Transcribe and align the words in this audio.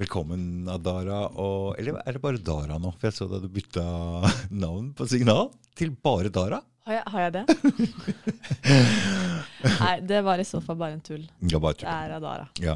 Velkommen, 0.00 0.66
Adara. 0.68 1.20
Og, 1.38 1.76
eller 1.78 2.00
er 2.02 2.16
det 2.16 2.22
bare 2.22 2.40
Dara 2.42 2.78
nå? 2.82 2.90
For 2.98 3.06
jeg 3.10 3.14
så 3.18 3.28
da 3.30 3.38
du 3.42 3.46
bytta 3.52 3.84
navn 4.64 4.88
på 4.98 5.06
Signal 5.10 5.52
til 5.78 5.92
bare 6.04 6.32
Dara. 6.34 6.58
Har 6.84 6.98
jeg, 6.98 7.04
har 7.14 7.22
jeg 7.22 7.32
det? 7.36 7.44
Nei, 9.80 9.92
det 10.04 10.18
var 10.26 10.42
i 10.42 10.44
så 10.48 10.58
fall 10.64 10.76
bare 10.82 10.98
en 10.98 11.04
tull. 11.04 11.22
Ja, 11.48 11.60
bare 11.62 11.78
Det 11.78 11.84
tull. 11.86 11.92
er 11.94 12.16
Adara. 12.18 12.48
Ja. 12.60 12.74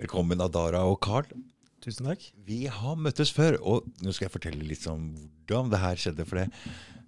Velkommen, 0.00 0.40
Adara 0.42 0.80
og 0.88 0.96
Carl. 1.04 1.28
Tusen 1.84 2.08
takk. 2.08 2.24
Vi 2.48 2.64
har 2.72 2.96
møttes 2.98 3.30
før, 3.36 3.60
og 3.62 3.86
nå 4.02 4.10
skal 4.16 4.26
jeg 4.26 4.34
fortelle 4.34 4.66
litt 4.66 4.88
om 4.90 5.10
hvordan 5.46 5.70
det 5.70 5.82
her 5.84 6.00
skjedde. 6.02 6.26
For 6.26 6.40
det, 6.40 6.48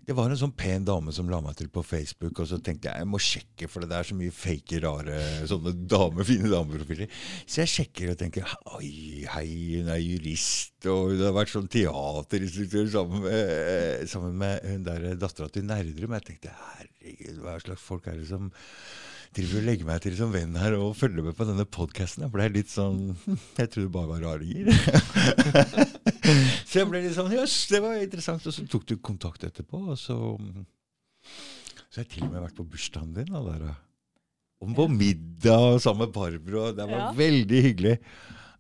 det 0.09 0.15
var 0.17 0.33
en 0.33 0.39
sånn 0.41 0.55
pen 0.57 0.87
dame 0.89 1.13
som 1.13 1.29
la 1.29 1.37
meg 1.45 1.59
til 1.59 1.69
på 1.69 1.83
Facebook, 1.85 2.39
og 2.41 2.47
så 2.49 2.57
tenkte 2.65 2.89
jeg 2.89 3.03
jeg 3.03 3.09
må 3.13 3.19
sjekke, 3.21 3.67
for 3.69 3.85
det 3.85 3.93
er 3.93 4.07
så 4.09 4.15
mye 4.17 4.33
fake, 4.33 4.79
rare 4.81 5.19
sånne 5.51 5.75
dame, 5.85 6.25
fine 6.25 6.49
dameprofiler. 6.49 7.11
Så 7.45 7.61
jeg 7.61 7.73
sjekker 7.75 8.15
og 8.15 8.17
tenker 8.23 8.55
oi, 8.79 8.89
hei, 9.35 9.51
hun 9.75 9.91
er 9.93 10.01
jurist, 10.01 10.73
og 10.89 11.13
hun 11.13 11.21
har 11.27 11.37
vært 11.37 11.53
sånn 11.53 11.69
teaterinstruktør 11.77 12.89
sammen 12.95 13.27
med, 13.27 14.09
sammen 14.09 14.41
med 14.41 14.65
hun 14.65 14.89
der 14.89 15.11
dattera 15.21 15.53
til 15.53 15.69
Nerdrum. 15.69 16.17
Jeg 16.17 16.29
tenkte 16.31 16.57
herregud, 16.57 17.45
hva 17.45 17.59
slags 17.61 17.85
folk 17.85 18.09
er 18.09 18.17
det 18.23 18.31
som 18.33 18.49
driver 19.37 19.61
og 19.61 19.67
legger 19.69 19.89
meg 19.91 20.01
til 20.07 20.17
som 20.17 20.33
venn 20.33 20.57
her 20.57 20.73
og 20.79 20.97
følger 20.97 21.27
med 21.27 21.37
på 21.37 21.45
denne 21.45 21.69
podkasten. 21.69 22.25
det 22.33 22.47
er 22.47 22.55
litt 22.55 22.73
sånn 22.73 23.13
Jeg 23.61 23.69
trodde 23.69 23.85
det 23.85 23.93
bare 23.93 24.09
var 24.15 24.25
raringer. 24.25 24.73
så 26.69 26.81
jeg 26.81 26.89
ble 26.91 27.03
litt 27.05 27.17
sånn 27.17 27.33
Jøss, 27.35 27.57
det 27.73 27.81
var 27.85 27.99
interessant. 28.01 28.47
Og 28.49 28.55
så 28.55 28.65
tok 28.71 28.87
du 28.91 28.97
kontakt 29.05 29.45
etterpå, 29.49 29.81
og 29.95 29.99
så 30.01 30.17
Så 31.89 32.01
har 32.01 32.05
jeg 32.05 32.11
til 32.17 32.25
og 32.27 32.33
med 32.33 32.43
vært 32.45 32.59
på 32.59 32.67
bursdagen 32.69 33.15
din. 33.17 33.33
Og 33.35 33.47
der, 33.49 33.77
og 34.61 34.75
på 34.77 34.89
middag 34.93 35.79
sammen 35.81 36.07
med 36.07 36.13
Barbro. 36.15 36.67
Det 36.77 36.87
var 36.89 36.99
Ja. 37.09 37.13
veldig 37.17 37.63
hyggelig. 37.65 37.99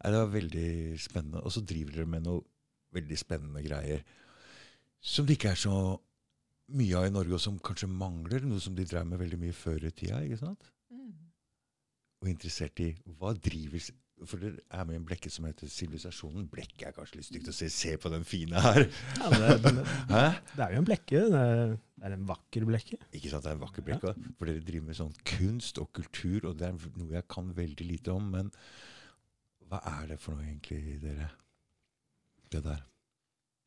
Det 0.02 0.12
var 0.14 0.30
veldig 0.32 1.00
spennende. 1.00 1.42
Og 1.44 1.52
så 1.52 1.60
driver 1.66 1.92
dere 1.92 2.06
med 2.06 2.22
noe 2.24 2.42
veldig 2.94 3.18
spennende 3.18 3.62
greier 3.66 4.04
som 5.00 5.26
det 5.26 5.36
ikke 5.38 5.50
er 5.52 5.60
så 5.60 5.74
mye 6.74 6.96
av 6.98 7.06
i 7.06 7.10
Norge, 7.10 7.34
og 7.34 7.40
som 7.40 7.58
kanskje 7.58 7.88
mangler. 7.88 8.42
Noe 8.44 8.60
som 8.60 8.74
de 8.74 8.84
drev 8.84 9.06
med 9.06 9.18
veldig 9.20 9.38
mye 9.38 9.52
før 9.56 9.84
i 9.86 9.90
tida. 9.90 10.20
ikke 10.24 10.38
sant? 10.38 10.70
Mm. 10.92 11.12
Og 12.22 12.28
interessert 12.28 12.80
i 12.80 12.94
hva 13.18 13.34
driver 13.34 13.78
For 14.26 14.40
det 14.42 14.50
er 14.74 14.86
med 14.88 14.96
en 14.98 15.04
blekke 15.06 15.30
som 15.30 15.46
heter 15.46 15.70
Sivilisasjonen. 15.70 16.48
Blekke 16.50 16.88
er 16.88 16.94
kanskje 16.96 17.20
litt 17.20 17.28
stygt 17.28 17.50
å 17.52 17.54
si. 17.54 17.68
Se 17.70 17.94
på 18.00 18.10
den 18.10 18.24
fine 18.26 18.58
her. 18.64 18.86
Ja, 19.20 19.30
men 19.30 19.44
det, 19.44 19.56
det, 19.62 19.84
Hæ? 20.10 20.24
det 20.56 20.64
er 20.64 20.74
jo 20.74 20.80
en 20.80 20.88
blekke. 20.88 21.22
Det 21.30 21.42
er, 21.52 21.74
det 21.78 22.08
er 22.08 22.16
en 22.16 22.26
vakker 22.28 22.66
blekke. 22.66 22.98
Ikke 23.14 23.30
sant, 23.30 23.46
det 23.46 23.52
er 23.52 23.58
en 23.58 23.62
vakker 23.62 23.86
blekke. 23.86 24.14
Ja. 24.16 24.34
For 24.40 24.50
dere 24.50 24.64
driver 24.66 24.90
med 24.90 24.98
sånn 24.98 25.14
kunst 25.36 25.78
og 25.82 25.92
kultur, 25.94 26.48
og 26.50 26.58
det 26.58 26.70
er 26.70 26.88
noe 26.98 27.14
jeg 27.14 27.28
kan 27.30 27.52
veldig 27.56 27.86
lite 27.92 28.14
om. 28.14 28.26
Men 28.34 28.50
hva 29.70 29.82
er 30.00 30.14
det 30.14 30.18
for 30.22 30.34
noe 30.34 30.48
egentlig, 30.48 30.98
dere? 31.04 31.30
Det 32.48 32.64
der. 32.64 32.82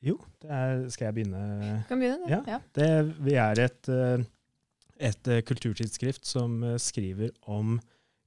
Jo, 0.02 0.18
det 0.42 0.50
er, 0.50 0.84
skal 0.90 1.12
jeg 1.12 1.20
begynne? 1.20 1.42
Kan 1.88 2.02
begynne, 2.02 2.26
du. 2.26 2.32
Ja. 2.34 2.42
Ja. 2.50 2.60
Det, 2.76 2.92
vi 3.22 3.38
er 3.38 3.64
et, 3.70 3.90
eh, 3.94 4.24
et 5.12 5.30
eh, 5.30 5.44
kulturtidsskrift 5.46 6.26
som 6.26 6.64
eh, 6.66 6.80
skriver 6.82 7.30
om 7.46 7.78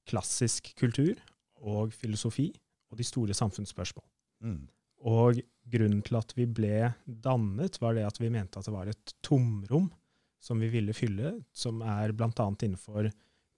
klassisk 0.07 0.71
kultur 0.79 1.19
og 1.65 1.93
filosofi 1.93 2.49
og 2.91 2.99
de 2.99 3.07
store 3.07 3.35
samfunnsspørsmål. 3.37 4.05
Mm. 4.45 4.63
Og 5.05 5.41
grunnen 5.71 6.01
til 6.05 6.17
at 6.17 6.33
vi 6.37 6.47
ble 6.47 6.89
dannet, 7.05 7.79
var 7.81 7.97
det 7.97 8.05
at 8.07 8.19
vi 8.21 8.31
mente 8.33 8.59
at 8.59 8.67
det 8.67 8.73
var 8.73 8.89
et 8.89 9.15
tomrom 9.25 9.89
som 10.45 10.61
vi 10.61 10.69
ville 10.69 10.93
fylle, 10.93 11.39
som 11.55 11.81
er 11.81 12.13
bl.a. 12.13 12.29
innenfor 12.37 13.09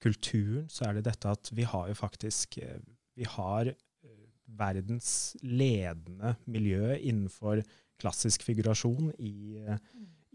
kulturen, 0.04 0.68
så 0.72 0.88
er 0.88 0.98
det 0.98 1.08
dette 1.10 1.34
at 1.34 1.52
vi 1.56 1.66
har 1.68 1.90
jo 1.90 1.98
faktisk 1.98 2.60
eh, 2.62 2.80
Vi 3.18 3.26
har 3.26 3.72
eh, 3.72 4.26
verdens 4.46 5.36
ledende 5.42 6.36
miljø 6.46 6.96
innenfor 6.96 7.64
klassisk 7.98 8.44
figurasjon 8.46 9.10
i, 9.18 9.58
eh, 9.58 9.80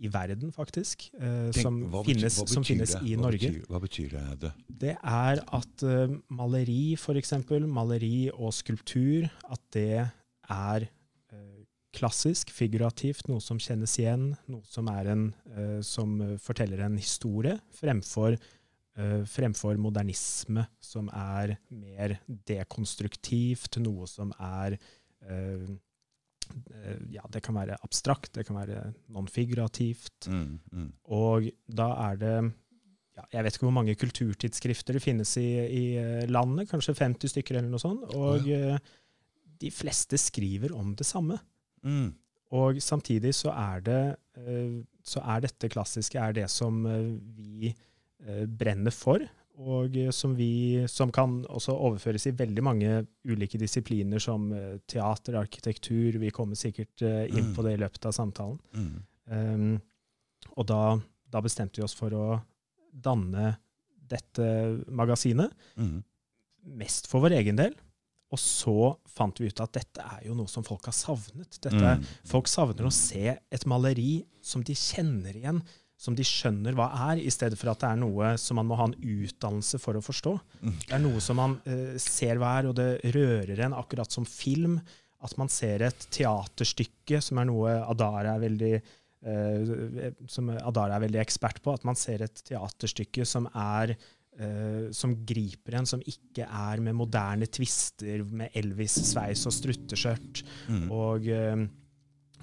i 0.03 0.11
verden, 0.11 0.51
faktisk, 0.55 1.09
eh, 1.15 1.51
Tenk, 1.55 1.63
som, 1.63 1.77
betyr- 1.93 2.09
finnes, 2.11 2.39
som 2.51 2.65
finnes 2.67 2.95
det? 2.97 3.03
i 3.07 3.15
Hva 3.17 3.27
Norge. 3.29 3.51
Betyr, 3.53 3.67
hva 3.71 3.81
betyr 3.83 4.17
det? 4.41 4.51
det? 4.83 4.95
Er 4.99 5.43
at 5.59 5.85
uh, 5.87 6.17
maleri, 6.35 6.95
f.eks., 6.99 7.35
maleri 7.71 8.31
og 8.35 8.51
skulptur, 8.57 9.29
at 9.49 9.63
det 9.77 10.03
er 10.03 10.87
eh, 10.89 11.61
klassisk, 11.95 12.51
figurativt, 12.55 13.29
noe 13.31 13.43
som 13.45 13.61
kjennes 13.63 13.95
igjen, 14.01 14.33
noe 14.51 14.67
som, 14.67 14.91
en, 14.91 15.29
uh, 15.55 15.79
som 15.87 16.19
forteller 16.43 16.83
en 16.87 16.99
historie, 16.99 17.55
fremfor, 17.79 18.37
uh, 18.99 19.23
fremfor 19.29 19.79
modernisme, 19.81 20.67
som 20.83 21.09
er 21.15 21.57
mer 21.71 22.19
dekonstruktivt, 22.51 23.79
noe 23.87 24.11
som 24.11 24.35
er 24.41 24.77
eh, 25.23 25.71
ja, 27.13 27.23
det 27.33 27.43
kan 27.45 27.57
være 27.57 27.79
abstrakt, 27.87 28.33
det 28.37 28.47
kan 28.49 28.59
være 28.59 28.81
non-figurativt. 29.13 30.29
Mm, 30.31 30.59
mm. 30.73 30.91
Og 31.15 31.49
da 31.67 31.89
er 32.09 32.19
det 32.21 32.35
ja, 33.13 33.25
Jeg 33.35 33.45
vet 33.45 33.57
ikke 33.57 33.67
hvor 33.69 33.77
mange 33.77 33.95
kulturtidsskrifter 34.01 34.97
det 34.97 35.05
finnes 35.05 35.35
i, 35.37 35.49
i 35.67 35.85
eh, 36.01 36.25
landet, 36.31 36.71
kanskje 36.71 36.97
50 36.97 37.35
stykker 37.35 37.59
eller 37.59 37.69
noe 37.73 37.83
sånt. 37.83 38.07
Og 38.17 38.49
ja. 38.49 38.79
de 39.61 39.71
fleste 39.73 40.17
skriver 40.21 40.73
om 40.77 40.95
det 40.97 41.07
samme. 41.07 41.37
Mm. 41.85 42.15
Og 42.57 42.81
samtidig 42.85 43.35
så 43.37 43.53
er 43.57 43.85
det 43.85 44.01
eh, 44.41 44.81
så 45.03 45.23
er 45.35 45.45
dette 45.45 45.71
klassiske 45.73 46.21
er 46.21 46.35
det 46.37 46.49
som 46.53 46.85
eh, 46.87 47.13
vi 47.37 47.73
eh, 47.73 48.45
brenner 48.47 48.95
for, 48.95 49.25
og 49.59 49.97
eh, 49.97 50.11
som, 50.11 50.35
vi, 50.37 50.85
som 50.89 51.11
kan 51.13 51.43
også 51.53 51.75
overføres 51.77 52.27
i 52.27 52.33
veldig 52.39 52.63
mange 52.65 52.93
ulike 53.29 53.59
disipliner, 53.61 54.19
som 54.23 54.51
eh, 54.57 54.79
teater, 54.89 55.37
arkitektur. 55.43 56.19
Vi 56.23 56.31
kommer 56.31 56.57
sikkert 56.57 57.03
eh, 57.03 57.27
inn 57.29 57.51
Mm. 57.51 57.55
på 57.57 57.63
det 57.67 57.75
i 57.77 57.83
løpet 57.83 58.07
av 58.09 58.13
samtalen. 58.17 58.59
Mm. 58.75 59.03
Um, 59.33 59.81
og 60.57 60.67
da, 60.67 60.81
da 61.31 61.41
bestemte 61.45 61.79
vi 61.81 61.85
oss 61.85 61.95
for 61.95 62.11
å 62.17 62.41
danne 62.93 63.57
dette 64.13 64.49
magasinet, 64.89 65.53
Mm. 65.77 66.03
mest 66.79 67.07
for 67.11 67.21
vår 67.25 67.33
egen 67.41 67.57
del. 67.57 67.75
Og 68.33 68.39
så 68.41 68.97
fant 69.13 69.37
vi 69.41 69.49
ut 69.53 69.61
at 69.61 69.73
dette 69.77 70.01
er 70.01 70.27
jo 70.27 70.35
noe 70.35 70.49
som 70.49 70.65
folk 70.65 70.87
har 70.89 70.95
savnet. 70.97 71.59
Dette, 71.61 71.77
Mm. 71.99 72.05
Folk 72.25 72.47
savner 72.49 72.87
å 72.89 72.93
se 72.93 73.37
et 73.53 73.67
maleri 73.67 74.25
som 74.41 74.63
de 74.65 74.73
kjenner 74.73 75.37
igjen, 75.37 75.61
som 76.03 76.17
de 76.19 76.25
skjønner 76.27 76.75
hva 76.75 76.89
er, 77.13 77.21
i 77.23 77.31
stedet 77.31 77.59
for 77.59 77.71
at 77.71 77.83
det 77.83 77.91
er 77.93 78.01
noe 78.01 78.33
som 78.41 78.59
man 78.59 78.67
må 78.67 78.79
ha 78.81 78.89
en 78.89 78.97
utdannelse 78.99 79.79
for 79.83 79.99
å 79.99 80.03
forstå. 80.03 80.33
Det 80.89 80.97
er 80.97 81.03
noe 81.03 81.23
som 81.23 81.39
man 81.39 81.59
eh, 81.69 81.95
ser 82.03 82.41
hva 82.43 82.57
er, 82.59 82.71
og 82.71 82.75
det 82.79 83.15
rører 83.15 83.63
en, 83.69 83.77
akkurat 83.79 84.11
som 84.11 84.27
film. 84.27 84.81
At 85.23 85.37
man 85.39 85.53
ser 85.53 85.85
et 85.87 86.09
teaterstykke, 86.11 87.21
som 87.23 87.39
er 87.39 87.47
noe 87.47 87.77
Adara 87.87 88.35
er 88.35 88.43
veldig 88.49 88.73
eh, 88.75 90.17
som 90.27 90.51
Adara 90.57 90.99
er 90.99 91.07
veldig 91.07 91.23
ekspert 91.23 91.63
på. 91.63 91.77
At 91.77 91.87
man 91.87 91.99
ser 91.99 92.27
et 92.27 92.43
teaterstykke 92.51 93.29
som 93.29 93.49
er 93.53 93.97
Uh, 94.33 94.89
som 94.97 95.11
griper 95.29 95.75
en, 95.77 95.85
som 95.85 96.01
ikke 96.09 96.47
er 96.47 96.81
med 96.81 96.97
moderne 96.97 97.45
twister, 97.53 98.23
med 98.25 98.55
Elvis-sveis 98.57 99.43
og 99.45 99.53
strutteskjørt. 99.53 100.41
Mm. 100.73 100.87
Og, 100.89 101.29
eh, 101.29 101.67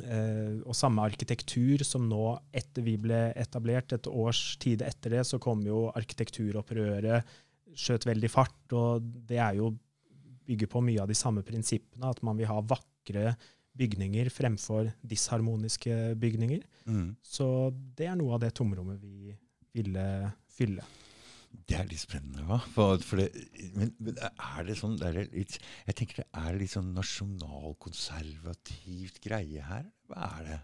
eh, 0.05 0.59
og 0.63 0.77
samme 0.77 1.03
arkitektur 1.05 1.83
som 1.87 2.07
nå, 2.09 2.23
etter 2.55 2.85
vi 2.85 2.95
ble 3.01 3.29
etablert, 3.39 3.93
et 3.95 4.09
års 4.09 4.57
tid 4.61 4.83
etter 4.85 5.17
det, 5.17 5.25
så 5.27 5.41
kom 5.41 5.63
jo 5.67 5.87
arkitekturopprøret, 5.97 7.37
skjøt 7.79 8.07
veldig 8.09 8.31
fart, 8.31 8.59
og 8.75 9.05
det 9.29 9.39
er 9.39 9.59
jo 9.59 9.73
bygger 10.49 10.69
på 10.71 10.81
mye 10.81 11.03
av 11.03 11.09
de 11.09 11.17
samme 11.17 11.43
prinsippene, 11.45 12.09
at 12.09 12.23
man 12.25 12.39
vil 12.39 12.49
ha 12.49 12.57
vakre 12.65 13.35
bygninger 13.79 14.31
fremfor 14.33 14.89
disharmoniske 15.07 16.15
bygninger. 16.19 16.63
Mm. 16.89 17.11
Så 17.23 17.69
det 17.95 18.09
er 18.09 18.17
noe 18.19 18.33
av 18.35 18.41
det 18.43 18.55
tomrommet 18.57 18.97
vi 19.03 19.35
ville 19.77 20.07
fylle. 20.49 20.83
Det 21.49 21.73
er 21.77 21.85
litt 21.89 22.01
spennende, 22.01 22.43
hva? 22.45 22.59
For, 22.73 22.97
for 23.01 23.17
det, 23.21 23.29
men, 23.73 23.93
men 24.01 24.15
er 24.21 24.63
det 24.67 24.75
sånn 24.77 25.01
er 25.05 25.13
litt, 25.31 25.59
Jeg 25.87 25.95
tenker 25.97 26.15
det 26.21 26.27
er 26.37 26.53
litt 26.59 26.73
sånn 26.75 26.95
nasjonalkonservativt 26.97 29.19
greie 29.23 29.61
her. 29.65 29.85
Hva 30.09 30.27
er 30.39 30.43
det? 30.49 30.59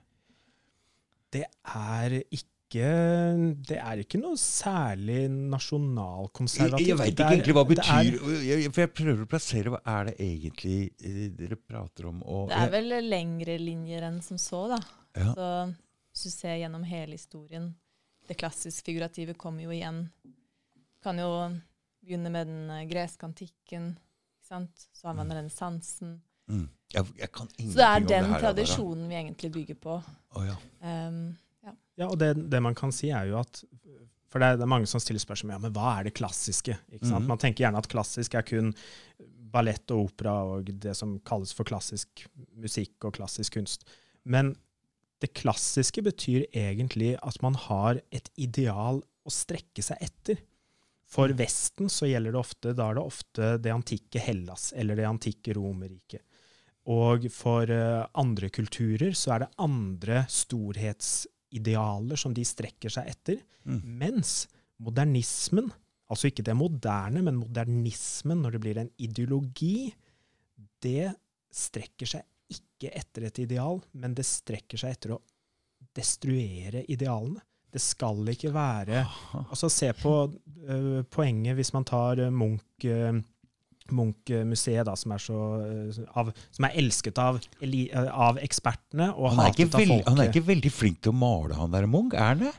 Det 1.35 1.45
er 1.75 2.19
ikke 2.31 2.51
det 2.75 3.77
er 3.77 3.99
ikke 4.01 4.17
noe 4.19 4.35
særlig 4.41 5.29
nasjonalkonservativt. 5.31 6.87
jeg 6.89 6.97
veit 6.99 7.13
ikke 7.13 7.27
egentlig 7.29 7.53
hva 7.55 7.63
det 7.63 7.77
betyr 7.77 8.17
er- 8.17 8.43
jeg, 8.49 8.71
for 8.73 8.81
jeg 8.81 8.91
prøver 8.97 9.21
å 9.23 9.29
plassere 9.31 9.71
hva 9.71 9.79
er 9.85 10.09
det 10.09 10.15
egentlig 10.25 10.79
eh, 11.05 11.29
dere 11.37 11.55
prater 11.61 12.07
om. 12.09 12.21
Og, 12.23 12.49
Det 12.49 12.57
er 12.57 12.73
vel 12.73 12.89
lengre 13.07 13.55
linjer 13.61 14.07
enn 14.09 14.21
som 14.25 14.37
så, 14.41 14.63
da. 14.73 14.79
ja, 15.15 15.29
Så 15.37 15.47
hvis 16.11 16.23
du 16.25 16.29
ser 16.33 16.57
gjennom 16.59 16.83
hele 16.83 17.15
historien 17.15 17.69
Det 18.27 18.35
klassisk-figurative 18.41 19.35
kommer 19.37 19.61
jo 19.63 19.69
igjen. 19.69 20.09
Kan 21.05 21.19
jo 21.21 21.29
begynne 22.03 22.31
med 22.33 22.47
den 22.49 22.69
eh, 22.73 22.85
greske 22.89 23.23
antikken. 23.23 23.91
Ikke 24.41 24.47
sant? 24.49 24.87
Så 24.91 25.07
har 25.07 25.13
man 25.13 25.29
renessansen. 25.29 26.17
Mm. 26.51 26.67
jeg, 26.93 27.15
jeg 27.19 27.31
kan 27.31 27.47
Så 27.47 27.55
det 27.55 27.63
ingenting 27.63 27.85
er 27.85 27.99
den 27.99 28.07
det 28.07 28.17
her. 28.17 28.27
Adara. 28.29 28.43
tradisjonen 28.45 29.09
vi 29.09 29.15
egentlig 29.15 29.51
bygger 29.51 29.81
på. 29.87 29.97
Oh, 30.35 30.45
ja. 30.45 30.59
Um, 30.81 31.25
Ja, 31.95 32.09
og 32.09 32.19
det, 32.19 32.33
det 32.51 32.59
man 32.63 32.75
kan 32.75 32.91
si 32.91 33.09
er 33.15 33.29
jo 33.29 33.39
at 33.39 33.63
For 34.31 34.43
det 34.43 34.49
er, 34.49 34.57
det 34.59 34.65
er 34.65 34.71
mange 34.73 34.89
som 34.89 34.99
stiller 34.99 35.23
spørsmål 35.23 35.55
ja, 35.55 35.61
men 35.63 35.73
hva 35.75 35.93
er 35.95 36.09
det 36.09 36.17
klassiske. 36.17 36.75
Ikke 36.91 37.07
sant? 37.07 37.23
Mm. 37.23 37.29
Man 37.31 37.39
tenker 37.41 37.63
gjerne 37.63 37.79
at 37.79 37.87
klassisk 37.91 38.35
er 38.35 38.43
kun 38.47 38.73
ballett 39.55 39.91
og 39.95 40.09
opera 40.09 40.33
og 40.51 40.67
det 40.83 40.91
som 40.99 41.15
kalles 41.23 41.53
for 41.55 41.67
klassisk 41.67 42.25
musikk 42.59 43.07
og 43.07 43.15
klassisk 43.15 43.55
kunst. 43.55 43.87
Men 44.27 44.51
det 45.23 45.31
klassiske 45.39 46.03
betyr 46.03 46.49
egentlig 46.51 47.13
at 47.23 47.39
man 47.45 47.55
har 47.55 48.01
et 48.11 48.27
ideal 48.35 48.99
å 48.99 49.31
strekke 49.31 49.85
seg 49.85 50.03
etter. 50.03 50.43
For 51.07 51.31
Vesten 51.37 51.87
så 51.93 52.09
gjelder 52.09 52.35
det 52.35 52.41
ofte, 52.41 52.73
da 52.75 52.89
er 52.89 52.99
det 52.99 53.05
ofte 53.07 53.53
det 53.63 53.71
antikke 53.71 54.19
Hellas 54.19 54.73
eller 54.75 54.99
det 54.99 55.07
antikke 55.07 55.55
Romerriket. 55.55 56.25
Og 56.91 57.25
for 57.33 57.69
uh, 57.71 58.05
andre 58.21 58.51
kulturer 58.53 59.15
så 59.17 59.35
er 59.35 59.45
det 59.45 59.53
andre 59.61 60.21
storhetsidealer 60.29 62.19
som 62.19 62.35
de 62.35 62.45
strekker 62.45 62.93
seg 62.93 63.09
etter. 63.09 63.41
Mm. 63.65 63.81
Mens 64.03 64.35
modernismen, 64.85 65.71
altså 66.11 66.29
ikke 66.29 66.45
det 66.45 66.57
moderne, 66.57 67.23
men 67.25 67.39
modernismen, 67.39 68.43
når 68.43 68.55
det 68.55 68.61
blir 68.61 68.81
en 68.81 68.91
ideologi, 69.01 69.89
det 70.85 71.09
strekker 71.55 72.09
seg 72.15 72.25
ikke 72.53 72.91
etter 72.93 73.25
et 73.29 73.41
ideal, 73.47 73.79
men 73.97 74.13
det 74.13 74.27
strekker 74.27 74.77
seg 74.77 74.93
etter 74.93 75.15
å 75.15 75.21
destruere 75.95 76.85
idealene. 76.91 77.41
Det 77.75 77.81
skal 77.83 78.21
ikke 78.31 78.53
være 78.55 79.01
Altså, 79.49 79.67
se 79.67 79.89
på 79.99 80.11
uh, 80.31 81.01
poenget 81.11 81.57
hvis 81.57 81.73
man 81.75 81.83
tar 81.87 82.21
uh, 82.23 82.31
Munch 82.31 82.85
uh, 82.87 83.17
Munch-museet, 83.93 84.89
som, 84.97 85.13
så, 85.21 85.39
som 86.25 86.67
er 86.67 86.77
elsket 86.81 87.19
av, 87.21 87.37
av 88.09 88.39
ekspertene 88.41 89.11
og 89.13 89.33
han 89.33 89.43
hatet 89.45 89.75
av 89.75 89.81
folket. 89.83 90.07
Han 90.09 90.23
er 90.23 90.31
ikke 90.31 90.47
veldig 90.47 90.71
flink 90.73 91.03
til 91.05 91.13
å 91.13 91.19
male, 91.19 91.57
han 91.59 91.75
der 91.75 91.89
Munch? 91.89 92.15
Er 92.17 92.31
han 92.33 92.47
det? 92.47 92.55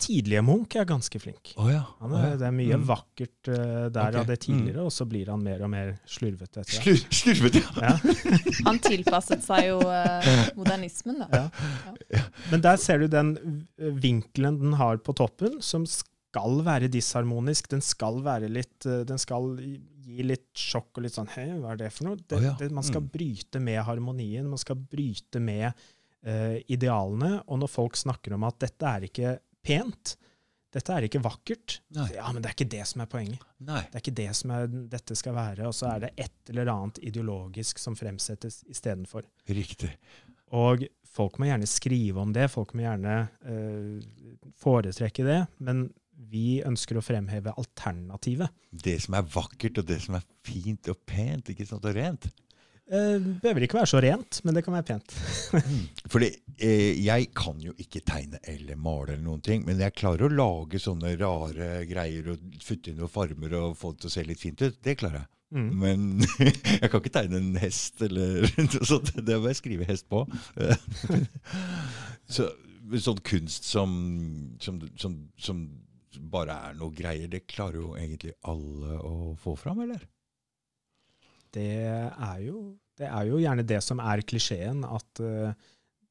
tidlige 0.00 0.42
Munch 0.44 0.76
er 0.76 0.86
ganske 0.88 1.18
flink. 1.20 1.52
Oh, 1.56 1.68
ja. 1.70 1.82
er, 2.00 2.08
oh, 2.08 2.16
ja. 2.20 2.32
Det 2.40 2.46
er 2.48 2.54
mye 2.54 2.78
mm. 2.78 2.84
vakkert 2.88 3.50
uh, 3.50 3.56
der 3.92 4.10
okay. 4.10 4.20
av 4.20 4.28
det 4.28 4.38
tidligere, 4.44 4.82
mm. 4.82 4.88
og 4.88 4.92
så 4.92 5.06
blir 5.08 5.30
han 5.32 5.44
mer 5.44 5.62
og 5.64 5.70
mer 5.72 5.94
slurvete. 6.10 6.64
Slur, 6.68 7.00
slurvete, 7.20 7.62
ja. 7.80 7.94
han 8.68 8.80
tilpasset 8.84 9.44
seg 9.46 9.70
jo 9.70 9.80
uh, 9.80 10.34
modernismen, 10.58 11.24
da. 11.24 11.46
Men 12.52 12.64
der 12.64 12.80
ser 12.82 13.02
du 13.02 13.08
den 13.12 13.34
vinkelen 14.02 14.60
den 14.60 14.76
har 14.80 15.00
på 15.04 15.16
toppen, 15.16 15.60
som 15.64 15.88
skal 15.88 16.60
være 16.66 16.92
disharmonisk. 16.92 17.70
Den 17.72 17.84
skal 17.84 18.20
være 18.24 18.52
litt 18.52 18.88
uh, 18.88 19.00
Den 19.08 19.20
skal 19.22 19.54
gi 20.06 20.26
litt 20.26 20.52
sjokk 20.56 21.00
og 21.00 21.06
litt 21.06 21.16
sånn 21.16 21.30
Hei, 21.34 21.48
hva 21.58 21.74
er 21.74 21.80
det 21.80 21.90
for 21.94 22.08
noe? 22.08 22.20
Det, 22.20 22.38
oh, 22.38 22.54
det, 22.60 22.70
man 22.74 22.86
skal 22.86 23.02
mm. 23.04 23.10
bryte 23.12 23.62
med 23.62 23.80
harmonien. 23.88 24.46
Man 24.48 24.62
skal 24.62 24.78
bryte 24.78 25.42
med 25.42 25.86
idealene. 26.72 27.36
Og 27.46 27.60
når 27.60 27.70
folk 27.70 27.98
snakker 27.98 28.34
om 28.34 28.46
at 28.48 28.56
dette 28.64 28.88
er 28.90 29.04
ikke 29.06 29.36
pent. 29.66 30.16
Dette 30.76 30.92
er 30.92 31.06
ikke 31.06 31.22
vakkert. 31.24 31.78
Nei. 31.96 32.08
Ja, 32.16 32.26
men 32.34 32.42
det 32.42 32.50
er 32.50 32.56
ikke 32.56 32.68
det 32.74 32.84
som 32.90 33.02
er 33.04 33.10
poenget. 33.10 33.44
Nei. 33.64 33.82
Det 33.88 33.98
er 33.98 34.04
ikke 34.04 34.16
det 34.18 34.30
som 34.36 34.52
er, 34.52 34.66
dette 34.92 35.16
skal 35.18 35.36
være. 35.36 35.68
Og 35.70 35.76
så 35.76 35.88
er 35.94 36.04
det 36.04 36.12
et 36.26 36.52
eller 36.52 36.70
annet 36.72 37.00
ideologisk 37.06 37.80
som 37.80 37.96
fremsettes 37.98 38.60
istedenfor. 38.68 39.28
Riktig. 39.48 39.92
Og 40.56 40.84
folk 41.16 41.38
må 41.40 41.48
gjerne 41.48 41.68
skrive 41.70 42.20
om 42.22 42.34
det, 42.34 42.50
folk 42.52 42.74
må 42.76 42.84
gjerne 42.84 43.14
uh, 43.48 44.50
foretrekke 44.60 45.24
det. 45.26 45.40
Men 45.64 45.86
vi 46.16 46.62
ønsker 46.66 46.98
å 46.98 47.04
fremheve 47.04 47.54
alternativet. 47.56 48.52
Det 48.70 48.96
som 49.04 49.18
er 49.18 49.28
vakkert, 49.36 49.82
og 49.82 49.88
det 49.88 50.00
som 50.04 50.18
er 50.18 50.26
fint 50.46 50.90
og 50.92 50.98
pent 51.08 51.52
ikke 51.52 51.68
sant, 51.68 51.86
og 51.86 51.96
rent. 51.96 52.28
Det 52.86 52.98
uh, 53.18 53.22
behøver 53.42 53.64
ikke 53.66 53.80
være 53.80 53.90
så 53.90 54.00
rent, 54.02 54.38
men 54.46 54.54
det 54.54 54.62
kan 54.62 54.76
være 54.76 54.86
pent. 54.92 55.14
Mm. 55.58 55.86
Fordi 56.12 56.28
eh, 56.62 56.92
jeg 57.02 57.32
kan 57.34 57.58
jo 57.58 57.72
ikke 57.82 58.04
tegne 58.06 58.38
eller 58.46 58.78
male, 58.78 59.16
eller 59.16 59.24
noen 59.24 59.42
ting, 59.42 59.64
men 59.66 59.80
jeg 59.82 59.96
klarer 59.98 60.28
å 60.28 60.30
lage 60.30 60.78
sånne 60.78 61.16
rare 61.18 61.80
greier 61.90 62.30
og 62.30 62.44
putte 62.62 62.92
inn 62.92 63.00
noen 63.00 63.10
farmer 63.10 63.56
og 63.58 63.74
få 63.80 63.90
det 63.94 64.04
til 64.04 64.12
å 64.12 64.14
se 64.14 64.24
litt 64.28 64.42
fint 64.42 64.62
ut. 64.62 64.78
Det 64.86 64.94
klarer 65.00 65.24
jeg. 65.24 65.30
Mm. 65.56 65.66
Men 65.82 66.06
jeg 66.82 66.92
kan 66.92 67.00
ikke 67.00 67.14
tegne 67.18 67.40
en 67.42 67.58
hest 67.58 68.06
eller 68.06 68.46
noe 68.68 68.88
sånt. 68.92 69.10
Det 69.18 69.40
må 69.40 69.50
jeg 69.50 69.60
skrive 69.64 69.90
hest 69.90 70.06
på. 70.12 70.22
Så, 72.36 72.48
sånn 73.02 73.18
kunst 73.26 73.66
som, 73.66 73.98
som, 74.62 74.78
som, 74.98 75.18
som 75.42 75.66
bare 76.20 76.56
er 76.68 76.76
noe 76.78 76.94
greier, 76.94 77.28
det 77.30 77.46
klarer 77.50 77.80
jo 77.80 77.94
egentlig 77.98 78.34
alle 78.48 78.98
å 79.04 79.34
få 79.40 79.56
fram, 79.58 79.84
eller? 79.86 80.04
det 81.56 81.72
er 81.88 82.38
jo, 82.44 82.60
det 82.98 83.08
er 83.08 83.30
jo 83.30 83.40
gjerne 83.40 83.66
det 83.66 83.80
som 83.84 84.00
er 84.02 84.24
klisjeen. 84.28 84.84
At 84.84 85.22
uh, 85.22 85.52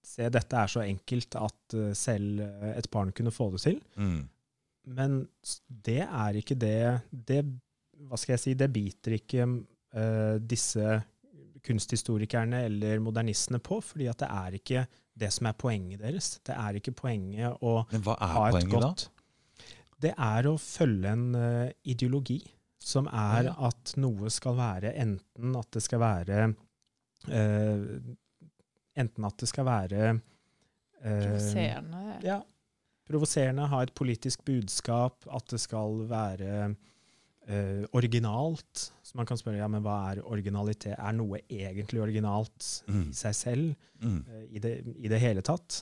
se, 0.05 0.29
dette 0.33 0.61
er 0.61 0.71
så 0.71 0.85
enkelt 0.85 1.37
at 1.39 1.77
uh, 1.77 1.91
selv 1.97 2.43
et 2.73 2.89
barn 2.93 3.13
kunne 3.15 3.33
få 3.33 3.51
det 3.55 3.63
til. 3.65 3.81
Mm. 3.99 4.23
Men 4.95 5.19
det 5.67 6.03
er 6.05 6.41
ikke 6.41 6.57
det, 6.61 6.77
det 7.09 7.41
Hva 8.05 8.19
skal 8.21 8.35
jeg 8.35 8.43
si? 8.43 8.53
Det 8.59 8.69
biter 8.73 9.17
ikke 9.17 9.47
uh, 9.47 10.35
disse 10.41 10.99
kunsthistorikerne 11.65 12.59
eller 12.67 13.01
modernistene 13.01 13.57
på, 13.63 13.79
fordi 13.81 14.05
at 14.11 14.19
det 14.21 14.27
er 14.29 14.57
ikke 14.59 14.85
det 15.17 15.31
som 15.33 15.47
er 15.49 15.55
poenget 15.57 16.03
deres. 16.03 16.35
Det 16.45 16.53
er 16.53 16.77
ikke 16.77 16.93
poenget 16.93 17.63
å 17.65 17.79
Men 17.89 18.03
hva 18.05 18.17
er 18.19 18.33
ha 18.35 18.43
et 18.49 18.57
poenget 18.59 18.75
godt 18.75 19.05
da? 19.07 19.14
Det 20.01 20.11
er 20.11 20.47
å 20.49 20.57
følge 20.59 21.11
en 21.15 21.25
uh, 21.37 21.71
ideologi 21.87 22.41
som 22.85 23.07
er 23.09 23.49
at 23.49 23.95
noe 24.01 24.29
skal 24.33 24.57
være 24.59 24.93
enten 25.01 25.55
at 25.57 25.71
det 25.73 25.83
skal 25.85 26.03
være 26.03 26.41
uh, 27.31 27.87
Enten 28.95 29.25
at 29.27 29.41
det 29.41 29.49
skal 29.51 29.65
være 29.67 30.11
uh, 30.13 30.19
Provoserende. 31.03 32.03
Ja. 32.23 32.37
Provoserende, 33.05 33.65
ha 33.67 33.81
et 33.83 33.91
politisk 33.97 34.45
budskap, 34.47 35.27
at 35.27 35.49
det 35.51 35.59
skal 35.59 36.05
være 36.07 36.69
uh, 36.71 37.83
originalt. 37.91 38.85
Så 39.03 39.19
man 39.19 39.27
kan 39.27 39.37
spørre 39.41 39.59
ja, 39.59 39.67
men 39.67 39.83
hva 39.83 39.97
er 40.13 40.23
originalitet. 40.23 40.95
Er 40.95 41.17
noe 41.17 41.43
egentlig 41.43 42.05
originalt 42.05 42.69
mm. 42.87 43.03
i 43.11 43.19
seg 43.19 43.35
selv 43.35 43.75
mm. 43.99 44.21
i, 44.47 44.63
det, 44.63 44.73
i, 44.95 45.11
det, 45.11 45.19
hele 45.21 45.43
tatt? 45.43 45.81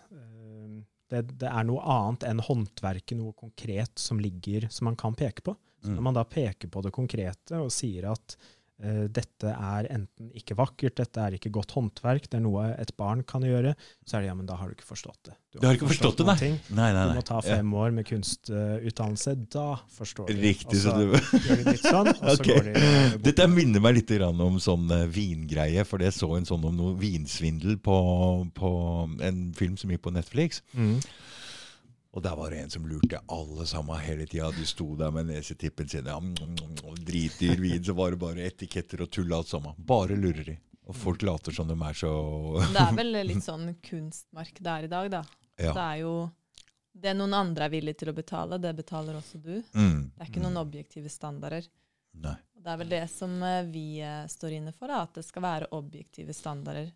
Det, 1.13 1.21
det, 1.43 1.49
er 1.49 1.67
noe 1.69 1.83
annet 1.85 2.25
enn 2.25 2.41
håndverket, 2.41 3.15
noe 3.19 3.35
konkret 3.37 4.01
som 4.01 4.21
ligger, 4.21 4.65
som 4.73 4.89
man 4.89 4.97
kan 4.99 5.15
peke 5.17 5.45
på. 5.45 5.55
Så 5.83 5.91
når 5.91 5.99
mm. 5.99 6.07
man 6.07 6.17
da 6.17 6.23
peker 6.25 6.71
på 6.71 6.81
det 6.81 6.93
konkrete 6.95 7.59
og 7.59 7.71
sier 7.75 8.07
at 8.13 8.37
dette 8.83 9.51
er 9.53 9.87
enten 9.93 10.31
ikke 10.35 10.57
vakkert, 10.59 10.97
dette 10.99 11.21
er 11.23 11.37
ikke 11.37 11.51
godt 11.53 11.71
håndverk, 11.77 12.25
det 12.27 12.39
er 12.39 12.43
noe 12.43 12.65
et 12.75 12.91
barn 12.99 13.21
kan 13.27 13.45
gjøre, 13.45 13.73
så 14.03 14.17
er 14.17 14.25
det 14.25 14.29
ja, 14.31 14.35
men 14.35 14.49
da 14.49 14.57
har 14.59 14.67
du 14.67 14.75
ikke 14.75 14.89
forstått 14.89 15.29
det. 15.29 15.35
Du 15.53 15.57
har, 15.57 15.61
du 15.61 15.67
har 15.67 15.77
ikke 15.77 15.89
forstått, 15.91 16.23
forstått 16.23 16.41
det, 16.41 16.49
nei. 16.49 16.75
Nei, 16.75 16.89
nei, 16.91 16.91
nei. 16.97 17.05
Du 17.13 17.19
må 17.21 17.25
ta 17.27 17.39
fem 17.45 17.73
ja. 17.75 17.81
år 17.83 17.93
med 17.95 18.07
kunstutdannelse, 18.09 19.35
da 19.53 19.67
forstår 19.93 20.31
du. 20.31 20.41
Riktig, 20.43 20.79
så 20.83 20.95
du... 20.97 21.13
gjør 21.13 21.61
det 21.61 21.75
litt 21.75 21.85
sånn, 21.85 22.09
og 22.11 22.31
okay. 22.33 22.49
går 22.49 22.69
det 22.69 22.73
uh, 22.81 23.17
Dette 23.29 23.47
minner 23.51 23.83
meg 23.83 23.99
litt 23.99 24.15
om 24.27 24.57
sånn 24.63 24.89
uh, 24.91 25.03
vingreie, 25.13 25.85
for 25.87 26.03
jeg 26.03 26.15
så 26.15 26.31
en 26.39 26.49
sånn 26.49 26.65
om 26.67 26.75
noe 26.79 26.97
vinsvindel 26.99 27.77
på, 27.83 27.99
på 28.57 28.73
en 29.23 29.45
film 29.57 29.77
som 29.79 29.93
gikk 29.93 30.03
på 30.07 30.15
Netflix. 30.15 30.63
Mm. 30.73 30.97
Og 32.13 32.21
der 32.21 32.35
var 32.37 32.53
det 32.53 32.59
en 32.61 32.69
som 32.69 32.85
lurte 32.85 33.17
alle 33.33 33.65
sammen 33.65 33.97
hele 34.05 34.27
tida. 34.29 34.51
De 34.53 34.65
sto 34.69 34.85
der 34.99 35.09
med 35.11 35.31
nesetippen 35.31 35.89
sin. 35.89 36.05
Ja, 36.05 36.19
mm, 36.21 36.35
mm, 36.37 36.75
mm, 36.83 36.99
dritdyr 37.07 37.57
vin. 37.57 37.81
Så 37.83 37.95
var 37.97 38.13
det 38.13 38.21
bare 38.21 38.45
etiketter 38.45 39.01
og 39.01 39.09
tull 39.11 39.33
alt 39.33 39.49
sammen. 39.49 39.73
Bare 39.77 40.17
lureri. 40.19 40.53
Og 40.85 40.95
folk 40.99 41.25
later 41.25 41.55
som 41.55 41.67
de 41.67 41.77
er 41.79 41.97
så 41.97 42.13
Det 42.59 42.83
er 42.83 42.93
vel 42.99 43.19
litt 43.25 43.45
sånn 43.45 43.65
kunstmark 43.81 44.61
der 44.61 44.85
i 44.85 44.91
dag, 44.91 45.09
da. 45.09 45.23
Ja. 45.57 45.71
Det 45.71 45.83
er 45.87 45.99
jo 46.03 46.13
det 46.93 47.15
noen 47.17 47.33
andre 47.33 47.65
er 47.65 47.73
villige 47.73 48.03
til 48.03 48.11
å 48.11 48.17
betale, 48.17 48.59
det 48.61 48.75
betaler 48.77 49.17
også 49.17 49.39
du. 49.41 49.55
Mm. 49.73 50.11
Det 50.13 50.21
er 50.21 50.29
ikke 50.29 50.43
noen 50.43 50.59
objektive 50.61 51.09
standarder. 51.09 51.65
Nei. 52.21 52.35
Det 52.53 52.69
er 52.69 52.77
vel 52.83 52.91
det 52.93 53.05
som 53.09 53.31
eh, 53.43 53.63
vi 53.65 53.87
eh, 54.05 54.27
står 54.29 54.59
inne 54.59 54.71
for, 54.75 54.91
da, 54.91 55.01
at 55.07 55.17
det 55.17 55.25
skal 55.25 55.43
være 55.47 55.73
objektive 55.73 56.35
standarder. 56.37 56.91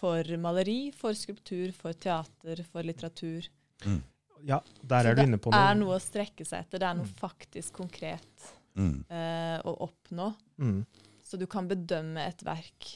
For 0.00 0.26
maleri, 0.42 0.80
for 0.96 1.14
skulptur, 1.14 1.70
for 1.76 1.94
teater, 1.94 2.64
for 2.72 2.88
litteratur. 2.88 3.46
Mm 3.86 4.00
ja, 4.48 4.60
der 4.82 5.10
er 5.10 5.18
du 5.18 5.22
inne 5.24 5.38
på 5.42 5.52
noe. 5.52 5.58
Det 5.58 5.68
er 5.72 5.78
noe 5.80 5.98
å 5.98 6.02
strekke 6.02 6.46
seg 6.46 6.64
etter. 6.64 6.82
Det 6.82 6.88
er 6.88 6.98
noe 6.98 7.08
mm. 7.08 7.14
faktisk 7.20 7.76
konkret 7.80 8.48
mm. 8.78 8.96
uh, 9.10 9.58
å 9.68 9.76
oppnå. 9.86 10.32
Mm. 10.62 10.82
Så 11.24 11.38
du 11.40 11.46
kan 11.50 11.68
bedømme 11.70 12.24
et 12.26 12.42
verk 12.46 12.90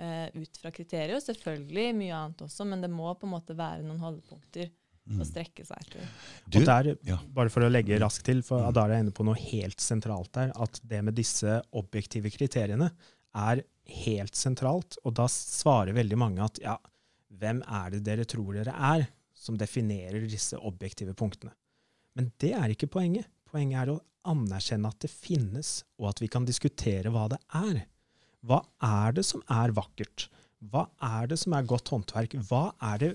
uh, 0.00 0.28
ut 0.34 0.60
fra 0.60 0.72
kriterier, 0.74 1.16
og 1.16 1.24
selvfølgelig 1.24 1.88
mye 1.98 2.18
annet 2.18 2.46
også, 2.46 2.68
men 2.68 2.84
det 2.84 2.92
må 2.92 3.12
på 3.16 3.28
en 3.28 3.34
måte 3.34 3.56
være 3.58 3.84
noen 3.86 4.02
holdepunkter 4.02 4.68
mm. 4.68 5.22
å 5.22 5.28
strekke 5.28 5.66
seg 5.66 5.86
etter. 5.86 6.12
Du, 6.46 6.60
og 6.60 6.68
der, 6.68 6.92
ja. 7.08 7.18
Bare 7.32 7.52
for 7.52 7.64
å 7.64 7.72
legge 7.72 8.00
raskt 8.02 8.26
til, 8.28 8.44
for 8.46 8.64
mm. 8.66 8.76
da 8.76 8.86
er 8.86 8.96
jeg 8.96 9.06
inne 9.06 9.16
på 9.16 9.26
noe 9.28 9.40
helt 9.40 9.82
sentralt 9.82 10.32
der, 10.36 10.54
at 10.54 10.80
det 10.88 11.02
med 11.06 11.18
disse 11.18 11.60
objektive 11.78 12.32
kriteriene 12.34 12.92
er 13.32 13.64
helt 14.04 14.36
sentralt. 14.38 14.98
Og 15.06 15.16
da 15.16 15.28
svarer 15.30 15.96
veldig 15.96 16.18
mange 16.20 16.44
at 16.44 16.60
ja, 16.62 16.76
hvem 17.40 17.62
er 17.64 17.94
det 17.94 18.04
dere 18.06 18.28
tror 18.28 18.58
dere 18.58 18.76
er? 18.92 19.08
Som 19.42 19.58
definerer 19.58 20.22
disse 20.30 20.58
objektive 20.58 21.14
punktene. 21.18 21.52
Men 22.16 22.30
det 22.42 22.52
er 22.54 22.72
ikke 22.72 22.90
poenget. 22.92 23.28
Poenget 23.48 23.82
er 23.82 23.94
å 23.94 24.00
anerkjenne 24.28 24.90
at 24.92 25.00
det 25.02 25.10
finnes, 25.10 25.80
og 25.98 26.12
at 26.12 26.22
vi 26.22 26.30
kan 26.30 26.46
diskutere 26.46 27.10
hva 27.12 27.26
det 27.32 27.40
er. 27.58 27.82
Hva 28.46 28.60
er 28.86 29.18
det 29.18 29.24
som 29.26 29.42
er 29.50 29.74
vakkert? 29.74 30.28
Hva 30.70 30.86
er 31.02 31.30
det 31.30 31.40
som 31.42 31.54
er 31.56 31.66
godt 31.66 31.90
håndverk? 31.90 32.36
Hva 32.48 32.68
er 32.92 33.02
det 33.02 33.12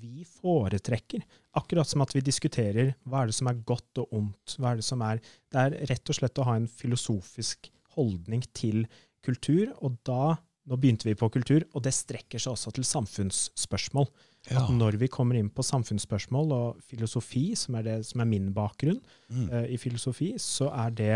vi 0.00 0.24
foretrekker? 0.28 1.24
Akkurat 1.60 1.88
som 1.88 2.04
at 2.04 2.14
vi 2.16 2.24
diskuterer 2.24 2.94
hva 3.04 3.22
er 3.22 3.30
det 3.30 3.36
som 3.36 3.50
er 3.50 3.60
godt 3.68 4.00
og 4.02 4.14
ondt. 4.16 4.56
Hva 4.56 4.72
er 4.72 4.80
det 4.80 4.86
som 4.88 5.04
er 5.04 5.20
Det 5.20 5.60
er 5.60 5.76
rett 5.92 6.08
og 6.12 6.18
slett 6.18 6.40
å 6.40 6.48
ha 6.48 6.56
en 6.56 6.68
filosofisk 6.68 7.70
holdning 7.96 8.44
til 8.56 8.86
kultur, 9.24 9.72
og 9.82 9.98
da 10.06 10.38
nå 10.68 10.76
begynte 10.76 11.08
vi 11.08 11.16
på 11.16 11.30
kultur, 11.32 11.64
og 11.72 11.82
det 11.84 11.94
strekker 11.96 12.40
seg 12.40 12.52
også 12.52 12.74
til 12.76 12.84
samfunnsspørsmål. 12.84 14.08
Ja. 14.48 14.62
At 14.62 14.72
når 14.72 14.96
vi 15.00 15.10
kommer 15.12 15.36
inn 15.36 15.50
på 15.52 15.64
samfunnsspørsmål 15.66 16.52
og 16.56 16.82
filosofi, 16.88 17.50
som 17.58 17.76
er, 17.78 17.84
det, 17.84 17.96
som 18.08 18.22
er 18.22 18.28
min 18.30 18.50
bakgrunn 18.56 19.00
mm. 19.28 19.46
uh, 19.52 19.64
i 19.68 19.76
filosofi, 19.80 20.32
så 20.40 20.70
er 20.72 20.94
det 20.96 21.14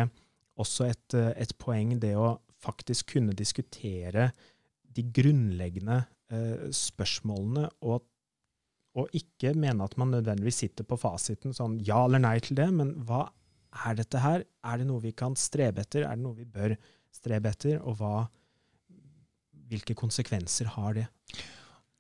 også 0.61 0.91
et, 0.91 1.17
uh, 1.17 1.31
et, 1.41 1.55
poeng, 1.61 1.95
det 2.03 2.12
å 2.19 2.35
faktisk 2.62 3.15
kunne 3.15 3.37
diskutere 3.37 4.31
de 4.93 5.05
grunnleggende 5.17 6.03
uh, 6.05 6.67
spørsmålene, 6.77 7.71
og, 7.89 8.05
og, 8.99 9.09
ikke 9.17 9.55
mene 9.57 9.89
at 9.89 9.97
man 10.01 10.12
nødvendigvis 10.12 10.61
sitter 10.67 10.87
på 10.89 11.01
fasiten 11.01 11.57
sånn 11.57 11.79
ja 11.87 12.03
eller 12.05 12.21
nei 12.21 12.37
til 12.45 12.61
det, 12.61 12.69
men 12.77 12.93
hva 13.09 13.25
er 13.87 13.97
dette 13.97 14.21
her? 14.21 14.45
Er 14.69 14.81
det 14.81 14.91
noe 14.91 15.01
vi 15.01 15.15
kan 15.17 15.33
strebe 15.39 15.81
etter? 15.87 16.05
Er 16.05 16.19
det 16.19 16.27
noe 16.27 16.37
vi 16.37 16.45
bør 16.45 16.77
strebe 17.15 17.49
etter? 17.49 17.81
Og 17.81 17.97
hva, 18.03 18.27
hvilke 19.73 19.97
konsekvenser 19.97 20.69
har 20.77 21.01
det? 21.01 21.09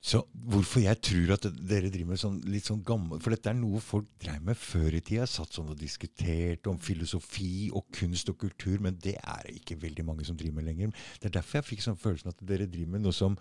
Så 0.02 0.24
Hvorfor 0.52 0.82
jeg 0.82 0.98
tror 0.98 1.36
at 1.36 1.44
dere 1.62 1.90
driver 1.92 2.10
med 2.10 2.20
sånn 2.20 2.40
litt 2.50 2.66
sånn 2.66 2.80
gammel 2.82 3.20
For 3.22 3.30
dette 3.30 3.52
er 3.52 3.54
noe 3.54 3.78
folk 3.82 4.08
drev 4.20 4.40
med 4.48 4.58
før 4.58 4.96
i 4.98 5.02
tida. 5.04 5.28
Satt 5.30 5.54
sånn 5.54 5.70
og 5.70 5.78
diskuterte 5.78 6.72
om 6.72 6.80
filosofi 6.82 7.70
og 7.70 7.86
kunst 7.94 8.32
og 8.32 8.40
kultur. 8.42 8.80
Men 8.82 8.98
det 9.02 9.14
er 9.20 9.46
det 9.46 9.60
ikke 9.60 9.78
veldig 9.84 10.06
mange 10.08 10.26
som 10.26 10.38
driver 10.38 10.58
med 10.58 10.68
lenger. 10.72 11.06
Det 11.22 11.30
er 11.30 11.38
derfor 11.38 11.60
jeg 11.60 11.70
fikk 11.70 11.86
sånn 11.86 12.00
følelsen 12.02 12.34
at 12.34 12.42
dere 12.50 12.66
driver 12.66 12.96
med 12.96 13.06
noe 13.06 13.16
som 13.16 13.38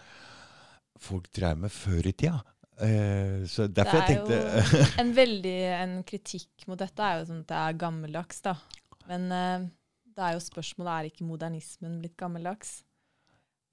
folk 1.01 1.31
drev 1.33 1.63
med 1.65 1.73
før 1.73 2.11
i 2.11 2.13
tida. 2.13 2.37
Eh, 2.81 3.41
så 3.49 3.67
derfor 3.69 3.99
jeg 3.99 4.15
tenkte 4.15 4.37
jo 4.37 4.85
en 5.01 5.11
veldig 5.21 5.57
en 5.75 5.99
kritikk 6.07 6.65
mot 6.69 6.79
dette 6.79 7.05
er 7.05 7.19
jo 7.19 7.27
sånn 7.27 7.43
at 7.43 7.51
det 7.51 7.59
er 7.59 7.81
gammeldags, 7.83 8.41
da. 8.45 8.55
Men 9.09 9.27
eh, 9.35 9.67
det 10.15 10.23
er 10.25 10.37
jo 10.37 10.45
spørsmålet 10.45 10.93
er 10.93 11.09
ikke 11.11 11.27
modernismen 11.27 11.99
blitt 12.01 12.17
gammeldags. 12.19 12.79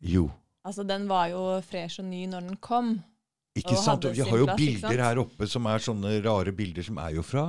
Jo. 0.01 0.29
Altså, 0.69 0.85
den 0.85 1.09
var 1.09 1.31
jo 1.33 1.45
fresh 1.65 2.03
og 2.03 2.11
ny 2.11 2.27
når 2.29 2.51
den 2.51 2.59
kom. 2.61 2.99
Ikke 3.59 3.77
sant? 3.81 4.07
Vi 4.15 4.23
har 4.23 4.41
jo 4.41 4.47
plass, 4.47 4.61
bilder 4.61 5.03
her 5.03 5.21
oppe 5.23 5.49
som 5.51 5.67
er 5.71 5.83
sånne 5.83 6.13
rare 6.25 6.53
bilder 6.55 6.87
som 6.87 6.99
er 7.03 7.17
jo 7.17 7.25
fra 7.27 7.45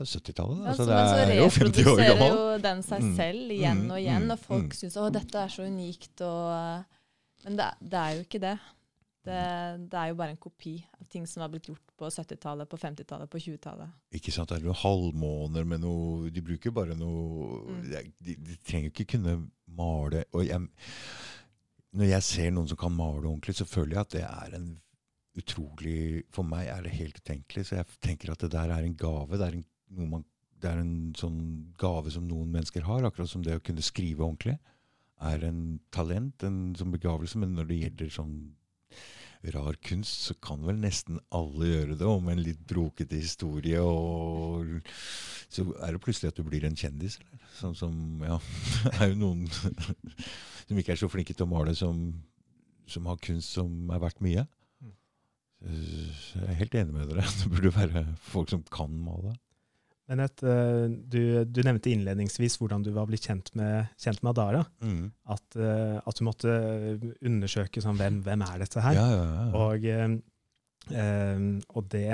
70-tallet. 0.00 0.62
Altså, 0.72 0.86
ja, 0.88 0.88
så, 0.88 0.92
men 0.92 1.08
så 1.08 1.64
reproduserer 1.68 2.22
jo 2.24 2.44
den 2.66 2.84
seg 2.86 3.06
mm. 3.06 3.14
selv 3.18 3.56
igjen 3.56 3.82
og 3.86 3.98
igjen, 4.00 4.28
mm. 4.28 4.34
og 4.34 4.46
folk 4.46 4.70
mm. 4.70 4.78
syns 4.80 4.98
'Å, 4.98 5.08
dette 5.14 5.42
er 5.42 5.52
så 5.52 5.66
unikt. 5.68 6.14
Og, 6.26 7.02
men 7.46 7.58
det, 7.60 7.68
det, 7.80 7.98
er 8.00 8.16
jo 8.16 8.24
ikke 8.26 8.42
det. 8.42 8.54
det. 9.28 9.42
det. 9.92 9.98
er 10.00 10.12
jo 10.12 10.18
bare 10.22 10.34
en 10.34 10.42
kopi 10.48 10.76
av 10.98 11.06
ting 11.12 11.26
som 11.30 11.44
har 11.44 11.52
blitt 11.52 11.68
gjort 11.70 11.84
på 11.98 12.10
70-tallet, 12.10 12.70
på 12.70 12.80
50-tallet, 12.80 13.30
på 13.30 13.42
20-tallet. 13.46 13.98
Ikke 14.18 14.34
sant. 14.34 14.50
Det 14.50 14.58
er 14.58 14.66
noen 14.66 14.82
halvmåner 14.82 15.68
med 15.68 15.84
noe 15.84 16.32
De 16.34 16.42
bruker 16.44 16.74
bare 16.74 16.98
noe 16.98 17.60
mm. 17.68 17.84
de, 17.92 18.38
de, 18.40 18.58
trenger 18.66 18.90
ikke 18.90 19.12
kunne 19.14 19.38
male. 19.78 20.26
og 20.32 20.48
jeg 20.48 20.66
når 21.92 22.08
jeg 22.08 22.26
ser 22.26 22.52
noen 22.54 22.70
som 22.70 22.78
kan 22.80 22.94
male 22.96 23.20
ordentlig, 23.26 23.54
så 23.58 23.68
føler 23.68 23.96
jeg 23.96 24.06
at 24.06 24.16
det 24.16 24.24
er 24.28 24.56
en 24.58 24.70
utrolig 25.32 26.26
For 26.32 26.44
meg 26.44 26.66
er 26.68 26.84
det 26.84 26.92
helt 26.92 27.18
utenkelig. 27.22 27.64
Så 27.64 27.78
jeg 27.78 28.00
tenker 28.04 28.32
at 28.32 28.42
det 28.44 28.50
der 28.52 28.72
er 28.72 28.84
en 28.84 28.96
gave. 29.00 29.38
Det 29.40 29.46
er 29.46 29.54
en, 29.56 30.10
man, 30.10 30.26
det 30.60 30.68
er 30.68 30.82
en 30.82 31.14
sånn 31.16 31.38
gave 31.80 32.12
som 32.12 32.26
noen 32.28 32.52
mennesker 32.52 32.84
har. 32.84 33.06
Akkurat 33.08 33.30
som 33.30 33.44
det 33.44 33.56
å 33.56 33.64
kunne 33.64 33.84
skrive 33.84 34.26
ordentlig 34.26 34.58
er 35.22 35.46
en 35.48 35.62
talent, 35.94 36.44
en 36.44 36.74
sånn 36.76 36.92
begavelse. 36.92 37.40
Men 37.40 37.56
når 37.56 37.70
det 37.70 37.80
gjelder 37.80 38.12
sånn 38.12 38.36
rar 39.56 39.76
kunst, 39.82 40.28
så 40.28 40.36
kan 40.38 40.60
vel 40.68 40.78
nesten 40.78 41.18
alle 41.34 41.70
gjøre 41.70 41.96
det. 41.96 42.08
Om 42.08 42.28
en 42.32 42.44
litt 42.44 42.60
brokete 42.68 43.18
historie. 43.18 43.80
Og 43.80 44.84
så 45.48 45.66
er 45.80 45.96
det 45.96 46.04
plutselig 46.04 46.32
at 46.32 46.40
du 46.40 46.44
blir 46.46 46.68
en 46.68 46.76
kjendis. 46.78 47.18
Eller? 47.24 47.46
Sånn 47.56 47.78
som 47.78 47.94
Ja, 48.28 48.36
det 48.84 48.96
er 49.00 49.14
jo 49.14 49.22
noen 49.24 49.48
som 50.66 50.78
ikke 50.80 50.94
er 50.94 51.00
så 51.00 51.10
flinke 51.12 51.36
til 51.36 51.46
å 51.46 51.52
male, 51.52 51.74
som, 51.78 52.02
som 52.90 53.06
har 53.10 53.20
kunst 53.22 53.56
som 53.58 53.92
er 53.92 54.02
verdt 54.02 54.22
mye. 54.24 54.46
Jeg 55.62 56.42
er 56.48 56.58
helt 56.58 56.74
enig 56.74 56.94
med 56.94 57.10
dere. 57.12 57.24
Det 57.40 57.50
burde 57.52 57.74
være 57.76 58.04
folk 58.32 58.50
som 58.52 58.64
kan 58.72 58.92
male. 59.04 59.36
Men 60.10 60.24
uh, 60.26 60.90
du, 60.90 61.20
du, 61.46 61.60
nevnte 61.64 61.92
innledningsvis 61.92 62.58
hvordan 62.60 62.82
du 62.84 62.90
var 62.92 63.06
blitt 63.08 63.28
kjent 63.28 63.52
med, 63.58 63.92
kjent 64.02 64.20
med 64.20 64.34
Adara. 64.34 64.64
Mm. 64.84 65.06
At, 65.30 65.46
uh, 65.56 66.02
at, 66.02 66.18
du 66.18 66.26
måtte 66.26 66.56
undersøke 67.22 67.82
sånn, 67.84 67.96
hvem, 68.00 68.20
hvem 68.26 68.44
er 68.44 68.64
dette 68.64 68.82
her. 68.84 68.98
Ja, 68.98 69.06
ja, 69.14 69.24
ja. 69.38 69.46
Og, 69.62 69.86
uh, 70.90 71.52
og, 71.72 71.86
det 71.94 72.06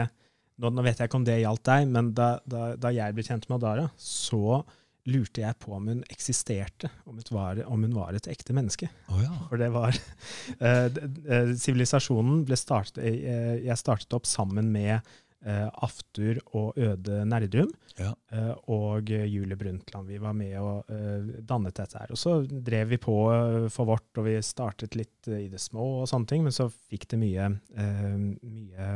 nå, 0.58 0.70
nå, 0.74 0.84
vet 0.84 1.00
jeg 1.00 1.08
ikke 1.08 1.20
om 1.20 1.26
det 1.26 1.40
gjaldt 1.40 1.64
deg, 1.70 1.88
men 1.96 2.12
da, 2.18 2.28
da, 2.46 2.72
da 2.78 2.92
jeg 2.94 3.16
ble 3.16 3.24
kjent 3.24 3.48
med 3.48 3.58
Adara, 3.60 3.88
så 3.98 4.60
lurte 5.08 5.42
jeg 5.44 5.56
på 5.62 5.74
om 5.76 5.88
hun 5.90 6.02
eksisterte, 6.12 6.90
om, 7.08 7.20
var, 7.34 7.60
om 7.66 7.86
hun 7.86 7.94
var 7.96 8.16
et 8.16 8.28
ekte 8.30 8.56
menneske. 8.56 8.90
Oh, 9.08 9.22
ja. 9.22 9.32
For 9.50 9.60
det 9.60 9.70
var 9.74 9.96
Sivilisasjonen 11.64 12.44
ble 12.48 12.58
startet 12.58 13.00
Jeg 13.04 13.80
startet 13.80 14.14
opp 14.16 14.28
sammen 14.28 14.70
med 14.74 15.00
Aftur 15.38 16.40
og 16.58 16.74
Øde 16.82 17.20
Nerdrum 17.30 17.70
ja. 17.94 18.10
og 18.66 19.06
Julie 19.06 19.56
Brundtland. 19.56 20.08
Vi 20.10 20.18
var 20.18 20.34
med 20.34 20.56
og 20.58 20.90
dannet 21.46 21.78
dette 21.78 22.00
her. 22.00 22.10
Og 22.10 22.18
så 22.18 22.40
drev 22.42 22.90
vi 22.90 22.98
på 23.00 23.14
for 23.70 23.88
vårt, 23.88 24.10
og 24.18 24.26
vi 24.26 24.34
startet 24.42 24.98
litt 24.98 25.30
i 25.30 25.46
det 25.52 25.62
små, 25.62 26.02
og 26.02 26.10
sånne 26.10 26.28
ting, 26.28 26.42
men 26.42 26.54
så 26.54 26.66
fikk 26.68 27.06
det 27.14 27.20
mye, 27.22 27.52
mye 27.70 28.90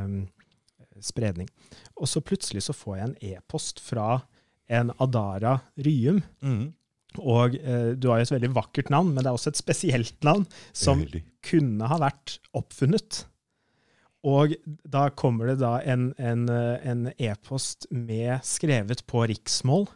spredning. 1.00 1.48
Og 1.96 2.10
så 2.10 2.20
plutselig 2.24 2.66
så 2.66 2.76
får 2.76 2.98
jeg 2.98 3.08
en 3.08 3.18
e-post 3.32 3.80
fra 3.82 4.20
en 4.68 4.92
Adara 5.02 5.58
Ryum. 5.80 6.22
Mm. 6.42 6.72
Og 7.20 7.58
eh, 7.60 7.92
du 7.98 8.08
har 8.08 8.20
jo 8.20 8.28
et 8.28 8.34
veldig 8.36 8.52
vakkert 8.56 8.92
navn, 8.92 9.12
men 9.12 9.20
det 9.20 9.30
er 9.30 9.36
også 9.36 9.52
et 9.52 9.60
spesielt 9.60 10.16
navn 10.24 10.46
som 10.72 11.02
kunne 11.44 11.90
ha 11.90 11.98
vært 12.00 12.38
oppfunnet. 12.56 13.24
Og 14.22 14.54
da 14.86 15.08
kommer 15.18 15.50
det 15.50 15.58
da 15.64 15.80
en 15.82 17.08
e-post 17.18 17.88
e 17.90 18.38
skrevet 18.46 19.02
på 19.10 19.26
riksmål, 19.28 19.88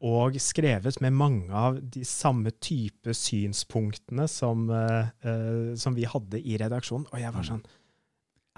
og 0.00 0.38
skrevet 0.40 0.96
med 1.04 1.12
mange 1.12 1.52
av 1.52 1.76
de 1.92 2.02
samme 2.08 2.50
type 2.56 3.12
synspunktene 3.14 4.24
som, 4.32 4.64
eh, 4.72 5.76
som 5.76 5.94
vi 5.94 6.08
hadde 6.08 6.40
i 6.40 6.56
redaksjonen. 6.56 7.06
Og 7.12 7.20
jeg 7.20 7.32
var 7.36 7.44
sånn 7.44 7.64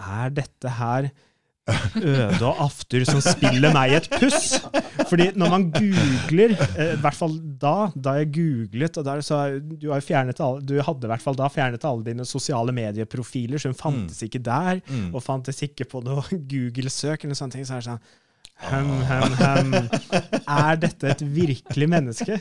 Er 0.02 0.30
dette 0.30 0.71
her 0.71 1.11
Øde 2.02 2.42
og 2.42 2.59
Aftur 2.64 3.04
som 3.07 3.21
spiller 3.23 3.71
meg 3.75 3.95
et 3.95 4.09
puss. 4.11 4.57
Fordi 5.11 5.28
når 5.38 5.52
man 5.52 5.66
googler, 5.75 6.57
eh, 6.75 6.95
i 6.97 7.02
hvert 7.02 7.19
fall 7.19 7.37
da, 7.62 7.92
da 7.95 8.16
jeg 8.19 8.33
googlet 8.35 8.99
og 8.99 9.07
der, 9.07 9.23
så, 9.23 9.42
du, 9.61 9.87
alle, 9.92 10.35
du, 10.66 10.75
hadde 10.83 11.07
i 11.07 11.12
hvert 11.12 11.23
fall 11.23 11.38
da 11.38 11.50
fjernet 11.52 11.87
alle 11.87 12.07
dine 12.09 12.26
sosiale 12.26 12.75
medieprofiler, 12.75 13.62
så 13.62 13.71
hun 13.71 13.78
fantes 13.78 14.19
mm. 14.19 14.26
ikke 14.26 14.42
der, 14.42 14.83
mm. 14.88 15.12
og 15.14 15.23
fantes 15.23 15.62
ikke 15.62 15.87
på 15.92 16.02
noe 16.07 16.26
Google-søk. 16.52 17.25
eller 17.25 17.38
sånne 17.38 17.59
ting, 17.59 17.69
så 17.69 17.78
er 17.78 17.85
det 17.85 17.90
sånn 17.92 18.04
Hem, 18.62 18.90
hem, 19.09 19.33
hem. 19.40 19.73
Er 20.45 20.76
dette 20.78 21.09
et 21.11 21.23
virkelig 21.35 21.88
menneske? 21.90 22.37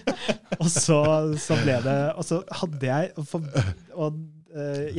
Og 0.59 0.67
så, 0.69 0.99
så 1.39 1.55
ble 1.63 1.79
det 1.81 1.95
Og 2.19 2.27
så 2.27 2.41
hadde 2.59 2.85
jeg 2.85 3.09
og, 3.17 3.47
og 3.95 4.19
Eh, 4.19 4.40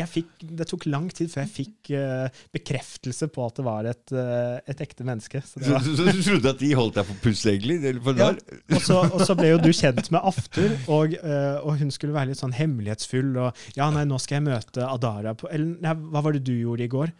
fikk, 0.09 0.31
det 0.59 0.67
tok 0.71 0.87
lang 0.91 1.09
tid 1.13 1.31
før 1.33 1.45
jeg 1.45 1.53
fikk 1.53 1.91
uh, 1.97 2.43
bekreftelse 2.55 3.29
på 3.33 3.47
at 3.47 3.59
det 3.59 3.65
var 3.67 3.89
et, 3.91 4.15
uh, 4.15 4.57
et 4.69 4.85
ekte 4.85 5.07
menneske. 5.07 5.43
Så, 5.47 5.63
var, 5.65 5.85
så, 5.85 5.97
så, 5.99 6.07
du 6.09 6.23
trodde 6.27 6.55
at 6.55 6.63
de 6.63 6.73
holdt 6.79 7.01
deg 7.01 7.09
for 7.11 7.23
puss, 7.25 7.45
egentlig? 7.51 7.79
Ja, 7.83 8.31
og, 8.33 8.79
så, 8.79 9.03
og, 9.09 9.21
så, 9.27 9.37
ble 9.39 9.53
jo 9.53 9.61
du 9.63 9.71
kjent 9.75 10.13
med 10.15 10.21
Aftur, 10.33 10.73
og, 10.87 11.19
og, 11.19 11.73
hun 11.83 11.93
skulle 11.95 12.17
være 12.17 12.33
litt 12.33 12.41
sånn 12.41 12.57
hemmelighetsfull. 12.57 13.35
Og 13.47 13.79
ja, 13.79 13.91
nei, 13.95 14.07
nå 14.09 14.21
skal 14.23 14.41
jeg 14.41 14.49
møte 14.49 14.89
Adara 14.89 15.37
på 15.39 15.51
Eller 15.53 16.01
hva 16.13 16.25
var 16.25 16.37
det 16.37 16.45
du 16.47 16.55
gjorde 16.55 16.87
i 16.87 16.93
går? 16.93 17.13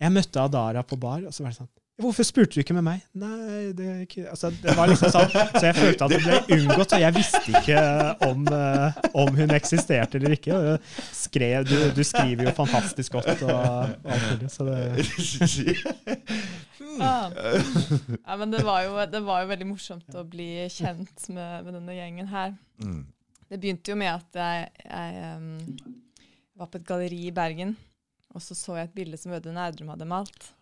Jeg 0.00 0.14
møtte 0.14 0.42
Adara 0.42 0.84
på 0.86 0.98
bar, 1.00 1.24
og 1.26 1.34
så 1.34 1.44
var 1.44 1.52
det 1.52 1.60
sånn 1.60 1.74
Hvorfor 2.00 2.24
spurte 2.24 2.56
du 2.56 2.62
ikke 2.62 2.74
med 2.76 2.84
meg? 2.86 3.02
Nei, 3.18 3.70
det, 3.76 3.88
ikke, 4.06 4.24
altså, 4.32 4.50
det 4.62 4.74
var 4.78 4.88
liksom 4.90 5.12
sånn, 5.12 5.30
Så 5.32 5.62
jeg 5.66 5.76
følte 5.76 6.06
at 6.06 6.14
det 6.14 6.20
ble 6.24 6.38
unngått, 6.56 6.94
og 6.96 7.02
jeg 7.02 7.16
visste 7.16 7.42
ikke 7.60 7.82
om, 8.26 8.46
uh, 8.48 9.00
om 9.22 9.30
hun 9.36 9.54
eksisterte 9.56 10.20
eller 10.20 10.36
ikke. 10.36 10.58
Skrev, 11.16 11.66
du, 11.68 11.76
du, 11.96 12.02
skriver 12.06 12.48
jo 12.48 12.54
fantastisk 12.56 13.18
godt 13.18 13.44
og, 13.46 13.52
og 13.52 14.12
alt 14.14 14.26
mulig, 14.30 14.50
så 14.52 14.66
det 14.68 14.78
ja. 17.00 17.30
ja. 18.26 18.36
men 18.36 18.50
det 18.50 18.62
var, 18.66 18.84
jo, 18.86 18.96
det 19.12 19.22
var, 19.24 19.42
jo, 19.44 19.50
veldig 19.52 19.68
morsomt 19.68 20.16
å 20.16 20.24
bli 20.28 20.50
kjent 20.72 21.28
med, 21.32 21.66
med 21.66 21.76
denne 21.78 21.96
gjengen 21.96 22.30
her. 22.32 22.54
Mm. 22.82 23.02
Det 23.50 23.58
begynte 23.58 23.92
jo 23.92 23.98
med 23.98 24.12
at 24.14 24.40
jeg, 24.40 24.86
jeg 24.86 25.36
um, 25.36 25.92
var 26.60 26.70
på 26.70 26.80
et 26.80 26.86
galleri 26.88 27.20
i 27.28 27.34
Bergen, 27.34 27.76
og 28.34 28.42
så 28.44 28.54
så 28.54 28.78
jeg 28.78 28.90
et 28.90 28.96
bilde 28.96 29.18
som 29.20 29.34
Øde 29.34 29.54
Nerdrum 29.54 29.90
hadde 29.92 30.08
malt. 30.08 30.52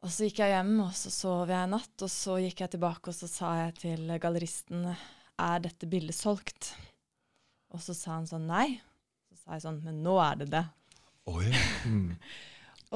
Og 0.00 0.08
så 0.08 0.26
gikk 0.26 0.40
jeg 0.40 0.54
hjem, 0.54 0.76
og 0.80 0.92
så 0.96 1.10
sov 1.12 1.50
jeg 1.50 1.60
en 1.60 1.74
natt. 1.76 1.96
Og 2.00 2.10
så 2.12 2.38
gikk 2.40 2.62
jeg 2.64 2.72
tilbake 2.72 3.12
og 3.12 3.16
så 3.16 3.28
sa 3.28 3.50
jeg 3.66 3.74
til 3.82 4.14
galleristen 4.22 4.86
er 4.90 5.64
dette 5.64 5.88
bildet 5.90 6.16
solgt. 6.16 6.72
Og 7.70 7.82
så 7.84 7.94
sa 7.96 8.16
han 8.16 8.28
sånn 8.28 8.48
nei. 8.48 8.80
Så 9.30 9.42
sa 9.42 9.56
jeg 9.56 9.66
sånn 9.66 9.82
men 9.84 10.00
nå 10.04 10.16
er 10.24 10.40
det 10.40 10.48
det. 10.54 10.64
Oh, 11.28 11.44
mm. 11.86 12.14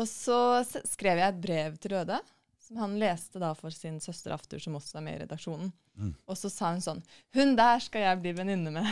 og 0.00 0.06
så 0.08 0.38
skrev 0.64 1.20
jeg 1.20 1.28
et 1.28 1.42
brev 1.44 1.76
til 1.78 1.92
Røde, 1.92 2.16
som 2.64 2.80
han 2.80 2.96
leste 2.99 3.38
da 3.38 3.52
for 3.54 3.70
sin 3.70 4.00
søster 4.02 4.32
Aftur, 4.34 4.58
som 4.58 4.75
også 4.80 4.99
er 4.99 5.04
med 5.04 5.18
i 5.18 5.23
redaksjonen. 5.23 5.70
Mm. 6.00 6.14
Og 6.26 6.38
så 6.40 6.50
sa 6.50 6.73
hun 6.73 6.82
sånn 6.82 7.04
Hun 7.37 7.52
der 7.54 7.78
skal 7.84 8.02
jeg 8.02 8.23
bli 8.25 8.32
venninne 8.34 8.73
med. 8.75 8.88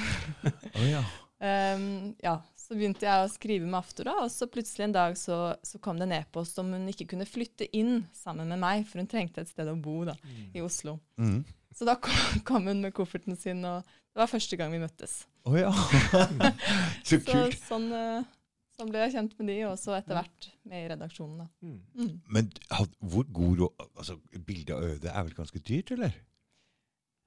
oh, 0.77 0.85
ja. 0.87 1.01
Um, 1.43 2.13
ja, 2.27 2.37
så 2.73 2.79
begynte 2.79 3.05
jeg 3.05 3.25
å 3.25 3.29
skrive 3.29 3.69
med 3.69 3.77
Aftor, 3.83 4.09
da, 4.09 4.15
og 4.25 4.31
så 4.33 4.47
plutselig 4.49 4.87
en 4.87 4.95
dag 4.95 5.17
så, 5.21 5.39
så 5.67 5.81
kom 5.83 5.99
det 6.01 6.07
en 6.07 6.15
e-post 6.17 6.57
om 6.63 6.71
hun 6.73 6.87
ikke 6.89 7.11
kunne 7.11 7.29
flytte 7.29 7.67
inn 7.77 8.07
sammen 8.17 8.49
med 8.49 8.63
meg, 8.63 8.87
for 8.89 9.03
hun 9.03 9.09
trengte 9.11 9.43
et 9.45 9.51
sted 9.51 9.69
å 9.69 9.77
bo 9.77 10.07
da, 10.09 10.15
mm. 10.25 10.55
i 10.57 10.63
Oslo. 10.65 10.97
Mm. 11.21 11.43
Så 11.77 11.89
da 11.89 11.99
kom, 12.01 12.17
kom, 12.49 12.71
hun 12.71 12.81
med 12.81 12.95
kofferten 12.97 13.37
sin, 13.37 13.61
og 13.69 13.85
det 13.85 14.23
var 14.23 14.31
første 14.31 14.57
gang 14.57 14.73
vi 14.73 14.81
møttes. 14.81 15.19
Oh, 15.45 15.59
ja. 15.59 15.73
så 17.09 17.19
kult. 17.27 17.59
Så, 17.59 17.75
sånn, 17.75 17.91
uh, 17.93 18.25
sånn, 18.79 18.93
ble 18.95 19.05
jeg 19.05 19.17
kjent 19.19 19.37
med 19.37 19.53
de, 19.53 19.59
og 19.69 19.77
så 19.81 19.99
etter 19.99 20.17
hvert 20.17 20.49
med 20.71 20.87
i 20.87 20.89
redaksjonen. 20.95 21.45
da. 21.45 21.51
Mm. 21.69 21.77
mm. 21.99 22.15
Men 22.33 22.49
hvor 23.13 23.29
god 23.37 23.67
altså, 23.91 24.17
Bildet 24.39 24.73
av 24.79 24.89
Øde 24.95 25.13
er 25.13 25.29
vel 25.29 25.37
ganske 25.43 25.61
dyrt, 25.61 25.93
eller? 25.99 26.17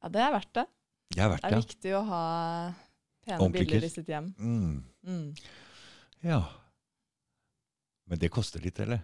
Ja, 0.02 0.10
det 0.18 0.26
er 0.26 0.36
verdt 0.40 0.56
det. 0.58 0.66
Det 1.14 1.22
er, 1.22 1.30
verdt, 1.30 1.46
det 1.46 1.54
er 1.54 1.62
viktig 1.62 1.92
å 2.00 2.04
ha 2.10 2.26
Pene 3.26 3.50
bilder 3.54 3.86
i 3.88 3.90
sitt 3.90 4.10
hjem. 4.10 4.30
Mm. 4.38 4.84
Mm. 5.08 5.30
Ja. 6.26 6.42
Men 8.06 8.22
det 8.22 8.30
koster 8.34 8.62
litt, 8.62 8.80
eller? 8.80 9.02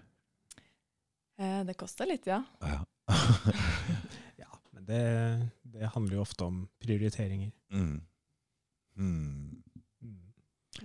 Eh, 1.42 1.62
det 1.66 1.74
koster 1.80 2.10
litt, 2.10 2.28
ja. 2.30 2.44
Ja, 2.62 2.84
ja 4.44 4.52
men 4.72 4.86
det, 4.86 5.02
det, 5.74 5.90
handler 5.96 6.20
jo 6.20 6.26
ofte 6.26 6.46
om 6.46 6.62
prioriteringer. 6.84 7.52
Mm. 7.74 7.98
mm. 8.96 9.64
mm. 10.06 10.20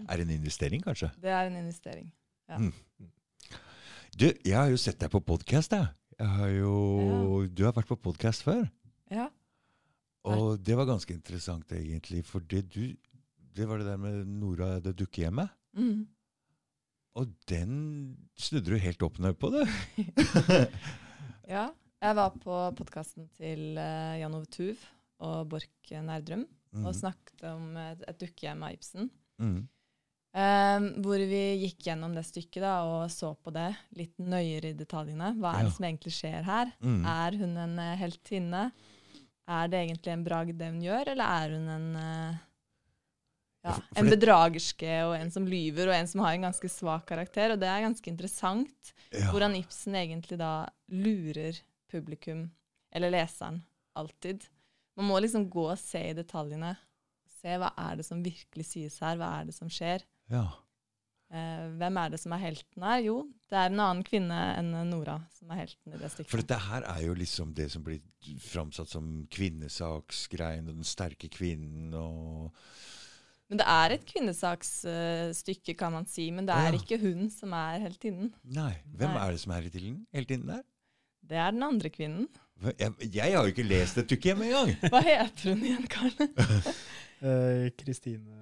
Er 0.09 0.17
det 0.17 0.27
en 0.27 0.35
investering, 0.39 0.83
kanskje? 0.85 1.11
Det 1.21 1.33
er 1.33 1.51
en 1.51 1.61
investering, 1.61 2.09
ja. 2.49 2.59
Mm. 2.61 2.73
Du, 4.17 4.31
jeg 4.33 4.57
har 4.57 4.71
jo 4.73 4.81
sett 4.81 4.97
deg 5.01 5.13
på 5.13 5.21
podkast, 5.21 5.77
jeg. 5.77 5.93
jeg 6.17 6.29
har 6.39 6.53
jo, 6.55 6.77
ja. 7.05 7.49
Du 7.53 7.67
har 7.69 7.77
vært 7.77 7.91
på 7.93 8.01
podkast 8.01 8.47
før. 8.49 8.65
Ja. 9.13 9.29
Og 10.27 10.57
det 10.65 10.75
var 10.79 10.89
ganske 10.89 11.13
interessant, 11.15 11.71
egentlig. 11.73 12.25
For 12.27 12.41
det 12.41 12.65
du 12.73 12.97
det 13.57 13.67
var 13.69 13.81
det 13.81 13.89
der 13.89 14.01
med 14.01 14.29
Nora 14.29 14.77
det 14.85 14.97
dukkehjemmet. 14.99 15.53
Mm. 15.77 16.05
Og 17.17 17.33
den 17.49 17.73
snudde 18.37 18.75
du 18.75 18.81
helt 18.81 19.03
opp 19.07 19.19
ned 19.23 19.39
på, 19.41 19.51
du. 19.55 19.63
ja. 21.57 21.71
Jeg 22.05 22.17
var 22.19 22.35
på 22.37 22.57
podkasten 22.77 23.25
til 23.39 23.79
uh, 23.81 24.19
Jan 24.21 24.35
Ove 24.37 24.47
Tuv 24.53 24.83
og 25.25 25.47
Borch 25.49 25.95
Nerdrum 26.05 26.43
mm. 26.45 26.85
og 26.85 26.93
snakket 26.95 27.47
om 27.49 27.71
et, 27.81 28.05
et 28.05 28.19
dukkehjem 28.21 28.67
av 28.67 28.75
Ibsen. 28.77 29.09
Mm. 29.41 29.63
Um, 30.37 30.91
hvor 31.01 31.23
vi 31.31 31.41
gikk 31.63 31.87
gjennom 31.87 32.13
det 32.13 32.27
stykket 32.29 32.61
da, 32.61 32.75
og 32.85 33.07
så 33.09 33.31
på 33.41 33.49
det 33.57 33.71
litt 33.97 34.13
nøyere 34.21 34.75
i 34.75 34.77
detaljene. 34.77 35.33
Hva 35.41 35.55
er 35.55 35.65
ja. 35.65 35.71
det 35.71 35.77
som 35.79 35.87
egentlig 35.89 36.13
skjer 36.19 36.45
her? 36.45 36.75
Mm. 36.85 37.01
Er 37.15 37.39
hun 37.41 37.57
en 37.65 37.81
uh, 37.81 37.95
heltinne? 37.97 38.67
Er 39.49 39.73
det 39.73 39.81
egentlig 39.81 40.13
en 40.13 40.27
bragd 40.27 40.61
det 40.61 40.69
hun 40.75 40.85
gjør, 40.85 41.15
eller 41.15 41.41
er 41.41 41.57
hun 41.57 41.73
en 41.79 41.89
uh, 41.97 42.37
ja, 42.37 42.46
en 43.97 44.11
bedragerske 44.11 44.99
og 45.07 45.15
en 45.19 45.31
som 45.33 45.47
lyver, 45.49 45.91
og 45.91 45.97
en 45.97 46.11
som 46.11 46.23
har 46.25 46.37
en 46.37 46.49
ganske 46.49 46.71
svak 46.73 47.07
karakter. 47.09 47.55
Og 47.55 47.63
det 47.63 47.71
er 47.71 47.85
ganske 47.87 48.11
interessant 48.13 48.93
ja. 49.13 49.31
hvordan 49.31 49.57
Ibsen 49.59 49.99
egentlig 49.99 50.41
da 50.41 50.53
lurer 50.93 51.59
publikum, 51.93 52.47
eller 52.95 53.13
leseren, 53.15 53.63
alltid. 53.99 54.47
Man 54.97 55.11
må 55.11 55.21
liksom 55.21 55.49
gå 55.53 55.69
og 55.71 55.81
se 55.81 56.03
i 56.11 56.17
detaljene. 56.17 56.75
Se 57.41 57.59
hva 57.61 57.73
er 57.89 57.99
det 57.99 58.07
som 58.09 58.23
virkelig 58.25 58.71
sies 58.71 59.01
her, 59.05 59.19
hva 59.21 59.35
er 59.41 59.51
det 59.51 59.57
som 59.57 59.71
skjer. 59.73 60.05
Ja. 60.33 60.49
Uh, 61.27 61.73
hvem 61.75 61.97
er 61.99 62.13
det 62.13 62.21
som 62.23 62.33
er 62.37 62.43
helten 62.45 62.85
her? 62.87 63.01
Jo, 63.03 63.17
det 63.51 63.59
er 63.59 63.73
en 63.73 63.83
annen 63.83 64.05
kvinne 64.07 64.37
enn 64.61 64.71
Nora 64.87 65.17
som 65.35 65.51
er 65.51 65.65
helten 65.65 65.97
i 65.97 65.99
det 65.99 66.11
stykket. 66.13 66.31
For 66.31 66.43
dette 66.43 66.59
her 66.69 66.87
er 66.87 67.01
jo 67.03 67.17
liksom 67.19 67.51
det 67.59 67.67
som 67.73 67.83
blir 67.87 67.99
framsatt 68.45 68.93
som 68.93 69.25
kvinnesaksgreien, 69.35 70.71
og 70.71 70.79
den 70.79 70.87
sterke 70.87 71.31
kvinnen 71.33 71.97
og 71.99 72.55
men 73.47 73.61
det 73.61 73.67
er 73.71 73.95
et 73.95 74.07
kvinnesaksstykke, 74.09 75.75
uh, 75.75 75.79
kan 75.79 75.95
man 75.95 76.09
si. 76.11 76.31
Men 76.35 76.49
det 76.49 76.55
er 76.57 76.75
ja. 76.75 76.81
ikke 76.81 76.99
hun 76.99 77.29
som 77.31 77.53
er 77.55 77.79
heltinnen. 77.85 78.33
Nei. 78.43 78.73
Hvem 78.99 79.13
Nei. 79.15 79.21
er 79.23 79.37
det 79.37 79.43
som 79.45 79.55
er 79.55 79.69
heltinnen 79.69 80.51
der? 80.51 80.65
Det 81.27 81.39
er 81.43 81.55
den 81.55 81.63
andre 81.67 81.91
kvinnen. 81.91 82.27
Jeg, 82.79 82.93
jeg 83.13 83.35
har 83.37 83.45
jo 83.45 83.53
ikke 83.53 83.67
lest 83.67 83.99
et 84.01 84.07
stykke 84.09 84.31
hjemme 84.31 84.49
engang! 84.49 84.73
Hva 84.93 85.03
heter 85.05 85.53
hun 85.53 85.65
igjen, 85.67 85.91
Karl? 85.93 86.17
Eh, 87.17 87.71
Kristine 87.81 88.35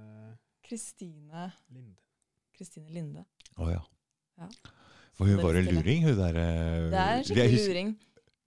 Kristine 0.67 1.45
Linde. 1.71 1.95
Kristine 2.57 2.90
Linde. 2.90 3.21
Å 3.55 3.62
oh, 3.62 3.69
ja. 3.71 3.79
ja. 4.43 4.49
For 5.14 5.31
hun 5.31 5.38
var 5.38 5.61
en 5.61 5.69
luring, 5.69 6.03
hun 6.09 6.17
der 6.19 6.38
uh, 6.40 6.88
Det 6.90 6.99
er 6.99 7.21
en 7.21 7.29
skikkelig 7.29 7.61
luring. 7.69 7.93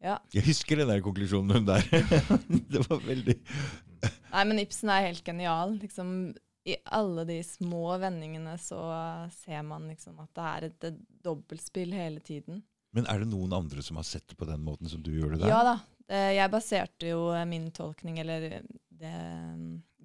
Ja. 0.04 0.18
Jeg 0.36 0.44
husker 0.50 0.82
den 0.82 0.92
der 0.92 1.00
konklusjonen 1.06 1.62
hun 1.62 1.70
der. 1.70 1.88
det 2.74 2.84
var 2.90 3.00
veldig 3.06 3.38
Nei, 4.04 4.44
men 4.52 4.60
Ibsen 4.62 4.92
er 4.94 5.08
helt 5.08 5.24
genial. 5.26 5.78
Liksom, 5.80 6.12
I 6.68 6.76
alle 6.92 7.24
de 7.30 7.38
små 7.48 7.98
vendingene 8.02 8.58
så 8.60 8.82
ser 9.32 9.62
man 9.64 9.88
liksom 9.88 10.18
at 10.20 10.32
det 10.36 10.48
er 10.52 10.66
et, 10.68 10.88
et 10.90 10.98
dobbeltspill 11.24 11.94
hele 11.96 12.20
tiden. 12.20 12.60
Men 12.96 13.08
er 13.08 13.22
det 13.24 13.30
noen 13.32 13.54
andre 13.56 13.84
som 13.86 14.00
har 14.00 14.08
sett 14.08 14.28
det 14.28 14.36
på 14.40 14.48
den 14.50 14.66
måten 14.66 14.90
som 14.92 15.04
du 15.04 15.14
gjør 15.16 15.36
det 15.36 15.46
der? 15.46 15.54
Ja 15.54 15.62
da. 15.64 15.78
Jeg 16.08 16.52
baserte 16.52 17.10
jo 17.10 17.24
min 17.48 17.66
tolkning, 17.76 18.20
eller 18.24 18.46
det, 19.00 19.14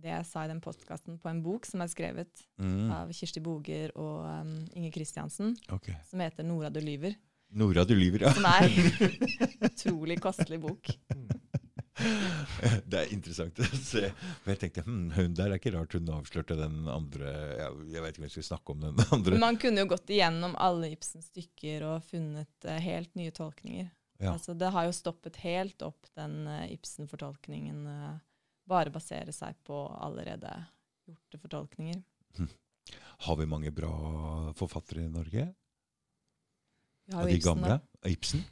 det 0.02 0.10
jeg 0.10 0.26
sa 0.26 0.44
i 0.44 0.50
den 0.50 0.62
postkassen, 0.62 1.18
på 1.22 1.30
en 1.30 1.42
bok 1.44 1.66
som 1.68 1.82
er 1.84 1.90
skrevet 1.90 2.46
mm. 2.58 2.88
av 2.90 3.12
Kirsti 3.14 3.42
Boger 3.44 3.92
og 3.94 4.24
um, 4.26 4.56
Inge 4.74 4.90
Kristiansen, 4.94 5.54
okay. 5.70 5.94
som 6.08 6.22
heter 6.24 6.46
'Nora 6.46 6.72
du 6.74 6.80
lyver'. 6.82 7.14
Nora 7.52 7.84
du 7.84 7.94
lyver, 7.94 8.26
ja. 8.26 8.32
Som 8.34 8.46
er 8.48 8.66
en 8.66 8.72
utrolig 9.68 10.18
kostelig 10.24 10.58
bok. 10.62 10.88
Det 12.88 12.98
er 12.98 13.10
interessant 13.12 13.58
å 13.60 13.66
se. 13.76 14.08
For 14.42 14.52
jeg 14.52 14.60
tenkte 14.62 14.84
hm, 14.86 15.10
hun 15.16 15.34
der 15.36 15.52
er 15.52 15.60
ikke 15.60 15.74
rart 15.74 15.96
hun 15.96 16.08
avslørte 16.14 16.56
den 16.56 16.86
andre 16.90 17.32
Jeg, 17.58 18.02
vet 18.04 18.14
ikke 18.14 18.22
om 18.22 18.26
jeg 18.28 18.34
skal 18.36 18.46
snakke 18.48 18.74
om 18.74 18.84
den 18.86 19.02
andre. 19.12 19.40
Man 19.42 19.58
kunne 19.60 19.84
jo 19.84 19.90
gått 19.92 20.12
igjennom 20.12 20.56
alle 20.60 20.92
Ibsens 20.94 21.28
stykker 21.32 21.84
og 21.90 22.06
funnet 22.08 22.68
uh, 22.68 22.78
helt 22.82 23.12
nye 23.18 23.34
tolkninger. 23.34 23.90
Ja. 24.22 24.34
Altså, 24.34 24.54
det 24.54 24.70
har 24.72 24.86
jo 24.86 24.94
stoppet 24.94 25.40
helt 25.42 25.82
opp, 25.84 26.06
den 26.16 26.46
uh, 26.46 26.64
Ibsen-fortolkningen. 26.72 27.84
Uh, 27.86 28.16
bare 28.70 28.92
basere 28.94 29.34
seg 29.34 29.58
på 29.66 29.84
allerede 30.00 30.52
gjorte 31.08 31.40
fortolkninger. 31.42 32.00
Hm. 32.38 32.50
Har 33.26 33.36
vi 33.38 33.46
mange 33.46 33.70
bra 33.74 33.92
forfattere 34.58 35.04
i 35.04 35.12
Norge? 35.12 35.50
Av 37.12 37.26
de 37.28 37.38
gamle? 37.42 37.80
Ibsen? 38.08 38.44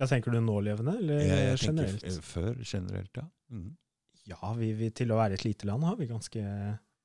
Ja, 0.00 0.06
Tenker 0.08 0.32
du 0.32 0.40
nålevende, 0.40 0.96
eller 0.98 1.20
ja, 1.20 1.40
jeg 1.50 1.58
generelt? 1.60 2.00
Tenker 2.00 2.24
før 2.24 2.62
generelt, 2.64 3.16
ja. 3.16 3.26
Mm. 3.52 3.74
Ja, 4.26 4.52
vi, 4.58 4.72
vi, 4.74 4.90
til 4.90 5.12
å 5.14 5.18
være 5.20 5.36
et 5.38 5.44
lite 5.46 5.68
land 5.68 5.84
har 5.86 5.98
vi 6.00 6.08
ganske 6.10 6.42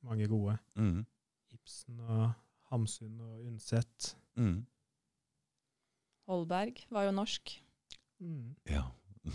mange 0.07 0.27
gode. 0.31 0.55
Mm. 0.79 1.03
Ibsen 1.53 1.99
og 2.07 2.31
Hamsun 2.71 3.19
og 3.21 3.43
Undset. 3.45 4.15
Mm. 4.39 4.63
Holberg 6.31 6.81
var 6.89 7.09
jo 7.09 7.15
norsk. 7.19 7.57
Mm. 8.23 8.55
Ja. 8.69 8.87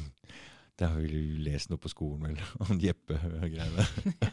Det 0.77 0.89
har 0.93 1.01
vi 1.01 1.21
lest 1.41 1.71
noe 1.73 1.81
på 1.81 1.89
skolen, 1.89 2.27
vel, 2.27 2.41
om 2.67 2.81
Jeppe-greiene. 2.81 3.87
ja. 4.27 4.33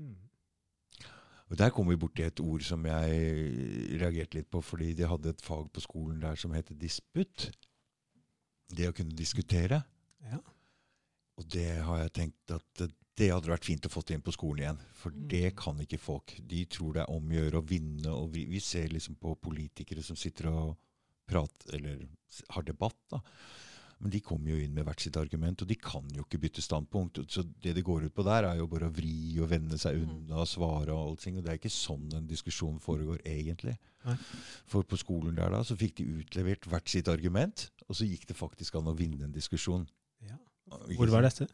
Mm. 0.00 0.29
Og 1.50 1.58
Der 1.58 1.72
kom 1.74 1.88
vi 1.90 1.98
borti 1.98 2.22
et 2.22 2.40
ord 2.40 2.62
som 2.62 2.84
jeg 2.86 3.98
reagerte 3.98 4.38
litt 4.38 4.50
på, 4.50 4.62
fordi 4.62 4.92
de 4.94 5.08
hadde 5.10 5.32
et 5.32 5.42
fag 5.42 5.66
på 5.74 5.82
skolen 5.82 6.20
der 6.22 6.38
som 6.38 6.54
heter 6.54 6.78
disputt. 6.78 7.48
Det 8.70 8.86
å 8.86 8.94
kunne 8.94 9.16
diskutere. 9.18 9.82
Ja. 10.30 10.38
Og 11.40 11.48
det 11.50 11.80
har 11.82 12.04
jeg 12.04 12.12
tenkt 12.20 12.54
at 12.54 12.84
det 13.20 13.32
hadde 13.32 13.50
vært 13.50 13.66
fint 13.66 13.86
å 13.86 13.90
få 13.92 14.02
inn 14.14 14.22
på 14.24 14.34
skolen 14.34 14.62
igjen. 14.62 14.84
For 14.96 15.12
mm. 15.12 15.24
det 15.32 15.48
kan 15.58 15.80
ikke 15.82 16.00
folk. 16.00 16.36
De 16.38 16.62
tror 16.70 16.94
det 16.94 17.02
er 17.02 17.10
om 17.16 17.26
å 17.26 17.36
gjøre 17.40 17.60
å 17.60 17.66
vinne. 17.66 18.12
og 18.14 18.30
vi, 18.36 18.46
vi, 18.48 18.62
ser 18.64 18.92
liksom 18.94 19.18
på 19.20 19.34
politikere 19.42 20.04
som 20.06 20.16
sitter 20.16 20.52
og 20.52 20.76
prater, 21.28 21.74
eller 21.76 22.06
har 22.54 22.66
debatt. 22.66 23.00
da. 23.10 23.20
Men 24.00 24.12
de 24.14 24.22
kommer 24.24 24.54
jo 24.54 24.58
inn 24.64 24.72
med 24.72 24.86
hvert 24.88 25.02
sitt 25.04 25.16
argument, 25.20 25.60
og 25.60 25.68
de 25.68 25.76
kan 25.76 26.06
jo 26.16 26.24
ikke 26.24 26.40
bytte 26.40 26.64
standpunkt. 26.64 27.20
Så 27.28 27.44
det 27.60 27.74
det 27.76 27.84
går 27.84 28.06
ut 28.08 28.14
på 28.16 28.24
der, 28.24 28.48
er 28.48 28.60
jo 28.60 28.68
bare 28.70 28.88
å 28.88 28.94
vri 28.96 29.36
og 29.42 29.50
vende 29.52 29.76
seg 29.80 29.98
mm. 29.98 30.06
unna 30.06 30.40
og 30.40 30.48
svare 30.48 30.94
og 30.94 31.10
allting. 31.10 31.36
Og 31.36 31.44
det 31.44 31.52
er 31.52 31.60
ikke 31.60 31.72
sånn 31.74 32.08
en 32.16 32.28
diskusjon 32.30 32.80
foregår 32.80 33.20
egentlig. 33.28 33.76
For 34.70 34.86
på 34.88 34.96
skolen 35.00 35.36
der 35.36 35.52
da, 35.52 35.60
så 35.66 35.76
fikk 35.76 35.98
de 36.00 36.08
utlevert 36.22 36.64
hvert 36.70 36.88
sitt 36.88 37.10
argument, 37.12 37.68
og 37.88 37.98
så 37.98 38.08
gikk 38.08 38.30
det 38.30 38.38
faktisk 38.38 38.78
an 38.80 38.88
å 38.88 38.96
vinne 38.96 39.26
en 39.28 39.36
diskusjon. 39.36 39.84
Ja. 40.24 40.38
Hvor 40.96 41.12
var 41.12 41.26
dette? 41.26 41.50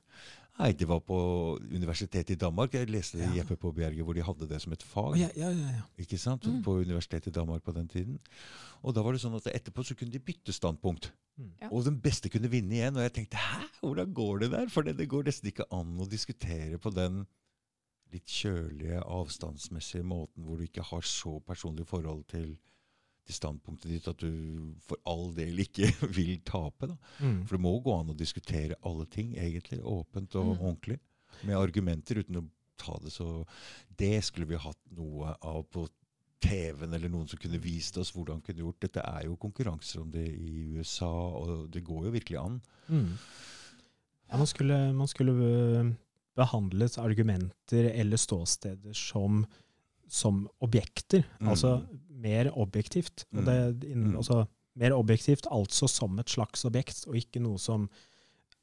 Nei, 0.56 0.72
Det 0.72 0.88
var 0.88 1.02
på 1.04 1.18
universitetet 1.60 2.30
i 2.30 2.38
Danmark. 2.40 2.74
Jeg 2.74 2.88
leste 2.88 3.18
ja. 3.20 3.28
i 3.28 3.38
Jeppe 3.38 3.58
på 3.60 3.72
Bjerget, 3.76 4.04
hvor 4.04 4.16
de 4.16 4.24
hadde 4.24 4.48
det 4.48 4.60
som 4.62 4.72
et 4.72 4.82
fag. 4.82 5.18
Ja, 5.20 5.28
ja, 5.36 5.50
ja, 5.52 5.82
Ikke 6.00 6.18
sant? 6.18 6.46
Mm. 6.46 6.62
På 6.64 6.78
universitetet 6.80 7.26
i 7.26 7.36
Danmark 7.36 7.62
på 7.62 7.74
den 7.76 7.88
tiden. 7.88 8.18
Og 8.82 8.94
da 8.96 9.04
var 9.04 9.12
det 9.12 9.20
sånn 9.20 9.36
at 9.36 9.50
etterpå 9.52 9.84
så 9.84 9.96
kunne 9.98 10.14
de 10.14 10.22
bytte 10.22 10.54
standpunkt. 10.56 11.12
Mm. 11.36 11.68
Og 11.68 11.84
den 11.84 12.00
beste 12.00 12.32
kunne 12.32 12.48
vinne 12.52 12.78
igjen. 12.78 12.96
Og 12.96 13.04
jeg 13.04 13.12
tenkte 13.18 13.40
hæ, 13.40 13.66
hvordan 13.82 14.14
går 14.16 14.38
det 14.44 14.50
der? 14.54 14.70
For 14.72 14.86
det, 14.86 14.96
det 14.96 15.10
går 15.12 15.28
nesten 15.28 15.52
ikke 15.52 15.68
an 15.76 15.98
å 16.00 16.08
diskutere 16.08 16.80
på 16.80 16.92
den 16.94 17.26
litt 18.14 18.30
kjølige, 18.30 19.02
avstandsmessige 19.02 20.06
måten 20.06 20.46
hvor 20.46 20.56
du 20.56 20.64
ikke 20.64 20.84
har 20.88 21.04
så 21.04 21.36
personlig 21.44 21.88
forhold 21.90 22.24
til 22.30 22.54
til 23.26 23.36
standpunktet 23.36 23.90
ditt 23.90 24.08
at 24.10 24.22
du 24.22 24.72
for 24.86 25.00
all 25.08 25.32
del 25.36 25.64
ikke 25.64 25.90
vil 26.16 26.36
tape. 26.46 26.90
Da. 26.92 26.96
Mm. 27.20 27.40
For 27.46 27.56
det 27.56 27.64
må 27.66 27.74
gå 27.84 27.94
an 27.96 28.14
å 28.14 28.18
diskutere 28.18 28.78
alle 28.86 29.06
ting, 29.10 29.34
egentlig, 29.40 29.82
åpent 29.82 30.38
og 30.38 30.52
mm. 30.52 30.56
ordentlig. 30.60 31.00
Med 31.44 31.58
argumenter, 31.58 32.22
uten 32.22 32.40
å 32.40 32.46
ta 32.80 32.94
det 33.02 33.10
så 33.12 33.44
Det 33.96 34.18
skulle 34.24 34.48
vi 34.48 34.58
hatt 34.60 34.80
noe 34.96 35.34
av 35.44 35.62
på 35.72 35.86
TV-en, 36.44 36.92
eller 36.92 37.10
noen 37.10 37.28
som 37.28 37.40
kunne 37.40 37.60
vist 37.60 37.96
oss 38.00 38.12
hvordan 38.14 38.42
kunne 38.44 38.62
gjort. 38.62 38.80
Dette 38.84 39.04
er 39.04 39.26
jo 39.26 39.38
konkurranser 39.40 40.02
om 40.02 40.10
det 40.12 40.26
i 40.28 40.66
USA, 40.76 41.10
og 41.10 41.68
det 41.72 41.84
går 41.86 42.08
jo 42.08 42.14
virkelig 42.14 42.40
an. 42.40 42.58
Mm. 42.88 43.14
Ja, 44.26 44.36
man 44.36 44.50
skulle, 44.50 44.78
man 44.92 45.08
skulle 45.10 45.34
eh, 45.80 45.94
behandlet 46.36 46.98
argumenter 47.00 47.90
eller 47.92 48.20
ståsteder 48.20 48.96
som, 48.96 49.44
som 50.08 50.44
objekter. 50.64 51.24
Mm. 51.40 51.48
Altså 51.52 51.78
mer 52.16 52.50
objektivt. 52.58 53.26
Og 53.34 53.46
det, 53.46 53.58
mm. 53.94 54.16
altså, 54.16 54.44
mer 54.76 54.96
objektivt, 54.96 55.48
altså 55.52 55.88
som 55.90 56.18
et 56.20 56.30
slags 56.30 56.64
objekt, 56.68 57.04
og 57.08 57.18
ikke 57.18 57.42
noe 57.44 57.60
som 57.60 57.88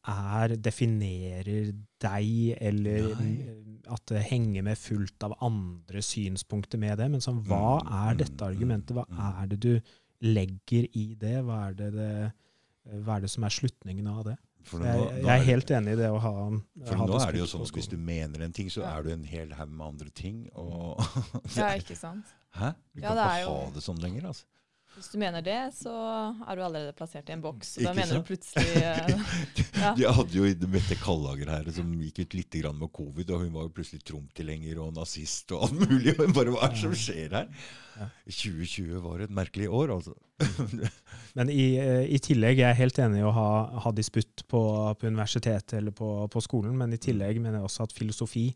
er, 0.09 0.55
definerer 0.59 1.71
deg, 2.03 2.31
eller 2.59 3.13
Nei. 3.21 3.33
at 3.93 4.05
det 4.11 4.23
henger 4.27 4.65
med 4.67 4.79
fullt 4.79 5.23
av 5.23 5.37
andre 5.45 6.03
synspunkter 6.03 6.81
med 6.81 6.97
det. 6.99 7.09
Men 7.13 7.23
sånn, 7.23 7.43
hva 7.47 7.79
mm, 7.79 7.91
er 8.03 8.23
dette 8.23 8.39
mm, 8.39 8.47
argumentet? 8.49 8.95
Hva 8.97 9.05
mm. 9.07 9.21
er 9.31 9.51
det 9.53 9.59
du 9.63 9.73
legger 10.23 10.89
i 10.99 11.05
det? 11.19 11.37
Hva 11.47 11.67
er 11.69 11.77
det, 11.79 11.91
det, 11.95 12.09
hva 13.05 13.17
er 13.17 13.25
det 13.25 13.31
som 13.31 13.47
er 13.47 13.55
slutningen 13.55 14.09
av 14.11 14.25
det? 14.31 14.37
Nå, 14.71 14.85
jeg, 14.85 15.17
jeg, 15.19 15.33
er 15.33 15.43
helt 15.47 15.71
enig 15.75 15.93
i 15.93 15.99
det 15.99 16.09
å 16.13 16.19
ha 16.23 16.33
For 16.87 16.99
ha 16.99 17.07
nå 17.09 17.19
er 17.19 17.35
det 17.35 17.41
jo 17.41 17.49
sånn 17.51 17.65
at 17.65 17.75
hvis 17.75 17.89
du 17.91 17.97
mener 17.99 18.45
en 18.45 18.55
ting, 18.55 18.71
så 18.73 18.85
er 18.87 19.03
du 19.05 19.11
en 19.13 19.25
hel 19.27 19.51
haug 19.57 19.73
med 19.73 19.85
andre 19.91 20.13
ting. 20.15 20.45
Og 20.55 21.03
ja, 21.57 21.73
ikke 21.79 21.97
sant? 21.99 22.31
Hæ? 22.59 22.73
Vi 22.93 23.03
kan 23.03 23.17
ikke 23.17 23.49
ha 23.49 23.69
det 23.75 23.83
sånn 23.83 24.01
lenger, 24.01 24.29
altså. 24.31 24.47
Hvis 24.93 25.09
du 25.09 25.17
mener 25.17 25.41
det, 25.41 25.59
så 25.73 25.91
er 25.91 26.57
du 26.57 26.61
allerede 26.63 26.93
plassert 26.97 27.29
i 27.29 27.33
en 27.33 27.41
boks. 27.41 27.75
Så 27.75 27.85
da 27.85 27.93
mener 27.97 28.19
du 28.19 28.27
plutselig 28.27 28.67
uh, 28.77 29.31
ja. 29.81 29.93
Jeg 29.97 30.13
hadde 30.19 30.37
jo 30.37 30.69
Mette 30.69 30.97
Kallager 31.01 31.49
her 31.49 31.69
som 31.73 31.89
gikk 31.97 32.21
ut 32.23 32.35
litt 32.37 32.59
med 32.69 32.91
covid, 32.93 33.31
og 33.33 33.45
hun 33.45 33.55
var 33.55 33.65
jo 33.65 33.73
plutselig 33.79 34.03
Trump-tilhenger 34.05 34.81
og 34.83 34.93
nazist 34.97 35.51
og 35.55 35.65
alt 35.67 35.81
mulig. 35.81 36.13
Og 36.13 36.35
bare 36.37 36.53
hva 36.53 36.67
er 36.67 36.75
det 36.75 36.83
som 36.83 36.93
skjer 36.93 37.33
her? 37.39 37.49
Ja. 37.93 38.07
2020 38.25 39.01
var 39.03 39.21
et 39.25 39.33
merkelig 39.33 39.69
år, 39.69 39.95
altså. 39.97 40.13
Men 41.37 41.49
i, 41.49 41.75
eh, 41.81 42.05
i, 42.13 42.19
tillegg 42.21 42.61
jeg 42.61 42.69
er 42.69 42.77
helt 42.77 42.99
enig 43.01 43.21
i 43.21 43.25
å 43.25 43.33
ha, 43.33 43.49
ha 43.85 43.91
disputt 43.95 44.45
på, 44.49 44.61
på 44.99 45.09
universitetet 45.09 45.79
eller 45.79 45.93
på, 45.95 46.09
på, 46.29 46.43
skolen, 46.45 46.75
men 46.77 46.93
i 46.93 47.01
tillegg 47.01 47.39
mener 47.41 47.59
jeg 47.59 47.69
også 47.69 47.87
at 47.87 47.95
filosofi 47.97 48.47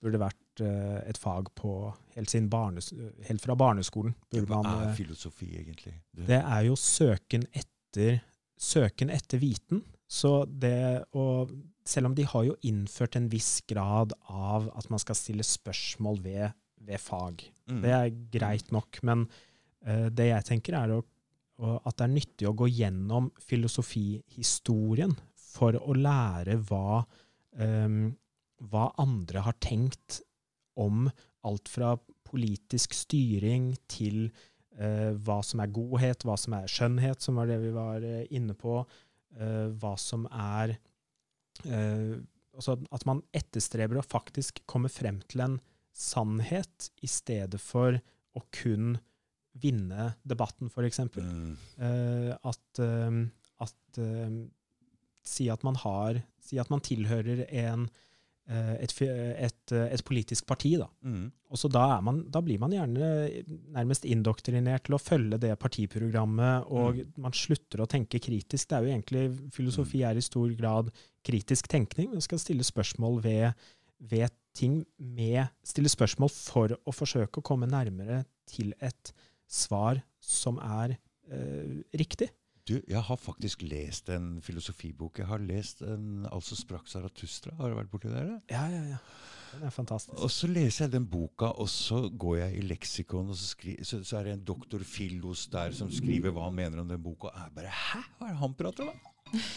burde 0.00 0.20
vært 0.20 0.62
uh, 0.64 1.00
et 1.04 1.18
fag 1.20 1.50
på 1.58 1.74
helt, 2.16 2.34
barnes, 2.52 2.90
helt 3.26 3.42
fra 3.44 3.56
barneskolen. 3.58 4.14
Hva 4.32 4.60
er 4.62 4.86
eh, 4.88 4.94
filosofi, 4.96 5.50
egentlig? 5.60 5.94
Det, 6.12 6.26
det 6.30 6.40
er 6.40 6.66
jo 6.68 6.76
søken 6.80 7.46
etter, 7.52 8.20
søken 8.60 9.12
etter 9.12 9.42
viten. 9.42 9.84
Så 10.10 10.44
det 10.44 11.04
å 11.14 11.46
Selv 11.90 12.10
om 12.10 12.14
de 12.14 12.22
har 12.28 12.44
jo 12.46 12.54
innført 12.68 13.16
en 13.18 13.24
viss 13.32 13.62
grad 13.66 14.12
av 14.30 14.68
at 14.78 14.86
man 14.92 15.00
skal 15.02 15.16
stille 15.18 15.42
spørsmål 15.42 16.20
ved, 16.22 16.52
ved 16.86 17.00
fag. 17.02 17.42
Mm. 17.66 17.80
Det 17.82 17.94
er 17.96 18.12
greit 18.30 18.70
nok. 18.70 19.00
Men 19.06 19.24
uh, 19.88 20.06
det 20.12 20.28
jeg 20.28 20.46
tenker, 20.52 20.76
er 20.78 20.92
å, 20.94 21.00
at 21.80 21.96
det 21.96 22.06
er 22.06 22.12
nyttig 22.12 22.48
å 22.48 22.54
gå 22.56 22.68
gjennom 22.70 23.30
filosofihistorien 23.42 25.16
for 25.50 25.74
å 25.80 25.96
lære 25.96 26.60
hva 26.68 27.00
um, 27.58 28.12
hva 28.60 28.90
andre 29.00 29.44
har 29.46 29.56
tenkt 29.62 30.20
om 30.80 31.08
alt 31.46 31.68
fra 31.72 31.94
politisk 32.28 32.94
styring 32.94 33.72
til 33.90 34.28
eh, 34.78 35.12
hva 35.16 35.40
som 35.46 35.62
er 35.62 35.72
godhet, 35.74 36.26
hva 36.26 36.36
som 36.38 36.56
er 36.58 36.70
skjønnhet, 36.70 37.22
som 37.22 37.40
var 37.40 37.50
det 37.50 37.60
vi 37.62 37.72
var 37.74 38.04
eh, 38.06 38.26
inne 38.36 38.56
på, 38.58 38.80
eh, 39.36 39.66
hva 39.80 39.94
som 40.00 40.28
er 40.30 40.76
eh, 41.66 42.20
Altså 42.50 42.74
at 42.92 43.04
man 43.06 43.20
etterstreber 43.32 44.00
å 44.00 44.02
faktisk 44.04 44.58
komme 44.68 44.88
frem 44.90 45.20
til 45.30 45.40
en 45.44 45.52
sannhet 45.96 46.88
i 47.00 47.08
stedet 47.08 47.60
for 47.62 47.94
å 48.36 48.42
kun 48.52 48.96
vinne 49.62 50.08
debatten, 50.28 50.66
f.eks. 50.68 50.98
Mm. 51.14 51.54
At, 52.50 52.82
at 53.64 54.00
Si 55.30 55.46
at 55.54 55.64
man 55.64 55.78
har 55.86 56.20
Si 56.42 56.58
at 56.60 56.74
man 56.74 56.82
tilhører 56.84 57.46
en 57.62 57.86
et, 58.82 58.92
et, 59.00 59.72
eh, 59.76 59.92
et, 59.94 60.02
politisk 60.06 60.46
parti. 60.48 60.72
Da. 60.80 60.88
Mm. 61.06 61.28
Og 61.50 61.60
så 61.60 61.70
da, 61.70 62.00
man, 62.04 62.24
da, 62.32 62.42
blir 62.44 62.58
man 62.62 62.74
gjerne 62.74 63.10
nærmest 63.76 64.06
indoktrinert 64.08 64.88
til 64.88 64.96
å 64.96 65.02
følge 65.02 65.38
det 65.42 65.52
partiprogrammet, 65.62 66.70
og 66.70 66.98
mm. 66.98 67.14
man 67.22 67.36
slutter 67.36 67.84
å 67.84 67.88
tenke 67.90 68.22
kritisk. 68.22 68.68
Det 68.70 68.78
er 68.78 68.86
jo 68.86 68.94
egentlig, 68.94 69.24
Filosofi 69.54 70.02
mm. 70.02 70.06
er 70.10 70.18
i 70.18 70.26
stor 70.26 70.56
grad 70.58 70.90
kritisk 71.26 71.70
tenkning. 71.70 72.10
Man 72.14 72.26
skal 72.26 72.42
stille 72.42 72.66
spørsmål 72.66 73.22
ved, 73.24 73.68
ved 74.10 74.34
ting 74.56 74.80
med 74.98 75.46
Stille 75.62 75.90
spørsmål 75.92 76.32
for 76.34 76.74
å 76.74 76.94
forsøke 76.94 77.38
å 77.38 77.46
komme 77.46 77.70
nærmere 77.70 78.24
til 78.50 78.72
et 78.82 79.12
svar 79.50 80.00
som 80.18 80.58
er 80.62 80.96
eh, 81.30 81.80
riktig. 81.94 82.32
Du, 82.70 82.76
jeg 82.86 83.02
har 83.02 83.18
faktisk 83.18 83.64
lest 83.66 84.12
en 84.14 84.36
filosofibok. 84.46 85.18
Jeg 85.18 85.26
har 85.26 85.42
lest 85.42 85.82
en, 85.82 86.26
altså 86.30 86.54
Sprakk 86.54 86.86
Zarathustra. 86.86 87.56
Har 87.58 87.72
du 87.72 87.78
vært 87.80 87.90
borti 87.90 88.12
der? 88.12 88.36
Ja, 88.52 88.66
ja, 88.70 88.82
ja. 88.92 89.00
Den 89.50 89.64
er 89.66 89.72
fantastisk. 89.74 90.14
Og 90.22 90.30
så 90.30 90.46
leser 90.46 90.84
jeg 90.84 90.92
den 90.92 91.06
boka, 91.10 91.48
og 91.58 91.66
så 91.72 92.04
går 92.06 92.36
jeg 92.44 92.60
i 92.60 92.66
leksikon, 92.70 93.32
og 93.32 93.38
så, 93.38 93.48
skri, 93.56 93.74
så, 93.82 93.98
så 94.06 94.20
er 94.20 94.28
det 94.28 94.34
en 94.36 94.44
doktor 94.52 94.84
Filos 94.86 95.48
der 95.50 95.74
som 95.74 95.90
skriver 95.90 96.30
hva 96.36 96.46
han 96.46 96.54
mener 96.54 96.84
om 96.84 96.92
den 96.92 97.02
boka. 97.02 97.32
Og 97.32 97.40
jeg 97.42 97.56
bare 97.56 97.72
Hæ? 97.74 98.04
Hva 98.20 98.28
er 98.28 98.36
det 98.36 98.42
han 98.44 98.54
prater 98.60 98.92
om? 98.92 99.00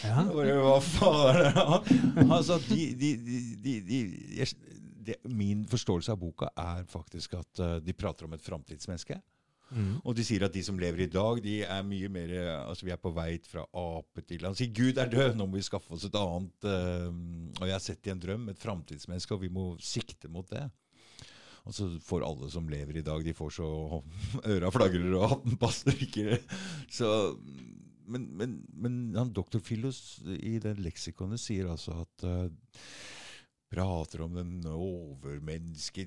Ja. 0.02 0.24
Bare, 0.30 0.58
hva 0.62 0.74
faen 0.86 1.28
er 1.30 1.46
det 1.54 2.26
Altså, 2.30 2.58
de, 2.66 2.80
de, 2.98 3.08
de, 3.62 3.72
de, 5.06 5.16
Min 5.30 5.64
forståelse 5.70 6.14
av 6.14 6.18
boka 6.18 6.50
er 6.58 6.84
faktisk 6.90 7.34
at 7.38 7.62
uh, 7.62 7.76
de 7.82 7.94
prater 7.94 8.26
om 8.26 8.34
et 8.34 8.42
framtidsmenneske. 8.42 9.20
Mm. 9.72 9.96
Og 10.04 10.14
de 10.14 10.24
sier 10.26 10.44
at 10.46 10.54
de 10.54 10.62
som 10.62 10.78
lever 10.78 11.06
i 11.06 11.10
dag, 11.10 11.40
de 11.42 11.56
er 11.64 11.86
mye 11.86 12.10
mer 12.12 12.32
Altså, 12.60 12.86
vi 12.86 12.92
er 12.94 13.00
på 13.00 13.12
vei 13.14 13.38
fra 13.48 13.64
ape 13.64 14.22
til 14.28 14.44
Han 14.46 14.56
sier 14.58 14.72
Gud 14.74 15.00
er 15.00 15.10
død, 15.10 15.34
nå 15.38 15.48
må 15.48 15.58
vi 15.58 15.66
skaffe 15.66 15.94
oss 15.96 16.06
et 16.06 16.18
annet. 16.18 16.68
Uh, 16.68 17.10
og 17.58 17.66
jeg 17.68 17.76
har 17.76 17.84
sett 17.84 18.08
i 18.08 18.14
en 18.14 18.22
drøm 18.22 18.48
et 18.52 18.60
framtidsmenneske, 18.60 19.34
og 19.34 19.44
vi 19.44 19.52
må 19.52 19.72
sikte 19.82 20.30
mot 20.32 20.48
det. 20.52 20.66
Og 21.64 21.72
så 21.72 21.88
får 22.04 22.26
alle 22.26 22.50
som 22.52 22.68
lever 22.68 23.00
i 23.00 23.06
dag, 23.06 23.24
de 23.24 23.36
får 23.36 23.56
så 23.56 23.68
øra 24.54 24.72
flagrer 24.74 25.16
og 25.16 25.30
hatten 25.32 25.58
passer 25.60 25.96
ikke. 26.06 26.38
Så, 26.92 27.08
men, 28.04 28.28
men, 28.36 28.58
men 28.76 29.02
han 29.16 29.32
doktor 29.34 29.64
Filos 29.64 30.20
i 30.36 30.58
det 30.62 30.76
leksikonet 30.82 31.40
sier 31.40 31.72
altså 31.72 32.02
at 32.04 32.28
uh, 32.28 32.82
prater 33.72 34.22
om 34.24 34.36
den 34.36 34.66
overmenneske 34.68 36.04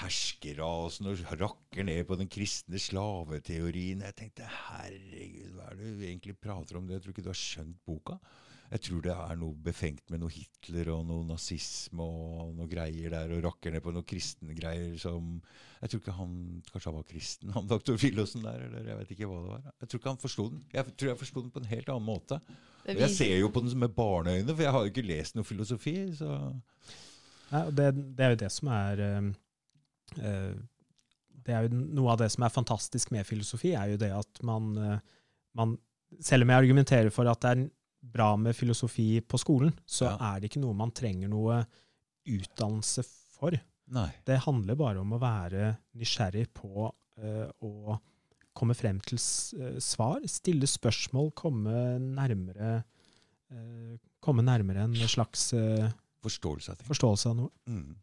herskerasen 0.00 1.10
og 1.10 1.22
rakker 1.40 1.86
ned 1.86 2.02
på 2.08 2.18
den 2.18 2.30
kristne 2.30 2.80
slaveteorien. 2.82 4.02
Jeg 4.06 4.18
tenkte 4.18 4.48
herregud, 4.48 5.52
hva 5.54 5.70
er 5.70 5.78
det 5.78 5.92
du 5.92 6.02
egentlig 6.02 6.36
prater 6.40 6.80
om? 6.80 6.90
Jeg 6.90 7.04
tror 7.04 7.14
ikke 7.14 7.26
du 7.26 7.32
har 7.32 7.40
skjønt 7.40 7.78
boka. 7.86 8.18
Jeg 8.74 8.82
tror 8.88 9.02
det 9.04 9.12
er 9.14 9.36
noe 9.38 9.54
befengt 9.62 10.08
med 10.10 10.18
noe 10.18 10.32
Hitler 10.34 10.88
og 10.90 11.04
noe 11.06 11.22
nazisme 11.28 12.02
og 12.02 12.56
noe 12.58 12.66
greier 12.66 13.12
der, 13.12 13.30
og 13.36 13.44
rakker 13.44 13.70
ned 13.70 13.84
på 13.84 13.92
noe 13.94 14.06
kristne 14.08 14.56
greier 14.58 14.96
som 14.98 15.36
Jeg 15.78 15.92
tror 15.92 16.00
ikke 16.00 16.14
han 16.16 16.32
kanskje 16.72 16.90
han 16.90 16.96
var 16.96 17.06
kristen, 17.06 17.52
han 17.54 17.68
doktor 17.70 18.00
Filosen 18.02 18.42
der, 18.42 18.64
eller 18.66 18.88
jeg 18.90 18.98
vet 18.98 19.12
ikke 19.14 19.28
hva 19.30 19.38
det 19.38 19.52
var. 19.52 19.68
Jeg 19.84 19.90
tror 19.90 20.00
ikke 20.00 20.14
han 20.14 20.22
forsto 20.24 20.46
den. 20.50 20.64
Jeg 20.74 20.96
tror 20.96 21.12
jeg 21.12 21.20
forsto 21.20 21.44
den 21.44 21.52
på 21.54 21.62
en 21.62 21.70
helt 21.70 21.92
annen 21.94 22.08
måte. 22.08 22.40
Og 22.84 23.04
jeg 23.04 23.14
ser 23.14 23.36
jo 23.38 23.52
på 23.54 23.62
den 23.62 23.78
med 23.84 23.94
barneøyne, 23.94 24.50
for 24.50 24.66
jeg 24.66 24.74
har 24.74 24.82
jo 24.82 24.92
ikke 24.92 25.06
lest 25.06 25.38
noe 25.38 25.46
filosofi. 25.46 25.94
så... 26.18 26.32
Ja, 27.52 27.62
det, 27.70 27.88
det, 27.94 28.26
er 28.26 28.34
jo 28.34 28.40
det 28.40 28.50
som 28.50 28.72
er 28.74 29.04
øh, 29.04 29.30
Det 31.46 31.54
er 31.54 31.68
jo 31.68 31.84
noe 32.00 32.10
av 32.10 32.18
det 32.24 32.30
som 32.34 32.42
er 32.42 32.56
fantastisk 32.56 33.14
med 33.14 33.28
filosofi, 33.28 33.76
er 33.78 33.94
jo 33.94 34.02
det 34.02 34.10
at 34.16 34.42
man, 34.42 34.74
øh, 34.74 34.98
man 35.54 35.78
Selv 36.20 36.42
om 36.42 36.50
jeg 36.50 36.64
argumenterer 36.64 37.14
for 37.14 37.30
at 37.30 37.42
det 37.42 37.54
er 37.54 37.66
bra 38.12 38.34
med 38.40 38.56
filosofi 38.56 39.20
på 39.24 39.40
skolen, 39.40 39.72
så 39.86 40.10
ja. 40.10 40.16
er 40.32 40.40
det 40.40 40.50
ikke 40.50 40.62
noe 40.64 40.76
man 40.76 40.92
trenger 40.94 41.30
noe 41.32 41.62
utdannelse 42.24 43.04
for. 43.36 43.56
Nei. 43.94 44.08
Det 44.24 44.40
handler 44.46 44.78
bare 44.80 45.02
om 45.02 45.14
å 45.14 45.20
være 45.20 45.74
nysgjerrig 45.98 46.46
på 46.56 46.88
uh, 46.88 47.48
å 47.64 47.98
komme 48.54 48.76
frem 48.78 49.00
til 49.02 49.18
eh, 49.18 49.78
svar, 49.82 50.22
stille 50.30 50.68
spørsmål, 50.70 51.32
komme 51.34 51.72
nærmere, 51.98 52.76
uh, 53.50 53.96
komme 54.22 54.44
nærmere 54.46 54.84
en 54.86 54.94
slags 55.10 55.48
uh, 55.58 55.88
forståelse, 56.22 56.76
av 56.76 56.86
forståelse, 56.86 57.32
av 57.32 57.40
noe. 57.40 57.50
Mm. 57.66 57.96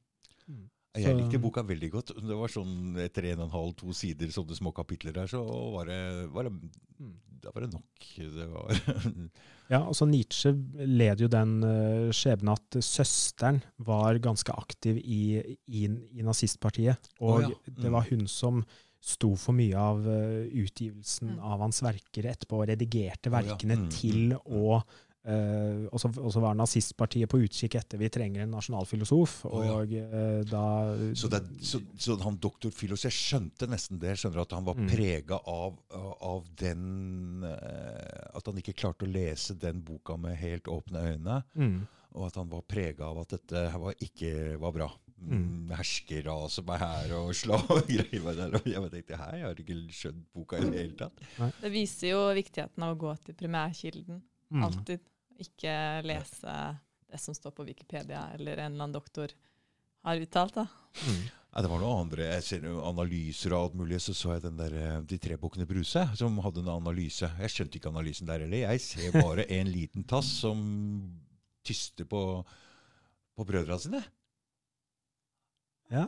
Mm. 0.51 0.65
Jeg 0.99 1.15
likte 1.15 1.39
boka 1.39 1.63
veldig 1.63 1.89
godt. 1.93 2.11
Det 2.19 2.35
var 2.35 2.51
sånn 2.51 2.97
Etter 2.99 3.29
en 3.31 3.41
og 3.41 3.47
en 3.47 3.53
halv, 3.55 3.73
to 3.79 3.93
sider 3.95 4.31
sånne 4.33 4.57
små 4.57 4.73
kapitler 4.75 5.15
der, 5.15 5.29
så 5.31 5.39
var 5.75 5.87
det, 5.87 6.01
var 6.35 6.49
det, 6.49 6.51
mm. 6.99 7.13
da 7.45 7.53
var 7.55 7.65
det 7.65 7.71
nok. 7.77 8.07
Det 8.35 8.47
var 8.51 8.81
ja, 9.73 9.79
altså 9.79 10.07
Nietzsche 10.09 10.51
led 10.83 11.23
jo 11.23 11.31
den 11.31 11.57
uh, 11.63 12.11
skjebnen 12.15 12.53
at 12.57 12.79
søsteren 12.83 13.61
var 13.87 14.19
ganske 14.23 14.51
aktiv 14.51 14.99
i, 14.99 15.23
i, 15.71 15.87
i 15.87 16.27
nazistpartiet. 16.27 17.11
Og 17.23 17.37
oh, 17.37 17.43
ja. 17.45 17.53
mm. 17.55 17.77
det 17.85 17.93
var 17.95 18.09
hun 18.11 18.27
som 18.31 18.65
sto 19.01 19.31
for 19.39 19.55
mye 19.57 19.79
av 19.79 20.03
uh, 20.05 20.43
utgivelsen 20.43 21.37
mm. 21.37 21.45
av 21.53 21.63
hans 21.63 21.79
verker 21.87 22.27
etterpå, 22.33 22.59
og 22.59 22.67
redigerte 22.73 23.31
verkene 23.33 23.79
oh, 23.79 23.79
ja. 23.79 23.87
mm. 23.87 23.95
til 23.95 24.35
å 24.35 24.81
Uh, 25.21 25.85
og 25.93 26.01
så 26.01 26.41
var 26.41 26.55
nazistpartiet 26.57 27.29
på 27.29 27.43
utkikk 27.43 27.75
etter 27.77 27.99
vi 28.01 28.07
trenger 28.09 28.41
en 28.41 28.55
nasjonalfilosof. 28.55 29.35
Oh, 29.45 29.59
ja. 29.61 29.75
og 29.77 29.91
uh, 29.93 30.39
da 30.49 30.63
så, 31.13 31.29
det, 31.29 31.43
så, 31.61 31.77
så, 31.93 32.15
han 32.23 32.39
doktor 32.41 32.73
Filos 32.73 33.05
Jeg 33.05 33.13
skjønte 33.13 33.69
nesten 33.69 34.01
det. 34.01 34.15
Jeg 34.15 34.23
skjønner 34.23 34.41
At 34.41 34.55
han 34.57 34.65
var 34.65 34.79
mm. 34.79 34.87
prega 34.89 35.37
av, 35.45 35.77
av, 36.25 36.47
den 36.57 37.45
uh, 37.45 38.33
At 38.33 38.49
han 38.49 38.57
ikke 38.63 38.73
klarte 38.81 39.05
å 39.05 39.11
lese 39.13 39.53
den 39.61 39.83
boka 39.85 40.17
med 40.17 40.39
helt 40.41 40.71
åpne 40.71 41.05
øyne. 41.11 41.37
Mm. 41.53 41.77
Og 42.17 42.25
at 42.25 42.41
han 42.41 42.49
var 42.49 42.65
prega 42.65 43.11
av 43.11 43.21
at 43.21 43.37
dette 43.37 43.63
var 43.77 44.01
ikke 44.01 44.33
var 44.57 44.73
bra. 44.79 44.89
Mm. 45.21 45.37
mm 45.37 45.75
Herskerrase 45.77 46.65
meg 46.65 46.81
her 46.81 47.15
og 47.19 47.29
slår 47.37 47.69
og 47.77 47.85
greier 47.93 48.41
der. 48.41 48.57
Og 48.57 48.73
jeg 48.73 48.89
tenkte 48.97 49.21
her, 49.21 49.37
jeg 49.37 49.47
har 49.51 49.63
ikke 49.67 49.79
skjønt 50.01 50.25
boka 50.33 50.57
i 50.57 50.65
det 50.65 50.81
hele 50.81 50.99
tatt. 51.05 51.23
Det 51.61 51.73
viser 51.77 52.15
jo 52.15 52.25
viktigheten 52.41 52.89
av 52.89 52.97
å 52.97 53.01
gå 53.05 53.13
til 53.21 53.37
primærkilden. 53.37 54.25
Mm. 54.51 54.63
Alltid. 54.67 55.03
Ikke 55.41 55.73
lese 56.05 56.55
det 57.11 57.19
som 57.19 57.35
står 57.35 57.53
på 57.55 57.65
Wikipedia 57.67 58.27
eller 58.35 58.59
en 58.59 58.73
eller 58.73 58.83
annen 58.85 58.95
doktor 58.95 59.33
har 60.05 60.21
uttalt. 60.21 60.55
da. 60.55 60.67
Mm. 61.07 61.23
Ja, 61.51 61.61
det 61.61 61.67
var 61.67 61.81
noe 61.81 61.97
andre 61.99 62.27
jeg 62.29 62.43
ser 62.47 62.67
analyser 62.71 63.51
og 63.51 63.65
alt 63.65 63.73
mulig. 63.81 63.99
Så 63.99 64.15
så 64.15 64.35
jeg 64.37 64.45
den 64.45 64.59
der, 64.59 64.75
eh, 64.79 65.01
De 65.01 65.17
tre 65.19 65.35
bukkene 65.37 65.67
Bruse, 65.67 66.05
som 66.15 66.37
hadde 66.39 66.63
en 66.63 66.71
analyse. 66.71 67.27
Jeg 67.27 67.51
skjønte 67.51 67.77
ikke 67.77 67.91
analysen 67.91 68.27
der 68.27 68.45
heller. 68.45 68.71
Jeg 68.71 68.81
ser 68.81 69.11
bare 69.11 69.45
en 69.51 69.67
liten 69.67 70.03
tass 70.07 70.29
som 70.45 70.61
tyster 71.63 72.05
på, 72.05 72.45
på 73.35 73.45
brødrene 73.45 73.79
sine. 73.79 74.03
Ja. 75.91 76.07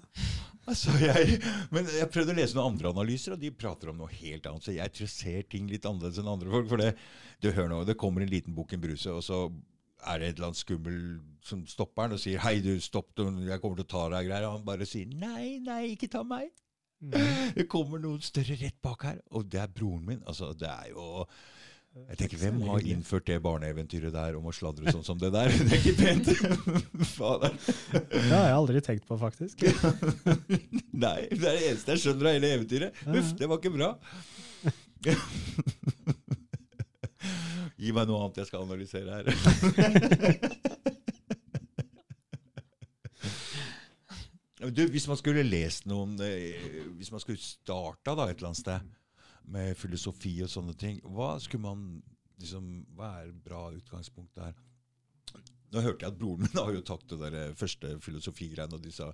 Altså, 0.63 0.93
jeg, 0.96 1.41
men 1.76 1.88
jeg 1.91 2.08
prøvde 2.12 2.32
å 2.32 2.38
lese 2.38 2.56
noen 2.56 2.74
andre 2.74 2.93
analyser, 2.93 3.36
og 3.36 3.41
de 3.41 3.52
prater 3.52 3.91
om 3.91 4.00
noe 4.00 4.13
helt 4.15 4.48
annet. 4.48 4.63
Så 4.63 4.76
jeg 4.76 5.12
ser 5.12 5.43
ting 5.52 5.67
litt 5.67 5.86
annerledes 5.89 6.22
enn 6.22 6.32
andre 6.32 6.54
folk. 6.54 6.69
For 6.72 6.80
det, 6.80 6.93
du 7.43 7.50
hører 7.52 7.72
nå, 7.74 7.84
det 7.88 8.00
kommer 8.00 8.24
en 8.24 8.32
liten 8.32 8.56
bukk 8.56 8.76
en 8.78 8.84
bruse, 8.84 9.12
og 9.12 9.24
så 9.26 9.46
er 10.08 10.19
det 10.19 10.30
et 10.30 10.38
eller 10.38 10.50
annet 10.50 10.60
skummel 10.60 10.98
som 11.43 11.62
stopper 11.67 12.06
han 12.06 12.15
og 12.15 12.19
sier 12.19 12.39
'Hei, 12.39 12.58
du, 12.63 12.74
stopp, 12.84 13.12
jeg 13.15 13.60
kommer 13.62 13.80
til 13.80 13.88
å 13.88 13.91
ta 13.93 14.04
deg', 14.12 14.28
greier. 14.28 14.48
Og 14.48 14.58
han 14.58 14.65
bare 14.67 14.88
sier 14.88 15.08
'Nei, 15.08 15.60
nei, 15.63 15.84
ikke 15.96 16.12
ta 16.12 16.24
meg'. 16.28 16.52
Mm. 17.04 17.19
Det 17.58 17.67
kommer 17.67 18.00
noen 18.00 18.24
større 18.24 18.56
rett 18.56 18.80
bak 18.82 19.04
her, 19.04 19.19
og 19.36 19.50
det 19.52 19.60
er 19.60 19.67
broren 19.67 20.06
min. 20.08 20.24
Altså, 20.28 20.54
det 20.56 20.69
er 20.69 20.93
jo 20.93 21.26
jeg 21.93 22.17
tenker, 22.17 22.39
Hvem 22.41 22.62
har 22.65 22.86
innført 22.89 23.27
det 23.29 23.36
barneeventyret 23.45 24.13
der 24.15 24.38
om 24.39 24.47
å 24.49 24.53
sladre 24.56 24.89
sånn 24.89 25.06
som 25.06 25.19
det 25.21 25.29
der? 25.34 25.51
Det 25.69 25.77
er 25.77 25.82
ikke 25.82 25.97
pent! 25.99 26.25
Fader. 27.17 27.53
Det 27.93 28.32
har 28.32 28.47
jeg 28.47 28.56
aldri 28.58 28.82
tenkt 28.86 29.06
på, 29.10 29.17
faktisk. 29.21 29.62
Nei, 31.06 31.19
det 31.29 31.38
er 31.38 31.43
det 31.43 31.53
eneste 31.69 31.93
jeg 31.93 32.01
skjønner 32.08 32.32
av 32.32 32.38
hele 32.39 32.49
eventyret. 32.58 33.03
Uff, 33.13 33.29
det 33.38 33.49
var 33.51 33.62
ikke 33.62 33.75
bra. 33.77 33.91
Gi 37.77 37.93
meg 37.93 38.10
noe 38.10 38.23
annet 38.23 38.41
jeg 38.41 38.49
skal 38.49 38.65
analysere 38.65 39.10
her. 39.13 39.25
Du, 44.73 44.84
hvis 44.89 45.06
man 45.12 45.19
skulle 45.19 45.43
lest 45.43 45.89
noen 45.91 46.13
eh, 46.23 46.56
Hvis 46.95 47.10
man 47.12 47.19
skulle 47.19 47.41
starta 47.43 48.13
et 48.15 48.38
eller 48.38 48.53
annet 48.53 48.62
sted 48.62 48.93
med 49.51 49.77
filosofi 49.77 50.38
og 50.45 50.51
sånne 50.51 50.75
ting. 50.79 51.01
Hva 51.15 51.36
skulle 51.43 51.65
man 51.65 51.88
liksom, 52.39 52.69
hva 52.97 53.15
er 53.21 53.34
bra 53.45 53.67
utgangspunkt 53.73 54.36
der? 54.39 54.56
Nå 55.73 55.82
hørte 55.82 56.06
jeg 56.06 56.13
at 56.13 56.19
broren 56.19 56.45
min 56.45 56.60
har 56.60 56.71
jo 56.75 56.86
tatt 56.86 57.06
det 57.10 57.19
der 57.21 57.38
eh, 57.39 57.58
første 57.58 57.97
filosofigreiene, 58.03 58.77
og 58.77 58.84
de 58.84 58.93
sa 58.93 59.10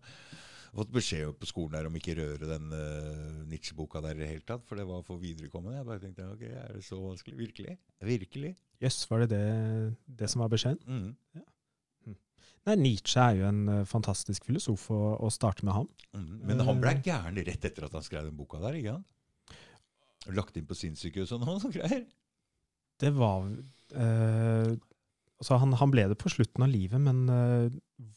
fått 0.75 0.91
beskjed 0.93 1.37
på 1.39 1.47
skolen 1.49 1.77
der 1.77 1.87
om 1.89 1.95
ikke 1.97 2.13
røre 2.19 2.45
den 2.49 2.73
uh, 2.73 3.45
Nietzsche-boka 3.49 4.03
der 4.05 4.17
i 4.17 4.21
det 4.21 4.31
hele 4.33 4.45
tatt, 4.45 4.65
for 4.69 4.77
det 4.77 4.85
var 4.85 5.05
for 5.07 5.21
viderekommende. 5.21 5.79
Jeg 5.79 5.87
bare 5.87 6.03
tenkte 6.03 6.27
ok, 6.29 6.43
er 6.45 6.75
det 6.75 6.83
så 6.85 6.99
vanskelig? 7.01 7.37
Virkelig? 7.39 7.77
Virkelig? 8.05 8.51
Jøss, 8.79 8.99
yes, 9.01 9.07
var 9.09 9.23
det, 9.23 9.29
det 9.33 10.19
det, 10.19 10.29
som 10.29 10.43
var 10.43 10.51
beskjeden? 10.53 10.83
Mm. 10.85 11.39
Ja. 11.39 11.45
Hm. 12.05 12.17
Nei, 12.69 12.75
Nietzsche 12.83 13.23
er 13.23 13.39
jo 13.39 13.47
en 13.49 13.63
uh, 13.71 13.79
fantastisk 13.89 14.45
filosof 14.45 14.89
å, 14.93 14.99
å 15.25 15.31
starte 15.33 15.65
med 15.65 15.73
ham. 15.79 15.89
Mm. 16.13 16.35
Men 16.51 16.65
han 16.67 16.83
ble 16.83 16.99
gæren 17.05 17.41
rett 17.49 17.65
etter 17.71 17.89
at 17.89 17.97
han 17.97 18.05
skrev 18.05 18.29
den 18.29 18.37
boka 18.37 18.61
der? 18.61 18.77
ikke 18.77 18.99
sant? 18.99 19.09
Lagt 20.35 20.57
inn 20.59 20.67
på 20.69 20.77
sinnssykehus 20.77 21.33
og 21.35 21.43
noe 21.43 21.59
sånt 21.61 21.77
greier? 21.77 22.05
Det 22.99 23.11
var 23.15 23.45
øh, 23.47 24.71
Altså, 25.39 25.55
han, 25.55 25.71
han, 25.79 25.91
ble 25.93 26.03
det 26.11 26.17
på 26.19 26.31
slutten 26.33 26.65
av 26.65 26.71
livet, 26.71 26.99
men 26.99 27.21
øh, 27.31 27.69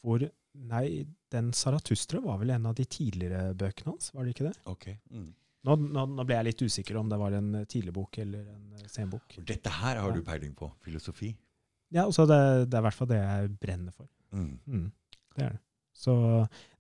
hvor 0.03 0.25
Nei, 0.69 1.07
den 1.33 1.53
Saratustra 1.57 2.19
var 2.21 2.41
vel 2.43 2.51
en 2.53 2.67
av 2.69 2.75
de 2.77 2.85
tidligere 2.85 3.55
bøkene 3.57 3.95
hans, 3.95 4.11
var 4.13 4.27
det 4.27 4.35
ikke 4.35 4.51
det? 4.51 4.57
Ok. 4.69 4.89
Mm. 5.09 5.31
Nå, 5.65 5.77
nå, 5.79 6.03
nå, 6.13 6.27
ble 6.27 6.37
jeg 6.37 6.49
litt 6.51 6.65
usikker 6.67 6.99
om 7.01 7.09
det 7.09 7.19
var 7.21 7.37
en 7.39 7.55
tidlig 7.71 7.95
bok 7.95 8.19
eller 8.21 8.51
en 8.51 8.83
senbok. 8.91 9.39
Dette 9.49 9.73
her 9.79 10.01
har 10.03 10.13
du 10.13 10.21
peiling 10.27 10.53
på. 10.59 10.69
Filosofi. 10.85 11.31
Ja, 11.95 12.05
altså 12.05 12.27
det, 12.29 12.41
det, 12.67 12.77
er 12.77 12.83
i 12.83 12.87
hvert 12.89 12.99
fall 12.99 13.11
det 13.15 13.21
jeg 13.21 13.53
brenner 13.63 13.95
for. 13.95 14.11
Mm. 14.35 14.59
Mm, 14.67 14.89
det 15.37 15.47
er 15.47 15.55
det. 15.57 15.63
Så 16.03 16.15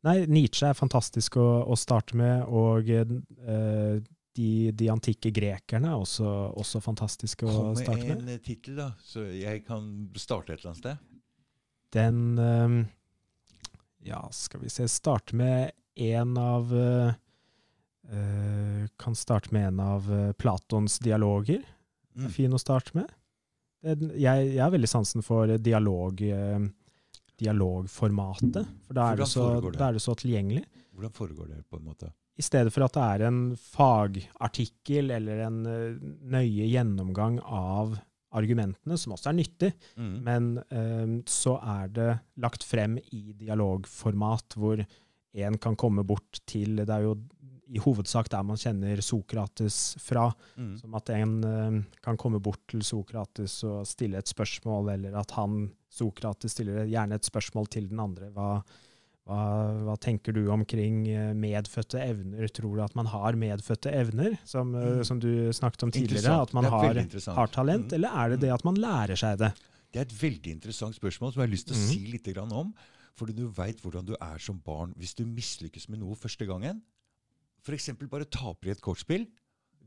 Nei, 0.02 0.16
Nietzsche 0.26 0.72
er 0.72 0.76
fantastisk 0.76 1.36
å, 1.38 1.46
å 1.68 1.76
starte 1.78 2.16
med, 2.18 2.42
og 2.50 2.88
øh, 2.90 4.02
de, 4.36 4.70
de, 4.72 4.88
antikke 4.92 5.32
grekerne 5.34 5.90
er 5.92 6.00
også, 6.00 6.26
også 6.58 6.80
fantastiske 6.84 7.46
å 7.46 7.72
starte 7.76 7.98
med. 8.00 8.16
Kom 8.16 8.24
med 8.24 8.36
en 8.38 8.44
tittel, 8.44 8.78
da, 8.78 8.88
så 9.04 9.26
jeg 9.28 9.64
kan 9.66 9.88
starte 10.16 10.54
et 10.54 10.62
eller 10.62 10.72
annet 10.72 10.82
sted. 10.82 11.08
Den 11.92 12.38
um, 12.38 12.78
Ja, 14.02 14.22
skal 14.32 14.62
vi 14.62 14.70
se 14.72 14.86
Starte 14.88 15.36
med 15.36 15.74
en 16.00 16.38
av 16.40 16.72
uh, 16.72 17.12
Kan 18.96 19.18
starte 19.18 19.52
med 19.52 19.68
en 19.74 19.82
av 19.84 20.08
Platons 20.40 20.96
dialoger. 21.04 21.60
Mm. 22.16 22.30
Fin 22.32 22.56
å 22.56 22.60
starte 22.60 22.96
med. 22.96 23.12
Den, 23.84 24.08
jeg, 24.16 24.48
jeg, 24.54 24.62
har 24.62 24.72
veldig 24.72 24.88
sansen 24.88 25.24
for 25.26 25.52
dialog, 25.60 26.20
uh, 26.24 26.64
dialogformatet. 27.42 28.72
For 28.88 28.96
da 28.96 29.12
er, 29.12 29.24
så, 29.28 29.46
da 29.68 29.90
er, 29.90 29.98
det 29.98 30.04
så, 30.04 30.16
tilgjengelig. 30.18 30.64
Hvordan 30.92 31.14
foregår 31.16 31.52
det, 31.54 31.62
på 31.68 31.80
en 31.80 31.86
måte? 31.88 32.12
I 32.38 32.44
stedet 32.44 32.72
for 32.72 32.86
at 32.86 32.96
det 32.96 33.02
er 33.04 33.26
en 33.28 33.42
fagartikkel 33.60 35.12
eller 35.18 35.44
en 35.46 35.60
eh, 35.68 36.00
nøye 36.32 36.70
gjennomgang 36.70 37.38
av 37.44 37.98
argumentene, 38.32 38.96
som 38.96 39.12
også 39.12 39.28
er 39.28 39.36
nyttig, 39.36 39.70
mm. 40.00 40.12
men 40.24 40.46
um, 40.72 41.16
så 41.28 41.58
er 41.74 41.90
det 41.92 42.10
lagt 42.40 42.64
frem 42.64 42.96
i 43.12 43.34
dialogformat, 43.36 44.56
hvor 44.56 44.80
en 44.80 45.58
kan 45.60 45.76
komme 45.80 46.04
bort 46.04 46.40
til 46.48 46.80
Det 46.80 46.92
er 46.92 47.06
jo 47.06 47.14
i 47.72 47.80
hovedsak 47.80 48.28
der 48.32 48.44
man 48.44 48.60
kjenner 48.60 49.00
Sokrates 49.04 49.94
fra. 50.02 50.26
Mm. 50.60 50.74
Som 50.80 50.96
at 50.98 51.12
en 51.14 51.34
um, 51.44 51.78
kan 52.04 52.18
komme 52.20 52.40
bort 52.42 52.60
til 52.72 52.84
Sokrates 52.84 53.62
og 53.68 53.86
stille 53.88 54.20
et 54.20 54.32
spørsmål, 54.32 54.94
eller 54.96 55.16
at 55.20 55.32
han, 55.38 55.66
Sokrates, 55.92 56.52
stiller 56.56 56.88
gjerne 56.88 57.16
et 57.16 57.28
spørsmål 57.28 57.70
til 57.72 57.88
den 57.92 58.02
andre. 58.02 58.28
Hva, 58.34 58.58
hva, 59.32 59.44
hva, 59.86 59.96
tenker 60.00 60.34
du 60.36 60.42
omkring 60.52 61.06
eh, 61.08 61.32
medfødte 61.36 62.00
evner? 62.04 62.50
Tror 62.52 62.76
du 62.76 62.82
at 62.84 62.96
man 62.98 63.08
har 63.08 63.38
medfødte 63.40 63.92
evner, 63.96 64.36
som, 64.48 64.74
eh, 64.76 64.98
mm. 64.98 65.04
som 65.08 65.20
du 65.22 65.30
snakket 65.56 65.86
om 65.88 65.92
tidligere? 65.94 66.36
At 66.44 66.52
man 66.56 66.68
har, 66.68 67.00
har, 67.00 67.52
talent, 67.52 67.88
mm. 67.88 67.96
eller 67.98 68.18
er 68.22 68.34
det 68.34 68.42
det 68.44 68.52
at 68.54 68.66
man 68.68 68.80
lærer 68.80 69.18
seg 69.18 69.40
det? 69.40 69.52
Det 69.92 70.00
er 70.00 70.08
et 70.08 70.16
veldig 70.22 70.56
interessant 70.56 70.96
spørsmål 70.96 71.32
som 71.32 71.42
jeg 71.42 71.48
har 71.48 71.52
lyst 71.52 71.68
til 71.68 71.76
å 71.76 71.80
mm. 71.80 71.88
si 71.90 72.00
litt 72.12 72.32
om. 72.44 72.72
Fordi 73.18 73.34
du 73.36 73.44
veit 73.52 73.80
hvordan 73.82 74.06
du 74.08 74.14
er 74.16 74.40
som 74.40 74.60
barn 74.64 74.94
hvis 74.96 75.14
du 75.18 75.26
mislykkes 75.28 75.88
med 75.92 76.00
noe 76.00 76.16
første 76.16 76.48
gangen. 76.48 76.80
F.eks. 77.62 77.92
bare 78.10 78.24
taper 78.24 78.70
i 78.70 78.74
et 78.74 78.82
kortspill. 78.82 79.26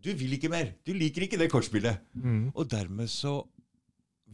Du 0.06 0.12
vil 0.14 0.38
ikke 0.38 0.52
mer! 0.54 0.76
Du 0.86 0.94
liker 0.94 1.26
ikke 1.26 1.40
det 1.42 1.50
kortspillet. 1.52 2.04
Mm. 2.14 2.52
Og 2.54 2.70
dermed 2.70 3.10
så 3.12 3.40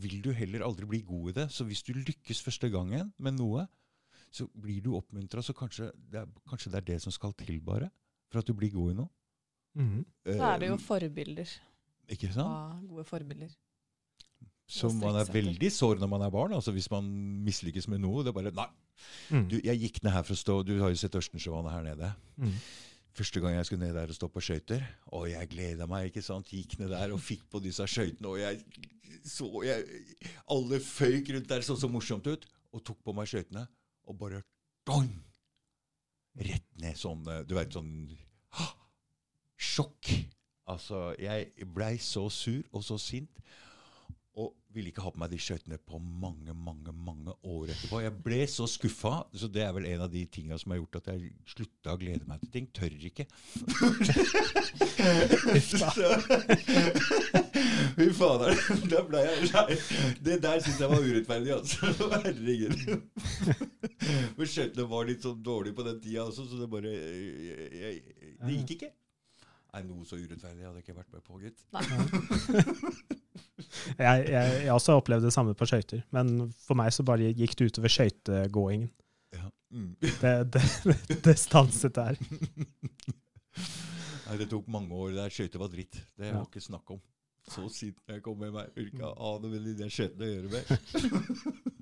vil 0.01 0.19
du 0.23 0.31
heller 0.35 0.65
aldri 0.65 0.87
bli 0.89 1.01
god 1.07 1.31
i 1.31 1.35
det. 1.39 1.47
Så 1.55 1.65
hvis 1.67 1.83
du 1.87 1.93
lykkes 1.95 2.43
første 2.43 2.69
gangen 2.73 3.13
med 3.17 3.39
noe, 3.39 3.65
så 4.31 4.47
blir 4.55 4.81
du 4.83 4.93
oppmuntra. 4.95 5.43
Så 5.43 5.55
kanskje 5.57 5.89
det, 5.95 6.23
er, 6.23 6.29
kanskje 6.49 6.71
det, 6.71 6.79
er, 6.81 6.87
det 6.93 7.01
som 7.03 7.13
skal 7.13 7.33
til, 7.37 7.59
bare, 7.63 7.89
for 8.31 8.41
at 8.41 8.47
du 8.47 8.55
blir 8.57 8.71
god 8.73 8.93
i 8.93 8.99
noe. 9.01 9.11
Mm. 9.75 10.05
Så 10.27 10.45
er 10.47 10.61
det 10.63 10.71
jo 10.71 10.77
forbilder. 10.83 11.51
Ikke 12.11 12.31
sant? 12.31 12.47
Ja, 12.47 12.79
gode 12.87 13.05
forbilder. 13.07 13.51
Så 14.71 14.87
man 14.95 15.17
er 15.19 15.27
veldig 15.27 15.67
sår 15.73 15.99
når 15.99 16.07
man 16.07 16.23
er 16.23 16.31
barn. 16.31 16.53
altså 16.55 16.71
Hvis 16.71 16.87
man 16.91 17.07
mislykkes 17.43 17.89
med 17.91 17.99
noe. 18.03 18.23
det 18.23 18.31
er 18.31 18.37
bare, 18.37 18.53
Nei, 18.55 18.69
mm. 19.35 19.49
du, 19.51 19.57
jeg 19.63 19.81
gikk 19.81 19.99
ned 20.03 20.15
her 20.15 20.23
for 20.23 20.37
å 20.37 20.39
stå 20.39 20.55
Du 20.63 20.77
har 20.79 20.93
jo 20.93 20.99
sett 21.01 21.17
Ørstensjøvannet 21.19 21.75
her 21.75 21.83
nede. 21.89 22.13
Mm. 22.39 22.55
Første 23.19 23.43
gang 23.43 23.57
jeg 23.57 23.67
skulle 23.67 23.83
ned 23.83 23.97
der 23.99 24.13
og 24.13 24.15
stå 24.15 24.31
på 24.31 24.43
skøyter. 24.47 24.85
Og 25.11 25.27
jeg 25.33 25.51
gleda 25.51 25.87
meg. 25.91 26.07
ikke 26.07 26.23
sant? 26.23 26.47
Gikk 26.55 26.77
ned 26.79 26.95
der 26.95 27.11
og 27.11 27.19
fikk 27.19 27.43
på 27.51 27.59
disse 27.63 27.83
skøytene. 27.83 28.31
Og 28.31 28.39
jeg 28.39 28.63
så 29.27 29.49
jeg, 29.67 29.83
Alle 30.55 30.79
føyk 30.79 31.33
rundt 31.35 31.51
der, 31.51 31.67
så 31.67 31.75
så 31.75 31.91
morsomt 31.91 32.31
ut. 32.31 32.47
Og 32.71 32.83
tok 32.87 33.03
på 33.03 33.15
meg 33.15 33.27
skøytene 33.27 33.67
og 34.11 34.19
bare 34.19 34.43
dong! 34.87 35.09
Rett 36.41 36.67
ned 36.79 36.95
sånn 36.95 37.25
eh, 37.27 37.41
Du 37.47 37.57
veit, 37.57 37.73
sånn 37.75 38.11
Sjokk. 39.61 40.09
Altså, 40.71 41.11
jeg 41.21 41.67
blei 41.75 41.97
så 42.01 42.25
sur 42.33 42.63
og 42.73 42.83
så 42.85 42.97
sint. 43.01 43.41
Ville 44.71 44.91
ikke 44.91 45.03
ha 45.03 45.11
på 45.11 45.19
meg 45.19 45.31
de 45.33 45.39
skøytene 45.41 45.77
på 45.83 45.97
mange 45.99 46.53
mange, 46.55 46.93
mange 46.95 47.33
år 47.43 47.71
etterpå. 47.73 47.99
Jeg 48.03 48.13
ble 48.23 48.39
så 48.47 48.67
skuffa, 48.69 49.13
så 49.35 49.47
det 49.51 49.63
er 49.65 49.73
vel 49.75 49.85
en 49.89 50.05
av 50.05 50.11
de 50.13 50.21
tinga 50.31 50.57
som 50.61 50.71
har 50.71 50.79
gjort 50.81 50.99
at 51.01 51.07
jeg 51.11 51.31
slutta 51.49 51.95
å 51.95 51.99
glede 51.99 52.27
meg 52.29 52.37
til 52.45 52.51
ting. 52.55 52.65
Tør 52.75 52.93
ikke. 53.09 53.25
Fy 57.97 58.07
fader. 58.15 58.55
Da 58.91 59.03
ble 59.07 59.19
jeg 59.25 59.49
nei, 59.51 59.77
Det 60.23 60.37
der 60.43 60.63
syns 60.63 60.79
jeg 60.81 60.89
var 60.91 61.01
urettferdig, 61.03 61.51
altså. 61.57 61.75
Herregud. 62.25 62.77
For 64.37 64.45
skøytene 64.47 64.87
var 64.91 65.09
litt 65.09 65.25
sånn 65.25 65.43
dårlige 65.45 65.77
på 65.77 65.87
den 65.87 65.99
tida 66.03 66.25
også, 66.27 66.47
så 66.49 66.55
det 66.61 66.69
bare 66.71 66.91
jeg, 66.91 67.61
jeg, 67.81 67.93
Det 68.41 68.53
gikk 68.59 68.71
ikke. 68.77 68.91
Nei, 69.71 69.83
Noe 69.87 70.03
så 70.07 70.19
urettferdig 70.19 70.65
hadde 70.67 70.81
jeg 70.81 70.87
ikke 70.87 70.99
vært 70.99 71.13
med 71.15 71.21
på, 71.27 71.33
gitt. 71.43 71.59
jeg, 73.97 74.25
jeg, 74.29 74.57
jeg 74.65 74.73
også 74.73 74.97
opplevde 74.99 75.29
det 75.29 75.35
samme 75.35 75.53
på 75.57 75.67
skøyter, 75.69 76.03
men 76.15 76.51
for 76.65 76.79
meg 76.79 76.93
så 76.95 77.05
bare 77.07 77.31
gikk 77.37 77.55
det 77.59 77.71
utover 77.71 77.93
skøytegåingen. 77.93 78.89
Ja. 79.35 79.47
Mm. 79.71 79.95
Det, 80.01 80.33
det, 80.53 80.63
det, 81.23 81.35
stanset 81.39 81.95
der. 81.95 82.19
Nei, 84.27 84.35
det 84.39 84.49
tok 84.51 84.67
mange 84.71 84.95
år 84.95 85.15
der 85.15 85.33
skøyter 85.33 85.59
var 85.61 85.71
dritt. 85.71 85.97
Det 86.15 86.27
var 86.29 86.41
ja. 86.41 86.47
ikke 86.47 86.63
snakk 86.63 86.95
om. 86.95 87.01
Så 87.51 87.65
siden 87.73 87.97
jeg 88.07 88.21
kom 88.23 88.37
med 88.39 88.53
meg. 88.53 88.69
Vil 88.75 88.91
ikke 88.91 89.11
ane 89.11 89.49
med 89.51 89.59
de 89.79 89.89
skøytene 89.89 90.27
å 90.27 90.33
gjøre 90.35 90.49
med. 90.51 90.65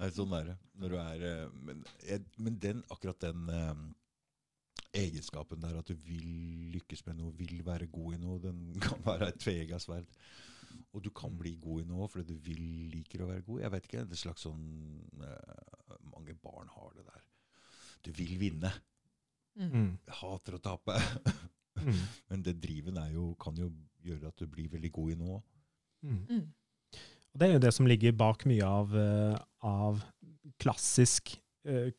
Nei, 0.00 0.08
sånn 0.16 0.32
er 0.36 0.44
det. 0.52 0.56
Når 0.80 0.92
du 0.92 0.98
er 1.02 1.24
eh, 1.28 1.48
Men, 1.66 1.82
jeg, 2.06 2.24
men 2.40 2.54
den, 2.62 2.78
akkurat 2.92 3.20
den 3.20 3.50
eh, 3.52 3.74
egenskapen 4.96 5.62
der 5.62 5.78
at 5.80 5.88
du 5.88 5.94
vil 6.06 6.26
lykkes 6.74 7.04
med 7.06 7.20
noe, 7.20 7.34
vil 7.38 7.60
være 7.66 7.90
god 7.92 8.16
i 8.16 8.20
noe, 8.20 8.40
den 8.42 8.62
kan 8.84 9.02
være 9.06 9.30
et 9.30 9.40
tveegga 9.42 9.80
sverd. 9.82 10.08
Og 10.94 11.02
du 11.04 11.10
kan 11.14 11.34
bli 11.38 11.54
god 11.62 11.84
i 11.84 11.88
noe 11.88 12.08
fordi 12.10 12.34
du 12.34 12.44
vil 12.46 12.62
liker 12.92 13.24
å 13.24 13.30
være 13.30 13.46
god. 13.46 13.62
Jeg 13.64 13.74
vet 13.74 13.88
ikke, 13.88 14.04
det 14.06 14.16
er 14.16 14.22
slags 14.24 14.46
sånn 14.46 14.64
uh, 15.22 15.98
Mange 16.10 16.34
barn 16.38 16.70
har 16.74 16.94
det 16.96 17.04
der. 17.06 17.26
Du 18.06 18.10
vil 18.16 18.34
vinne. 18.40 18.70
Mm. 19.60 19.92
Hater 20.20 20.56
å 20.56 20.62
tape. 20.62 20.96
mm. 21.84 22.00
Men 22.30 22.46
det 22.46 22.58
driven 22.62 22.98
jo, 23.12 23.32
kan 23.40 23.58
jo 23.58 23.70
gjøre 24.02 24.30
at 24.30 24.40
du 24.40 24.48
blir 24.50 24.70
veldig 24.72 24.90
god 24.94 25.12
i 25.14 25.18
noe. 25.20 25.42
Mm. 26.06 26.24
mm. 26.30 26.48
Og 27.30 27.38
Det 27.38 27.46
er 27.46 27.52
jo 27.54 27.62
det 27.62 27.70
som 27.76 27.86
ligger 27.86 28.16
bak 28.18 28.42
mye 28.50 28.66
av, 28.66 28.94
uh, 28.94 29.36
av 29.62 30.00
klassisk 30.58 31.36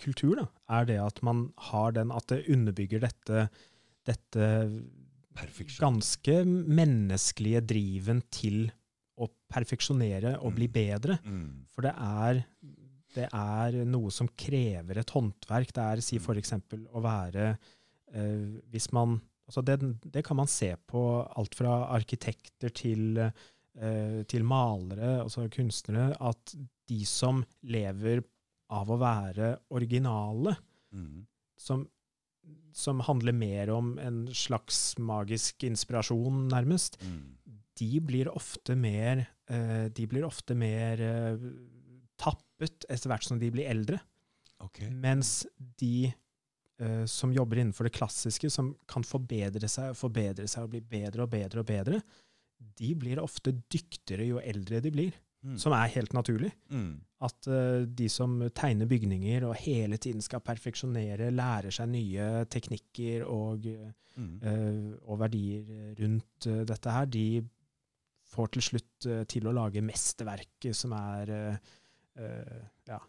kultur, 0.01 0.39
da, 0.39 0.45
er 0.73 0.87
det 0.89 0.95
at 0.97 1.19
man 1.21 1.43
har 1.69 1.91
den 1.93 2.09
At 2.15 2.31
det 2.31 2.47
underbygger 2.49 3.03
dette, 3.03 3.43
dette 4.09 4.47
ganske 5.79 6.37
menneskelige 6.47 7.61
driven 7.69 8.23
til 8.33 8.65
å 9.21 9.27
perfeksjonere 9.51 10.37
og 10.41 10.55
bli 10.57 10.67
mm. 10.69 10.73
bedre. 10.75 11.17
Mm. 11.23 11.65
For 11.71 11.85
det 11.85 11.93
er, 11.93 12.41
det 13.15 13.27
er, 13.27 13.81
noe 13.87 14.11
som 14.13 14.29
krever 14.37 15.01
et 15.01 15.13
håndverk. 15.15 15.73
Det 15.75 15.85
er 15.85 16.03
si 16.05 16.19
mm. 16.19 16.25
f.eks. 16.25 16.55
å 16.91 17.03
være 17.03 17.51
uh, 17.53 18.47
Hvis 18.71 18.91
man 18.95 19.19
altså 19.47 19.63
det, 19.67 19.79
det, 20.07 20.23
kan 20.23 20.39
man 20.39 20.47
se 20.47 20.73
på 20.87 21.01
alt 21.27 21.57
fra 21.57 21.81
arkitekter 21.97 22.71
til, 22.75 23.19
uh, 23.19 24.21
til 24.31 24.45
malere, 24.47 25.17
altså 25.25 25.47
kunstnere, 25.51 26.13
at 26.19 26.55
de 26.91 27.01
som 27.07 27.43
lever 27.67 28.23
av 28.71 28.91
å 28.91 28.99
være 29.01 29.51
originale, 29.75 30.55
mm. 30.95 31.25
som, 31.59 31.83
som, 32.75 33.01
handler 33.07 33.35
mer 33.35 33.71
om 33.75 33.93
en 34.01 34.23
slags 34.35 34.95
magisk 35.01 35.65
inspirasjon, 35.67 36.47
nærmest, 36.51 36.97
mm. 37.03 37.19
de 37.81 37.91
blir 38.05 38.31
ofte 38.31 38.77
mer, 38.79 39.25
de 39.51 40.05
blir 40.07 40.23
ofte 40.23 40.55
mer 40.55 41.01
uh, 41.03 41.41
tappet 42.21 42.85
etter 42.87 43.11
hvert 43.11 43.27
som 43.27 43.39
de 43.41 43.49
blir 43.53 43.67
eldre. 43.67 43.99
Okay. 44.61 44.89
Mens 44.93 45.41
de 45.81 46.11
uh, 46.81 47.05
som 47.09 47.33
jobber 47.33 47.61
innenfor 47.61 47.89
det 47.89 47.95
klassiske, 47.97 48.51
som 48.53 48.73
kan 48.89 49.05
forbedre 49.07 49.69
seg 49.71 49.93
og 49.93 49.99
forbedre 49.99 50.47
seg 50.49 50.67
og 50.67 50.75
bli 50.75 50.83
bedre 50.93 51.25
og 51.25 51.33
bedre 51.33 51.63
og 51.63 51.69
bedre, 51.69 52.01
de 52.77 52.93
blir 52.95 53.21
ofte 53.21 53.53
dyktigere 53.73 54.27
jo 54.29 54.41
eldre 54.41 54.81
de 54.83 54.93
blir. 54.93 55.17
Mm. 55.41 55.55
Som 55.57 55.73
er 55.73 55.89
helt 55.95 56.13
naturlig. 56.13 56.51
Mm. 56.69 56.99
At 57.25 57.47
uh, 57.49 57.81
de 57.85 58.09
som 58.13 58.35
tegner 58.53 58.89
bygninger 58.89 59.45
og 59.47 59.55
hele 59.63 59.97
tiden 59.97 60.21
skal 60.21 60.43
perfeksjonere, 60.45 61.31
lærer 61.33 61.73
seg 61.73 61.89
nye 61.89 62.27
teknikker 62.51 63.25
og, 63.25 63.65
mm. 63.65 64.35
uh, 64.45 64.91
og 65.09 65.23
verdier 65.23 65.95
rundt 65.97 66.49
uh, 66.49 66.61
dette 66.69 66.93
her, 66.93 67.09
de 67.09 67.25
får 68.31 68.53
til 68.53 68.63
slutt 68.63 69.07
til 69.27 69.49
å 69.49 69.51
lage 69.51 69.81
mesterverket 69.83 70.77
som 70.77 70.93
er 70.95 71.31
ja, 72.87 72.99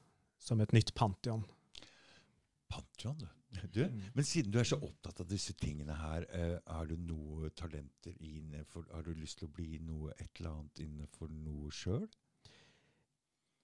som 0.43 0.59
et 0.65 0.73
nytt 0.75 0.91
pantheon. 0.99 1.45
Pantheon, 2.73 3.21
du. 3.21 3.29
Du, 3.73 3.85
mm. 3.85 4.01
Men 4.15 4.25
siden 4.25 4.53
du 4.53 4.59
er 4.61 4.67
så 4.69 4.79
opptatt 4.81 5.21
av 5.23 5.29
disse 5.29 5.55
tingene 5.61 5.95
her, 5.99 6.27
eh, 6.33 6.57
har 6.67 6.89
du 6.89 6.97
noe 6.97 7.51
talenter 7.57 8.15
innenfor 8.19 8.87
Har 8.93 9.03
du 9.03 9.13
lyst 9.15 9.39
til 9.39 9.49
å 9.49 9.53
bli 9.53 9.79
noe 9.85 10.15
et 10.19 10.41
eller 10.41 10.51
annet 10.57 10.83
innenfor 10.87 11.29
noe 11.29 11.71
sjøl? 11.71 12.09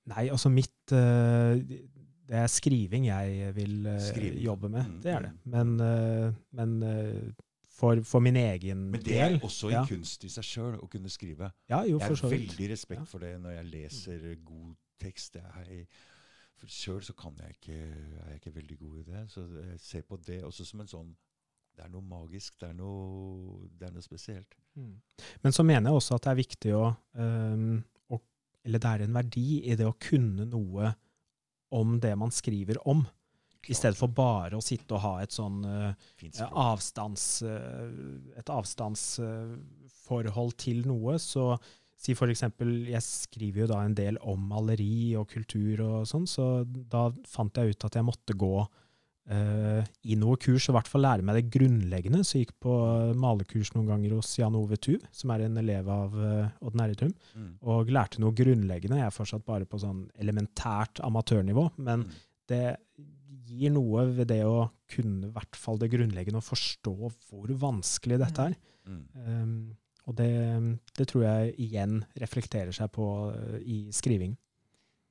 Nei, 0.08 0.28
altså 0.32 0.50
mitt 0.52 0.94
uh, 0.94 1.58
Det 1.58 2.38
er 2.40 2.48
skriving 2.52 3.08
jeg 3.08 3.52
vil 3.56 3.86
uh, 3.86 3.98
skriving. 4.02 4.40
jobbe 4.44 4.70
med. 4.72 4.88
Mm, 4.88 4.98
det 5.04 5.12
er 5.12 5.26
det. 5.26 5.30
Men, 5.44 5.74
uh, 5.80 6.34
men 6.58 6.74
for, 7.78 8.02
for, 8.04 8.24
min 8.24 8.36
egen 8.36 8.84
del 8.88 8.92
Men 8.96 9.04
det 9.04 9.20
er 9.20 9.38
også 9.38 9.70
en 9.70 9.78
ja. 9.78 9.84
kunst 9.86 10.24
i 10.26 10.32
seg 10.32 10.46
sjøl 10.46 10.76
å 10.82 10.90
kunne 10.90 11.10
skrive. 11.12 11.50
Ja, 11.70 11.84
jo, 11.86 12.00
jeg 12.00 12.16
har 12.16 12.34
veldig 12.34 12.70
respekt 12.72 13.04
ja. 13.04 13.08
for 13.08 13.24
det 13.24 13.36
når 13.40 13.58
jeg 13.60 13.70
leser 13.72 14.28
god 14.44 14.74
tekst. 14.98 15.38
Jeg, 15.38 15.86
for 16.58 16.74
sjøl 16.74 17.00
så 17.06 17.14
kan 17.14 17.38
jeg 17.38 17.54
ikke, 17.54 17.78
er 17.78 18.32
jeg 18.32 18.42
ikke 18.42 18.54
veldig 18.58 18.78
god 18.82 18.98
i 18.98 19.08
det. 19.12 19.24
Så 19.30 19.46
jeg 19.54 19.80
ser 19.84 20.06
på 20.08 20.18
det 20.26 20.42
også 20.44 20.66
som 20.66 20.84
en 20.84 20.90
sånn 20.90 21.16
det 21.78 21.84
er 21.86 21.92
noe 21.92 22.02
magisk, 22.02 22.56
det 22.58 22.72
er 22.72 22.74
noe, 22.74 23.68
det 23.78 23.86
er 23.86 23.92
noe 23.94 24.02
spesielt. 24.02 24.56
Mm. 24.74 24.96
Men 25.44 25.54
så 25.54 25.62
mener 25.62 25.92
jeg 25.92 26.00
også 26.00 26.16
at 26.16 26.24
det 26.24 26.32
er 26.32 26.38
viktig 26.40 26.72
å, 26.74 26.88
um, 27.22 27.76
eller 28.68 28.80
det 28.84 28.90
er 28.90 29.00
en 29.06 29.16
verdi 29.16 29.62
i 29.64 29.76
det 29.80 29.86
å 29.88 29.96
kunne 29.96 30.44
noe 30.48 30.92
om 31.74 31.98
det 32.00 32.14
man 32.20 32.32
skriver 32.32 32.76
om. 32.88 33.06
I 33.68 33.74
stedet 33.76 33.98
for 33.98 34.08
bare 34.14 34.56
å 34.56 34.62
sitte 34.64 34.94
og 34.96 35.02
ha 35.02 35.22
et 35.24 35.32
sånn 35.34 35.64
uh, 35.66 35.92
avstands, 36.48 37.42
uh, 37.44 37.90
et 38.38 38.48
avstandsforhold 38.52 40.52
uh, 40.54 40.58
til 40.60 40.86
noe. 40.88 41.18
Så 41.20 41.58
si 41.98 42.14
for 42.16 42.28
eksempel, 42.32 42.88
jeg 42.88 43.02
skriver 43.04 43.60
jo 43.64 43.68
da 43.72 43.78
en 43.84 43.94
del 43.98 44.18
om 44.22 44.48
maleri 44.52 45.16
og 45.18 45.28
kultur 45.32 45.80
og 45.84 46.06
sånn, 46.08 46.26
så 46.30 46.64
da 46.64 47.12
fant 47.28 47.56
jeg 47.58 47.70
ut 47.74 47.84
at 47.88 47.94
jeg 47.98 48.06
måtte 48.06 48.34
gå 48.38 48.66
uh, 49.32 49.82
i 50.08 50.16
noe 50.18 50.38
kurs, 50.40 50.68
og 50.68 50.72
i 50.72 50.76
hvert 50.78 50.90
fall 50.90 51.04
lære 51.04 51.26
meg 51.26 51.38
det 51.38 51.50
grunnleggende. 51.54 52.22
Så 52.26 52.38
jeg 52.38 52.46
gikk 52.46 52.56
på 52.64 52.76
malekurs 53.18 53.72
noen 53.74 53.88
ganger 53.90 54.16
hos 54.16 54.32
Jan 54.38 54.56
Ove 54.58 54.78
Tuv, 54.80 55.04
som 55.14 55.34
er 55.34 55.46
en 55.46 55.60
elev 55.62 55.90
av 55.92 56.16
uh, 56.16 56.64
Odd 56.64 56.78
Nærretum, 56.80 57.12
mm. 57.34 57.52
og 57.68 57.92
lærte 57.94 58.22
noe 58.22 58.36
grunnleggende. 58.36 59.00
Jeg 59.02 59.10
er 59.10 59.18
fortsatt 59.18 59.46
bare 59.48 59.68
på 59.68 59.80
sånn 59.82 60.06
elementært 60.20 61.02
amatørnivå, 61.06 61.68
men 61.80 62.06
mm. 62.06 62.18
det 62.52 62.64
gir 63.48 63.72
noe 63.72 64.04
ved 64.12 64.30
det 64.32 64.42
å 64.44 64.68
kunne 64.92 65.28
i 65.28 65.34
hvert 65.34 65.58
fall 65.58 65.80
det 65.80 65.90
grunnleggende, 65.92 66.40
og 66.40 66.48
forstå 66.48 66.96
hvor 67.28 67.52
vanskelig 67.60 68.20
dette 68.20 68.50
er. 68.50 68.58
Mm. 68.88 69.04
Um, 69.24 69.54
og 70.08 70.16
det, 70.16 70.32
det, 70.96 71.06
tror 71.10 71.26
jeg 71.26 71.54
igjen 71.68 71.98
reflekterer 72.20 72.72
seg 72.72 72.90
på 72.94 73.06
uh, 73.28 73.58
i 73.60 73.88
skriving. 73.94 74.36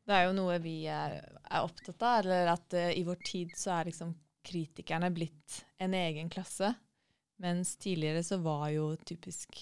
Det 0.07 0.15
er 0.15 0.27
jo 0.29 0.35
noe 0.37 0.55
vi 0.63 0.77
er, 0.91 1.19
er 1.43 1.65
opptatt 1.65 2.03
av, 2.07 2.21
eller 2.21 2.53
at 2.53 2.75
uh, 2.77 2.91
i 2.95 3.03
vår 3.07 3.19
tid 3.27 3.55
så 3.59 3.73
er 3.75 3.89
liksom 3.89 4.13
kritikerne 4.47 5.09
blitt 5.11 5.61
en 5.83 5.95
egen 5.97 6.31
klasse. 6.31 6.71
Mens 7.43 7.75
tidligere 7.77 8.23
så 8.23 8.39
var 8.41 8.69
jo 8.71 8.93
typisk 9.05 9.59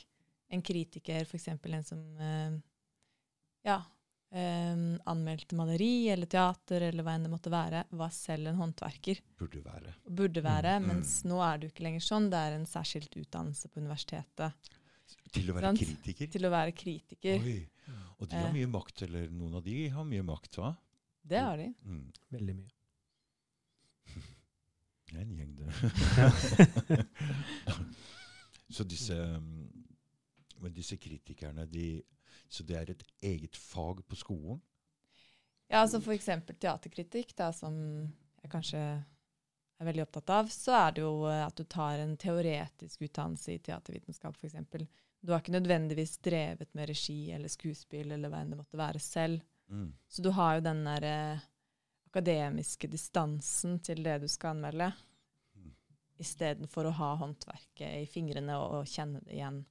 en 0.53 0.62
kritiker 0.62 1.25
f.eks. 1.25 1.47
en 1.49 1.84
som 1.84 2.03
uh, 2.21 2.53
ja, 3.65 3.79
um, 4.36 4.99
anmeldte 5.10 5.58
maleri 5.58 6.10
eller 6.13 6.29
teater 6.29 6.88
eller 6.89 7.05
hva 7.05 7.17
enn 7.17 7.27
det 7.27 7.34
måtte 7.34 7.53
være, 7.53 7.84
var 7.97 8.13
selv 8.13 8.51
en 8.51 8.62
håndverker. 8.62 9.21
Burde 9.39 9.63
være. 9.65 9.95
Burde 10.05 10.43
være, 10.45 10.77
mm. 10.79 10.89
Mens 10.91 11.17
mm. 11.23 11.31
nå 11.31 11.41
er 11.45 11.58
det 11.58 11.67
jo 11.67 11.75
ikke 11.75 11.88
lenger 11.89 12.08
sånn. 12.08 12.29
Det 12.34 12.41
er 12.41 12.58
en 12.60 12.67
særskilt 12.69 13.17
utdannelse 13.21 13.71
på 13.71 13.81
universitetet. 13.84 14.73
Til 15.36 15.51
å 15.51 15.58
være 15.58 15.73
kritiker? 15.77 16.29
Til 16.31 16.48
å 16.48 16.54
være 16.54 16.75
kritiker. 16.77 17.41
Oi. 17.41 17.58
Og 18.19 18.29
de 18.29 18.38
har 18.38 18.50
eh. 18.50 18.56
mye 18.56 18.71
makt, 18.71 19.06
eller 19.08 19.29
noen 19.33 19.60
av 19.60 19.63
de 19.65 19.75
har 19.94 20.08
mye 20.08 20.25
makt, 20.25 20.60
hva? 20.60 20.73
Det 21.25 21.42
har 21.42 21.58
de. 21.60 21.69
Mm. 21.86 22.06
Veldig 22.36 22.58
mye. 22.62 22.73
Det 25.06 25.19
er 25.19 25.21
en 25.21 25.36
gjeng, 25.38 25.52
det. 25.60 27.04
så 28.75 28.83
disse, 28.90 29.13
mm, 29.13 29.83
men 30.63 30.73
disse 30.73 30.98
kritikerne, 30.98 31.67
de, 31.69 32.02
så 32.50 32.65
det 32.65 32.79
er 32.79 32.92
et 32.92 33.04
eget 33.23 33.56
fag 33.56 34.02
på 34.10 34.17
skolen? 34.17 34.58
Ja, 35.69 35.83
altså 35.83 36.02
f.eks. 36.02 36.27
teaterkritikk, 36.58 37.36
da, 37.38 37.52
som 37.56 37.77
jeg 38.42 38.52
kanskje 38.52 38.81
er 38.81 39.88
veldig 39.88 40.06
opptatt 40.06 40.33
av, 40.33 40.50
så 40.52 40.75
er 40.79 40.98
det 40.98 41.06
jo 41.06 41.13
at 41.29 41.56
du 41.58 41.63
tar 41.69 42.02
en 42.02 42.17
teoretisk 42.19 43.06
utdannelse 43.08 43.56
i 43.56 43.62
teatervitenskap, 43.63 44.38
f.eks. 44.42 44.58
Du 45.26 45.32
har 45.34 45.42
ikke 45.42 45.56
nødvendigvis 45.56 46.17
drevet 46.21 46.69
med 46.78 46.90
regi 46.92 47.32
eller 47.34 47.50
skuespill 47.50 48.12
eller 48.13 48.30
hva 48.30 48.44
enn 48.44 48.52
det 48.54 48.60
måtte 48.60 48.78
være 48.78 49.00
selv. 49.02 49.42
Mm. 49.73 49.88
Så 50.08 50.21
du 50.21 50.30
har 50.38 50.60
jo 50.60 50.65
den 50.67 50.84
der 50.86 51.08
eh, 51.10 51.46
akademiske 52.12 52.88
distansen 52.92 53.80
til 53.84 54.04
det 54.06 54.19
du 54.21 54.28
skal 54.32 54.54
anmelde, 54.56 54.92
Mm. 55.56 55.71
istedenfor 56.21 56.86
å 56.86 56.94
ha 57.00 57.10
håndverket 57.23 58.04
i 58.04 58.06
fingrene 58.12 58.54
og, 58.60 58.82
og 58.82 58.88
kjenne 58.92 59.21
det 59.26 59.34
igjen 59.40 59.62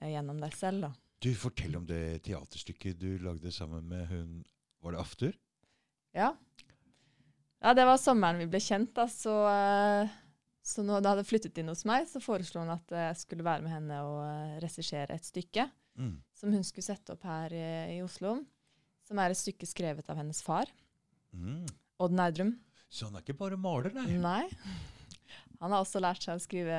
eh, 0.00 0.12
gjennom 0.14 0.40
deg 0.40 0.54
selv. 0.56 0.86
da. 0.88 0.92
Du, 1.20 1.30
Fortell 1.34 1.76
om 1.76 1.84
det 1.86 2.22
teaterstykket 2.24 2.98
du 3.00 3.18
lagde 3.18 3.52
sammen 3.52 3.84
med 3.88 4.06
hun 4.10 4.44
Var 4.84 4.92
det 4.92 5.00
Aftur? 5.00 5.36
Ja. 6.14 6.30
ja, 7.60 7.74
det 7.74 7.84
var 7.88 7.96
sommeren 8.00 8.38
vi 8.42 8.46
ble 8.52 8.60
kjent, 8.60 8.94
da. 8.96 9.06
Så, 9.08 9.32
eh, 9.50 10.08
så 10.64 10.82
når 10.86 11.02
det 11.04 11.10
hadde 11.12 11.26
flyttet 11.28 11.58
inn 11.60 11.68
hos 11.68 11.84
meg, 11.88 12.06
så 12.08 12.22
foreslo 12.24 12.62
hun 12.64 12.72
at 12.72 12.92
jeg 12.96 13.16
skulle 13.20 13.44
være 13.44 13.62
med 13.66 13.72
henne 13.74 13.98
og 14.06 14.20
eh, 14.24 14.58
regissere 14.64 15.14
et 15.18 15.26
stykke 15.30 15.68
Mm. 15.94 16.16
som 16.34 16.50
hun 16.50 16.64
skulle 16.66 16.82
sette 16.88 17.12
opp 17.14 17.22
her 17.22 17.52
i, 17.54 17.66
i 17.94 18.00
Oslo. 18.02 18.32
Som 19.06 19.20
er 19.22 19.30
et 19.30 19.38
stykke 19.38 19.68
skrevet 19.68 20.08
av 20.10 20.16
hennes 20.18 20.40
far, 20.42 20.66
Mm. 21.34 21.66
Odd 22.02 22.12
Nerdrum. 22.14 22.50
Så 22.90 23.06
han 23.06 23.14
er 23.18 23.22
ikke 23.22 23.36
bare 23.38 23.56
maler, 23.58 23.90
nei? 23.94 24.16
Nei. 24.18 24.48
Han 25.60 25.70
har 25.74 25.82
også 25.84 26.00
lært 26.02 26.22
seg 26.26 26.34
å 26.38 26.42
skrive 26.42 26.78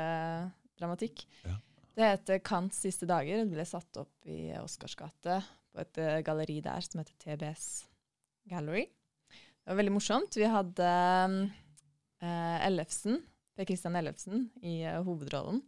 dramatikk. 0.80 1.24
Ja. 1.46 1.56
Det 1.96 2.10
heter 2.12 2.40
Kants 2.44 2.82
siste 2.84 3.08
dager. 3.08 3.42
Det 3.46 3.52
ble 3.56 3.66
satt 3.68 4.00
opp 4.02 4.28
i 4.28 4.50
Oscars 4.60 4.96
gate 5.00 5.38
på 5.72 5.80
et 5.84 5.98
eh, 6.04 6.20
galleri 6.28 6.58
der 6.64 6.84
som 6.84 7.00
heter 7.02 7.16
TBS 7.24 7.66
Gallery. 8.52 8.86
Det 9.32 9.72
var 9.72 9.80
veldig 9.80 9.96
morsomt. 9.96 10.36
Vi 10.40 10.48
hadde 10.52 10.90
eh, 12.22 12.58
Ellefsen, 12.68 13.22
Per 13.56 13.68
Christian 13.68 13.96
Ellefsen 13.96 14.50
i 14.62 14.82
uh, 14.84 15.00
hovedrollen. 15.06 15.62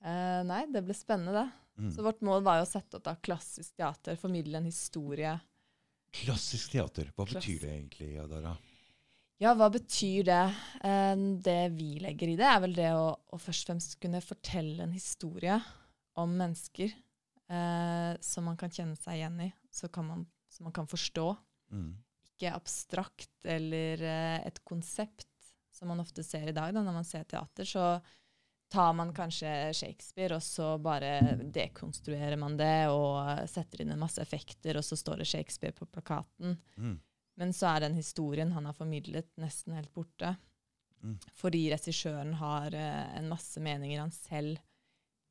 Uh, 0.00 0.40
nei, 0.48 0.64
det 0.72 0.82
ble 0.86 0.96
spennende, 0.96 1.44
det. 1.44 1.48
Mm. 1.80 1.92
Så 1.94 2.02
vårt 2.04 2.20
mål 2.24 2.42
var 2.44 2.58
jo 2.58 2.66
å 2.66 2.68
sette 2.68 2.98
opp 2.98 3.06
da 3.06 3.14
klassisk 3.20 3.76
teater, 3.78 4.18
formidle 4.20 4.58
en 4.58 4.68
historie. 4.68 5.36
Klassisk 6.12 6.74
teater. 6.74 7.12
Hva 7.14 7.24
Klass- 7.28 7.38
betyr 7.38 7.62
det 7.64 7.72
egentlig, 7.76 8.10
Adara? 8.20 8.56
Ja, 9.40 9.54
hva 9.56 9.70
betyr 9.72 10.26
det? 10.28 10.42
Uh, 10.82 11.14
det 11.40 11.60
vi 11.76 11.94
legger 12.02 12.32
i 12.32 12.36
det, 12.40 12.48
er 12.48 12.60
vel 12.66 12.76
det 12.76 12.90
å, 12.96 13.06
å 13.16 13.40
først 13.40 13.64
og 13.64 13.72
fremst 13.72 13.96
kunne 14.02 14.20
fortelle 14.24 14.84
en 14.84 14.96
historie 14.96 15.56
om 16.20 16.34
mennesker 16.36 16.90
uh, 16.92 18.12
som 18.24 18.50
man 18.50 18.58
kan 18.60 18.72
kjenne 18.74 18.98
seg 19.00 19.20
igjen 19.20 19.40
i, 19.46 19.50
så 19.72 19.88
kan 19.92 20.08
man, 20.10 20.26
som 20.52 20.68
man 20.68 20.76
kan 20.76 20.90
forstå. 20.90 21.28
Mm. 21.72 21.92
Ikke 22.32 22.52
abstrakt 22.56 23.48
eller 23.48 24.02
et 24.42 24.60
konsept, 24.66 25.29
som 25.80 25.88
man 25.88 26.00
ofte 26.02 26.22
ser 26.26 26.48
i 26.50 26.52
dag 26.56 26.74
da, 26.76 26.82
når 26.84 26.92
man 27.00 27.06
ser 27.08 27.24
teater. 27.24 27.64
Så 27.64 27.84
tar 28.70 28.92
man 28.94 29.10
kanskje 29.16 29.50
Shakespeare, 29.74 30.36
og 30.36 30.42
så 30.44 30.74
bare 30.78 31.14
dekonstruerer 31.50 32.36
man 32.38 32.56
det 32.60 32.86
og 32.92 33.48
setter 33.50 33.82
inn 33.82 33.90
en 33.96 34.02
masse 34.04 34.20
effekter, 34.22 34.76
og 34.78 34.84
så 34.86 34.98
står 35.00 35.22
det 35.22 35.26
Shakespeare 35.32 35.74
på 35.74 35.88
plakaten. 35.90 36.58
Mm. 36.76 36.98
Men 37.40 37.54
så 37.56 37.72
er 37.74 37.86
den 37.88 37.96
historien 37.96 38.52
han 38.52 38.68
har 38.68 38.76
formidlet, 38.76 39.30
nesten 39.40 39.74
helt 39.74 39.90
borte. 39.96 40.36
Mm. 41.02 41.16
Fordi 41.40 41.62
regissøren 41.72 42.34
har 42.36 42.74
uh, 42.76 43.16
en 43.16 43.30
masse 43.32 43.58
meninger 43.64 44.02
han 44.02 44.12
selv 44.12 44.58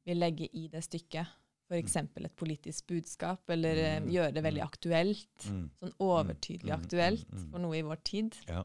vil 0.09 0.17
legge 0.17 0.49
i 0.57 0.65
det 0.73 0.81
stykket. 0.87 1.29
F.eks. 1.69 1.95
et 2.01 2.35
politisk 2.35 2.87
budskap, 2.89 3.43
eller 3.53 3.99
Mm. 4.01 4.09
gjøre 4.09 4.33
det 4.33 4.41
veldig 4.43 4.63
Mm. 4.63 4.67
aktuelt. 4.71 5.45
Mm. 5.45 5.69
Sånn 5.79 5.93
overtydelig 6.01 6.71
Mm. 6.73 6.79
Mm. 6.79 6.85
aktuelt 6.85 7.31
Mm. 7.31 7.51
for 7.51 7.59
noe 7.59 7.77
i 7.77 7.81
vår 7.85 8.03
tid. 8.03 8.35
Ja. 8.47 8.63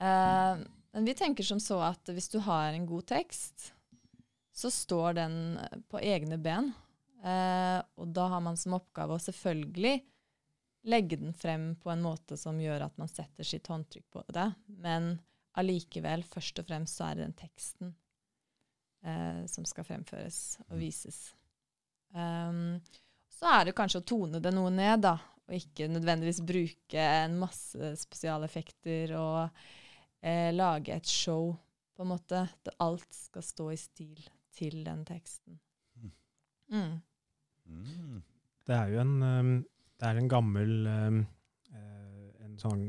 Eh, 0.00 0.64
men 0.94 1.08
vi 1.08 1.14
tenker 1.18 1.46
som 1.46 1.60
så 1.62 1.80
at 1.90 2.10
hvis 2.14 2.30
du 2.30 2.38
har 2.46 2.72
en 2.72 2.86
god 2.86 3.06
tekst, 3.10 3.72
så 4.54 4.70
står 4.70 5.16
den 5.18 5.36
på 5.90 5.98
egne 5.98 6.38
ben. 6.38 6.72
Eh, 7.24 7.80
og 7.98 8.10
da 8.14 8.28
har 8.34 8.42
man 8.44 8.58
som 8.60 8.76
oppgave 8.78 9.16
å 9.16 9.22
selvfølgelig 9.22 9.96
legge 10.84 11.16
den 11.16 11.32
frem 11.34 11.72
på 11.80 11.90
en 11.90 12.02
måte 12.04 12.36
som 12.36 12.60
gjør 12.60 12.86
at 12.86 12.98
man 13.00 13.08
setter 13.08 13.46
sitt 13.48 13.66
håndtrykk 13.72 14.06
på 14.12 14.24
det. 14.36 14.50
Men 14.66 15.14
allikevel, 15.58 16.24
først 16.28 16.60
og 16.60 16.68
fremst, 16.68 16.98
så 16.98 17.08
er 17.08 17.16
det 17.16 17.26
den 17.26 17.38
teksten 17.38 17.94
eh, 19.06 19.44
som 19.50 19.66
skal 19.68 19.86
fremføres 19.88 20.40
og 20.68 20.78
vises. 20.82 21.32
Um, 22.14 22.78
så 23.34 23.48
er 23.50 23.66
det 23.66 23.76
kanskje 23.78 24.02
å 24.02 24.06
tone 24.06 24.42
det 24.42 24.52
noe 24.54 24.70
ned, 24.70 25.02
da. 25.06 25.16
Og 25.48 25.56
ikke 25.56 25.88
nødvendigvis 25.90 26.44
bruke 26.46 27.08
en 27.24 27.34
masse 27.40 27.94
spesialeffekter 28.00 29.16
og 29.18 29.64
eh, 30.24 30.50
lage 30.54 30.96
et 30.96 31.10
show, 31.10 31.52
på 31.94 32.02
en 32.02 32.10
måte. 32.14 32.46
Det, 32.64 32.74
alt 32.82 33.10
skal 33.14 33.44
stå 33.44 33.70
i 33.74 33.78
stil 33.78 34.24
til 34.54 34.80
den 34.86 35.04
teksten. 35.06 35.58
Mm. 36.72 37.00
Mm. 37.68 38.22
Det 38.64 38.76
er 38.76 38.92
jo 38.92 39.00
en, 39.02 39.14
um, 39.22 39.54
det 40.00 40.08
er 40.08 40.18
en 40.18 40.28
gammel 40.28 40.72
um, 40.88 41.18
eh, 41.72 42.44
En 42.44 42.56
sånn 42.60 42.84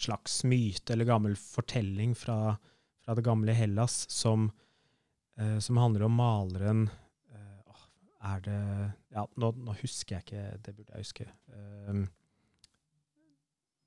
slags 0.00 0.42
myte 0.44 0.92
eller 0.92 1.08
gammel 1.08 1.36
fortelling 1.40 2.12
fra, 2.18 2.56
fra 3.00 3.16
det 3.16 3.24
gamle 3.24 3.54
Hellas 3.56 4.04
som, 4.12 4.50
eh, 5.40 5.56
som 5.64 5.80
handler 5.80 6.04
om 6.06 6.18
maleren 6.20 6.82
eh, 7.32 7.80
Er 8.28 8.44
det 8.44 8.60
Ja, 9.16 9.24
nå, 9.40 9.52
nå 9.56 9.76
husker 9.80 10.18
jeg 10.18 10.26
ikke, 10.26 10.44
det 10.60 10.74
burde 10.76 10.92
jeg 10.92 11.06
huske. 11.06 11.28
Um, 11.88 12.04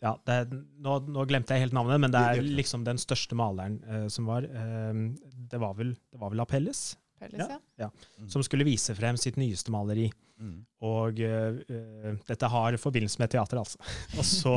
ja, 0.04 0.14
det, 0.26 0.36
er- 0.44 0.64
nå, 0.86 0.96
nå 1.12 1.26
glemte 1.28 1.56
jeg 1.58 1.66
helt 1.68 1.76
navnet, 1.76 2.00
men 2.06 2.14
det 2.14 2.22
er 2.24 2.42
liksom 2.46 2.86
den 2.88 3.00
største 3.02 3.36
maleren 3.36 3.80
uh, 3.84 4.08
som 4.12 4.30
var. 4.30 4.46
Um, 4.48 5.10
det, 5.52 5.60
var 5.60 5.74
vel, 5.80 5.94
det 6.12 6.22
var 6.22 6.32
vel 6.34 6.44
Apelles 6.46 6.94
Pelles, 7.20 7.42
Ja. 7.42 7.58
ja. 7.76 7.90
Mm. 8.18 8.30
som 8.32 8.44
skulle 8.48 8.64
vise 8.64 8.94
frem 8.96 9.18
sitt 9.20 9.36
nyeste 9.36 9.74
maleri. 9.76 10.06
Mm. 10.40 10.62
Og 10.88 11.20
uh, 11.20 12.14
dette 12.30 12.48
har 12.54 12.78
forbindelse 12.80 13.20
med 13.20 13.34
teater, 13.34 13.60
altså. 13.60 13.76
Og 14.22 14.24
så, 14.24 14.54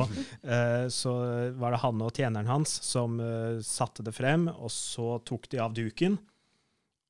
uh, 0.47 0.87
så 0.95 1.15
var 1.59 1.75
det 1.75 1.81
han 1.83 2.05
og 2.07 2.15
tjeneren 2.15 2.47
hans 2.47 2.77
som 2.87 3.19
uh, 3.19 3.59
satte 3.67 4.07
det 4.07 4.15
frem, 4.15 4.47
og 4.53 4.71
så 4.71 5.17
tok 5.27 5.51
de 5.51 5.59
av 5.65 5.75
duken. 5.75 6.21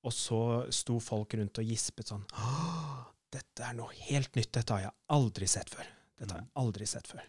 Og 0.03 0.11
så 0.17 0.41
sto 0.75 0.97
folk 1.05 1.37
rundt 1.39 1.61
og 1.61 1.69
gispet 1.69 2.09
sånn 2.11 2.25
«Åh, 2.33 2.97
Dette 3.37 3.65
er 3.69 3.77
noe 3.77 3.93
helt 4.09 4.33
nytt. 4.37 4.51
Dette 4.57 4.73
har 4.75 4.83
jeg 4.89 4.97
aldri 5.15 5.47
sett 5.49 5.71
før. 5.73 5.87
Dette 6.21 6.35
har 6.35 6.43
jeg 6.43 6.51
aldri 6.65 6.89
sett 6.91 7.07
før. 7.09 7.23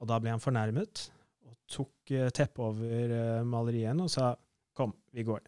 Og 0.00 0.10
da 0.10 0.18
ble 0.20 0.34
han 0.34 0.42
fornærmet 0.42 1.06
og 1.46 1.56
tok 1.70 2.12
eh, 2.12 2.28
teppet 2.34 2.62
over 2.64 3.14
eh, 3.16 3.46
maleriet 3.46 4.02
og 4.02 4.12
sa 4.12 4.34
Kom, 4.76 4.90
vi 5.16 5.22
går. 5.24 5.40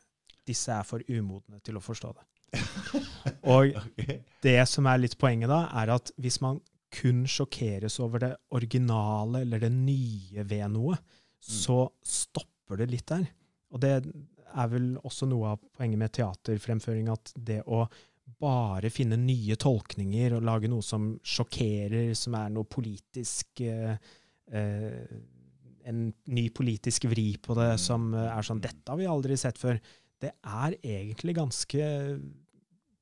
Disse 0.48 0.72
er 0.72 0.86
for 0.88 1.04
umodne 1.12 1.58
til 1.60 1.76
å 1.76 1.82
forstå 1.84 2.14
det. 2.16 2.22
Og 3.52 3.74
det 4.40 4.54
som 4.70 4.86
er 4.88 5.02
litt 5.02 5.18
poenget 5.20 5.50
da, 5.52 5.66
er 5.82 5.92
at 5.92 6.14
hvis 6.16 6.38
man 6.40 6.62
kun 6.96 7.26
sjokkeres 7.28 7.98
over 8.00 8.22
det 8.24 8.30
originale 8.56 9.42
eller 9.44 9.60
det 9.60 9.68
nye 9.74 10.46
ved 10.48 10.64
noe, 10.72 10.96
så 11.44 11.82
stopper 12.00 12.80
det 12.80 12.88
litt 12.88 13.06
der. 13.12 13.26
Og 13.68 13.82
det 13.84 13.92
er 13.98 14.70
vel 14.72 14.94
også 15.04 15.28
noe 15.28 15.52
av 15.52 15.60
poenget 15.76 16.00
med 16.00 16.14
teaterfremføring, 16.16 17.10
at 17.12 17.34
det 17.36 17.60
å 17.68 17.84
bare 18.40 18.90
finne 18.92 19.16
nye 19.20 19.56
tolkninger 19.60 20.36
og 20.36 20.44
lage 20.44 20.70
noe 20.70 20.84
som 20.84 21.10
sjokkerer, 21.24 22.12
som 22.16 22.36
er 22.38 22.50
noe 22.52 22.68
politisk 22.68 23.62
eh, 23.64 23.96
En 25.88 26.12
ny 26.28 26.48
politisk 26.54 27.08
vri 27.08 27.36
på 27.40 27.54
det 27.58 27.78
som 27.80 28.12
eh, 28.14 28.28
er 28.28 28.44
sånn 28.44 28.60
'Dette 28.60 28.92
har 28.92 28.98
vi 29.00 29.08
aldri 29.08 29.36
sett 29.36 29.58
før'. 29.58 29.80
Det 30.20 30.32
er 30.42 30.74
egentlig 30.82 31.36
ganske 31.38 31.84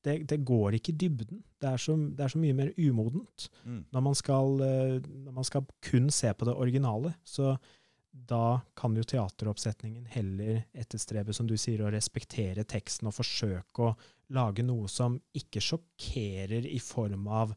det, 0.07 0.29
det 0.31 0.45
går 0.47 0.77
ikke 0.77 0.93
i 0.93 0.99
dybden. 1.01 1.41
Det 1.59 1.67
er, 1.67 1.81
så, 1.83 1.97
det 1.97 2.23
er 2.23 2.31
så 2.31 2.39
mye 2.39 2.55
mer 2.55 2.73
umodent 2.79 3.49
Mm. 3.67 3.85
når 3.91 4.01
man, 4.01 4.15
skal, 4.15 4.61
eh, 4.63 5.01
når 5.25 5.33
man 5.33 5.45
skal 5.45 5.65
kun 5.83 6.11
se 6.11 6.31
på 6.33 6.47
det 6.47 6.55
originale. 6.55 7.15
Så 7.25 7.57
da 8.13 8.61
kan 8.77 8.95
jo 8.97 9.03
teateroppsetningen 9.03 10.07
heller 10.07 10.65
etterstrebe, 10.73 11.35
som 11.35 11.49
du 11.49 11.57
sier, 11.57 11.83
å 11.83 11.91
respektere 11.91 12.65
teksten 12.65 13.09
og 13.11 13.17
forsøke 13.19 13.83
å 13.83 13.97
lage 14.31 14.63
noe 14.63 14.89
som 14.89 15.19
ikke 15.35 15.61
sjokkerer 15.61 16.67
i 16.67 16.79
form 16.79 17.27
av 17.29 17.57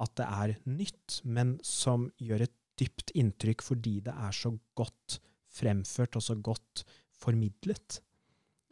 at 0.00 0.16
det 0.16 0.26
er 0.26 0.56
nytt, 0.64 1.20
men 1.24 1.58
som 1.62 2.08
gjør 2.18 2.46
et 2.46 2.56
dypt 2.80 3.12
inntrykk 3.18 3.64
fordi 3.64 3.98
det 4.06 4.14
er 4.14 4.34
så 4.36 4.52
godt 4.78 5.20
fremført 5.50 6.16
og 6.16 6.24
så 6.24 6.36
godt 6.38 6.84
formidlet. 7.20 8.00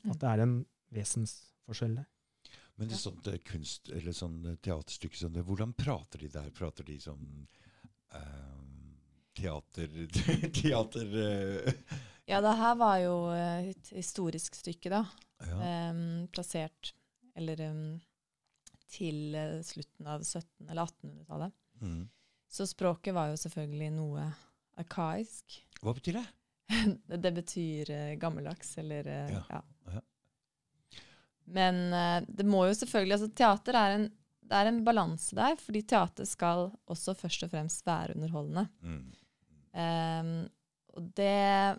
Mm. 0.05 0.13
At 0.13 0.21
det 0.23 0.31
er 0.31 0.45
en 0.45 0.55
vesensforskjell 0.95 1.99
der. 2.01 2.09
Men 2.79 2.91
det 2.91 2.95
er 2.95 3.03
sånt 3.03 3.27
eh, 3.27 3.41
kunst, 3.43 3.91
eller 3.91 4.15
sånn 4.15 4.37
eh, 4.47 4.59
teaterstykke 4.63 5.19
som 5.19 5.33
det, 5.35 5.43
hvordan 5.47 5.75
prater 5.75 6.23
de 6.23 6.29
der? 6.31 6.53
Prater 6.55 6.87
de 6.87 6.95
som 7.03 7.19
uh, 8.15 8.93
teater 9.35 9.91
Teater 10.61 11.17
uh. 11.19 11.97
Ja, 12.29 12.39
det 12.45 12.53
her 12.61 12.77
var 12.79 12.99
jo 13.01 13.17
et 13.33 13.91
historisk 13.97 14.55
stykke, 14.61 14.93
da. 14.93 15.01
ja. 15.49 15.59
Um, 15.91 16.29
plassert 16.29 16.93
eller 17.39 17.63
um, 17.73 17.97
til 18.93 19.33
slutten 19.65 20.11
av 20.13 20.23
1700- 20.27 20.71
eller 20.71 20.91
1800-tallet. 20.93 21.59
mm. 21.81 22.03
Så 22.49 22.67
språket 22.67 23.15
var 23.15 23.33
jo 23.33 23.41
selvfølgelig 23.41 23.91
noe 23.93 24.27
arkaisk. 24.81 25.59
Hva 25.83 25.95
betyr 25.97 26.21
det? 26.21 26.27
det, 27.25 27.33
betyr 27.33 27.91
uh, 27.93 28.15
gammeldags, 28.21 28.79
eller 28.81 29.09
uh, 29.09 29.35
Ja. 29.37 29.63
ja. 29.93 30.05
Men 31.49 31.81
uh, 31.93 32.25
det 32.29 32.45
må 32.49 32.67
jo 32.69 32.77
selvfølgelig 32.77 33.19
altså 33.19 33.31
Teater 33.37 33.79
er 33.81 33.97
en, 33.97 34.09
det 34.49 34.59
er 34.59 34.71
en 34.71 34.83
balanse 34.85 35.37
der, 35.37 35.57
fordi 35.61 35.85
teater 35.89 36.29
skal 36.29 36.71
også 36.89 37.15
først 37.17 37.45
og 37.45 37.53
fremst 37.53 37.87
være 37.87 38.17
underholdende. 38.17 38.67
Mm. 38.81 39.09
Um, 39.79 40.31
og 40.97 41.11
det, 41.17 41.77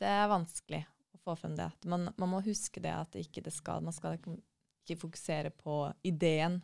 det, 0.00 0.08
er 0.08 0.30
vanskelig 0.32 0.80
å 1.14 1.20
få 1.22 1.36
frem 1.36 1.56
det. 1.58 1.68
Man, 1.84 2.08
man 2.16 2.32
må 2.32 2.40
huske 2.44 2.80
det 2.82 2.94
at 2.94 3.12
det 3.12 3.26
ikke 3.26 3.44
det 3.44 3.52
skal, 3.54 3.84
man 3.84 3.96
skal 3.96 4.16
ikke 4.16 4.96
fokusere 5.04 5.52
på 5.52 5.82
ideen. 6.08 6.62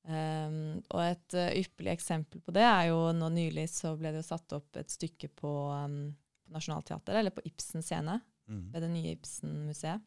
Um, 0.00 0.80
og 0.94 1.00
et 1.04 1.34
uh, 1.36 1.50
ypperlig 1.60 1.92
eksempel 1.92 2.40
på 2.40 2.54
det 2.56 2.64
er 2.64 2.86
jo 2.88 3.10
nå 3.12 3.28
nylig 3.34 3.66
så 3.68 3.92
ble 4.00 4.14
det 4.14 4.22
jo 4.22 4.30
satt 4.30 4.54
opp 4.56 4.78
et 4.80 4.88
stykke 4.90 5.28
på, 5.36 5.50
um, 5.76 6.14
på 6.46 6.54
Nationaltheatret, 6.56 7.18
eller 7.20 7.34
på 7.36 7.44
Ibsen 7.44 7.84
scene, 7.84 8.16
mm. 8.48 8.64
ved 8.72 8.86
det 8.86 8.90
nye 8.94 9.12
Ibsen-museet. 9.18 10.06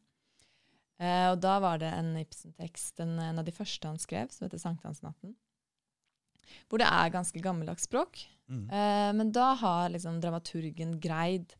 Uh, 1.01 1.29
og 1.33 1.39
da 1.45 1.59
var 1.61 1.79
det 1.83 1.93
en 1.93 2.11
Ibsen-tekst, 2.19 3.03
en, 3.05 3.15
en, 3.21 3.41
av 3.41 3.45
de 3.45 3.53
første 3.55 3.89
han 3.89 4.01
skrev, 4.01 4.33
som 4.33 4.47
heter 4.47 4.61
'Sankthansnatten'. 4.61 5.37
Hvor 6.69 6.81
det 6.81 6.89
er 6.89 7.13
ganske 7.13 7.39
gammeldags 7.41 7.85
språk. 7.87 8.25
Mm. 8.49 8.65
Uh, 8.73 9.11
men 9.21 9.31
da 9.31 9.53
har 9.61 9.93
liksom 9.93 10.19
dramaturgen 10.21 10.97
greid 11.01 11.53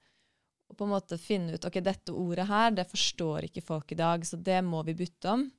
å 0.70 0.76
på 0.78 0.88
en 0.88 0.96
måte 0.96 1.22
finne 1.22 1.54
ut 1.54 1.66
ok, 1.66 1.80
dette 1.86 2.14
ordet 2.18 2.48
her, 2.50 2.72
det 2.74 2.90
forstår 2.90 3.48
ikke 3.48 3.66
folk 3.66 3.94
i 3.94 4.00
dag, 4.00 4.26
så 4.26 4.42
det 4.42 4.62
må 4.66 4.82
vi 4.88 4.98
bytte 4.98 5.38
om. 5.38 5.52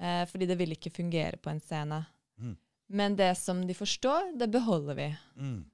Uh, 0.00 0.24
fordi 0.28 0.48
det 0.50 0.58
vil 0.60 0.76
ikke 0.76 0.92
fungere 0.92 1.40
på 1.40 1.50
en 1.52 1.62
scene. 1.62 2.02
Mm. 2.38 2.56
Men 2.86 3.16
det 3.18 3.32
som 3.40 3.64
de 3.66 3.74
forstår, 3.74 4.34
det 4.38 4.50
beholder 4.52 4.94
vi. 4.94 5.08
Mm. 5.36 5.64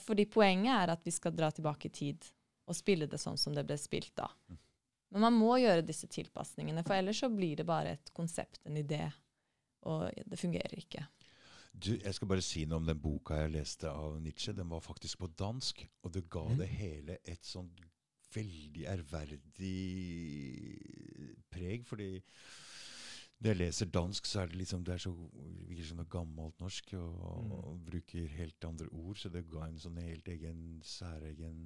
fordi 0.00 0.24
poenget 0.24 0.72
er 0.72 0.90
at 0.94 1.02
vi 1.04 1.12
skal 1.12 1.34
dra 1.36 1.50
tilbake 1.52 1.90
i 1.90 1.92
tid 1.92 2.24
og 2.64 2.76
spille 2.76 3.04
det 3.04 3.18
sånn 3.20 3.36
som 3.36 3.52
det 3.52 3.66
ble 3.68 3.76
spilt 3.76 4.14
da. 4.16 4.30
Mm. 4.48 4.56
Men 5.14 5.26
man 5.26 5.36
må 5.36 5.58
gjøre 5.60 5.84
disse 5.86 6.08
tilpasningene, 6.10 6.82
for 6.86 6.96
ellers 6.96 7.20
så 7.22 7.28
blir 7.30 7.60
det 7.60 7.66
bare 7.68 7.92
et 7.94 8.08
konsept, 8.16 8.62
en 8.66 8.78
idé. 8.80 9.04
Og 9.86 10.08
det 10.26 10.40
fungerer 10.40 10.74
ikke. 10.80 11.04
Du, 11.74 11.92
jeg 11.92 12.14
skal 12.16 12.30
bare 12.30 12.42
si 12.42 12.64
noe 12.66 12.80
om 12.80 12.88
den 12.88 12.98
boka 13.02 13.36
jeg 13.42 13.52
leste 13.54 13.90
av 13.90 14.16
Nietzsche. 14.22 14.54
Den 14.56 14.70
var 14.72 14.82
faktisk 14.82 15.20
på 15.20 15.30
dansk, 15.38 15.84
og 16.02 16.14
det 16.16 16.24
ga 16.32 16.44
mm. 16.48 16.56
det 16.58 16.70
hele 16.80 17.18
et 17.22 17.46
sånn 17.46 17.70
veldig 18.34 18.86
ærverdig 18.90 19.78
preg. 21.52 21.86
fordi 21.86 22.08
når 23.44 23.52
jeg 23.52 23.60
leser 23.60 23.90
dansk, 23.92 24.26
så 24.26 24.40
er 24.40 24.48
det 24.48 24.56
liksom, 24.62 24.84
det 24.86 24.94
er 24.94 25.02
så, 25.04 25.10
virker 25.68 25.90
som 25.90 25.98
noe 26.00 26.08
gammelt 26.08 26.62
norsk. 26.64 26.94
Og, 26.96 27.18
mm. 27.44 27.50
og, 27.58 27.74
bruker 27.90 28.30
helt 28.38 28.64
andre 28.64 28.88
ord. 28.88 29.18
Så 29.20 29.28
det 29.32 29.44
ga 29.50 29.66
en 29.68 29.76
sånn 29.82 30.00
helt 30.00 30.30
egen, 30.32 30.80
særegen 30.88 31.60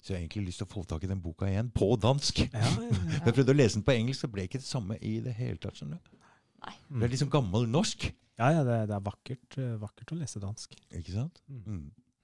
så 0.00 0.14
jeg 0.14 0.16
har 0.16 0.22
egentlig 0.22 0.46
lyst 0.48 0.62
til 0.62 0.64
å 0.64 0.72
få 0.72 0.82
tak 0.88 1.02
i 1.04 1.08
den 1.10 1.20
boka 1.20 1.44
igjen, 1.44 1.68
på 1.76 1.90
dansk. 2.00 2.38
Ja, 2.46 2.60
ja, 2.64 2.86
ja. 2.88 3.00
jeg 3.26 3.34
prøvde 3.36 3.52
å 3.52 3.56
lese 3.58 3.76
den 3.76 3.84
på 3.84 3.92
engelsk, 3.92 4.24
så 4.24 4.30
ble 4.32 4.46
ikke 4.48 4.60
det 4.62 4.64
samme 4.64 4.96
i 5.04 5.18
det 5.20 5.34
hele 5.36 5.60
tatt. 5.60 5.76
Sånn. 5.76 5.92
Nei. 5.92 6.72
Det 6.88 7.04
er 7.04 7.12
liksom 7.12 7.32
gammel 7.32 7.68
norsk. 7.68 8.06
Ja, 8.40 8.48
ja 8.56 8.62
det, 8.64 8.78
det 8.88 8.96
er 8.96 9.04
vakkert, 9.04 9.58
eh, 9.60 9.74
vakkert, 9.82 10.14
å 10.14 10.20
lese 10.22 10.40
dansk. 10.40 10.72
Ikke 10.96 11.18
sant? 11.18 11.42
Mm. 11.52 11.60
mm. 11.66 11.82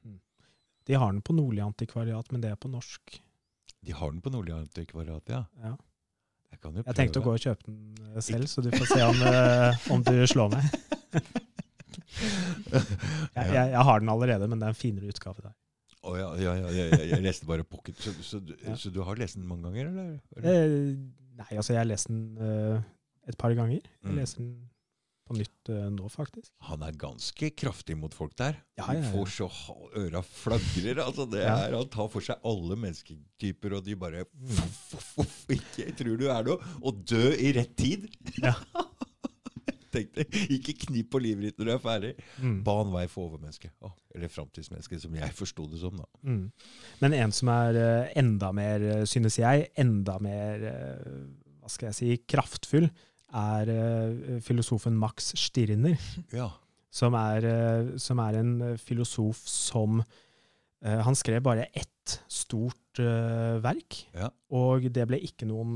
Mm. 0.09 0.17
De 0.89 0.97
har 0.97 1.13
den 1.13 1.21
på 1.27 1.37
Nordlig 1.37 1.67
antikvariat, 1.67 2.33
men 2.33 2.45
det 2.45 2.55
er 2.55 2.61
på 2.61 2.73
norsk. 2.73 3.19
De 3.85 3.99
har 3.99 4.15
den 4.15 4.25
på 4.25 4.33
Nordlig 4.33 4.57
antikvariat, 4.57 5.35
ja. 5.35 5.43
ja. 5.61 5.75
Jeg, 6.53 6.83
jeg 6.83 6.97
tenkte 6.99 7.21
å 7.21 7.27
gå 7.27 7.35
og 7.37 7.43
kjøpe 7.43 7.69
den 7.69 8.09
eh, 8.15 8.23
selv, 8.25 8.49
så 8.51 8.65
du 8.65 8.71
får 8.75 8.89
se 8.91 9.03
om, 9.07 9.21
uh, 9.23 9.87
om 9.95 10.03
du 10.07 10.15
slår 10.31 10.51
meg. 10.55 10.65
jeg, 12.23 12.83
jeg, 13.37 13.55
jeg, 13.55 13.85
har 13.89 14.03
den 14.03 14.11
allerede, 14.13 14.49
men 14.51 14.61
det 14.61 14.69
er 14.69 14.75
en 14.75 14.79
finere 14.79 15.13
utgave 15.13 15.45
der. 15.45 15.55
Oh, 16.07 16.15
ja, 16.19 16.29
ja, 16.39 16.55
ja 16.61 16.73
jeg, 16.75 17.01
jeg, 17.11 17.23
leste 17.25 17.49
bare 17.49 17.67
pocket. 17.67 17.99
Så, 17.99 18.15
så, 18.23 18.41
så, 18.41 18.77
så, 18.79 18.93
du 18.95 19.01
har 19.07 19.19
lest 19.19 19.39
den 19.39 19.47
mange 19.49 19.67
ganger, 19.69 19.91
eller? 19.91 20.19
Eh, 20.43 20.95
nei, 21.41 21.51
altså 21.51 21.75
jeg 21.75 21.83
har 21.83 21.89
lest 21.91 22.11
den 22.13 22.23
uh, 22.39 22.79
et 23.27 23.39
par 23.39 23.55
ganger. 23.59 23.83
Jeg 23.83 24.13
mm. 24.13 24.19
leser 24.21 24.43
den 24.43 24.53
på 25.27 25.37
nytt 25.37 25.71
uh, 25.73 25.87
nå, 25.91 26.09
faktisk. 26.13 26.53
Han 26.69 26.85
er 26.87 26.97
ganske 26.99 27.51
kraftig 27.59 27.97
mot 27.99 28.15
folk 28.15 28.37
der. 28.39 28.61
Ja, 28.79 28.87
ja, 28.95 29.01
ja. 29.01 29.11
får 29.11 29.33
så 29.35 29.49
øra 29.99 30.23
flagrer. 30.23 31.03
altså 31.03 31.27
det 31.31 31.43
er, 31.43 31.75
Han 31.75 31.91
tar 31.93 32.11
for 32.13 32.25
seg 32.25 32.43
alle 32.47 32.79
mennesketyper, 32.79 33.79
og 33.79 33.87
de 33.87 33.97
bare 33.99 34.27
mm. 34.31 34.61
Ikke 35.57 35.91
tror 35.99 36.21
du 36.21 36.29
er 36.31 36.47
noe. 36.47 36.75
Og 36.83 37.03
dø 37.07 37.33
i 37.35 37.51
rett 37.57 37.75
tid. 37.79 38.07
Ja. 38.43 38.55
tenkte 39.97 40.27
ikke 40.53 40.75
knip 40.83 41.09
på 41.15 41.21
livet 41.25 41.49
ditt 41.49 41.59
når 41.61 41.69
du 41.69 41.73
er 41.73 41.83
ferdig. 41.83 42.13
Mm. 42.43 42.61
Ban 42.67 42.93
vei 42.93 43.07
for 43.09 43.31
overmennesket. 43.31 43.73
Oh, 43.87 43.95
eller 44.15 44.31
framtidsmennesket, 44.31 45.01
som 45.07 45.17
jeg 45.17 45.37
forsto 45.39 45.67
det 45.73 45.81
som. 45.81 45.97
da. 45.99 46.07
Mm. 46.27 46.45
Men 47.03 47.19
en 47.19 47.35
som 47.35 47.51
er 47.55 47.81
uh, 47.81 48.15
enda 48.19 48.53
mer, 48.55 48.87
uh, 48.93 49.03
synes 49.09 49.41
jeg, 49.41 49.71
enda 49.81 50.21
mer 50.23 50.69
hva 51.67 51.73
skal 51.73 51.91
jeg 51.91 51.99
si, 51.99 52.13
kraftfull, 52.31 52.87
er 53.35 54.41
filosofen 54.45 54.97
Max 54.99 55.33
Stirner. 55.39 55.99
Ja. 56.37 56.51
Som, 56.97 57.13
er, 57.19 57.45
som 58.01 58.21
er 58.25 58.39
en 58.39 58.53
filosof 58.81 59.43
som 59.51 59.99
Han 60.81 61.17
skrev 61.19 61.43
bare 61.45 61.67
ett 61.77 62.15
stort 62.31 63.01
verk, 63.61 63.99
ja. 64.17 64.31
og 64.55 64.87
det 64.95 65.05
ble 65.11 65.19
ikke 65.27 65.49
noen, 65.51 65.75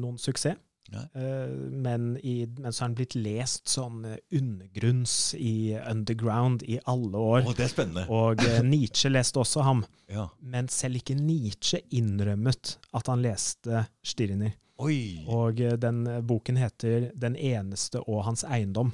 noen 0.00 0.20
suksess. 0.22 0.56
Uh, 0.92 1.70
men, 1.70 2.18
i, 2.22 2.46
men, 2.58 2.72
så 2.72 2.84
har 2.84 2.90
den 2.90 2.98
blitt 2.98 3.14
lest 3.16 3.70
sånn 3.70 4.04
eh, 4.08 4.18
undergrunns 4.36 5.32
i 5.38 5.72
underground 5.78 6.64
i 6.68 6.78
alle 6.90 7.18
år. 7.18 7.46
Oh, 7.46 7.54
det 7.56 7.66
er 7.66 7.72
spennende. 7.72 8.04
Og 8.12 8.42
uh, 8.44 8.58
Nietzsche 8.72 9.12
leste 9.12 9.40
også 9.40 9.64
ham. 9.66 9.84
Ja. 10.12 10.28
Men 10.40 10.68
selv 10.72 11.00
ikke 11.00 11.16
Nietzsche 11.18 11.82
innrømmet 11.96 12.76
at 12.92 13.12
han 13.12 13.24
leste 13.24 13.86
Stirner. 14.04 14.54
Oi. 14.82 15.24
Og 15.30 15.62
uh, 15.62 15.76
den 15.78 16.04
boken 16.26 16.58
heter 16.58 17.10
'Den 17.14 17.36
eneste 17.36 18.02
og 18.02 18.24
hans 18.26 18.44
eiendom'. 18.44 18.92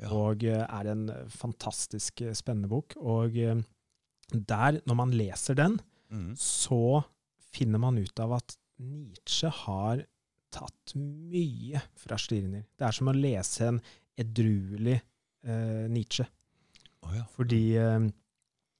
Ja. 0.00 0.10
Og 0.16 0.42
er 0.44 0.88
en 0.88 1.10
fantastisk 1.28 2.22
spennende 2.32 2.68
bok. 2.68 2.94
Og 2.96 3.36
der, 4.32 4.80
når 4.86 4.94
man 4.96 5.10
leser 5.12 5.54
den, 5.54 5.76
mm. 6.08 6.36
så 6.36 7.02
finner 7.52 7.78
man 7.78 7.98
ut 7.98 8.20
av 8.20 8.32
at 8.38 8.56
Nietzsche 8.80 9.50
har 9.52 10.04
tatt 10.50 10.94
mye 10.98 11.80
fra 11.98 12.18
Stirner. 12.18 12.66
Det 12.78 12.86
er 12.86 12.96
som 12.96 13.10
å 13.10 13.16
lese 13.16 13.68
en 13.68 13.80
edruelig 14.20 14.96
eh, 14.96 15.86
Nietzsche. 15.90 16.26
Oh, 17.06 17.12
ja. 17.14 17.24
Fordi 17.36 17.62
eh, 17.80 18.08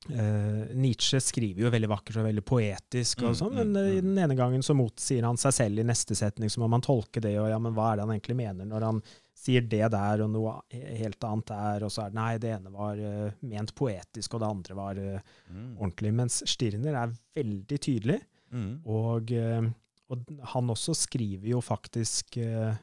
eh, 0.08 0.76
Nietzsche 0.78 1.20
skriver 1.22 1.66
jo 1.66 1.72
veldig 1.72 1.90
vakkert 1.90 2.20
og 2.22 2.28
veldig 2.28 2.44
poetisk, 2.46 3.24
og 3.24 3.34
mm, 3.34 3.40
mm, 3.40 3.56
men 3.56 3.72
mm, 3.72 3.80
mm. 3.80 4.06
den 4.06 4.22
ene 4.26 4.38
gangen 4.38 4.64
så 4.66 4.76
motsier 4.78 5.26
han 5.28 5.40
seg 5.40 5.56
selv 5.56 5.82
i 5.82 5.88
neste 5.88 6.16
setning, 6.18 6.52
så 6.52 6.62
må 6.62 6.70
man 6.72 6.84
tolke 6.84 7.22
det, 7.24 7.34
og 7.40 7.50
ja, 7.52 7.58
men 7.62 7.76
hva 7.76 7.90
er 7.90 8.00
det 8.00 8.06
han 8.06 8.14
egentlig 8.16 8.38
mener 8.42 8.70
når 8.70 8.88
han 8.88 9.02
sier 9.40 9.64
det 9.64 9.86
der, 9.94 10.20
og 10.20 10.32
noe 10.34 10.58
helt 10.70 11.24
annet 11.24 11.48
der, 11.48 11.84
og 11.86 11.92
så 11.92 12.04
er 12.04 12.10
det 12.12 12.18
nei, 12.18 12.32
det 12.42 12.50
ene 12.58 12.72
var 12.74 12.98
uh, 13.00 13.38
ment 13.48 13.70
poetisk, 13.72 14.34
og 14.36 14.42
det 14.42 14.50
andre 14.50 14.76
var 14.76 15.00
uh, 15.00 15.30
mm. 15.48 15.70
ordentlig. 15.78 16.10
Mens 16.18 16.42
Stirner 16.44 16.98
er 17.06 17.14
veldig 17.38 17.78
tydelig, 17.80 18.18
mm. 18.52 18.74
og 18.84 19.32
uh, 19.32 19.70
og 20.10 20.30
han 20.52 20.70
også 20.72 20.94
skriver 21.06 21.52
jo 21.52 21.60
faktisk 21.62 22.38
uh, 22.42 22.74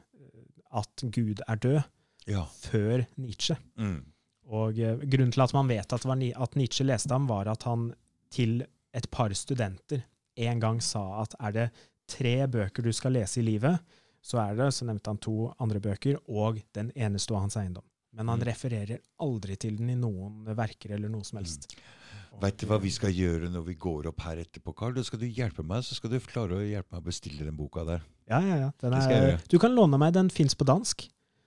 at 0.78 1.04
Gud 1.12 1.42
er 1.44 1.60
død, 1.60 1.80
ja. 2.28 2.44
før 2.64 3.04
Nietzsche. 3.20 3.56
Mm. 3.76 4.00
Og 4.48 4.80
uh, 4.80 5.04
grunnen 5.04 5.34
til 5.34 5.44
at 5.44 5.54
man 5.56 5.70
vet 5.70 5.92
at, 5.92 6.06
var, 6.08 6.24
at, 6.44 6.56
Nietzsche 6.58 6.86
leste 6.86 7.12
ham, 7.12 7.28
var 7.28 7.50
at 7.52 7.66
han 7.68 7.90
til 8.32 8.62
et 8.96 9.08
par 9.12 9.32
studenter 9.36 10.04
en 10.38 10.60
gang 10.62 10.80
sa 10.84 11.22
at 11.22 11.34
er 11.42 11.54
det 11.54 11.68
tre 12.08 12.34
bøker 12.48 12.86
du 12.86 12.92
skal 12.94 13.16
lese 13.18 13.40
i 13.42 13.44
livet, 13.44 13.76
så 14.24 14.40
er 14.42 14.56
det, 14.58 14.70
så 14.74 14.86
nevnte 14.88 15.12
han 15.12 15.20
to 15.22 15.50
andre 15.60 15.80
bøker, 15.82 16.18
og 16.28 16.62
Den 16.74 16.90
eneste 16.94 17.34
av 17.34 17.44
hans 17.46 17.58
eiendom. 17.60 17.84
Men 18.16 18.30
han 18.32 18.40
mm. 18.40 18.46
refererer 18.48 19.00
aldri 19.22 19.56
til 19.60 19.76
den 19.78 19.92
i 19.92 19.98
noen 19.98 20.48
verker 20.56 20.94
eller 20.96 21.12
noe 21.12 21.26
som 21.26 21.40
helst. 21.42 21.68
Mm. 21.68 21.82
Veit 22.42 22.58
du 22.60 22.68
hva 22.70 22.78
vi 22.80 22.90
skal 22.92 23.12
gjøre 23.14 23.48
når 23.50 23.64
vi 23.66 23.74
går 23.80 24.08
opp 24.10 24.22
her 24.26 24.40
etterpå, 24.44 24.72
Carl? 24.78 24.94
Da 24.96 25.04
skal 25.06 25.20
du 25.22 25.26
hjelpe 25.26 25.64
meg, 25.66 25.82
så 25.86 25.96
skal 25.98 26.12
du 26.12 26.18
klare 26.22 26.58
å 26.58 26.64
hjelpe 26.64 26.94
meg 26.94 27.02
å 27.02 27.08
bestille 27.08 27.46
den 27.46 27.56
boka 27.58 27.84
der. 27.88 28.04
Ja, 28.30 28.40
ja, 28.44 28.58
ja. 28.62 28.70
Er, 29.08 29.38
du 29.48 29.56
kan 29.60 29.74
låne 29.74 29.98
meg. 30.00 30.12
Den 30.16 30.30
fins 30.32 30.54
på 30.58 30.66
dansk. 30.68 31.06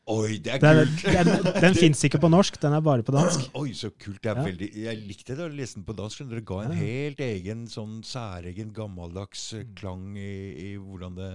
Oi, 0.10 0.40
det 0.42 0.56
er 0.56 0.64
kult! 0.64 1.04
Den, 1.06 1.28
den, 1.30 1.50
den 1.62 1.76
fins 1.78 2.00
ikke 2.08 2.20
på 2.24 2.30
norsk, 2.32 2.58
den 2.62 2.74
er 2.74 2.82
bare 2.84 3.06
på 3.06 3.14
dansk. 3.14 3.44
Oi, 3.62 3.70
så 3.78 3.92
kult. 3.94 4.18
Det 4.24 4.32
er 4.32 4.40
ja. 4.40 4.46
veldig, 4.48 4.70
jeg 4.86 5.02
likte 5.06 5.36
det 5.38 5.46
å 5.46 5.52
lese 5.54 5.78
den 5.78 5.86
på 5.86 5.96
dansk. 5.98 6.24
Dere 6.32 6.42
ga 6.48 6.64
en 6.66 6.74
helt 6.80 7.22
egen, 7.26 7.68
sånn 7.70 8.00
særegen, 8.08 8.74
gammeldags 8.76 9.46
eh, 9.60 9.68
mm. 9.68 9.76
klang 9.78 10.08
i, 10.18 10.34
i 10.66 10.72
hvordan 10.80 11.20
det, 11.20 11.30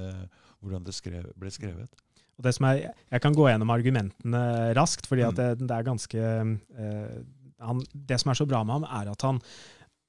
hvordan 0.65 0.89
det 0.89 0.97
skrev, 0.97 1.31
ble 1.39 1.53
skrevet. 1.55 2.03
Og 2.37 2.45
det 2.45 2.53
som 2.53 2.67
er, 2.69 2.83
Jeg 3.15 3.23
kan 3.25 3.37
gå 3.37 3.47
gjennom 3.49 3.71
argumentene 3.73 4.43
raskt, 4.77 5.07
fordi 5.09 5.25
mm. 5.25 5.37
det, 5.39 5.49
det 5.63 5.77
er 5.77 5.87
ganske 5.87 6.25
uh, 6.43 7.13
han, 7.65 7.85
det 7.95 8.19
som 8.21 8.33
er 8.33 8.41
så 8.43 8.49
bra 8.51 8.65
med 8.67 8.81
ham, 8.81 8.89
er 8.99 9.13
at 9.15 9.25
han, 9.25 9.39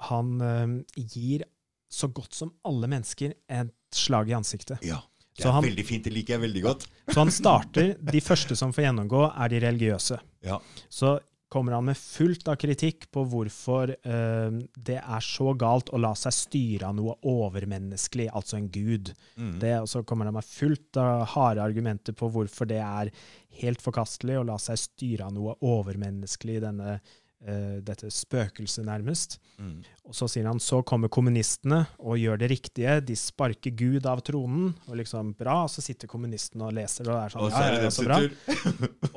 han 0.09 0.33
uh, 0.41 0.73
gir 0.97 1.45
så 1.93 2.09
godt 2.11 2.35
som 2.35 2.51
alle 2.67 2.89
mennesker 2.91 3.31
et 3.31 3.71
slag 3.95 4.33
i 4.33 4.35
ansiktet. 4.35 4.81
Ja, 4.83 4.99
det 5.43 5.49
er 5.51 5.55
han, 5.57 5.65
veldig 5.67 5.85
fint. 5.85 6.03
Det 6.07 6.13
liker 6.13 6.37
jeg 6.37 6.45
veldig 6.47 6.65
godt. 6.65 6.85
Så 7.13 7.21
han 7.21 7.33
starter 7.33 7.95
De 8.01 8.21
første 8.23 8.57
som 8.57 8.73
får 8.73 8.87
gjennomgå, 8.87 9.23
er 9.29 9.53
de 9.53 9.63
religiøse. 9.67 10.19
Ja. 10.47 10.59
Så 10.89 11.17
kommer 11.47 11.77
han 11.77 11.85
med 11.87 11.97
fullt 11.97 12.47
av 12.51 12.57
kritikk 12.59 13.05
på 13.13 13.23
hvorfor 13.31 13.93
eh, 13.95 14.57
det 14.75 14.97
er 14.99 15.23
så 15.23 15.53
galt 15.55 15.91
å 15.95 15.99
la 16.01 16.11
seg 16.19 16.35
styre 16.35 16.89
av 16.89 16.97
noe 16.97 17.15
overmenneskelig, 17.27 18.27
altså 18.35 18.57
en 18.59 18.67
gud. 18.71 19.13
Mm. 19.39 19.53
Det, 19.61 19.75
og 19.79 19.87
så 19.91 20.03
kommer 20.03 20.27
han 20.27 20.35
med 20.35 20.47
fullt 20.47 20.99
av 20.99 21.23
harde 21.35 21.63
argumenter 21.63 22.17
på 22.17 22.29
hvorfor 22.33 22.67
det 22.67 22.81
er 22.83 23.13
helt 23.61 23.83
forkastelig 23.83 24.41
å 24.41 24.45
la 24.49 24.57
seg 24.61 24.81
styre 24.81 25.29
av 25.29 25.37
noe 25.37 25.55
overmenneskelig 25.63 26.59
denne 26.65 26.99
uh, 27.45 27.77
dette 27.85 28.09
spøkelset, 28.13 28.85
nærmest. 28.87 29.37
Mm. 29.57 29.81
Og 30.07 30.15
så 30.15 30.29
sier 30.31 30.47
han 30.49 30.61
så 30.63 30.81
kommer 30.87 31.11
kommunistene 31.11 31.83
og 31.99 32.19
gjør 32.21 32.41
det 32.41 32.51
riktige. 32.53 32.99
De 33.05 33.17
sparker 33.17 33.75
Gud 33.77 34.07
av 34.09 34.21
tronen. 34.25 34.71
Og 34.87 34.99
liksom, 35.01 35.33
bra. 35.37 35.59
Og 35.65 35.73
så 35.73 35.83
sitter 35.85 36.09
kommunistene 36.11 36.69
og 36.69 36.77
leser, 36.77 37.09
og 37.11 37.21
er 37.21 37.35
sånn, 37.35 37.47
og 37.47 37.55
så 37.55 37.63
er 37.63 37.75
det, 37.75 37.83
ja, 37.87 37.95
så 37.97 38.07
bra. 38.07 38.21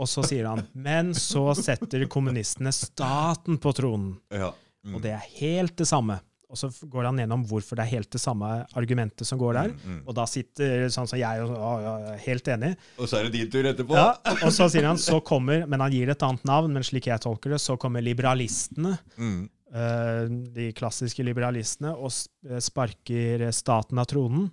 og 0.01 0.11
så 0.11 0.27
sier 0.27 0.51
han 0.51 0.65
men 0.73 1.15
så 1.17 1.51
setter 1.59 2.07
kommunistene 2.11 2.73
staten 2.75 3.61
på 3.61 3.75
tronen. 3.77 4.15
Ja. 4.33 4.53
Mm. 4.87 4.97
Og 4.97 5.05
det 5.05 5.13
er 5.13 5.31
helt 5.41 5.77
det 5.77 5.89
samme. 5.89 6.21
Og 6.51 6.59
så 6.59 6.71
går 6.91 7.07
han 7.07 7.21
gjennom 7.23 7.45
hvorfor 7.47 7.79
det 7.79 7.85
er 7.85 7.93
helt 7.95 8.11
det 8.11 8.21
samme 8.21 8.49
argumentet 8.79 9.29
som 9.29 9.39
går 9.39 9.55
der. 9.55 9.75
Mm, 9.75 9.83
mm. 9.93 10.01
Og 10.03 10.17
da 10.19 10.25
sitter 10.27 10.89
sånn 10.91 11.07
som 11.11 11.21
jeg 11.21 11.45
og 11.45 11.53
å, 11.55 11.71
ja, 11.85 12.17
helt 12.25 12.51
enig. 12.51 12.73
Og 12.99 13.07
så 13.07 13.21
er 13.21 13.29
det 13.29 13.37
din 13.37 13.53
tur 13.53 13.69
etterpå. 13.71 13.95
Ja, 13.95 14.09
og 14.35 14.51
så 14.57 14.67
sier 14.73 14.89
han 14.89 14.99
så 14.99 15.21
kommer, 15.23 15.63
men 15.71 15.85
han 15.85 15.95
gir 15.95 16.11
et 16.11 16.27
annet 16.27 16.47
navn, 16.49 16.75
men 16.75 16.87
slik 16.87 17.07
jeg 17.11 17.23
tolker 17.23 17.55
det, 17.55 17.61
så 17.63 17.79
kommer 17.81 18.03
liberalistene. 18.05 18.97
Mm. 19.21 19.41
Uh, 19.71 20.25
de 20.51 20.73
klassiske 20.75 21.23
liberalistene 21.23 21.93
og 21.95 22.11
eh, 22.11 22.59
sparker 22.59 23.47
staten 23.55 24.03
av 24.03 24.11
tronen. 24.11 24.51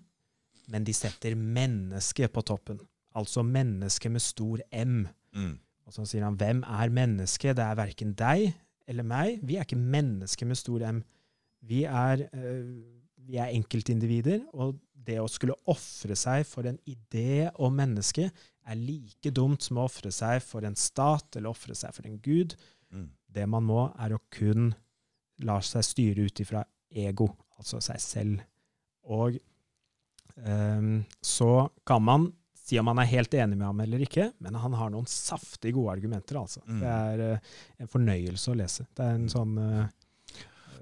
Men 0.69 0.85
de 0.85 0.93
setter 0.93 1.33
mennesket 1.39 2.29
på 2.35 2.43
toppen. 2.45 2.77
Altså 3.17 3.41
mennesket 3.41 4.13
med 4.13 4.21
stor 4.21 4.61
M. 4.69 5.07
Mm. 5.33 5.55
Og 5.87 5.95
så 5.95 6.05
sier 6.05 6.27
han 6.27 6.37
hvem 6.37 6.61
er 6.67 6.93
mennesket? 6.93 7.57
Det 7.57 7.65
er 7.65 7.79
verken 7.79 8.13
deg 8.19 8.51
eller 8.87 9.07
meg. 9.07 9.39
Vi 9.47 9.57
er 9.57 9.65
ikke 9.65 9.79
mennesker 9.79 10.49
med 10.49 10.59
stor 10.59 10.83
M. 10.91 11.01
Vi 11.65 11.83
er, 11.85 12.27
eh, 12.31 12.67
vi 13.27 13.39
er 13.41 13.53
enkeltindivider, 13.55 14.43
og 14.53 14.77
det 15.07 15.19
å 15.21 15.29
skulle 15.31 15.55
ofre 15.71 16.15
seg 16.19 16.45
for 16.47 16.67
en 16.67 16.79
idé 16.85 17.49
om 17.63 17.75
mennesket 17.75 18.33
er 18.67 18.79
like 18.79 19.31
dumt 19.31 19.63
som 19.63 19.79
å 19.79 19.87
ofre 19.87 20.11
seg 20.11 20.41
for 20.43 20.67
en 20.67 20.75
stat 20.75 21.37
eller 21.37 21.53
ofre 21.53 21.75
seg 21.77 21.95
for 21.95 22.07
en 22.07 22.19
gud. 22.19 22.57
Mm. 22.91 23.09
Det 23.37 23.45
man 23.47 23.63
må, 23.67 23.87
er 23.99 24.15
å 24.15 24.23
kun 24.33 24.73
la 25.47 25.59
seg 25.63 25.85
styre 25.85 26.27
ut 26.27 26.41
ifra 26.43 26.63
ego, 26.89 27.29
altså 27.57 27.79
seg 27.83 28.01
selv. 28.03 28.43
Og 29.07 29.37
um, 30.35 31.05
så 31.23 31.51
kan 31.87 32.03
man 32.03 32.27
si 32.67 32.79
om 32.81 32.89
man 32.89 32.99
er 32.99 33.07
helt 33.07 33.31
enig 33.37 33.55
med 33.55 33.63
ham 33.63 33.79
eller 33.79 34.01
ikke, 34.03 34.31
men 34.43 34.57
han 34.59 34.73
har 34.75 34.91
noen 34.91 35.07
saftig 35.07 35.71
gode 35.77 35.93
argumenter, 35.93 36.39
altså. 36.41 36.59
Mm. 36.67 36.81
Det 36.81 36.95
er 36.95 37.23
uh, 37.23 37.53
en 37.79 37.91
fornøyelse 37.93 38.51
å 38.51 38.57
lese. 38.59 38.87
Det 38.97 39.05
er 39.05 39.15
en 39.15 39.29
sånn 39.31 39.53
uh, 39.61 39.85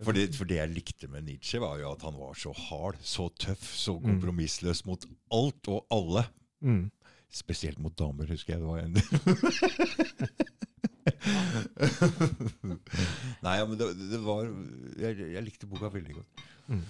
for 0.03 0.11
det, 0.17 0.35
for 0.35 0.45
det, 0.49 0.57
jeg 0.59 0.73
likte 0.73 1.07
med 1.11 1.21
Nietzsche, 1.27 1.59
var 1.61 1.79
jo 1.79 1.91
at 1.91 2.01
han 2.07 2.17
var 2.19 2.33
så 2.39 2.51
hard, 2.55 2.97
så 3.05 3.29
tøff, 3.39 3.65
så 3.75 3.95
mm. 3.97 4.03
kompromissløs 4.09 4.85
mot 4.87 5.05
alt 5.33 5.67
og 5.71 5.85
alle. 5.93 6.25
Mm. 6.65 6.91
Spesielt 7.35 7.79
mot 7.79 7.95
damer, 7.99 8.25
husker 8.31 8.53
jeg 8.53 8.61
det 8.61 8.67
var 8.69 8.79
en 8.79 8.95
Nei, 13.45 13.55
men 13.67 13.77
det, 13.79 13.87
det 14.11 14.19
var 14.25 14.47
jeg, 14.99 15.17
jeg, 15.19 15.43
likte 15.43 15.69
boka 15.69 15.89
veldig 15.93 16.13
godt. 16.17 16.43
Mm. 16.67 16.81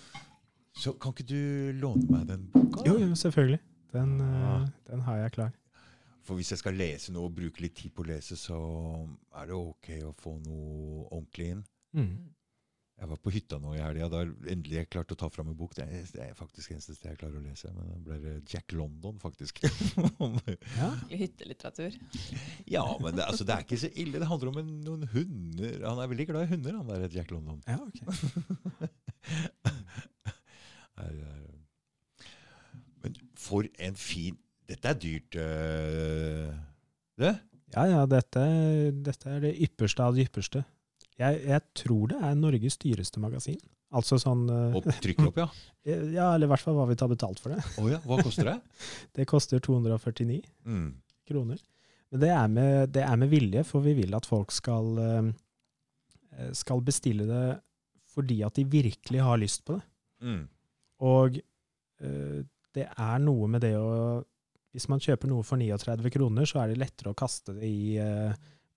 Så 0.75 0.93
kan 1.01 1.15
ikke 1.15 1.27
du 1.27 1.41
låne 1.79 2.05
meg 2.11 2.27
den 2.29 2.47
boka? 2.53 2.83
Jo, 2.87 2.97
jo 3.01 3.15
selvfølgelig. 3.15 3.61
Den, 3.95 4.19
ja. 4.19 4.55
uh, 4.61 4.67
den, 4.89 5.01
har 5.07 5.15
jeg 5.23 5.31
klar. 5.37 5.51
For 6.25 6.33
hvis 6.35 6.51
jeg 6.51 6.59
skal 6.61 6.79
lese 6.79 7.13
noe 7.13 7.29
og 7.29 7.35
bruke 7.37 7.61
litt 7.63 7.75
tid 7.79 7.93
på 7.95 8.03
å 8.03 8.09
lese, 8.09 8.35
så 8.39 8.57
er 9.39 9.49
det 9.49 9.55
ok 9.57 9.87
å 10.09 10.13
få 10.19 10.37
noe 10.43 11.05
ordentlig 11.05 11.51
inn. 11.53 11.63
Mm. 11.95 12.15
Jeg 12.95 13.09
var 13.11 13.19
på 13.19 13.31
hytta 13.35 13.57
nå 13.59 13.73
i 13.75 13.81
helga. 13.83 14.07
Da 14.07 14.21
endelig 14.23 14.77
jeg 14.77 14.87
klarte 14.87 15.17
å 15.17 15.19
ta 15.19 15.27
fram 15.31 15.49
en 15.51 15.57
bok. 15.59 15.73
Det 15.75 15.83
er, 15.83 16.05
det 16.15 16.29
er 16.29 16.35
faktisk 16.37 16.71
det 16.71 16.77
eneste 16.77 17.09
jeg 17.09 17.17
klarer 17.19 17.41
å 17.41 17.43
lese. 17.43 17.67
Men 17.75 18.05
det 18.05 18.19
ble 18.21 18.35
Jack 18.47 18.71
London, 18.71 19.17
faktisk. 19.19 19.59
ja. 20.79 20.91
Hyttelitteratur. 21.11 21.97
ja, 22.71 22.85
men 23.03 23.17
det, 23.17 23.25
altså, 23.25 23.43
det, 23.43 23.57
er 23.57 23.67
ikke 23.67 23.83
så 23.83 23.89
ille. 23.91 24.21
Det 24.21 24.29
handler 24.29 24.53
om 24.53 24.59
en, 24.61 24.69
noen 24.85 25.03
hunder. 25.11 25.75
Han 25.83 25.99
er 25.99 26.07
veldig 26.13 26.27
glad 26.29 26.45
i 26.45 26.51
hunder, 26.53 26.77
han 26.79 26.87
der 26.93 27.17
Jack 27.17 27.29
London. 27.35 27.59
Ja, 27.67 27.83
ok. 27.83 27.99
er, 31.03 31.11
men 33.03 33.11
for 33.35 33.67
en 33.81 33.95
fin 33.99 34.39
Dette 34.65 34.89
er 34.89 34.97
dyrt, 34.97 35.35
øh, 35.37 36.49
det? 37.21 37.35
Ja, 37.75 37.83
ja. 37.85 38.01
Dette, 38.09 38.41
dette 39.05 39.29
er 39.29 39.43
det 39.43 39.51
ypperste 39.61 40.01
av 40.01 40.17
det 40.17 40.25
ypperste. 40.25 40.65
Jeg, 41.21 41.39
jeg, 41.47 41.63
tror 41.79 42.11
det 42.11 42.19
er 42.27 42.35
Norges 42.37 42.77
dyreste 42.81 43.21
magasin. 43.23 43.61
Altså 43.95 44.17
sånn 44.19 44.43
Opp, 44.49 44.87
trykker 45.03 45.29
opp, 45.29 45.37
ja? 45.39 45.47
ja, 46.17 46.33
eller 46.33 46.49
i 46.49 46.51
hvert 46.51 46.63
fall 46.63 46.75
hva 46.75 46.87
vi 46.89 46.97
tar 46.99 47.11
betalt 47.11 47.39
for 47.39 47.55
det. 47.55 47.61
Oh, 47.79 47.87
ja. 47.91 48.01
Hva 48.03 48.19
koster 48.25 48.49
det? 48.49 48.57
det 49.15 49.27
koster 49.29 49.63
249 49.63 50.41
mm. 50.67 50.89
kroner. 51.29 51.61
Men 52.11 52.23
det 52.23 52.31
er, 52.33 52.49
med, 52.51 52.91
det 52.95 53.05
er, 53.05 53.15
med, 53.21 53.31
vilje, 53.31 53.63
for 53.67 53.85
vi 53.85 53.95
vil 53.97 54.15
at 54.17 54.27
folk 54.27 54.51
skal, 54.53 54.91
uh, 54.99 56.49
skal 56.55 56.83
bestille 56.85 57.27
det 57.29 57.45
fordi 58.15 58.41
at 58.47 58.55
de 58.55 58.63
virkelig 58.71 59.23
har 59.23 59.39
lyst 59.41 59.65
på 59.67 59.75
det. 59.75 59.83
Mm. 60.23 60.43
Og 61.03 61.39
det 62.75 62.85
er 62.87 63.17
noe 63.23 63.47
med 63.51 63.63
det 63.63 63.73
å 63.79 64.21
Hvis 64.75 64.87
man 64.91 65.01
kjøper 65.03 65.27
noe 65.31 65.43
for 65.47 65.59
39 65.59 66.11
kroner, 66.11 66.47
så 66.47 66.61
er 66.61 66.71
det 66.71 66.79
lettere 66.79 67.11
å 67.11 67.17
kaste 67.17 67.55
det 67.55 67.67
i 67.67 67.97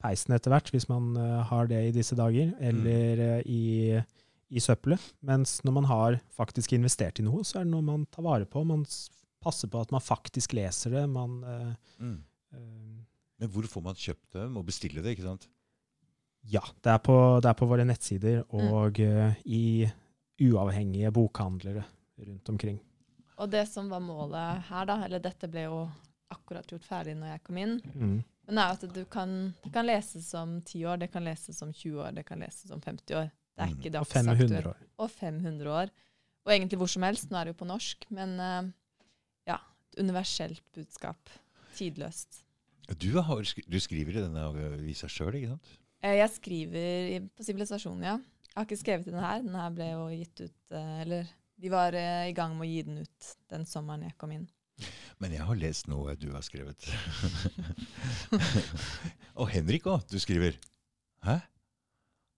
peisen 0.03 0.35
etter 0.37 0.53
hvert, 0.55 0.71
hvis 0.75 0.89
man 0.91 1.13
uh, 1.19 1.43
har 1.49 1.69
det 1.71 1.81
i 1.89 1.93
disse 1.95 2.17
dager, 2.19 2.53
eller 2.71 3.23
uh, 3.23 3.41
i, 3.45 3.99
i 4.49 4.63
søppelet. 4.63 5.03
Mens 5.27 5.59
når 5.67 5.77
man 5.81 5.89
har 5.91 6.19
faktisk 6.37 6.75
investert 6.77 7.21
i 7.21 7.27
noe, 7.27 7.45
så 7.47 7.61
er 7.61 7.69
det 7.69 7.75
noe 7.75 7.87
man 7.87 8.07
tar 8.15 8.27
vare 8.27 8.49
på. 8.49 8.65
Man 8.69 8.87
passer 9.43 9.71
på 9.71 9.83
at 9.83 9.95
man 9.95 10.05
faktisk 10.05 10.57
leser 10.59 10.97
det. 10.97 11.05
Man, 11.11 11.39
uh, 11.45 12.03
mm. 12.03 12.19
Men 13.39 13.55
hvor 13.55 13.69
får 13.71 13.85
man 13.85 13.99
kjøpt 13.99 14.35
det? 14.35 14.49
Må 14.51 14.65
bestille 14.67 15.05
det, 15.05 15.15
ikke 15.15 15.29
sant? 15.29 15.49
Ja, 16.49 16.63
det 16.85 16.93
er 16.95 17.01
på, 17.05 17.15
det 17.43 17.51
er 17.51 17.57
på 17.59 17.67
våre 17.69 17.85
nettsider 17.87 18.45
mm. 18.47 18.69
og 18.73 19.01
mm. 19.03 19.41
i 19.53 19.65
uavhengige 20.49 21.11
bokhandlere 21.13 21.83
rundt 22.23 22.49
omkring. 22.55 22.79
Og 23.39 23.51
det 23.51 23.67
som 23.71 23.91
var 23.91 24.03
målet 24.03 24.65
her, 24.71 24.87
da, 24.89 24.99
eller 25.07 25.23
dette 25.23 25.51
ble 25.51 25.67
jo 25.69 25.83
akkurat 26.33 26.67
gjort 26.71 26.87
ferdig 26.87 27.15
når 27.19 27.35
jeg 27.35 27.43
kom 27.47 27.61
inn, 27.63 27.77
mm. 27.95 28.17
Men 28.49 28.57
det 28.57 28.65
er 28.65 28.79
at 28.79 28.95
du 28.97 29.03
kan, 29.13 29.33
det 29.61 29.71
kan 29.75 29.85
leses 29.85 30.25
som 30.33 30.55
10 30.63 30.85
år, 30.89 31.01
det 31.03 31.11
kan 31.13 31.27
leses 31.27 31.59
som 31.61 31.73
20 31.73 32.01
år, 32.01 32.15
det 32.17 32.25
kan 32.25 32.41
leses 32.41 32.71
som 32.71 32.81
50 32.81 33.19
år. 33.19 33.27
Det 33.29 33.65
er 33.65 33.69
mm. 33.69 33.75
ikke 33.77 33.93
dagsaktuelt. 33.93 34.31
Og 34.31 34.39
500 34.39 34.71
år. 34.71 34.85
Og 35.05 35.11
500 35.11 35.75
år. 35.83 35.93
Og 36.47 36.55
egentlig 36.55 36.79
hvor 36.81 36.89
som 36.89 37.05
helst. 37.05 37.29
Nå 37.29 37.37
er 37.37 37.45
det 37.45 37.53
jo 37.53 37.59
på 37.61 37.69
norsk, 37.69 38.07
men 38.17 38.33
uh, 38.41 38.71
ja. 39.51 39.59
Et 39.91 40.01
universelt 40.01 40.65
budskap. 40.73 41.35
Tidløst. 41.77 42.41
Du, 42.97 43.11
har, 43.21 43.53
du 43.69 43.79
skriver 43.85 44.17
i 44.17 44.25
denne 44.25 44.47
avisa 44.49 45.11
sjøl, 45.13 45.37
ikke 45.37 45.53
sant? 45.53 45.73
Eh, 46.01 46.17
jeg 46.23 46.33
skriver 46.33 47.29
på 47.37 47.45
Sivilisasjonen, 47.45 48.07
ja. 48.07 48.17
Jeg 48.49 48.57
har 48.57 48.69
ikke 48.69 48.81
skrevet 48.81 49.11
i 49.11 49.13
den 49.13 49.27
her. 49.27 49.43
Den 49.45 49.61
her 49.61 49.75
ble 49.77 49.91
jo 49.91 50.07
gitt 50.15 50.41
ut 50.47 50.73
uh, 50.73 51.01
Eller 51.03 51.29
de 51.61 51.73
var 51.75 51.93
uh, 51.93 52.25
i 52.31 52.33
gang 52.33 52.57
med 52.57 52.65
å 52.65 52.71
gi 52.71 52.87
den 52.89 53.03
ut 53.05 53.35
den 53.53 53.69
sommeren 53.69 54.09
jeg 54.09 54.17
kom 54.17 54.33
inn. 54.33 54.49
Men 55.19 55.35
jeg 55.35 55.47
har 55.49 55.59
lest 55.59 55.89
noe 55.91 56.15
du 56.19 56.29
har 56.35 56.45
skrevet. 56.47 56.87
og 59.41 59.49
Henrik 59.51 59.89
òg, 59.91 60.05
du 60.11 60.19
skriver. 60.23 60.59
Hæ? 61.27 61.39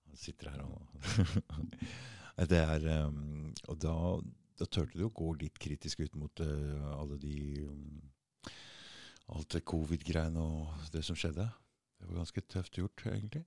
Han 0.09 0.21
sitter 0.21 0.55
her 0.55 0.63
og 0.65 0.87
Det 2.51 2.57
er 2.57 2.85
um, 3.05 3.51
Og 3.69 3.77
da, 3.83 3.95
da 4.57 4.65
turte 4.65 4.97
du 4.97 5.05
å 5.05 5.13
gå 5.13 5.35
litt 5.43 5.59
kritisk 5.61 6.01
ut 6.01 6.15
mot 6.17 6.41
uh, 6.41 6.95
alle 6.97 7.19
de 7.21 7.35
um, 7.69 7.99
Alt 9.31 9.53
det 9.59 9.67
covid-greiene 9.69 10.41
og 10.41 10.89
det 10.95 11.05
som 11.07 11.19
skjedde. 11.19 11.45
Det 12.01 12.09
var 12.09 12.23
ganske 12.23 12.43
tøft 12.51 12.81
gjort, 12.81 13.05
egentlig. 13.07 13.45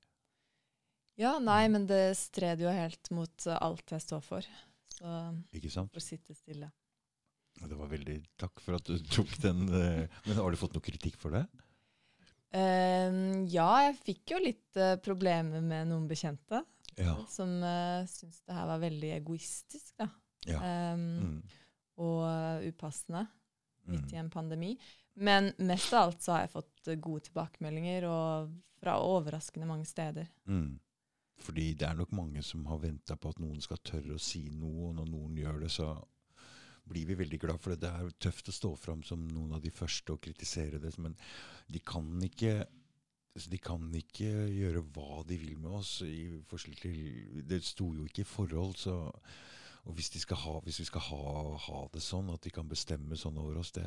Ja, 1.20 1.34
nei, 1.44 1.66
men 1.74 1.90
det 1.90 2.16
stred 2.16 2.64
jo 2.64 2.72
helt 2.72 3.10
mot 3.12 3.48
alt 3.52 3.92
jeg 3.92 4.06
står 4.06 4.24
for. 4.24 4.48
Så 4.94 5.18
Ikke 5.52 5.74
sant? 5.74 5.92
for 5.92 6.00
å 6.00 6.06
sitte 6.06 6.38
stille. 6.38 6.70
Det 7.62 7.78
var 7.78 7.92
veldig 7.92 8.18
Takk 8.42 8.64
for 8.64 8.78
at 8.80 8.90
du 8.90 8.98
tok 9.16 9.36
den. 9.44 9.68
Eh, 9.70 10.22
men 10.28 10.40
har 10.40 10.52
du 10.52 10.60
fått 10.60 10.76
noe 10.78 10.86
kritikk 10.86 11.20
for 11.22 11.36
det? 11.36 11.46
Uh, 12.54 13.42
ja, 13.50 13.70
jeg 13.88 13.96
fikk 14.04 14.36
jo 14.36 14.40
litt 14.44 14.78
uh, 14.78 14.94
problemer 15.02 15.64
med 15.66 15.88
noen 15.90 16.04
bekjente 16.06 16.60
ja. 17.00 17.16
som 17.26 17.50
uh, 17.66 18.06
syntes 18.06 18.44
det 18.46 18.54
her 18.54 18.68
var 18.70 18.84
veldig 18.84 19.10
egoistisk. 19.16 19.96
da. 19.98 20.10
Ja. 20.46 20.60
Um, 20.94 21.08
mm. 21.24 21.40
Og 22.04 22.68
upassende 22.68 23.24
midt 23.90 24.06
mm. 24.06 24.14
i 24.14 24.20
en 24.22 24.30
pandemi. 24.34 24.72
Men 25.14 25.52
mest 25.58 25.94
av 25.94 26.08
alt 26.08 26.22
så 26.26 26.36
har 26.36 26.46
jeg 26.46 26.54
fått 26.56 26.94
gode 27.02 27.26
tilbakemeldinger, 27.28 28.08
og 28.10 28.54
fra 28.84 28.98
overraskende 29.00 29.68
mange 29.70 29.86
steder. 29.86 30.28
Mm. 30.50 30.80
Fordi 31.44 31.74
det 31.74 31.88
er 31.88 31.98
nok 31.98 32.12
mange 32.16 32.44
som 32.46 32.66
har 32.70 32.82
venta 32.82 33.16
på 33.20 33.32
at 33.34 33.40
noen 33.42 33.62
skal 33.64 33.82
tørre 33.86 34.18
å 34.18 34.22
si 34.22 34.46
noe, 34.52 34.90
og 34.90 34.98
når 35.00 35.10
noen 35.12 35.38
gjør 35.40 35.62
det, 35.64 35.72
så 35.74 35.94
blir 36.90 37.08
vi 37.08 37.18
veldig 37.20 37.40
glad 37.40 37.62
for 37.62 37.74
det. 37.74 37.82
Det 37.84 37.92
er 37.92 38.16
tøft 38.22 38.52
å 38.52 38.56
stå 38.56 38.74
fram 38.80 39.04
som 39.08 39.24
noen 39.30 39.56
av 39.58 39.64
de 39.64 39.72
første 39.74 40.16
og 40.16 40.22
kritisere 40.24 40.82
det, 40.84 40.94
men 41.02 41.18
de 41.72 41.82
kan 41.84 42.08
ikke 42.24 42.64
de 43.50 43.58
kan 43.58 43.88
ikke 43.98 44.30
gjøre 44.54 44.84
hva 44.94 45.24
de 45.26 45.40
vil 45.42 45.56
med 45.58 45.80
oss. 45.80 46.04
det 46.06 47.64
sto 47.66 47.88
jo 47.96 48.06
ikke 48.06 48.22
i 48.22 48.30
forhold. 48.30 48.76
så 48.78 48.98
og 49.84 49.98
hvis, 49.98 50.14
skal 50.22 50.40
ha, 50.40 50.60
hvis 50.64 50.80
vi 50.80 50.86
skal 50.88 51.04
ha, 51.10 51.24
ha, 51.60 51.80
det 51.92 52.00
sånn, 52.04 52.30
at 52.32 52.46
de 52.46 52.54
kan 52.56 52.70
bestemme 52.70 53.18
sånn 53.20 53.40
over 53.42 53.60
oss, 53.60 53.74
det, 53.76 53.84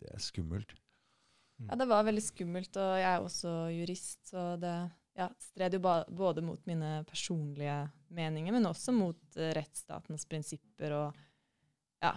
det, 0.00 0.08
er 0.14 0.22
skummelt. 0.22 0.72
Mm. 1.60 1.68
Ja, 1.68 1.76
det 1.82 1.88
var 1.90 2.06
veldig 2.06 2.22
skummelt, 2.24 2.78
og 2.80 2.94
jeg 3.02 3.10
er 3.10 3.26
også 3.26 3.52
jurist, 3.74 4.22
så 4.30 4.54
det 4.62 4.72
ja, 5.18 5.28
stred 5.38 5.76
jo 5.76 5.82
både 5.84 6.42
mot 6.42 6.64
mine 6.66 7.02
personlige 7.06 7.76
meninger, 8.16 8.54
men 8.54 8.68
også 8.70 8.94
mot 8.94 9.20
uh, 9.38 9.50
rettsstatens 9.56 10.26
prinsipper 10.30 10.94
og 10.96 11.20
ja, 12.04 12.14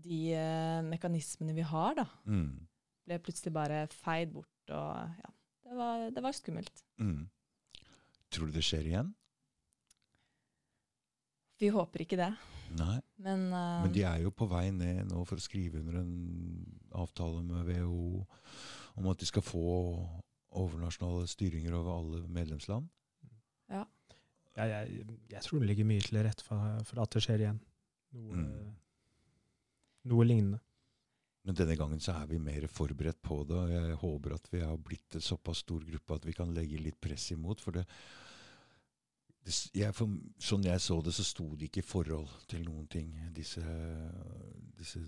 de 0.00 0.20
uh, 0.36 0.80
mekanismene 0.86 1.54
vi 1.56 1.66
har, 1.66 1.96
da. 1.98 2.06
Mm. 2.30 2.66
Ble 3.06 3.20
plutselig 3.24 3.52
bare 3.54 3.84
feid 3.92 4.34
bort, 4.34 4.72
og 4.72 5.20
ja, 5.24 5.34
det 5.66 5.78
var, 5.78 6.06
det 6.14 6.24
var 6.24 6.36
skummelt. 6.36 6.84
Mm. 7.02 7.24
Tror 8.30 8.50
du 8.50 8.54
det 8.54 8.64
skjer 8.66 8.86
igjen? 8.86 9.12
Vi 11.60 11.68
håper 11.74 12.06
ikke 12.06 12.18
det. 12.20 12.30
Nei. 12.78 13.00
Men, 13.20 13.48
uh, 13.52 13.82
Men, 13.84 13.92
de 13.92 14.04
er 14.06 14.22
jo 14.24 14.32
på 14.32 14.48
vei 14.50 14.68
ned 14.72 15.10
nå 15.10 15.24
for 15.28 15.40
å 15.40 15.44
skrive 15.44 15.82
under 15.82 16.00
en 16.00 16.14
avtale 16.96 17.42
med 17.44 17.68
WHO 17.68 18.24
om 19.00 19.08
at 19.10 19.20
de 19.20 19.28
skal 19.28 19.44
få 19.44 19.66
overnasjonale 20.60 21.28
styringer 21.30 21.74
over 21.76 21.98
alle 21.98 22.22
medlemsland. 22.30 22.88
Ja. 24.60 24.80
jeg, 24.84 25.04
jeg, 25.32 25.44
tror 25.46 25.62
det 25.62 25.70
ligger 25.70 25.88
mye 25.88 26.04
til 26.04 26.20
rette 26.24 26.46
for, 26.46 26.80
for, 26.88 27.02
at 27.04 27.16
det 27.16 27.22
skjer 27.24 27.44
igjen. 27.44 27.60
Noe, 28.16 28.40
mm. 28.40 28.72
noe, 30.12 30.26
lignende. 30.26 30.60
Men 31.48 31.56
denne 31.56 31.76
gangen 31.78 32.02
så 32.04 32.18
er 32.20 32.26
vi 32.28 32.40
mer 32.42 32.66
forberedt 32.68 33.22
på 33.24 33.42
det. 33.48 33.56
og 33.56 33.70
Jeg 33.72 34.00
håper 34.02 34.34
at 34.36 34.50
vi 34.52 34.64
har 34.64 34.76
blitt 34.76 35.16
en 35.16 35.24
såpass 35.24 35.62
stor 35.64 35.86
gruppe 35.86 36.18
at 36.18 36.26
vi 36.28 36.36
kan 36.36 36.52
legge 36.54 36.82
litt 36.82 37.00
press 37.00 37.30
imot. 37.32 37.64
for 37.64 37.78
det 37.78 37.86
jeg, 39.48 39.94
for, 39.96 40.10
sånn 40.42 40.66
jeg 40.66 40.82
så 40.84 40.98
det, 41.04 41.14
så 41.16 41.24
sto 41.24 41.46
det 41.56 41.70
ikke 41.70 41.80
i 41.82 41.86
forhold 41.86 42.28
til 42.50 42.66
noen 42.66 42.84
ting, 42.92 43.08
disse, 43.34 43.62
disse 44.78 45.00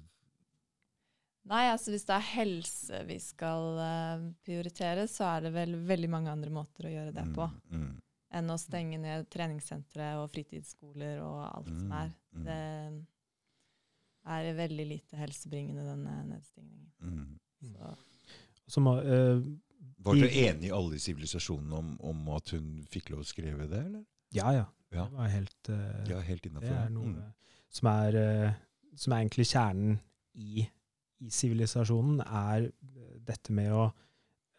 Nei, 1.51 1.65
altså 1.73 1.91
hvis 1.91 2.05
det 2.07 2.15
er 2.15 2.29
helse 2.37 2.99
vi 3.09 3.17
skal 3.19 3.65
uh, 3.75 4.27
prioritere, 4.47 5.09
så 5.11 5.27
er 5.27 5.49
det 5.49 5.51
vel 5.57 5.75
veldig 5.89 6.11
mange 6.13 6.31
andre 6.31 6.53
måter 6.55 6.87
å 6.87 6.93
gjøre 6.93 7.15
det 7.17 7.25
på. 7.35 7.49
Mm, 7.73 7.81
mm. 7.81 7.97
Enn 8.33 8.49
å 8.49 8.57
stenge 8.61 8.97
ned 9.01 9.27
treningssentre 9.33 10.15
og 10.23 10.31
fritidsskoler 10.33 11.21
og 11.21 11.41
alt 11.51 11.69
mm, 11.69 11.81
som 11.83 11.91
er. 11.99 12.13
Mm. 12.33 12.47
Det 12.47 12.61
er 14.33 14.55
veldig 14.57 14.87
lite 14.89 15.19
helsebringende, 15.21 15.85
denne 15.85 16.15
nedstengningen. 16.31 16.89
Mm. 17.03 17.39
Så. 17.73 18.81
Uh, 18.81 19.43
var 20.03 20.19
dere 20.19 20.49
enige 20.49 20.75
alle 20.75 20.97
i 20.97 21.03
sivilisasjonen 21.03 21.73
om, 21.77 21.95
om, 22.01 22.29
at 22.37 22.55
hun 22.57 22.83
fikk 22.91 23.13
lov 23.13 23.25
å 23.25 23.29
skrive 23.29 23.69
det, 23.71 23.83
eller? 23.91 24.05
Ja, 24.35 24.53
ja. 24.55 24.67
ja. 24.95 25.07
Det 25.11 25.19
var 25.19 25.33
helt, 25.33 25.71
uh, 25.71 26.05
ja, 26.11 26.21
helt 26.27 26.47
innafor. 26.49 26.71
Det 26.71 26.79
er 26.87 26.93
noe 26.95 27.11
mm. 27.13 27.19
som, 27.69 27.91
er, 27.93 28.19
uh, 28.19 28.95
som, 28.95 29.13
er, 29.13 29.25
egentlig 29.25 29.49
kjernen 29.51 29.99
i 30.33 30.67
sivilisasjonen, 31.31 32.23
er 32.25 32.71
dette 33.23 33.55
med 33.55 33.75
å, 33.77 33.89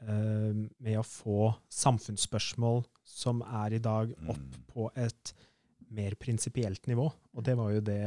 uh, 0.07 0.51
med 0.53 0.99
å 0.99 1.07
få 1.07 1.53
samfunnsspørsmål 1.73 2.85
som 3.03 3.41
er 3.43 3.77
i 3.77 3.81
dag, 3.83 4.11
opp 4.23 4.39
mm. 4.39 4.65
på 4.69 4.89
et 4.95 5.33
mer 5.93 6.15
prinsipielt 6.19 6.87
nivå. 6.89 7.05
Og 7.33 7.45
det 7.45 7.55
var 7.59 7.73
jo 7.75 7.83
det 7.85 8.01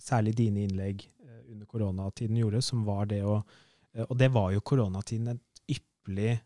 særlig 0.00 0.34
dine 0.38 0.64
innlegg 0.64 1.04
under 1.50 1.66
koronatiden 1.68 2.38
gjorde, 2.40 2.62
som 2.64 2.86
var 2.86 3.10
det 3.10 3.24
å 3.26 3.40
Og 4.06 4.12
det 4.14 4.28
var 4.30 4.52
jo 4.54 4.60
koronatiden 4.62 5.32
et 5.32 5.62
ypperlig 5.74 6.36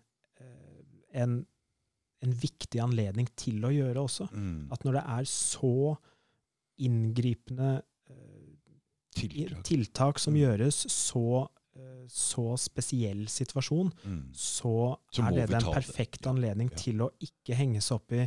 en 1.12 1.42
en 2.24 2.34
viktig 2.40 2.80
anledning 2.82 3.28
til 3.38 3.64
å 3.66 3.72
gjøre 3.72 4.04
også. 4.04 4.28
Mm. 4.32 4.70
At 4.72 4.84
når 4.86 4.98
det 4.98 5.04
er 5.16 5.28
så 5.30 5.74
inngripende 6.84 7.74
tiltak. 9.14 9.60
tiltak. 9.66 10.18
som 10.18 10.34
mm. 10.34 10.40
gjøres, 10.40 10.80
så, 10.90 11.44
så 12.10 12.54
spesiell 12.60 13.24
situasjon, 13.30 13.90
mm. 14.04 14.22
så, 14.32 14.94
så, 15.10 15.24
er 15.26 15.40
det 15.40 15.46
den 15.50 15.66
perfekte 15.74 16.30
anledning 16.30 16.70
ja. 16.70 16.80
til 16.80 17.02
å 17.02 17.10
ikke 17.24 17.56
henge 17.58 17.82
seg 17.82 17.98
opp 17.98 18.14
i 18.14 18.26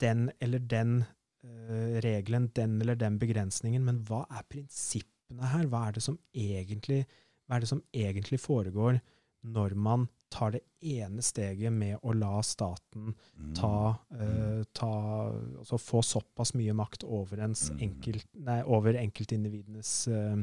den 0.00 0.28
eller 0.40 0.62
den 0.64 1.00
uh, 1.02 1.98
regelen, 2.04 2.50
den 2.56 2.80
eller 2.82 2.98
den 2.98 3.18
begrensningen, 3.20 3.84
men 3.84 4.02
hva 4.08 4.24
er 4.30 4.46
prinsippene 4.50 5.52
her? 5.52 5.66
Hva 5.70 5.88
er 5.88 5.98
det 5.98 6.04
som 6.06 6.18
egentlig, 6.32 7.02
hva 7.46 7.58
er 7.58 7.64
det 7.64 7.72
som 7.72 7.82
egentlig 7.92 8.40
foregår 8.42 9.00
når 9.48 9.74
man 9.78 10.08
tar 10.32 10.52
det 10.56 10.64
ene 10.84 11.22
steget 11.24 11.72
med 11.72 12.02
å 12.04 12.12
la 12.12 12.42
staten 12.44 13.14
mm. 13.14 13.52
ta, 13.56 13.94
uh, 13.96 14.62
ta 14.76 14.92
altså 15.30 15.80
få 15.80 16.02
såpass 16.04 16.52
mye 16.58 16.74
makt 16.76 17.06
over, 17.06 17.40
ens 17.46 17.68
enkelt, 17.78 18.28
nei, 18.44 18.60
over 18.66 18.98
enkeltindividenes 19.00 19.92
uh, 20.12 20.36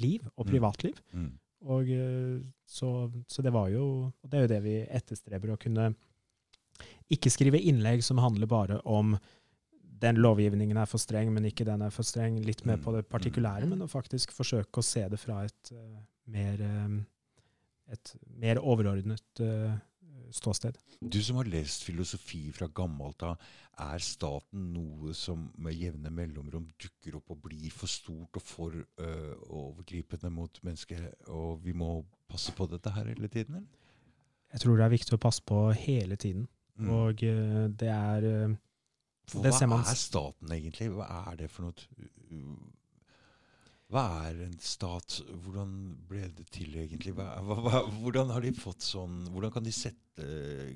liv 0.00 0.24
og 0.36 0.46
privatliv. 0.48 0.98
Mm. 1.12 1.32
Og 1.66 1.88
så, 2.68 2.90
så, 3.26 3.42
det 3.42 3.52
var 3.52 3.70
jo 3.72 3.84
Og 4.06 4.30
det 4.30 4.38
er 4.38 4.44
jo 4.44 4.50
det 4.50 4.58
vi 4.62 4.74
etterstreber, 4.84 5.54
å 5.54 5.60
kunne 5.60 5.88
ikke 7.12 7.32
skrive 7.32 7.60
innlegg 7.62 8.04
som 8.04 8.20
handler 8.20 8.50
bare 8.50 8.78
om 8.84 9.14
den 10.02 10.18
lovgivningen 10.20 10.76
er 10.76 10.88
for 10.90 11.00
streng, 11.00 11.30
men 11.32 11.46
ikke 11.48 11.64
den 11.64 11.84
er 11.86 11.92
for 11.94 12.06
streng. 12.06 12.36
Litt 12.44 12.64
mer 12.68 12.80
på 12.82 12.92
det 12.92 13.06
partikulære, 13.08 13.68
men 13.70 13.84
å 13.84 13.90
faktisk 13.90 14.34
forsøke 14.36 14.82
å 14.82 14.84
se 14.84 15.06
det 15.08 15.20
fra 15.20 15.42
et 15.46 15.72
uh, 15.72 16.00
mer 16.32 16.60
um, 16.66 16.98
et 17.94 18.12
mer 18.42 18.58
overordnet 18.58 19.42
uh, 19.44 19.76
ståsted. 20.34 20.78
Du 21.00 21.18
som 21.22 21.38
har 21.40 21.48
lest 21.50 21.84
filosofi 21.86 22.42
fra 22.54 22.68
gammelt 22.72 23.22
av, 23.26 23.40
er 23.86 24.02
staten 24.02 24.70
noe 24.72 25.12
som 25.16 25.48
med 25.60 25.76
jevne 25.76 26.10
mellomrom 26.14 26.68
dukker 26.80 27.18
opp 27.18 27.34
og 27.34 27.42
blir 27.48 27.72
for 27.74 27.90
stort 27.90 28.38
og 28.38 28.44
for 28.44 28.76
uh, 28.76 29.34
overgripende 29.46 30.30
mot 30.32 30.60
mennesker, 30.64 31.10
og 31.28 31.60
vi 31.64 31.74
må 31.76 31.98
passe 32.30 32.54
på 32.56 32.68
dette 32.70 32.92
her 32.94 33.10
hele 33.12 33.28
tiden? 33.32 33.60
Eller? 33.60 33.82
Jeg 34.54 34.62
tror 34.62 34.78
det 34.78 34.86
er 34.86 34.94
viktig 34.94 35.16
å 35.16 35.20
passe 35.20 35.44
på 35.44 35.60
hele 35.76 36.16
tiden. 36.16 36.46
Mm. 36.76 36.88
Og 36.92 37.22
uh, 37.26 37.66
det 37.72 37.92
er 37.92 38.30
Hva 39.32 39.52
er 39.52 39.98
staten 39.98 40.52
egentlig? 40.54 40.90
Hva 40.94 41.08
er 41.26 41.38
det 41.42 41.50
for 41.52 41.68
noe? 41.68 41.86
Hva 43.92 44.02
er 44.26 44.40
en 44.48 44.56
stat? 44.58 45.20
Hvordan 45.44 45.72
ble 46.10 46.26
det 46.34 46.48
til, 46.54 46.74
egentlig? 46.74 47.14
Hva, 47.14 47.36
hva, 47.46 47.84
hvordan 48.00 48.32
har 48.34 48.42
de 48.42 48.50
fått 48.56 48.82
sånn 48.82 49.28
Hvordan 49.30 49.52
kan 49.54 49.66
de 49.66 49.74
sette 49.74 50.26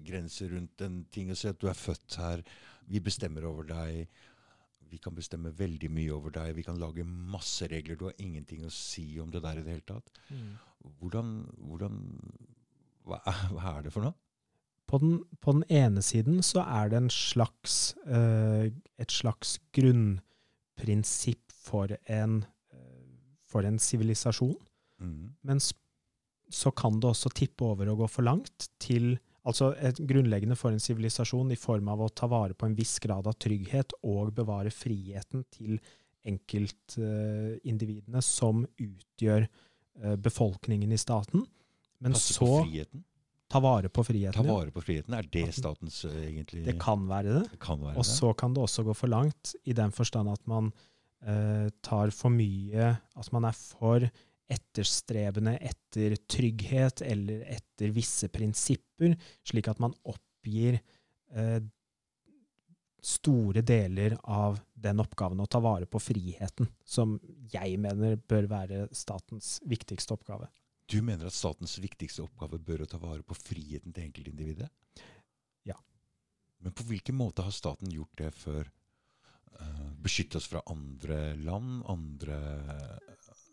grenser 0.06 0.52
rundt 0.54 0.84
en 0.86 1.00
ting 1.10 1.32
og 1.32 1.38
si 1.40 1.48
at 1.50 1.58
du 1.58 1.66
er 1.70 1.78
født 1.78 2.18
her, 2.20 2.44
vi 2.90 3.00
bestemmer 3.02 3.46
over 3.48 3.66
deg, 3.66 4.04
vi 4.90 4.98
kan 5.02 5.14
bestemme 5.14 5.52
veldig 5.56 5.90
mye 5.94 6.12
over 6.14 6.34
deg, 6.34 6.54
vi 6.58 6.64
kan 6.66 6.78
lage 6.78 7.06
masse 7.06 7.66
regler, 7.70 7.98
du 7.98 8.08
har 8.08 8.22
ingenting 8.22 8.66
å 8.66 8.72
si 8.74 9.06
om 9.22 9.30
det 9.32 9.42
der 9.44 9.60
i 9.60 9.64
det 9.64 9.76
hele 9.76 9.86
tatt. 9.88 10.10
Mm. 10.28 10.54
Hvordan, 11.00 11.32
hvordan 11.70 12.00
hva, 13.06 13.20
hva, 13.54 13.76
er 13.76 13.86
det 13.86 13.94
for 13.94 14.06
noe? 14.06 14.16
På 14.90 14.98
den, 14.98 15.20
på 15.38 15.54
den, 15.54 15.66
ene 15.70 16.02
siden 16.02 16.42
så 16.42 16.64
er 16.66 16.90
det 16.90 17.04
slags, 17.14 17.94
øh, 18.06 18.70
et 18.98 19.14
slags 19.14 19.60
grunnprinsipp 19.76 21.54
for 21.54 21.94
en 22.10 22.42
for 23.50 23.66
en 23.66 23.78
sivilisasjon. 23.82 24.56
Mm. 25.02 25.32
Men 25.46 25.62
så 26.50 26.70
kan 26.76 27.00
det 27.00 27.10
også 27.10 27.32
tippe 27.34 27.66
over 27.66 27.90
og 27.92 28.04
gå 28.04 28.14
for 28.18 28.26
langt 28.26 28.70
til 28.82 29.18
Altså 29.48 29.70
et 29.80 29.96
grunnleggende 30.04 30.56
for 30.58 30.68
en 30.68 30.82
sivilisasjon 30.82 31.48
i 31.54 31.56
form 31.56 31.88
av 31.88 32.02
å 32.04 32.10
ta 32.12 32.26
vare 32.28 32.52
på 32.52 32.66
en 32.68 32.74
viss 32.76 32.98
grad 33.00 33.24
av 33.24 33.38
trygghet 33.40 33.94
og 34.04 34.34
bevare 34.36 34.68
friheten 34.68 35.46
til 35.54 35.78
enkeltindividene 36.28 38.20
uh, 38.20 38.26
som 38.26 38.66
utgjør 38.76 39.46
uh, 39.48 40.16
befolkningen 40.20 40.92
i 40.92 41.00
staten. 41.00 41.46
Men 42.04 42.12
Passe 42.16 42.36
så? 42.36 42.64
Ta 43.50 43.58
vare 43.64 43.88
på 43.88 44.04
friheten. 44.06 44.36
Ta 44.36 44.44
vare 44.46 44.70
på 44.74 44.84
friheten, 44.84 45.16
Er 45.16 45.26
det 45.26 45.54
statens 45.56 46.04
uh, 46.04 46.12
egentlig 46.20 46.64
Det 46.68 46.76
kan 46.80 47.08
være 47.08 47.40
det. 47.40 47.44
det, 47.56 47.60
kan 47.64 47.80
være 47.82 47.96
og 47.96 48.06
så 48.06 48.34
kan 48.36 48.54
det 48.54 48.62
også 48.62 48.84
gå 48.86 48.92
for 48.94 49.08
langt, 49.10 49.54
i 49.64 49.72
den 49.72 49.90
forstand 49.90 50.30
at 50.30 50.44
man 50.46 50.68
eh, 50.68 50.78
tar 51.20 52.08
for 52.16 52.32
mye 52.32 52.86
Altså 53.12 53.34
man 53.34 53.44
er 53.44 53.56
for 53.58 54.06
etterstrebende 54.50 55.52
etter 55.62 56.16
trygghet 56.30 57.02
eller 57.06 57.44
etter 57.54 57.92
visse 57.94 58.30
prinsipper, 58.32 59.14
slik 59.46 59.68
at 59.70 59.82
man 59.82 59.94
oppgir 60.10 60.78
eh, 61.36 61.60
store 63.00 63.62
deler 63.64 64.16
av 64.28 64.58
den 64.74 65.00
oppgaven 65.00 65.40
å 65.40 65.48
ta 65.48 65.60
vare 65.62 65.86
på 65.88 66.00
friheten, 66.02 66.68
som 66.84 67.16
jeg 67.52 67.78
mener 67.80 68.18
bør 68.28 68.48
være 68.50 68.88
statens 68.96 69.58
viktigste 69.68 70.16
oppgave. 70.16 70.50
Du 70.90 70.98
mener 71.06 71.30
at 71.30 71.36
statens 71.36 71.78
viktigste 71.80 72.24
oppgave 72.26 72.58
bør 72.58 72.84
å 72.84 72.90
ta 72.90 72.98
vare 73.00 73.22
på 73.22 73.36
friheten 73.38 73.94
til 73.94 74.08
enkeltindividet? 74.08 74.68
Ja. 75.68 75.78
Men 76.58 76.74
på 76.74 76.84
hvilken 76.90 77.16
måte 77.16 77.46
har 77.46 77.54
staten 77.54 77.92
gjort 77.94 78.18
det 78.18 78.34
før? 78.34 78.66
Eh, 79.58 79.86
beskytte 80.04 80.38
oss 80.38 80.48
fra 80.50 80.62
andre 80.70 81.34
land, 81.42 81.82
andre 81.90 82.38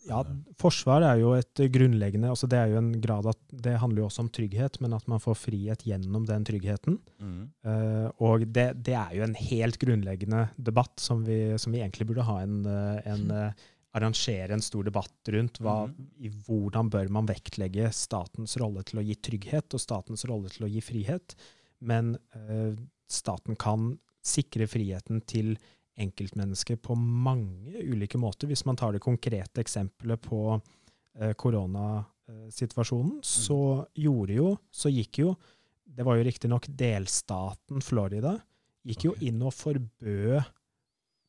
ja, 0.07 0.21
forsvar 0.61 1.03
er 1.03 1.21
jo 1.21 1.33
et 1.35 1.61
grunnleggende 1.73 2.29
altså 2.31 2.47
Det 2.49 2.59
er 2.59 2.71
jo 2.71 2.79
en 2.79 2.91
grad 3.03 3.27
at 3.29 3.39
det 3.65 3.75
handler 3.81 4.03
jo 4.03 4.07
også 4.09 4.23
om 4.25 4.29
trygghet, 4.33 4.79
men 4.83 4.95
at 4.95 5.07
man 5.11 5.21
får 5.23 5.39
frihet 5.41 5.83
gjennom 5.87 6.25
den 6.27 6.45
tryggheten. 6.47 6.99
Mm. 7.19 7.41
Uh, 7.67 8.07
og 8.23 8.45
det, 8.47 8.69
det, 8.87 8.95
er 8.95 9.17
jo 9.17 9.25
en 9.25 9.35
helt 9.39 9.79
grunnleggende 9.81 10.45
debatt 10.55 11.03
som 11.03 11.25
vi, 11.27 11.57
som 11.59 11.75
vi 11.75 11.81
egentlig 11.83 12.07
burde 12.09 12.27
ha 12.27 12.39
en, 12.43 12.61
eh, 12.71 13.11
en 13.11 13.27
uh, 13.33 13.67
arrangere 13.97 14.55
en 14.55 14.63
stor 14.63 14.87
debatt 14.87 15.31
rundt 15.33 15.59
hva, 15.63 15.77
mm. 15.91 16.09
i 16.23 16.31
hvordan 16.47 16.91
bør 16.93 17.11
man 17.19 17.29
vektlegge 17.29 17.91
statens 17.95 18.57
rolle 18.61 18.85
til 18.87 19.01
å 19.01 19.07
gi 19.07 19.17
trygghet 19.29 19.75
og 19.75 19.83
statens 19.83 20.27
rolle 20.29 20.51
til 20.53 20.67
å 20.67 20.71
gi 20.71 20.83
frihet. 20.85 21.35
Men 21.83 22.15
uh, 22.37 22.71
staten 23.11 23.59
kan 23.59 23.95
sikre 24.27 24.67
friheten 24.67 25.21
til 25.27 25.55
enkeltmennesker 25.97 26.77
på 26.81 26.95
mange 26.97 27.81
ulike 27.81 28.19
måter. 28.21 28.49
Hvis 28.49 28.65
man 28.65 28.77
tar 28.77 28.93
det 28.93 29.03
konkrete 29.03 29.61
eksempelet 29.63 30.21
på 30.21 30.41
eh, 31.19 31.33
koronasituasjonen, 31.33 33.17
mm. 33.19 33.25
så 33.25 33.59
gjorde 33.97 34.37
jo, 34.37 34.51
så 34.71 34.93
gikk 34.93 35.23
jo 35.25 35.35
Det 35.97 36.03
var 36.05 36.17
jo 36.19 36.25
riktignok 36.27 36.67
delstaten 36.77 37.81
Florida 37.81 38.35
gikk 38.85 39.05
jo 39.07 39.13
inn 39.25 39.39
og 39.41 39.53
forbød 39.55 40.43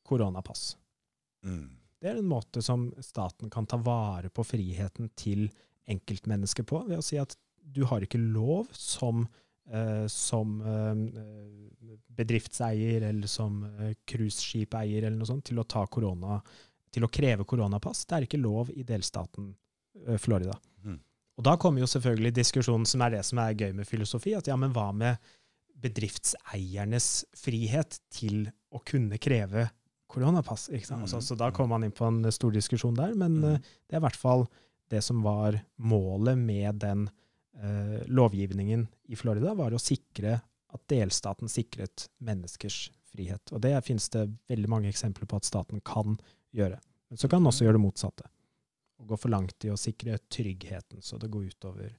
koronapass. 0.06 0.76
Mm. 1.46 1.70
Det 1.98 2.10
er 2.10 2.18
en 2.20 2.28
måte 2.28 2.62
som 2.62 2.88
staten 3.02 3.50
kan 3.50 3.66
ta 3.66 3.78
vare 3.80 4.30
på 4.30 4.44
friheten 4.46 5.10
til 5.18 5.48
enkeltmennesker 5.88 6.66
på, 6.68 6.84
ved 6.86 7.00
å 7.00 7.04
si 7.04 7.18
at 7.18 7.34
du 7.58 7.84
har 7.88 8.04
ikke 8.04 8.20
lov 8.20 8.68
som 8.76 9.26
som 10.08 10.60
eh, 10.62 11.98
bedriftseier 12.18 13.02
eller 13.10 13.28
som 13.30 13.62
eh, 13.64 13.94
cruiseskipeier 14.08 15.02
eller 15.02 15.18
noe 15.18 15.28
sånt 15.28 15.44
til 15.50 15.60
å 15.60 15.66
ta 15.68 15.84
korona, 15.86 16.40
til 16.92 17.04
å 17.04 17.10
kreve 17.12 17.44
koronapass. 17.48 18.04
Det 18.06 18.16
er 18.16 18.28
ikke 18.28 18.40
lov 18.40 18.72
i 18.72 18.86
delstaten 18.86 19.52
Florida. 20.22 20.54
Mm. 20.86 21.00
Og 21.38 21.44
da 21.46 21.56
kommer 21.60 21.82
jo 21.82 21.88
selvfølgelig 21.90 22.32
diskusjonen 22.36 22.86
som 22.86 23.02
er 23.02 23.16
det 23.16 23.24
som 23.26 23.40
er 23.42 23.56
gøy 23.58 23.74
med 23.76 23.88
filosofi, 23.88 24.34
at 24.38 24.48
ja, 24.48 24.56
men 24.58 24.72
hva 24.74 24.88
med 24.94 25.18
bedriftseiernes 25.78 27.10
frihet 27.38 28.00
til 28.14 28.48
å 28.74 28.80
kunne 28.86 29.18
kreve 29.22 29.68
koronapass? 30.10 30.68
Ikke 30.72 30.86
sant? 30.86 31.04
Mm. 31.04 31.06
Altså, 31.06 31.20
så 31.22 31.38
da 31.38 31.50
kommer 31.54 31.76
man 31.76 31.86
inn 31.86 31.94
på 31.94 32.06
en 32.08 32.22
stor 32.34 32.54
diskusjon 32.54 32.96
der, 32.98 33.14
men 33.18 33.38
mm. 33.42 33.70
det 33.86 33.98
er 33.98 34.02
i 34.02 34.06
hvert 34.06 34.18
fall 34.18 34.46
det 34.90 35.02
som 35.04 35.20
var 35.22 35.60
målet 35.76 36.38
med 36.40 36.80
den 36.82 37.08
eh, 37.62 38.06
lovgivningen 38.06 38.86
i 39.08 39.16
Florida 39.16 39.54
var 39.58 39.74
å 39.74 39.82
sikre 39.82 40.38
at 40.68 40.84
delstaten 40.90 41.48
sikret 41.48 42.08
menneskers 42.24 42.88
frihet. 43.08 43.52
Og 43.52 43.62
det 43.64 43.74
finnes 43.86 44.08
det 44.12 44.26
veldig 44.50 44.70
mange 44.70 44.90
eksempler 44.92 45.28
på 45.28 45.40
at 45.40 45.48
staten 45.48 45.80
kan 45.84 46.18
gjøre. 46.54 46.80
Men 47.08 47.20
så 47.20 47.28
kan 47.28 47.40
den 47.40 47.50
også 47.50 47.64
gjøre 47.64 47.78
det 47.78 47.84
motsatte. 47.86 48.28
Og 48.98 49.12
gå 49.12 49.18
for 49.20 49.32
langt 49.32 49.64
i 49.64 49.72
å 49.72 49.78
sikre 49.80 50.18
tryggheten, 50.28 51.00
så 51.02 51.20
det 51.22 51.30
går 51.32 51.48
utover 51.54 51.94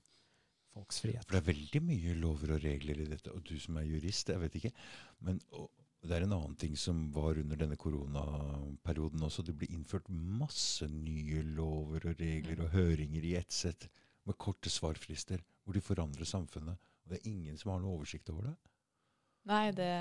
folks 0.74 1.02
frihet. 1.02 1.26
For 1.26 1.38
det 1.38 1.42
er 1.42 1.52
veldig 1.54 1.82
mye 1.88 2.16
lover 2.20 2.56
og 2.58 2.64
regler 2.64 3.02
i 3.02 3.10
dette. 3.10 3.34
Og 3.34 3.44
du 3.48 3.56
som 3.62 3.80
er 3.80 3.88
jurist, 3.88 4.30
jeg 4.30 4.44
vet 4.44 4.58
ikke. 4.60 4.74
Men 5.26 5.40
og, 5.56 5.70
det 6.00 6.16
er 6.16 6.24
en 6.24 6.36
annen 6.36 6.56
ting 6.60 6.78
som 6.80 7.08
var 7.12 7.40
under 7.42 7.60
denne 7.60 7.76
koronaperioden 7.80 9.24
også. 9.26 9.44
Det 9.48 9.58
ble 9.60 9.68
innført 9.76 10.08
masse 10.10 10.88
nye 10.92 11.42
lover 11.58 12.12
og 12.12 12.22
regler 12.22 12.62
og 12.64 12.72
høringer 12.76 13.26
i 13.28 13.34
ett 13.40 13.52
sett 13.56 13.90
med 14.30 14.38
korte 14.38 14.70
svarfrister, 14.70 15.42
hvor 15.64 15.76
de 15.76 15.82
forandrer 15.84 16.28
samfunnet. 16.28 16.78
Og 17.04 17.12
det 17.12 17.20
er 17.20 17.32
ingen 17.32 17.58
som 17.58 17.74
har 17.74 17.82
noe 17.82 17.98
oversikt 17.98 18.30
over 18.34 18.52
det. 18.52 18.56
Nei, 19.50 19.66
det, 19.74 19.92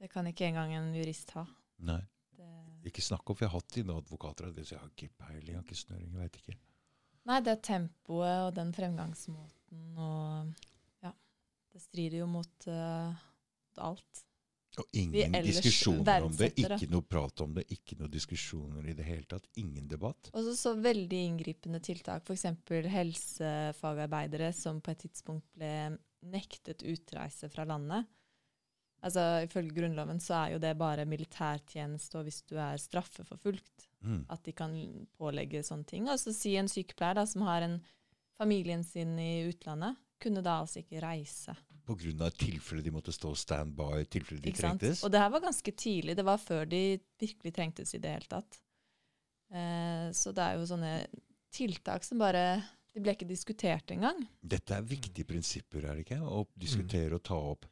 det 0.00 0.08
kan 0.12 0.28
ikke 0.30 0.48
engang 0.48 0.72
en 0.76 0.92
jurist 0.96 1.34
ha. 1.36 1.44
Nei. 1.84 2.00
Det... 2.34 2.50
Ikke 2.88 3.04
snakk 3.04 3.28
om, 3.28 3.36
for 3.36 3.46
jeg 3.46 3.52
har 3.52 3.60
hatt 3.60 3.76
dine 3.76 3.96
advokater 4.00 4.48
av 4.48 4.54
det, 4.56 4.66
så 4.66 4.76
jeg 4.76 4.82
har 4.82 4.92
ikke 4.92 5.12
peiling, 5.20 5.50
jeg 5.52 5.58
har 5.58 5.66
ikke 5.66 5.82
snøring, 5.82 6.08
jeg 6.08 6.22
veit 6.22 6.38
ikke. 6.40 6.56
Nei, 7.24 7.40
det 7.40 7.54
tempoet 7.64 8.46
og 8.46 8.54
den 8.56 8.72
fremgangsmåten 8.76 9.98
og 10.00 10.70
Ja. 11.04 11.12
Det 11.72 11.80
strider 11.82 12.20
jo 12.20 12.26
mot 12.30 12.66
uh, 12.70 13.22
alt. 13.82 14.24
Og 14.82 14.98
ingen 14.98 15.36
diskusjoner 15.44 16.24
om 16.26 16.32
det, 16.34 16.50
ikke 16.58 16.88
noe 16.90 17.06
prat 17.06 17.44
om 17.44 17.52
det, 17.54 17.66
ikke 17.70 17.98
noe 18.00 18.10
diskusjoner 18.10 18.88
i 18.90 18.96
det 18.98 19.06
hele 19.06 19.26
tatt. 19.30 19.46
Ingen 19.60 19.86
debatt. 19.90 20.32
Og 20.34 20.50
så, 20.58 20.74
veldig 20.82 21.20
inngripende 21.28 21.80
tiltak, 21.84 22.26
f.eks. 22.26 22.48
helsefagarbeidere 22.96 24.50
som 24.56 24.80
på 24.82 24.94
et 24.94 25.04
tidspunkt 25.06 25.46
ble 25.54 25.94
nektet 26.24 26.82
utreise 26.88 27.50
fra 27.52 27.66
landet. 27.68 28.08
Altså 29.04 29.44
Ifølge 29.44 29.76
Grunnloven 29.76 30.20
så 30.22 30.38
er 30.38 30.54
jo 30.54 30.62
det 30.62 30.72
bare 30.80 31.04
militærtjeneste 31.08 32.16
og 32.16 32.24
hvis 32.24 32.40
du 32.48 32.56
er 32.56 32.80
straffeforfulgt, 32.80 33.90
mm. 34.00 34.22
at 34.32 34.46
de 34.46 34.54
kan 34.56 34.72
pålegge 35.20 35.60
sånne 35.66 35.86
ting. 35.90 36.08
Og 36.08 36.16
så 36.22 36.32
si 36.32 36.54
en 36.56 36.70
sykepleier 36.72 37.20
da, 37.20 37.26
som 37.28 37.44
har 37.44 37.66
en 37.66 37.76
familien 38.40 38.82
sin 38.86 39.12
i 39.20 39.44
utlandet, 39.50 40.00
kunne 40.24 40.42
da 40.44 40.62
altså 40.62 40.80
ikke 40.80 41.04
reise 41.04 41.52
Pga. 41.84 42.30
tilfelle 42.30 42.82
de 42.82 42.92
måtte 42.94 43.12
stå 43.12 43.34
standby 43.36 44.00
i 44.00 44.06
tilfelle 44.08 44.40
de 44.40 44.52
trengtes? 44.56 45.02
Og 45.04 45.12
det 45.12 45.20
her 45.20 45.32
var 45.34 45.44
ganske 45.44 45.72
tidlig. 45.72 46.16
Det 46.16 46.24
var 46.24 46.40
før 46.40 46.64
de 46.68 46.82
virkelig 47.20 47.52
trengtes 47.54 47.94
i 47.94 48.00
det 48.00 48.14
hele 48.16 48.30
tatt. 48.30 48.60
Eh, 49.52 50.08
så 50.16 50.32
det 50.32 50.46
er 50.46 50.56
jo 50.58 50.70
sånne 50.70 50.94
tiltak 51.54 52.02
som 52.02 52.18
bare 52.18 52.62
De 52.94 53.02
ble 53.02 53.12
ikke 53.16 53.26
diskutert 53.26 53.90
engang. 53.90 54.20
Dette 54.38 54.76
er 54.76 54.84
viktige 54.86 55.26
prinsipper, 55.26 55.82
er 55.82 55.96
det 55.98 56.04
ikke? 56.06 56.20
Å 56.22 56.44
diskutere 56.54 57.10
mm. 57.10 57.16
og 57.16 57.22
ta 57.26 57.38
opp. 57.52 57.66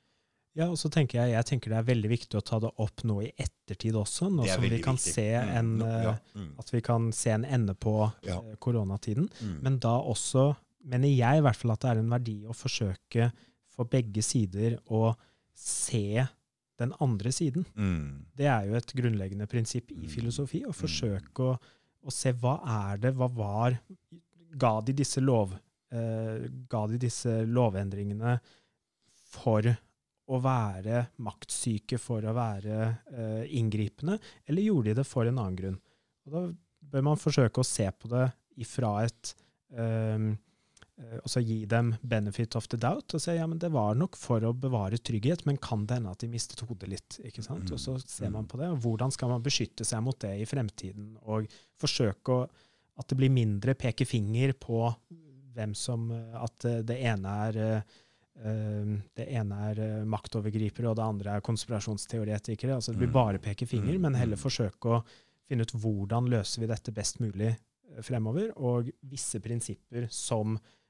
Ja, 0.58 0.66
og 0.68 0.76
så 0.76 0.90
tenker 0.92 1.22
jeg, 1.22 1.32
jeg 1.32 1.48
tenker 1.48 1.72
det 1.72 1.78
er 1.78 1.86
veldig 1.86 2.08
viktig 2.10 2.36
å 2.36 2.42
ta 2.44 2.58
det 2.60 2.72
opp 2.82 3.04
nå 3.08 3.20
i 3.24 3.30
ettertid 3.30 3.96
også, 3.96 4.28
nå 4.28 4.44
som 4.50 4.64
vi 4.64 4.80
kan 4.84 4.98
viktig. 4.98 5.14
se 5.14 5.28
mm. 5.30 5.52
en, 5.60 5.70
mm. 5.78 5.94
Ja. 6.04 6.16
Mm. 6.36 6.50
at 6.60 6.72
vi 6.74 6.82
kan 6.84 7.06
se 7.16 7.32
en 7.32 7.46
ende 7.46 7.76
på 7.78 7.94
ja. 8.26 8.36
Eh, 8.42 8.58
koronatiden. 8.60 9.30
Mm. 9.40 9.54
Men 9.64 9.78
da 9.86 9.94
også 10.02 10.50
mener 10.90 11.08
jeg 11.08 11.38
i 11.38 11.46
hvert 11.46 11.60
fall 11.60 11.76
at 11.76 11.84
det 11.84 11.92
er 11.92 12.02
en 12.02 12.12
verdi 12.12 12.36
å 12.44 12.56
forsøke 12.56 13.30
for 13.72 13.90
begge 13.90 14.22
sider 14.24 14.76
å 14.92 15.12
se 15.56 16.24
den 16.80 16.94
andre 17.04 17.32
siden. 17.34 17.64
Mm. 17.76 18.24
Det 18.36 18.48
er 18.50 18.68
jo 18.68 18.78
et 18.78 18.94
grunnleggende 18.98 19.48
prinsipp 19.50 19.92
i 19.94 20.04
mm. 20.04 20.10
filosofi. 20.12 20.62
Å 20.66 20.72
mm. 20.72 20.78
forsøke 20.78 21.46
å, 21.46 21.54
å, 21.56 22.14
se 22.14 22.34
hva 22.40 22.58
er 22.88 23.02
det, 23.06 23.14
hva 23.18 23.30
var 23.32 23.80
Ga 24.52 24.82
de 24.84 24.92
disse, 24.92 25.16
lov, 25.24 25.54
eh, 25.96 26.42
ga 26.68 26.80
de 26.90 26.98
disse 27.00 27.38
lovendringene 27.48 28.34
for 29.32 29.64
å 29.64 30.40
være 30.44 31.06
maktsyke, 31.24 31.96
for 31.96 32.20
å 32.28 32.34
være 32.36 32.74
eh, 32.84 33.54
inngripende, 33.56 34.18
eller 34.44 34.66
gjorde 34.66 34.90
de 34.90 34.98
det 34.98 35.06
for 35.08 35.24
en 35.24 35.40
annen 35.40 35.56
grunn? 35.56 35.78
Og 36.26 36.34
Da 36.34 36.42
bør 36.92 37.06
man 37.06 37.22
forsøke 37.22 37.64
å 37.64 37.64
se 37.64 37.88
på 37.96 38.12
det 38.12 38.26
ifra 38.60 38.92
et 39.06 39.32
eh, 39.32 39.42
Eh, 39.72 40.18
og 41.00 41.30
så 41.30 41.40
gi 41.40 41.64
dem 41.66 41.94
benefit 42.02 42.54
of 42.58 42.66
the 42.70 42.78
doubt 42.78 43.14
og 43.16 43.22
si 43.22 43.34
ja, 43.34 43.46
men 43.48 43.60
det 43.60 43.70
var 43.72 43.96
nok 43.98 44.16
for 44.18 44.44
å 44.44 44.52
bevare 44.54 45.00
trygghet, 45.00 45.46
men 45.48 45.58
kan 45.62 45.86
det 45.88 45.98
hende 45.98 46.12
at 46.12 46.20
de 46.20 46.28
mistet 46.30 46.60
hodet 46.68 46.90
litt? 46.90 47.16
ikke 47.24 47.44
sant? 47.44 47.70
Og 47.72 47.80
så 47.80 47.96
ser 48.04 48.30
man 48.32 48.46
på 48.48 48.60
det. 48.60 48.68
og 48.74 48.82
Hvordan 48.84 49.14
skal 49.14 49.32
man 49.32 49.42
beskytte 49.44 49.86
seg 49.88 50.02
mot 50.04 50.18
det 50.22 50.34
i 50.42 50.48
fremtiden? 50.48 51.14
Og 51.24 51.48
forsøke 51.80 52.36
å, 52.36 52.44
at 53.00 53.08
det 53.08 53.18
blir 53.18 53.32
mindre 53.32 53.74
pekefinger 53.78 54.54
på 54.60 54.84
hvem 55.52 55.74
som 55.76 56.06
At 56.12 56.64
det 56.84 56.96
ene 56.96 57.32
er 57.48 57.82
det 58.42 59.26
ene 59.28 59.56
er 59.68 59.80
maktovergripere, 60.08 60.88
og 60.88 60.96
det 60.96 61.04
andre 61.04 61.34
er 61.36 61.44
konspirasjonsteoretikere. 61.44 62.78
altså 62.78 62.94
Det 62.94 63.02
blir 63.02 63.10
mm. 63.10 63.16
bare 63.16 63.42
pekefinger, 63.42 63.98
men 64.00 64.16
heller 64.16 64.40
mm. 64.40 64.40
forsøke 64.40 64.94
å 64.96 65.02
finne 65.48 65.66
ut 65.68 65.74
hvordan 65.76 66.30
løser 66.32 66.64
vi 66.64 66.70
dette 66.70 66.94
best 66.96 67.20
mulig 67.20 67.52
fremover, 68.00 68.54
og 68.56 68.88
visse 69.12 69.40
prinsipper 69.44 70.08
som 70.08 70.56
Eh, 70.56 70.81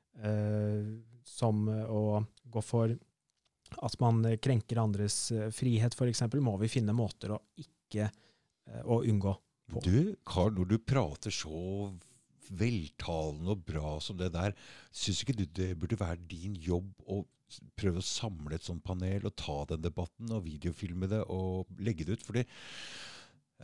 som 1.24 1.64
å 1.68 2.02
gå 2.52 2.62
for 2.62 2.92
at 3.80 3.98
man 4.00 4.24
krenker 4.42 4.80
andres 4.82 5.16
eh, 5.32 5.50
frihet, 5.54 5.94
f.eks., 5.96 6.24
må 6.42 6.56
vi 6.60 6.70
finne 6.70 6.94
måter 6.96 7.36
å 7.36 7.40
ikke 7.60 8.08
eh, 8.08 8.82
å 8.84 9.02
unngå 9.08 9.34
på. 9.72 9.84
Du, 9.86 10.14
Karl, 10.28 10.52
når 10.58 10.72
du 10.72 10.78
prater 10.84 11.34
så 11.34 11.90
veltalende 12.52 13.54
og 13.54 13.62
bra 13.64 13.94
som 14.04 14.18
det 14.18 14.32
der, 14.34 14.56
syns 14.92 15.22
ikke 15.22 15.38
du 15.38 15.46
det 15.46 15.72
burde 15.80 16.00
være 16.00 16.20
din 16.28 16.58
jobb 16.60 16.90
å 17.08 17.22
prøve 17.76 18.00
å 18.00 18.04
samle 18.04 18.56
et 18.56 18.64
sånt 18.64 18.84
panel 18.84 19.24
og 19.28 19.36
ta 19.40 19.62
den 19.70 19.84
debatten 19.84 20.32
og 20.32 20.44
videofilme 20.44 21.08
det 21.08 21.22
og 21.32 21.70
legge 21.80 22.04
det 22.08 22.18
ut? 22.18 22.26
Fordi 22.26 22.44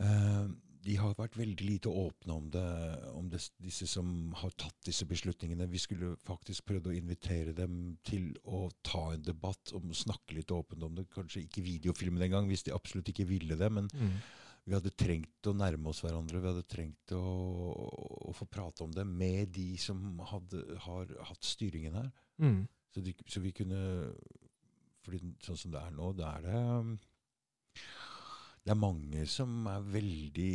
uh, 0.01 0.49
de 0.83 0.95
har 0.99 1.15
vært 1.17 1.35
veldig 1.39 1.65
lite 1.65 1.91
åpne 1.91 2.35
om 2.35 2.49
det, 2.53 2.65
om 3.17 3.27
det, 3.31 3.41
disse 3.59 3.87
som 3.89 4.31
har 4.39 4.53
tatt 4.59 4.77
disse 4.87 5.05
beslutningene. 5.09 5.67
Vi 5.71 5.81
skulle 5.81 6.13
faktisk 6.23 6.69
prøvd 6.69 6.89
å 6.91 6.95
invitere 6.95 7.53
dem 7.55 7.97
til 8.07 8.31
å 8.47 8.67
ta 8.85 9.09
en 9.13 9.25
debatt 9.25 9.73
og 9.75 9.89
snakke 9.97 10.37
litt 10.37 10.53
åpent 10.55 10.85
om 10.87 10.95
det. 10.95 11.09
Kanskje 11.13 11.43
ikke 11.45 11.65
videofilmen 11.65 12.21
det 12.21 12.29
engang, 12.29 12.47
hvis 12.47 12.63
de 12.67 12.75
absolutt 12.75 13.11
ikke 13.11 13.27
ville 13.27 13.59
det. 13.59 13.69
Men 13.75 13.89
mm. 13.91 14.15
vi 14.69 14.77
hadde 14.77 14.95
trengt 14.95 15.51
å 15.51 15.55
nærme 15.57 15.91
oss 15.91 16.03
hverandre. 16.05 16.39
Vi 16.39 16.51
hadde 16.53 16.67
trengt 16.71 17.15
å, 17.17 17.23
å 18.31 18.35
få 18.37 18.47
prate 18.47 18.87
om 18.87 18.95
det 18.95 19.07
med 19.07 19.51
de 19.59 19.73
som 19.81 20.21
hadde, 20.31 20.63
har 20.87 21.11
hatt 21.31 21.43
styringen 21.43 21.99
her. 21.99 22.11
Mm. 22.39 22.61
Så, 22.93 23.03
de, 23.05 23.13
så, 23.27 23.43
vi 23.43 23.51
kunne 23.53 23.81
fordi 25.05 25.19
Sånn 25.43 25.57
som 25.57 25.71
det 25.73 25.79
er 25.81 25.93
nå, 25.95 26.09
da 26.17 26.33
er 26.37 26.45
det 26.45 26.57
det 28.63 28.73
er 28.73 28.79
mange 28.79 29.23
som 29.31 29.67
er 29.71 29.85
veldig 29.95 30.53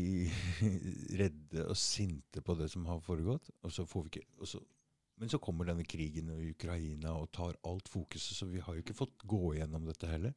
redde 1.21 1.67
og 1.67 1.77
sinte 1.79 2.43
på 2.45 2.57
det 2.59 2.69
som 2.73 2.87
har 2.91 3.03
foregått. 3.05 3.51
Og 3.65 3.73
så 3.75 3.87
får 3.89 4.07
vi 4.07 4.13
ikke, 4.13 4.47
så, 4.51 4.61
men 5.21 5.33
så 5.33 5.41
kommer 5.43 5.69
denne 5.71 5.87
krigen 5.89 6.31
i 6.37 6.53
Ukraina 6.53 7.17
og 7.17 7.33
tar 7.35 7.57
alt 7.69 7.89
fokuset, 7.91 8.37
så 8.37 8.49
vi 8.51 8.63
har 8.63 8.77
jo 8.77 8.85
ikke 8.85 8.99
fått 8.99 9.25
gå 9.25 9.55
igjennom 9.55 9.89
dette 9.89 10.11
heller. 10.11 10.35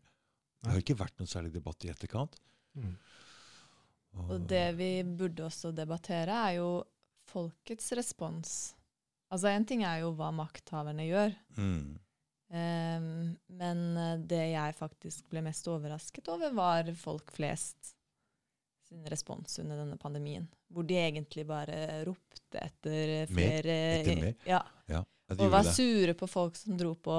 Det 0.63 0.71
har 0.71 0.81
ikke 0.81 0.97
vært 0.99 1.19
noen 1.19 1.29
særlig 1.29 1.53
debatt 1.53 1.85
i 1.85 1.91
etterkant. 1.93 2.39
Mm. 2.77 2.95
Og, 4.17 4.31
og 4.33 4.47
det 4.49 4.65
vi 4.79 4.91
burde 5.05 5.45
også 5.45 5.71
debattere, 5.75 6.33
er 6.49 6.57
jo 6.57 6.71
folkets 7.27 7.91
respons. 7.99 8.57
Altså 9.33 9.51
Én 9.51 9.67
ting 9.67 9.83
er 9.85 10.01
jo 10.05 10.13
hva 10.17 10.31
makthaverne 10.33 11.05
gjør. 11.05 11.35
Mm. 11.59 11.97
Um, 12.47 13.35
men 13.59 13.79
eh, 13.99 14.13
det 14.23 14.43
jeg 14.53 14.75
faktisk 14.77 15.25
ble 15.31 15.41
mest 15.43 15.67
overrasket 15.67 16.29
over, 16.31 16.53
var 16.55 16.91
folk 16.95 17.33
flest 17.35 17.93
sin 18.87 19.03
respons 19.11 19.59
under 19.59 19.81
denne 19.81 19.97
pandemien. 19.99 20.47
Hvor 20.71 20.87
de 20.87 20.95
egentlig 21.01 21.43
bare 21.47 22.05
ropte 22.07 22.61
etter 22.61 23.27
flere 23.27 23.35
mer, 23.35 23.67
Etter 23.67 24.21
mer? 24.21 24.37
Ja. 24.47 24.61
ja 24.87 25.03
og 25.35 25.49
var 25.51 25.65
det. 25.67 25.73
sure 25.75 26.13
på 26.15 26.27
folk 26.31 26.55
som 26.55 26.77
dro 26.79 26.93
på, 26.95 27.15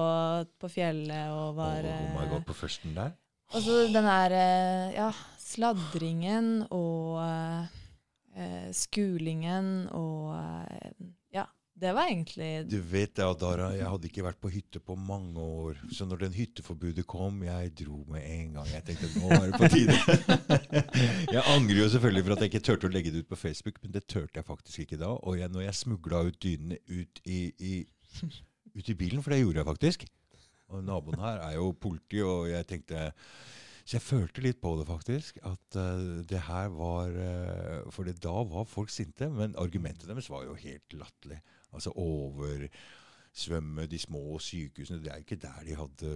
på 0.57 0.71
fjellet 0.73 1.29
og 1.35 1.59
var 1.59 1.85
oh, 1.85 1.99
oh 2.07 2.15
my 2.17 2.29
God, 2.31 2.47
på 2.49 2.57
førsten 2.57 2.97
der? 2.97 3.13
Og 3.53 3.65
så 3.65 3.83
den 3.93 4.09
der 4.09 4.35
eh, 4.37 4.95
ja, 4.97 5.11
sladringen 5.41 6.49
og 6.73 7.21
uh, 7.21 7.69
skulingen 8.77 9.89
og 9.97 10.33
uh, 10.37 11.07
det 11.81 11.93
var 11.95 12.09
egentlig 12.11 12.49
Du 12.71 12.79
vet 12.83 13.15
det, 13.15 13.25
Adara, 13.25 13.69
jeg 13.77 13.87
hadde 13.87 14.09
ikke 14.09 14.25
vært 14.27 14.41
på 14.43 14.51
hytte 14.53 14.81
på 14.83 14.97
mange 14.99 15.39
år. 15.39 15.79
Så 15.95 16.07
når 16.09 16.25
den 16.25 16.35
hytteforbudet 16.35 17.07
kom, 17.09 17.43
jeg 17.47 17.73
dro 17.79 18.01
med 18.11 18.25
en 18.27 18.57
gang. 18.59 18.71
Jeg 18.73 18.87
tenkte 18.89 19.11
nå 19.15 19.31
er 19.37 19.47
det 19.53 19.61
på 19.61 19.71
tide. 19.73 19.99
jeg 21.37 21.45
angrer 21.45 21.83
jo 21.83 21.89
selvfølgelig 21.95 22.25
for 22.27 22.35
at 22.35 22.43
jeg 22.45 22.53
ikke 22.53 22.65
turte 22.71 22.91
å 22.91 22.95
legge 22.95 23.13
det 23.15 23.23
ut 23.23 23.31
på 23.31 23.39
Facebook, 23.39 23.79
men 23.85 23.95
det 23.95 24.07
turte 24.11 24.41
jeg 24.41 24.49
faktisk 24.49 24.85
ikke 24.85 25.01
da. 25.01 25.13
Og 25.23 25.39
jeg, 25.39 25.53
når 25.55 25.69
jeg 25.69 25.81
smugla 25.83 26.25
ut 26.27 26.41
dynene 26.43 26.81
ut 26.91 27.23
i, 27.25 27.41
i, 27.71 27.75
ut 28.75 28.91
i 28.91 28.99
bilen, 28.99 29.23
for 29.23 29.35
det 29.35 29.43
gjorde 29.45 29.63
jeg 29.63 29.71
faktisk 29.71 30.09
Og 30.75 30.83
naboen 30.85 31.23
her 31.23 31.39
er 31.47 31.55
jo 31.61 31.71
politi, 31.79 32.21
og 32.25 32.51
jeg 32.51 32.67
tenkte 32.69 33.07
så 33.89 33.97
jeg 33.97 34.05
følte 34.05 34.43
litt 34.45 34.59
på 34.61 34.75
det, 34.77 34.85
faktisk. 34.85 35.39
At 35.49 35.77
uh, 35.81 36.19
det 36.29 36.43
her 36.45 36.67
var 36.77 37.09
uh, 37.09 37.87
For 37.95 38.05
da 38.05 38.35
var 38.45 38.67
folk 38.69 38.93
sinte. 38.93 39.31
Men 39.33 39.57
argumentet 39.57 40.11
deres 40.11 40.29
var 40.29 40.45
jo 40.45 40.59
helt 40.61 40.93
latterlig. 40.93 41.39
Altså 41.75 41.93
oversvømme 41.97 43.87
de 43.87 43.99
små 43.99 44.39
sykehusene. 44.43 45.03
Det 45.05 45.13
er 45.13 45.21
ikke 45.23 45.41
der 45.43 45.65
de 45.67 45.77
hadde 45.77 46.13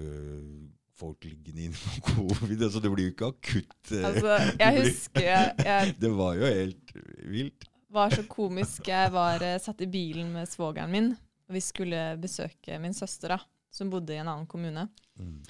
folk 0.98 1.24
liggende 1.24 1.66
inne 1.66 1.76
med 1.76 2.02
covid. 2.12 2.62
Altså, 2.62 2.80
det 2.80 2.92
blir 2.92 3.08
jo 3.08 3.14
ikke 3.14 3.30
akutt. 3.32 3.92
Eh, 3.92 4.06
altså, 4.08 4.36
jeg 4.60 4.74
det 4.76 4.86
husker 4.86 5.26
jeg, 5.26 5.54
jeg, 5.66 5.94
Det 6.02 6.12
var 6.16 6.36
jo 6.38 6.46
helt 6.46 6.94
vilt. 7.30 7.68
var 7.92 8.14
så 8.14 8.26
komisk. 8.28 8.88
Jeg 8.88 9.12
var 9.12 9.42
uh, 9.44 9.56
satt 9.60 9.82
i 9.84 9.90
bilen 9.90 10.30
med 10.32 10.48
svogeren 10.48 10.92
min, 10.92 11.10
og 11.48 11.56
vi 11.56 11.64
skulle 11.64 12.04
besøke 12.20 12.78
min 12.80 12.94
søster, 12.96 13.36
da, 13.36 13.42
som 13.72 13.90
bodde 13.92 14.14
i 14.14 14.20
en 14.22 14.30
annen 14.30 14.48
kommune. 14.48 14.86
Mm. 15.20 15.42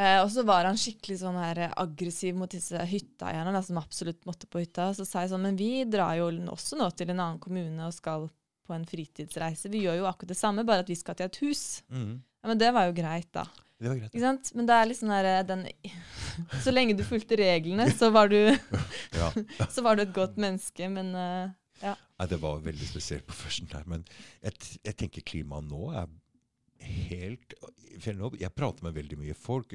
Eh, 0.00 0.18
og 0.22 0.30
så 0.32 0.44
var 0.46 0.64
han 0.68 0.78
skikkelig 0.78 1.18
sånn 1.20 1.38
her 1.40 1.64
aggressiv 1.68 2.36
mot 2.38 2.50
disse 2.50 2.78
hytteeierne 2.78 3.62
som 3.66 3.80
absolutt 3.80 4.22
måtte 4.28 4.48
på 4.48 4.62
hytta. 4.62 4.92
Så 4.96 5.04
sa 5.04 5.24
jeg 5.24 5.32
sånn 5.32 5.44
Men 5.44 5.58
vi 5.58 5.84
drar 5.90 6.14
jo 6.16 6.30
også 6.54 6.78
nå 6.78 6.88
til 6.94 7.10
en 7.10 7.18
annen 7.18 7.40
kommune 7.42 7.88
og 7.88 7.96
skal 7.96 8.28
på 8.70 8.76
en 8.78 8.86
fritidsreise. 8.86 9.70
Vi 9.72 9.82
gjør 9.84 10.00
jo 10.00 10.08
akkurat 10.10 10.30
det 10.32 10.38
samme, 10.38 10.66
bare 10.66 10.86
at 10.86 10.90
vi 10.90 10.98
skal 10.98 11.18
til 11.18 11.26
et 11.26 11.42
hus. 11.42 11.64
Mm. 11.90 12.20
Ja, 12.40 12.52
men 12.52 12.62
det 12.62 12.70
var 12.76 12.88
jo 12.88 12.96
greit, 12.96 13.28
da. 13.36 13.44
Det 13.80 13.88
var 13.88 13.96
greit. 13.96 14.12
Ikke 14.12 14.22
sant? 14.22 14.52
Men 14.56 14.68
det 14.68 14.76
er 14.76 14.94
sånn 14.96 15.12
der, 15.14 15.28
eh, 15.30 15.44
den, 15.48 15.66
Så 16.64 16.72
lenge 16.72 16.96
du 16.98 17.04
fulgte 17.06 17.38
reglene, 17.40 17.88
så 17.96 18.10
var 18.14 18.30
du, 18.32 18.38
så 19.74 19.84
var 19.84 19.96
du 19.96 20.04
et 20.04 20.14
godt 20.16 20.40
menneske. 20.40 20.88
Men 20.92 21.12
uh, 21.16 21.50
ja. 21.82 21.96
ja. 21.96 22.30
Det 22.30 22.40
var 22.42 22.62
veldig 22.64 22.88
spesielt 22.88 23.26
på 23.28 23.36
førsten 23.36 23.70
der. 23.72 23.86
Men 23.90 24.04
jeg, 24.44 24.56
jeg 24.84 24.98
tenker 25.00 25.26
klimaet 25.26 25.68
nå 25.70 25.92
er 25.96 26.10
helt 26.80 27.54
Jeg 28.00 28.52
prater 28.56 28.84
med 28.86 28.96
veldig 28.96 29.18
mye 29.20 29.36
folk. 29.36 29.72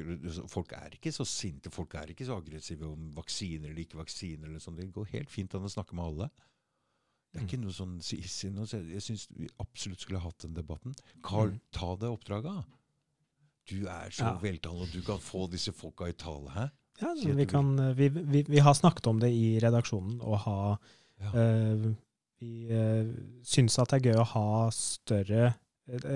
Folk 0.49 0.73
er 0.77 0.97
ikke 0.97 1.13
så 1.13 1.25
sinte, 1.27 1.73
folk 1.73 1.93
er 1.99 2.13
ikke 2.13 2.25
så 2.25 2.37
aggressive 2.39 2.87
om 2.87 3.11
vaksiner 3.17 3.71
eller 3.71 3.83
ikke 3.83 3.99
vaksiner. 3.99 4.49
eller 4.49 4.61
sånt. 4.63 4.79
Det 4.81 4.93
går 4.93 5.11
helt 5.17 5.33
fint 5.33 5.53
an 5.57 5.65
å 5.65 5.71
snakke 5.71 5.97
med 5.97 6.05
alle. 6.11 6.29
Det 7.35 7.41
er 7.41 7.49
ikke 7.49 7.59
noe 7.65 7.75
sånn 7.75 7.97
Jeg 7.99 9.01
syns 9.03 9.25
vi 9.35 9.49
absolutt 9.59 10.05
skulle 10.05 10.21
hatt 10.23 10.45
den 10.45 10.55
debatten. 10.55 10.95
Carl, 11.25 11.51
mm. 11.51 11.59
ta 11.75 11.89
det 11.99 12.07
oppdraget. 12.07 12.71
Du 13.67 13.89
er 13.89 14.13
så 14.13 14.29
ja. 14.29 14.37
veltalende, 14.39 14.85
og 14.85 14.93
du 14.93 15.03
kan 15.03 15.19
få 15.19 15.49
disse 15.51 15.73
folka 15.75 16.07
i 16.07 16.15
tale. 16.15 16.53
Hæ? 16.53 16.69
Ja, 17.01 17.11
vi, 17.35 17.45
kan, 17.49 17.73
vi, 17.97 18.07
vi, 18.07 18.45
vi, 18.47 18.61
har 18.63 18.75
snakket 18.77 19.09
om 19.11 19.19
det 19.19 19.33
i 19.35 19.57
redaksjonen, 19.59 20.21
og 20.23 20.37
ha 20.45 20.59
ja. 21.19 21.31
øh, 21.41 21.89
Vi 22.39 22.67
øh, 22.71 23.11
syns 23.43 23.79
at 23.79 23.91
det 23.91 23.97
er 23.97 24.11
gøy 24.11 24.19
å 24.21 24.31
ha 24.35 24.49
større 24.75 25.53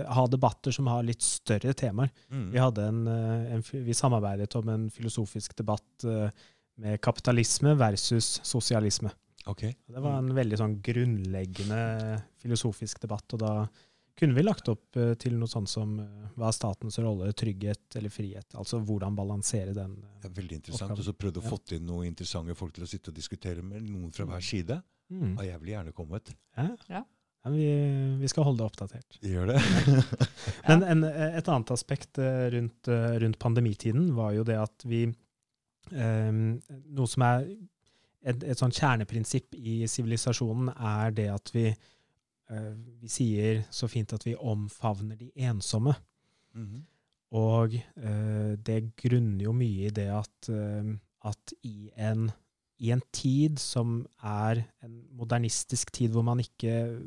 ha 0.09 0.23
debatter 0.25 0.73
som 0.73 0.87
har 0.89 1.03
litt 1.05 1.21
større 1.21 1.75
temaer. 1.77 2.09
Mm. 2.33 2.47
Vi, 2.55 2.61
en, 2.81 3.01
en, 3.07 3.61
vi, 3.69 3.93
samarbeidet 3.93 4.55
om 4.57 4.71
en 4.73 4.87
filosofisk 4.89 5.53
debatt 5.59 6.05
med 6.81 6.97
kapitalisme 7.05 7.75
versus 7.77 8.39
sosialisme. 8.41 9.11
Okay. 9.47 9.75
Det 9.87 10.01
var 10.03 10.19
en 10.19 10.33
veldig 10.35 10.57
sånn 10.59 10.79
grunnleggende 10.83 11.79
filosofisk 12.41 12.99
debatt. 13.05 13.37
og 13.37 13.43
da 13.43 13.53
kunne 14.19 14.35
vi 14.35 14.43
lagt 14.43 14.67
opp 14.67 14.97
uh, 14.99 15.13
til 15.19 15.37
noe 15.39 15.47
sånt 15.47 15.71
som 15.71 15.93
uh, 16.01 16.31
hva 16.35 16.49
er 16.49 16.55
statens 16.57 16.99
rolle, 16.99 17.31
trygghet 17.37 17.95
eller 17.95 18.11
frihet? 18.11 18.49
Altså 18.59 18.81
hvordan 18.83 19.15
balansere 19.15 19.75
den. 19.75 19.95
Det 20.19 20.27
er 20.27 20.33
veldig 20.41 20.59
interessant. 20.59 20.97
Og 20.97 21.07
så 21.07 21.15
prøvde 21.15 21.39
å 21.39 21.45
ja. 21.45 21.53
få 21.53 21.77
inn 21.77 21.87
noen 21.87 22.09
interessante 22.09 22.57
folk 22.59 22.75
til 22.75 22.83
å 22.83 22.89
sitte 22.89 23.13
og 23.13 23.15
diskutere 23.15 23.63
med 23.63 23.87
noen 23.87 24.11
fra 24.15 24.27
hver 24.27 24.43
side. 24.43 24.81
Mm. 25.09 25.37
Har 25.39 25.47
jævlig 25.53 25.73
gjerne 25.77 25.95
kommet. 25.95 26.33
Ja. 26.57 26.67
ja. 26.91 27.05
ja 27.45 27.53
vi, 27.55 27.71
vi, 28.19 28.29
skal 28.33 28.49
holde 28.49 28.59
det 28.59 28.67
oppdatert. 28.67 29.21
Gjør 29.23 29.53
det. 29.53 29.63
Men 30.67 30.85
en, 30.91 31.07
et 31.07 31.55
annet 31.55 31.73
aspekt 31.73 32.19
rundt, 32.19 32.91
rundt, 33.23 33.39
pandemitiden 33.39 34.11
var 34.19 34.35
jo 34.35 34.43
det 34.45 34.59
at 34.59 34.85
vi 34.85 35.05
um, 35.07 36.43
Noe 36.91 37.09
som 37.09 37.23
er 37.25 37.47
et, 38.21 38.43
et 38.43 38.59
sånn 38.59 38.73
kjerneprinsipp 38.75 39.55
i 39.55 39.81
sivilisasjonen 39.89 40.73
er 40.73 41.15
det 41.15 41.27
at 41.33 41.51
vi, 41.55 41.69
uh, 42.51 42.73
vi 42.99 43.11
sier 43.11 43.63
så 43.73 43.89
fint 43.91 44.13
at 44.15 44.25
vi 44.27 44.35
omfavner 44.35 45.19
de 45.19 45.31
ensomme. 45.49 45.95
Mm 46.53 46.65
-hmm. 46.67 46.83
Og 47.31 47.73
uh, 47.97 48.53
det 48.57 48.95
grunner 48.95 49.43
jo 49.43 49.53
mye 49.53 49.87
i 49.87 49.95
det 49.95 50.09
at, 50.09 50.49
uh, 50.49 50.95
at 51.23 51.53
i, 51.63 51.91
en, 51.95 52.31
i 52.79 52.91
en 52.91 53.01
tid 53.13 53.59
som 53.59 54.05
er 54.23 54.63
en 54.83 55.03
modernistisk 55.11 55.91
tid 55.91 56.11
hvor 56.11 56.21
man 56.21 56.39
ikke 56.39 56.99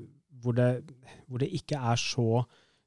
hvor 0.42 0.52
det, 0.52 0.84
hvor 1.26 1.38
det 1.38 1.52
ikke 1.52 1.76
er 1.76 1.96
så 1.96 2.42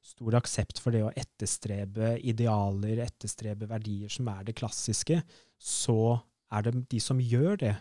stor 0.06 0.36
aksept 0.38 0.78
for 0.82 0.94
det 0.94 1.02
å 1.02 1.12
etterstrebe 1.18 2.14
idealer, 2.22 3.02
etterstrebe 3.02 3.68
verdier 3.68 4.12
som 4.12 4.28
er 4.28 4.44
det 4.46 4.56
klassiske, 4.60 5.22
så 5.58 6.18
er 6.52 6.62
det 6.62 6.90
de 6.92 7.00
som 7.02 7.20
gjør 7.20 7.56
det, 7.64 7.74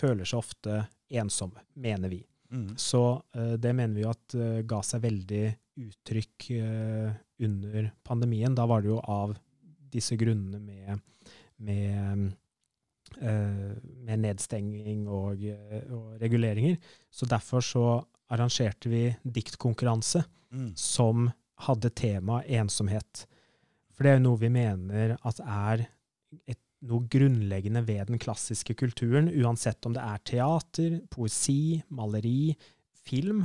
føler 0.00 0.28
seg 0.28 0.40
ofte 0.42 0.82
ensomme, 1.20 1.62
mener 1.74 2.12
vi. 2.12 2.20
Mm. 2.50 2.74
Så 2.76 3.02
uh, 3.36 3.52
det 3.52 3.72
mener 3.76 3.94
vi 3.94 4.06
at 4.08 4.36
uh, 4.38 4.60
ga 4.66 4.80
seg 4.86 5.04
veldig 5.04 5.44
uttrykk 5.80 6.50
uh, 6.58 7.10
under 7.46 7.90
pandemien. 8.06 8.54
Da 8.56 8.66
var 8.70 8.82
det 8.82 8.90
jo 8.92 9.00
av 9.00 9.36
disse 9.90 10.14
grunnene 10.14 10.60
med, 10.62 11.00
med, 11.66 12.28
med 13.18 14.20
nedstenging 14.22 15.08
og, 15.10 15.40
og, 15.90 16.12
reguleringer. 16.20 16.76
Så 17.10 17.26
derfor 17.26 17.64
så 17.64 17.82
arrangerte 18.30 18.92
vi 18.92 19.00
diktkonkurranse 19.24 20.22
mm. 20.54 20.68
som 20.78 21.26
hadde 21.66 21.90
tema 21.98 22.38
ensomhet. 22.46 23.24
For 23.96 24.06
det 24.06 24.12
er 24.12 24.20
jo 24.20 24.26
noe 24.28 24.42
vi 24.44 24.52
mener 24.54 25.16
at 25.26 25.42
er 25.42 25.82
et 26.46 26.60
noe 26.88 27.06
grunnleggende 27.12 27.82
ved 27.86 28.08
den 28.08 28.20
klassiske 28.22 28.74
kulturen, 28.78 29.28
uansett 29.28 29.84
om 29.86 29.96
det 29.96 30.04
er 30.04 30.22
teater, 30.24 30.98
poesi, 31.12 31.80
maleri, 31.92 32.54
film, 33.04 33.44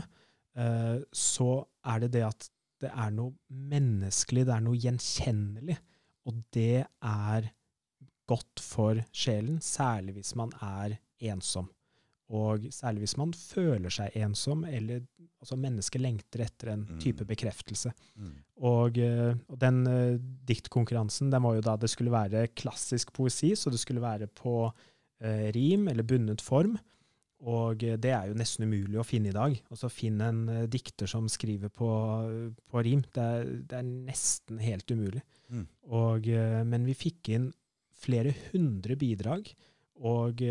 uh, 0.59 0.99
så 1.11 1.49
er 1.85 2.05
det 2.05 2.13
det 2.15 2.25
at 2.27 2.49
det 2.83 2.91
er 2.91 3.11
noe 3.15 3.35
menneskelig, 3.49 4.45
det 4.47 4.55
er 4.55 4.63
noe 4.63 4.79
gjenkjennelig. 4.79 5.77
Og 6.25 6.41
det 6.55 6.85
er 6.85 7.51
godt 8.29 8.61
for 8.63 8.99
sjelen, 9.15 9.59
særlig 9.61 10.17
hvis 10.17 10.33
man 10.39 10.51
er 10.63 10.97
ensom. 11.31 11.69
Og 12.33 12.63
særlig 12.73 13.03
hvis 13.03 13.17
man 13.21 13.33
føler 13.37 13.93
seg 13.93 14.15
ensom, 14.17 14.63
eller 14.65 15.03
altså 15.43 15.57
mennesket 15.61 16.01
lengter 16.01 16.41
etter 16.47 16.71
en 16.73 16.87
mm. 16.87 16.97
type 17.03 17.27
bekreftelse. 17.29 17.91
Mm. 18.17 18.33
Og, 18.65 18.97
eh, 18.97 19.35
og, 19.45 19.59
den 19.61 19.83
uh, 19.85 20.17
diktkonkurransen 20.49 21.29
den 21.33 21.45
var 21.45 21.59
jo 21.59 21.65
da 21.67 21.75
det 21.77 21.91
skulle 21.91 22.13
være 22.13 22.47
klassisk 22.57 23.13
poesi, 23.13 23.53
så 23.59 23.69
det 23.69 23.81
skulle 23.81 24.01
være 24.01 24.29
på 24.33 24.57
uh, 24.65 25.45
rim 25.53 25.85
eller 25.91 26.07
bundet 26.07 26.41
form. 26.41 26.79
Og 27.45 27.85
uh, 27.85 27.93
det 28.01 28.15
er 28.15 28.31
jo 28.31 28.39
nesten 28.41 28.65
umulig 28.65 28.97
å 28.97 29.05
finne 29.05 29.29
i 29.29 29.37
dag. 29.37 29.59
Altså 29.69 29.85
så 29.85 29.93
finn 29.93 30.17
en 30.25 30.41
dikter 30.71 31.11
som 31.11 31.29
skriver 31.29 31.69
på, 31.69 31.91
på 32.65 32.85
rim. 32.89 33.05
Det 33.13 33.29
er, 33.37 33.53
det 33.69 33.81
er, 33.83 33.93
nesten 34.09 34.65
helt 34.65 34.89
umulig. 34.89 35.21
Mm. 35.53 35.69
Og, 35.93 36.33
men 36.65 36.89
vi 36.89 36.97
fikk 36.97 37.35
inn 37.37 37.51
flere 38.01 38.33
hundre 38.49 38.97
bidrag. 38.97 39.53
og 40.01 40.41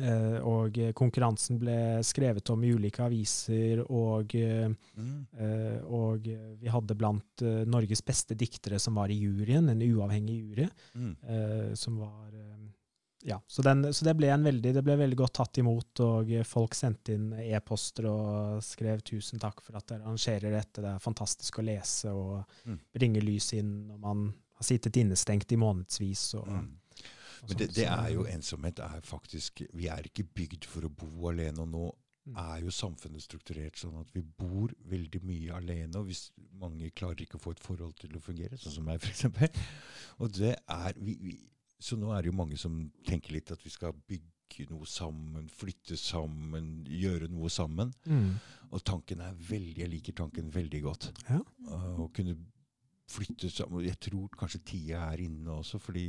Eh, 0.00 0.38
og 0.48 0.78
konkurransen 0.96 1.58
ble 1.60 1.76
skrevet 2.06 2.48
om 2.52 2.62
i 2.64 2.72
ulike 2.72 3.04
aviser, 3.04 3.82
og, 3.84 4.32
mm. 4.32 5.16
uh, 5.36 5.78
og 5.92 6.28
vi 6.60 6.70
hadde 6.72 6.96
blant 6.98 7.44
eh, 7.44 7.62
Norges 7.68 8.04
beste 8.06 8.36
diktere 8.38 8.80
som 8.82 8.96
var 8.96 9.12
i 9.12 9.18
juryen, 9.20 9.68
en 9.68 9.84
uavhengig 9.84 10.38
jury, 10.40 10.68
mm. 10.94 11.74
som 11.78 11.98
var 12.00 12.30
ja, 13.24 13.36
så, 13.46 13.62
den, 13.62 13.84
så 13.94 14.04
det, 14.04 14.16
ble 14.18 14.32
veldig, 14.34 14.72
det, 14.74 14.82
ble 14.82 14.96
veldig, 14.98 15.16
godt 15.20 15.36
tatt 15.38 15.60
imot, 15.62 16.00
og 16.02 16.32
folk 16.48 16.74
sendte 16.74 17.14
inn 17.14 17.28
e-poster 17.38 18.08
og 18.10 18.62
skrev 18.66 19.04
'tusen 19.06 19.38
takk 19.42 19.62
for 19.62 19.78
at 19.78 19.92
dere 19.92 20.02
arrangerer 20.02 20.50
dette', 20.50 20.82
det 20.82 20.90
er 20.90 21.04
fantastisk 21.04 21.60
å 21.60 21.66
lese 21.68 22.10
og 22.10 22.40
mm. 22.66 22.80
bringe 22.98 23.22
lys 23.22 23.52
inn 23.60 23.70
når 23.92 24.00
man 24.02 24.24
har 24.58 24.66
sittet 24.66 24.98
innestengt 24.98 25.54
i 25.54 25.60
månedsvis. 25.60 26.24
og 26.40 26.50
mm. 26.50 26.66
Men 27.48 27.58
det, 27.58 27.68
det, 27.74 27.86
er 27.90 28.12
jo 28.14 28.24
ensomhet 28.30 28.78
er 28.84 29.00
faktisk 29.04 29.64
Vi 29.74 29.88
er 29.90 30.06
ikke 30.06 30.24
bygd 30.24 30.66
for 30.70 30.86
å 30.86 30.92
bo 30.94 31.28
alene. 31.30 31.64
Og 31.64 31.70
nå 31.72 31.84
mm. 31.90 32.36
er 32.38 32.60
jo 32.62 32.74
samfunnet 32.74 33.24
strukturert 33.24 33.80
sånn 33.80 33.98
at 34.00 34.12
vi 34.14 34.22
bor 34.22 34.74
veldig 34.90 35.22
mye 35.26 35.56
alene. 35.58 35.98
Og 35.98 36.10
hvis 36.10 36.28
mange 36.60 36.92
klarer 36.94 37.24
ikke 37.24 37.40
å 37.40 37.42
få 37.42 37.56
et 37.56 37.64
forhold 37.64 37.96
til 37.98 38.14
å 38.16 38.22
fungere, 38.22 38.58
sånn 38.60 38.76
som 38.78 38.86
meg 38.86 39.02
f.eks. 39.02 39.26
Og 40.22 40.36
det 40.38 40.54
er 40.54 41.00
vi, 41.00 41.16
vi, 41.22 41.38
Så 41.82 41.98
nå 41.98 42.12
er 42.14 42.22
det 42.22 42.30
jo 42.30 42.38
mange 42.38 42.60
som 42.60 42.78
tenker 43.08 43.34
litt 43.34 43.50
at 43.50 43.64
vi 43.66 43.74
skal 43.74 43.96
bygge 44.06 44.68
noe 44.70 44.86
sammen, 44.86 45.48
flytte 45.50 45.96
sammen, 45.98 46.84
gjøre 46.86 47.26
noe 47.32 47.50
sammen. 47.50 47.90
Mm. 48.06 48.36
Og 48.70 48.86
tanken 48.86 49.24
er 49.24 49.34
veldig 49.48 49.82
Jeg 49.82 49.94
liker 49.96 50.18
tanken 50.22 50.54
veldig 50.54 50.82
godt. 50.86 51.10
Ja. 51.26 51.42
Uh, 51.66 52.04
å 52.06 52.10
kunne 52.14 52.38
flytte 53.10 53.50
sammen. 53.50 53.82
Jeg 53.84 53.98
tror 53.98 54.30
kanskje 54.38 54.62
tida 54.62 55.08
er 55.10 55.26
inne 55.26 55.58
også, 55.58 55.82
fordi 55.82 56.06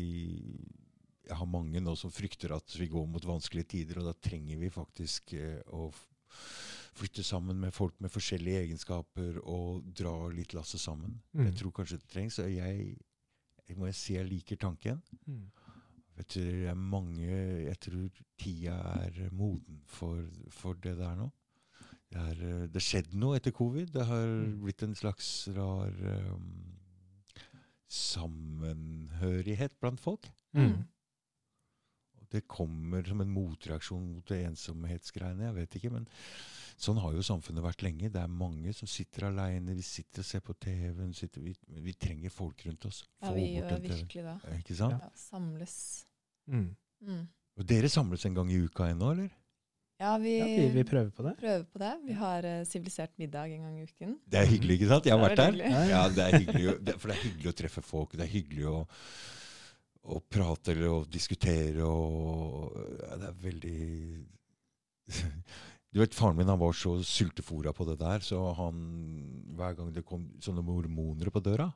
jeg 1.24 1.40
har 1.40 1.48
mange 1.50 1.82
nå 1.84 1.96
som 2.00 2.12
frykter 2.12 2.54
at 2.56 2.76
vi 2.76 2.90
går 2.92 3.08
mot 3.10 3.26
vanskelige 3.26 3.70
tider, 3.78 4.02
og 4.02 4.10
da 4.10 4.14
trenger 4.28 4.60
vi 4.60 4.72
faktisk 4.74 5.36
eh, 5.38 5.62
å 5.72 5.88
flytte 6.94 7.24
sammen 7.26 7.58
med 7.62 7.74
folk 7.74 7.96
med 8.04 8.12
forskjellige 8.14 8.66
egenskaper 8.68 9.40
og 9.50 9.86
dra 9.98 10.14
litt 10.34 10.54
lasset 10.54 10.82
sammen. 10.82 11.16
Mm. 11.34 11.48
Jeg 11.48 11.56
tror 11.62 11.76
kanskje 11.80 12.00
det 12.02 12.10
trengs. 12.12 12.40
og 12.44 12.52
jeg, 12.52 12.98
jeg 13.70 13.80
må 13.80 13.88
jeg 13.90 14.00
si 14.00 14.18
jeg 14.18 14.30
liker 14.30 14.60
tanken. 14.62 15.00
Mm. 15.26 15.48
Jeg 16.20 16.28
tror, 16.30 16.52
det 16.60 16.68
er 16.70 16.78
mange, 16.78 17.40
jeg 17.70 17.80
tror 17.82 18.20
tida 18.38 18.76
er 19.02 19.32
moden 19.34 19.82
for, 19.90 20.22
for 20.54 20.78
det 20.84 20.98
der 21.00 21.18
nå. 21.18 21.32
Det, 22.14 22.22
er, 22.22 22.44
eh, 22.46 22.68
det 22.70 22.84
skjedde 22.86 23.18
noe 23.18 23.40
etter 23.40 23.56
covid. 23.56 23.90
Det 23.96 24.06
har 24.06 24.28
mm. 24.28 24.60
blitt 24.62 24.86
en 24.86 24.98
slags 24.98 25.32
rar 25.56 25.96
um, 26.36 26.52
sammenhørighet 27.90 29.80
blant 29.82 30.04
folk. 30.04 30.30
Mm 30.54 30.84
det 32.34 32.48
kommer 32.50 33.06
som 33.08 33.22
en 33.24 33.32
motreaksjon 33.32 34.04
mot 34.16 34.28
det 34.30 34.42
ensomhetsgreiene. 34.50 35.48
Jeg 35.50 35.58
vet 35.60 35.78
ikke, 35.80 35.92
men 35.94 36.08
sånn 36.82 37.00
har 37.04 37.14
jo 37.16 37.26
samfunnet 37.26 37.66
vært 37.66 37.86
lenge. 37.86 38.10
Det 38.14 38.22
er 38.22 38.32
mange 38.32 38.74
som 38.76 38.90
sitter 38.90 39.30
aleine. 39.30 39.76
Vi 39.78 39.86
sitter 39.86 40.24
og 40.24 40.30
ser 40.30 40.44
på 40.46 40.56
TV. 40.58 41.06
Vi, 41.38 41.54
vi, 41.86 41.94
trenger 41.94 42.34
folk 42.34 42.66
rundt 42.68 42.90
oss. 42.90 43.04
ja, 43.22 43.36
vi 43.36 43.46
gjør 43.58 43.78
virkelig 43.86 44.26
det. 44.26 44.36
Ikke 44.60 44.80
sant? 44.80 44.98
Ja, 44.98 45.14
samles. 45.20 45.78
Mm. 46.50 46.74
Mm. 47.06 47.24
Og 47.60 47.70
dere 47.70 47.92
samles 47.92 48.26
en 48.26 48.36
gang 48.38 48.52
i 48.52 48.60
uka 48.66 48.90
ennå, 48.90 49.14
eller? 49.14 49.32
Ja, 50.02 50.18
vi, 50.18 50.34
ja, 50.40 50.48
vi, 50.50 50.66
vi, 50.74 50.84
prøver 50.84 51.12
på 51.14 51.24
det. 51.24 51.36
Prøver 51.40 51.64
på 51.70 51.80
det. 51.80 51.92
Vi 52.08 52.16
har 52.18 52.48
uh, 52.50 52.64
sivilisert 52.68 53.14
middag 53.22 53.54
en 53.54 53.68
gang 53.68 53.78
i 53.78 53.86
uken. 53.86 54.18
Det 54.26 54.42
er 54.42 54.50
hyggelig, 54.50 54.80
ikke 54.80 54.90
sant? 54.90 55.06
Jeg 55.08 55.16
har 55.16 55.22
vært 55.22 55.40
der. 55.40 55.62
Ja, 55.92 56.02
det 56.12 56.26
er 56.26 56.42
hyggelig, 56.42 56.98
for 56.98 57.12
det 57.12 57.16
er 57.16 57.24
hyggelig 57.28 57.54
å 57.54 57.56
treffe 57.62 57.86
folk. 57.86 58.18
Det 58.18 58.26
er 58.26 58.34
hyggelig 58.34 58.68
å 58.72 58.82
å 60.04 60.20
prate 60.20 60.74
eller 60.74 60.90
å 60.92 61.04
diskutere 61.08 61.86
og 61.88 62.74
ja, 62.76 63.16
Det 63.22 63.30
er 63.30 63.38
veldig 63.44 63.78
Du 65.94 66.02
vet, 66.02 66.16
Faren 66.18 66.40
min 66.40 66.50
han 66.50 66.60
var 66.60 66.74
så 66.76 66.96
sultefora 67.06 67.72
på 67.76 67.86
det 67.86 68.00
der, 68.00 68.24
så 68.26 68.40
han 68.58 68.80
hver 69.54 69.76
gang 69.78 69.92
det 69.94 70.06
kom 70.08 70.26
sånne 70.42 70.66
mormoner 70.66 71.30
på 71.30 71.44
døra 71.46 71.70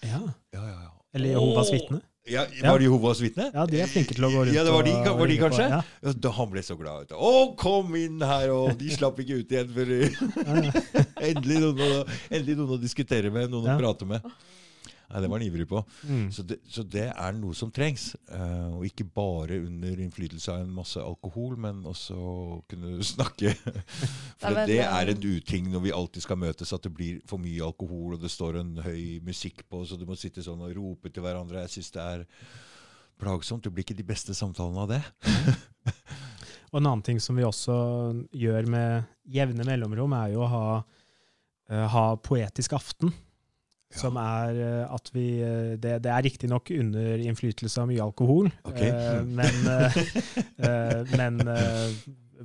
Ja. 0.00 0.22
ja, 0.54 0.62
ja, 0.64 0.78
ja. 0.86 0.94
Eller 1.12 1.34
Jehovas 1.34 1.72
vitne. 1.74 1.98
Ja, 2.28 2.44
var 2.62 2.78
det 2.78 2.84
Jehovas 2.84 3.20
vitne? 3.20 3.48
Ja, 3.50 3.64
de 3.66 3.80
er 3.82 3.88
flinke 3.90 4.14
til 4.14 4.24
å 4.26 4.30
gå 4.30 4.44
rundt. 4.44 4.54
Ja, 4.54 4.62
det 4.66 4.72
var 4.74 4.84
de, 4.86 4.92
var 5.18 5.30
de 5.30 5.38
kanskje? 5.40 5.66
Ja. 5.72 6.12
Da 6.14 6.30
han 6.36 6.50
ble 6.52 6.62
så 6.62 6.76
glad. 6.78 7.10
Å, 7.16 7.30
kom 7.58 7.96
inn 7.98 8.20
her! 8.22 8.52
Og 8.54 8.76
de 8.78 8.92
slapp 8.94 9.18
ikke 9.22 9.40
ut 9.40 9.54
igjen 9.54 9.72
før 9.74 9.90
endelig, 11.30 11.58
noen 11.64 11.82
å, 11.82 11.90
endelig 12.30 12.58
noen 12.60 12.76
å 12.76 12.80
diskutere 12.80 13.32
med, 13.34 13.50
noen 13.50 13.72
å 13.72 13.78
prate 13.80 14.08
med. 14.08 14.28
Nei, 15.10 15.20
Det 15.22 15.28
var 15.28 15.40
han 15.40 15.46
ivrig 15.46 15.66
på. 15.68 15.80
Mm. 16.06 16.32
Så, 16.32 16.42
det, 16.46 16.60
så, 16.70 16.84
det, 16.86 17.08
er 17.10 17.34
noe 17.34 17.54
som 17.56 17.70
trengs. 17.74 18.12
Uh, 18.30 18.78
og 18.78 18.84
ikke 18.86 19.08
bare 19.10 19.58
under 19.58 20.02
innflytelse 20.04 20.52
av 20.54 20.62
en 20.62 20.74
masse 20.74 21.02
alkohol, 21.02 21.56
men 21.58 21.82
også 21.88 22.16
kunne 22.70 23.02
snakke. 23.14 23.56
For 24.38 24.54
det, 24.54 24.68
det, 24.70 24.80
er 24.86 25.10
en 25.10 25.24
uting 25.24 25.70
når 25.72 25.82
vi 25.88 25.94
alltid 25.96 26.26
skal 26.26 26.38
møtes, 26.38 26.70
at 26.76 26.86
det 26.86 26.92
blir 26.94 27.18
for 27.28 27.42
mye 27.42 27.64
alkohol, 27.66 28.14
og 28.14 28.22
det 28.22 28.30
står 28.30 28.60
en 28.60 28.76
høy 28.84 29.18
musikk 29.26 29.64
på, 29.66 29.82
så 29.82 29.98
du 29.98 30.06
må 30.06 30.18
sitte 30.18 30.44
sånn 30.46 30.62
og 30.62 30.76
rope 30.78 31.10
til 31.10 31.26
hverandre. 31.26 31.64
Jeg 31.66 31.74
syns 31.74 31.90
det 31.96 32.04
er 32.04 32.22
plagsomt. 33.20 33.66
Det 33.66 33.72
blir 33.74 33.86
ikke 33.88 33.98
de 33.98 34.06
beste 34.06 34.36
samtalene 34.36 34.84
av 34.84 34.92
det. 34.92 35.00
og 36.70 36.78
en 36.78 36.86
annen 36.86 37.02
ting 37.06 37.18
som 37.22 37.34
vi 37.34 37.48
også 37.48 37.80
gjør 38.30 38.70
med 38.70 39.10
jevne 39.26 39.66
mellomrom, 39.66 40.14
er 40.20 40.36
jo 40.36 40.46
å 40.46 40.52
ha, 40.54 40.62
uh, 41.74 41.82
ha 41.96 42.06
poetisk 42.22 42.78
aften. 42.78 43.10
Som 43.90 44.18
er 44.22 44.54
eh, 44.54 44.94
at 44.94 45.10
vi 45.14 45.26
eh, 45.42 45.74
Det, 45.80 45.98
det 46.04 46.14
er 46.14 46.24
riktignok 46.26 46.70
under 46.76 47.22
innflytelse 47.26 47.82
av 47.82 47.90
mye 47.90 48.04
alkohol, 48.04 48.50
okay. 48.68 48.90
eh, 48.90 49.22
men, 49.26 49.58
eh, 49.66 51.16
men 51.18 51.40
eh, 51.50 51.96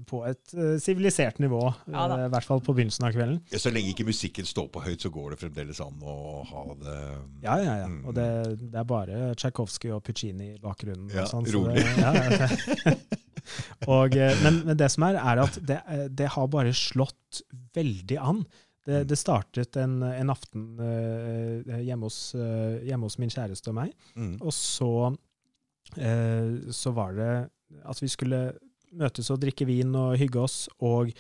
på 0.09 0.23
et 0.27 0.55
sivilisert 0.83 1.37
nivå. 1.39 1.61
Ja, 1.87 2.07
I 2.17 2.31
hvert 2.33 2.47
fall 2.47 2.59
på 2.65 2.73
begynnelsen 2.75 3.05
av 3.07 3.13
kvelden. 3.15 3.37
Ja, 3.53 3.61
så 3.61 3.71
lenge 3.71 3.93
ikke 3.93 4.07
musikken 4.09 4.47
står 4.47 4.67
på 4.73 4.81
høyt, 4.83 5.05
så 5.05 5.11
går 5.13 5.33
det 5.33 5.39
fremdeles 5.45 5.79
an 5.85 6.01
å 6.03 6.17
ha 6.49 6.65
det 6.81 6.97
Ja, 7.45 7.55
ja, 7.61 7.77
ja. 7.83 7.87
Mm. 7.87 8.01
Og 8.03 8.17
det, 8.17 8.27
det, 8.65 8.73
er 8.81 8.89
bare 8.89 9.21
Tsjajkovskij 9.39 9.95
og 9.95 10.03
Puccini 10.05 10.51
i 10.57 10.59
bakgrunnen. 10.61 11.07
Ja, 11.15 11.23
sånn, 11.29 11.47
rolig. 11.47 11.79
Det, 11.79 11.95
ja, 12.03 12.97
og, 13.95 14.17
men, 14.43 14.59
men, 14.65 14.75
det 14.81 14.91
som 14.91 15.07
er, 15.07 15.21
er 15.21 15.45
at 15.45 15.61
det, 15.63 15.79
det 16.17 16.33
har 16.35 16.51
bare 16.51 16.75
slått 16.75 17.45
veldig 17.77 18.19
an. 18.19 18.43
Det, 18.85 19.01
mm. 19.01 19.07
det 19.09 19.17
startet 19.17 19.79
en, 19.81 19.97
en 20.05 20.29
aften 20.33 20.65
uh, 20.77 21.79
hjemme, 21.81 22.05
hos, 22.05 22.19
uh, 22.37 22.77
hjemme, 22.85 23.07
hos, 23.07 23.17
min 23.21 23.33
kjæreste 23.33 23.71
og 23.71 23.79
meg. 23.79 23.95
Mm. 24.13 24.35
Og 24.41 24.53
så, 24.53 24.91
uh, 25.97 26.51
så 26.69 26.93
var 26.95 27.17
det 27.17 27.31
at 27.81 28.03
vi 28.03 28.11
skulle 28.13 28.43
møtes 28.95 29.31
og 29.33 29.41
drikke 29.41 29.67
vin 29.67 29.91
og 29.97 30.15
hygge 30.21 30.43
oss, 30.43 30.59
og 30.85 31.11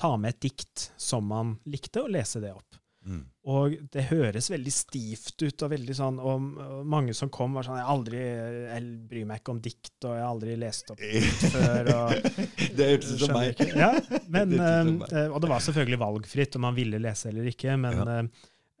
ta 0.00 0.14
med 0.18 0.34
et 0.34 0.40
dikt 0.48 0.88
som 0.98 1.28
man 1.30 1.54
likte, 1.70 2.02
og 2.02 2.10
lese 2.16 2.42
det 2.42 2.54
opp. 2.54 2.80
Mm. 3.04 3.26
Og 3.44 3.74
det 3.92 4.06
høres 4.08 4.46
veldig 4.48 4.72
stivt 4.72 5.42
ut, 5.42 5.62
og 5.66 5.72
veldig 5.74 5.94
sånn, 5.98 6.16
og 6.16 6.84
mange 6.88 7.12
som 7.16 7.28
kom, 7.32 7.52
var 7.58 7.66
sånn 7.66 7.76
Jeg 7.76 7.88
aldri, 7.92 8.22
jeg 8.22 8.86
bryr 9.10 9.26
meg 9.28 9.42
ikke 9.42 9.52
om 9.52 9.60
dikt, 9.66 9.92
og 10.00 10.14
jeg 10.16 10.22
har 10.22 10.30
aldri 10.30 10.54
lest 10.62 10.92
opp 10.94 11.02
dikt 11.02 11.44
før. 11.52 11.90
Og, 11.92 12.30
det 12.78 12.88
hørtes 12.88 13.12
ut 13.12 13.26
som 13.26 13.36
meg. 13.36 13.60
Ja, 13.76 13.90
men, 14.32 14.54
det 14.56 15.26
uh, 15.26 15.34
og 15.34 15.44
det 15.44 15.52
var 15.52 15.66
selvfølgelig 15.66 16.00
valgfritt 16.00 16.56
om 16.56 16.64
man 16.70 16.78
ville 16.78 17.02
lese 17.04 17.28
eller 17.34 17.50
ikke, 17.52 17.76
men 17.84 18.00
ja. 18.00 18.16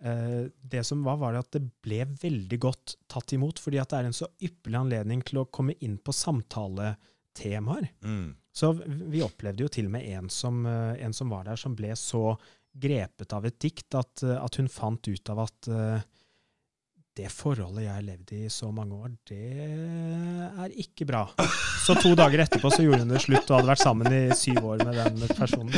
uh, 0.08 0.48
det 0.72 0.86
som 0.88 1.04
var, 1.04 1.20
var 1.20 1.36
at 1.42 1.52
det 1.58 1.66
ble 1.84 2.00
veldig 2.24 2.62
godt 2.64 2.96
tatt 3.12 3.36
imot, 3.36 3.60
fordi 3.60 3.84
at 3.84 3.92
det 3.92 4.00
er 4.00 4.10
en 4.14 4.16
så 4.16 4.32
ypperlig 4.48 4.80
anledning 4.80 5.28
til 5.28 5.44
å 5.44 5.48
komme 5.52 5.76
inn 5.84 6.00
på 6.00 6.16
samtaletemaer. 6.16 7.92
Mm. 8.00 8.32
Så 8.54 8.72
vi 8.80 9.20
opplevde 9.20 9.66
jo 9.66 9.68
til 9.76 9.92
og 9.92 9.98
med 9.98 10.08
en 10.08 10.32
som, 10.32 10.64
en 10.64 11.12
som 11.12 11.28
var 11.28 11.50
der, 11.50 11.60
som 11.60 11.76
ble 11.76 11.92
så 11.98 12.30
grepet 12.74 13.32
av 13.32 13.46
et 13.46 13.60
dikt 13.60 13.94
at, 13.98 14.26
eh, 14.26 14.40
at 14.40 14.60
hun 14.60 14.68
fant 14.70 15.08
ut 15.08 15.32
av 15.32 15.46
at 15.46 15.70
uh, 15.70 16.02
det 17.14 17.28
forholdet 17.30 17.84
jeg 17.84 17.94
har 17.94 18.02
levd 18.02 18.32
i 18.34 18.48
så 18.50 18.72
mange 18.74 18.96
år, 18.98 19.12
det 19.30 19.66
er 20.66 20.72
ikke 20.82 21.06
bra. 21.06 21.20
Så 21.84 21.94
to 22.02 22.10
dager 22.18 22.42
etterpå 22.42 22.72
så 22.74 22.82
gjorde 22.82 23.04
hun 23.04 23.12
det 23.14 23.20
slutt 23.22 23.52
og 23.52 23.60
hadde 23.60 23.70
vært 23.70 23.84
sammen 23.84 24.10
i 24.10 24.22
syv 24.34 24.58
år 24.72 24.82
med 24.82 24.98
den 24.98 25.22
personen. 25.38 25.70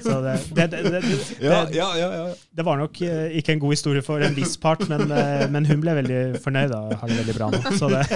Så 0.00 0.16
det, 0.24 0.38
det, 0.56 0.66
det, 0.72 1.02
det 2.56 2.64
var 2.64 2.80
nok 2.80 3.02
eh, 3.04 3.36
ikke 3.42 3.58
en 3.58 3.62
god 3.66 3.76
historie 3.76 4.06
for 4.06 4.24
en 4.24 4.38
viss 4.38 4.56
part, 4.60 4.86
men, 4.88 5.12
men 5.52 5.68
hun 5.68 5.84
ble 5.84 5.98
veldig 6.00 6.22
fornøyd 6.40 6.72
og 6.72 6.96
har 7.02 7.12
det 7.12 7.20
veldig 7.20 7.36
bra 7.36 7.52
nå. 7.52 7.76
Så 7.76 7.92
det 7.92 8.06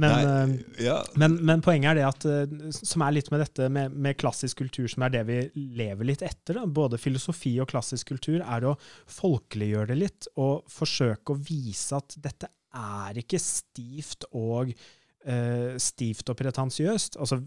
men, 0.00 0.58
eh, 0.58 0.84
ja. 0.86 0.98
men, 1.20 1.36
men, 1.46 1.62
poenget 1.64 1.92
er 1.92 2.00
det 2.00 2.06
at, 2.08 2.26
eh, 2.28 2.72
som 2.74 3.04
er 3.06 3.16
litt 3.16 3.30
med 3.32 3.42
dette 3.44 3.68
med, 3.72 3.94
med, 3.94 4.18
klassisk 4.20 4.62
kultur, 4.62 4.88
som 4.90 5.06
er 5.06 5.14
det 5.14 5.22
vi 5.28 5.38
lever 5.78 6.08
litt 6.10 6.24
etter, 6.26 6.60
da. 6.60 6.66
både 6.66 7.00
filosofi 7.00 7.56
og 7.62 7.70
klassisk 7.72 8.12
kultur, 8.14 8.40
er 8.42 8.68
å 8.68 8.76
folkeliggjøre 9.20 9.92
det 9.92 10.00
litt 10.00 10.28
og 10.34 10.66
forsøke 10.70 11.34
å 11.34 11.40
vise 11.40 11.98
at 11.98 12.18
dette 12.24 12.50
er 12.74 13.22
ikke 13.22 13.40
stivt 13.42 14.26
og 14.32 14.74
eh, 15.26 15.74
stivt 15.80 16.30
og 16.30 16.38
pretensiøst. 16.38 17.18
Altså, 17.20 17.40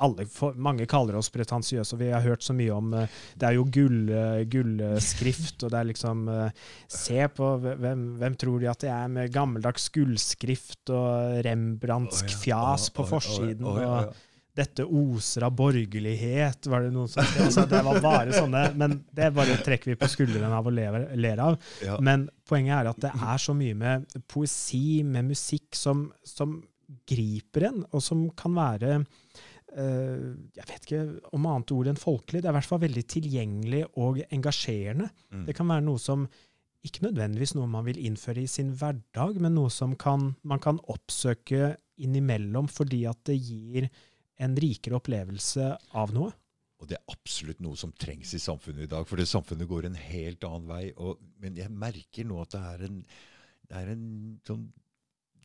alle, 0.00 0.26
mange 0.56 0.86
kaller 0.88 1.18
oss 1.18 1.30
pretensiøse, 1.32 1.96
og 1.96 2.00
vi 2.00 2.10
har 2.14 2.24
hørt 2.24 2.44
så 2.44 2.56
mye 2.56 2.72
om 2.72 2.94
eh, 2.96 3.18
Det 3.36 3.48
er 3.48 3.58
jo 3.58 3.66
gull, 3.68 3.98
eh, 4.08 4.44
gullskrift, 4.50 5.66
og 5.66 5.74
det 5.74 5.80
er 5.80 5.90
liksom 5.90 6.24
Se 6.90 7.28
på 7.34 7.52
hvem, 7.60 8.06
hvem, 8.20 8.40
tror 8.40 8.62
de 8.62 8.70
at 8.70 8.80
det 8.86 8.90
er 8.94 9.12
med 9.12 9.34
gammeldags 9.34 9.90
gullskrift 9.94 10.92
og 10.94 11.44
rembrandtsk 11.46 12.34
fjas 12.40 12.90
på 12.94 13.06
forsiden? 13.08 13.66
og 13.66 14.12
dette 14.60 14.84
oser 14.84 15.44
av 15.46 15.54
borgerlighet, 15.56 16.66
var 16.70 16.84
det 16.84 16.90
noen 16.94 17.08
som 17.08 17.22
sa. 17.22 17.44
Altså, 17.44 17.64
det 17.70 17.80
var 17.86 18.00
bare 18.02 18.34
sånne, 18.34 18.64
men 18.78 18.98
det 19.14 19.30
bare 19.36 19.58
trekker 19.64 19.92
vi 19.92 19.98
på 20.00 20.08
skuldrene 20.10 20.50
av 20.56 20.66
og 20.66 20.74
ler 20.74 21.42
av. 21.44 21.56
Ja. 21.84 21.96
Men 22.02 22.26
poenget 22.48 22.80
er 22.80 22.90
at 22.90 23.00
det 23.04 23.12
er 23.14 23.40
så 23.40 23.54
mye 23.56 23.78
med 23.78 24.18
poesi, 24.30 25.00
med 25.06 25.30
musikk, 25.30 25.70
som, 25.78 26.08
som 26.26 26.58
griper 27.08 27.68
en, 27.70 27.82
og 27.90 28.02
som 28.04 28.26
kan 28.36 28.54
være 28.56 28.92
uh, 29.00 30.28
Jeg 30.56 30.68
vet 30.68 30.86
ikke 30.86 31.02
om 31.36 31.48
annet 31.50 31.74
ord 31.76 31.90
enn 31.92 32.00
folkelig. 32.00 32.42
Det 32.42 32.50
er 32.50 32.54
i 32.54 32.58
hvert 32.58 32.70
fall 32.70 32.84
veldig 32.84 33.04
tilgjengelig 33.14 33.82
og 34.02 34.22
engasjerende. 34.28 35.10
Mm. 35.30 35.44
Det 35.48 35.56
kan 35.58 35.70
være 35.70 35.86
noe 35.86 36.02
som 36.02 36.26
ikke 36.86 37.04
nødvendigvis 37.04 37.54
noe 37.58 37.68
man 37.68 37.84
vil 37.84 38.00
innføre 38.00 38.42
i 38.42 38.48
sin 38.48 38.72
hverdag, 38.80 39.36
men 39.42 39.52
noe 39.58 39.70
som 39.72 39.92
kan, 40.00 40.32
man 40.48 40.62
kan 40.64 40.80
oppsøke 40.88 41.74
innimellom 42.00 42.70
fordi 42.72 43.02
at 43.10 43.20
det 43.28 43.36
gir 43.36 43.90
en 44.40 44.54
rikere 44.56 44.96
opplevelse 44.96 45.66
av 46.00 46.14
noe. 46.16 46.32
Og 46.80 46.88
det 46.88 46.96
er 46.96 47.12
absolutt 47.12 47.60
noe 47.60 47.76
som 47.76 47.92
trengs 48.00 48.32
i 48.32 48.40
samfunnet 48.40 48.86
i 48.86 48.90
dag, 48.90 49.04
for 49.04 49.20
det 49.20 49.28
samfunnet 49.28 49.68
går 49.68 49.90
en 49.90 49.98
helt 50.00 50.46
annen 50.48 50.70
vei. 50.70 50.84
Og, 50.96 51.20
men 51.42 51.58
jeg 51.60 51.68
merker 51.68 52.24
nå 52.28 52.40
at 52.40 52.54
det 52.54 52.62
er 52.70 52.84
en, 52.86 53.02
det 53.68 53.82
er 53.82 53.90
en 53.92 54.06
sånn 54.48 54.64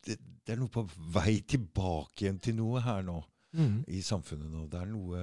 det, 0.05 0.17
det, 0.17 0.53
er 0.53 0.59
noe 0.61 0.73
på 0.73 0.85
vei 1.15 1.39
tilbake 1.47 2.25
igjen 2.25 2.41
til 2.43 2.59
noe 2.59 2.83
her 2.85 3.05
nå. 3.05 3.21
Mm. 3.55 3.85
i 3.87 4.01
samfunnet 4.03 4.51
nå. 4.51 4.65
Det 4.67 4.81
er, 4.81 4.89
noe, 4.91 5.19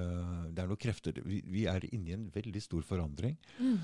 det 0.49 0.63
er 0.63 0.69
noe 0.71 0.81
krefter 0.81 1.19
vi, 1.21 1.43
vi, 1.53 1.67
er 1.69 1.83
inne 1.93 2.09
i 2.09 2.15
en 2.15 2.23
veldig 2.33 2.63
stor 2.65 2.81
forandring. 2.87 3.35
Mm. 3.59 3.75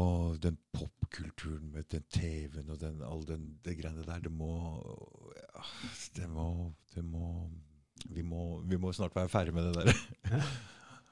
Og 0.00 0.38
den 0.42 0.56
popkulturen 0.72 1.68
med 1.74 1.84
den 1.92 2.06
TV-en 2.08 2.72
og 2.72 2.80
den, 2.80 3.02
all 3.04 3.20
den, 3.28 3.44
det 3.62 3.76
greiene 3.78 4.06
der, 4.06 4.24
det 4.24 4.32
må 4.32 4.54
Det 6.16 6.28
må, 6.28 6.72
det 6.94 7.04
må 7.04 7.28
vi 8.12 8.22
må, 8.22 8.60
vi 8.64 8.78
må, 8.80 8.92
snart 8.92 9.14
være 9.16 9.30
ferdig 9.32 9.54
med 9.54 9.68
det 9.68 9.84
der. 9.84 10.42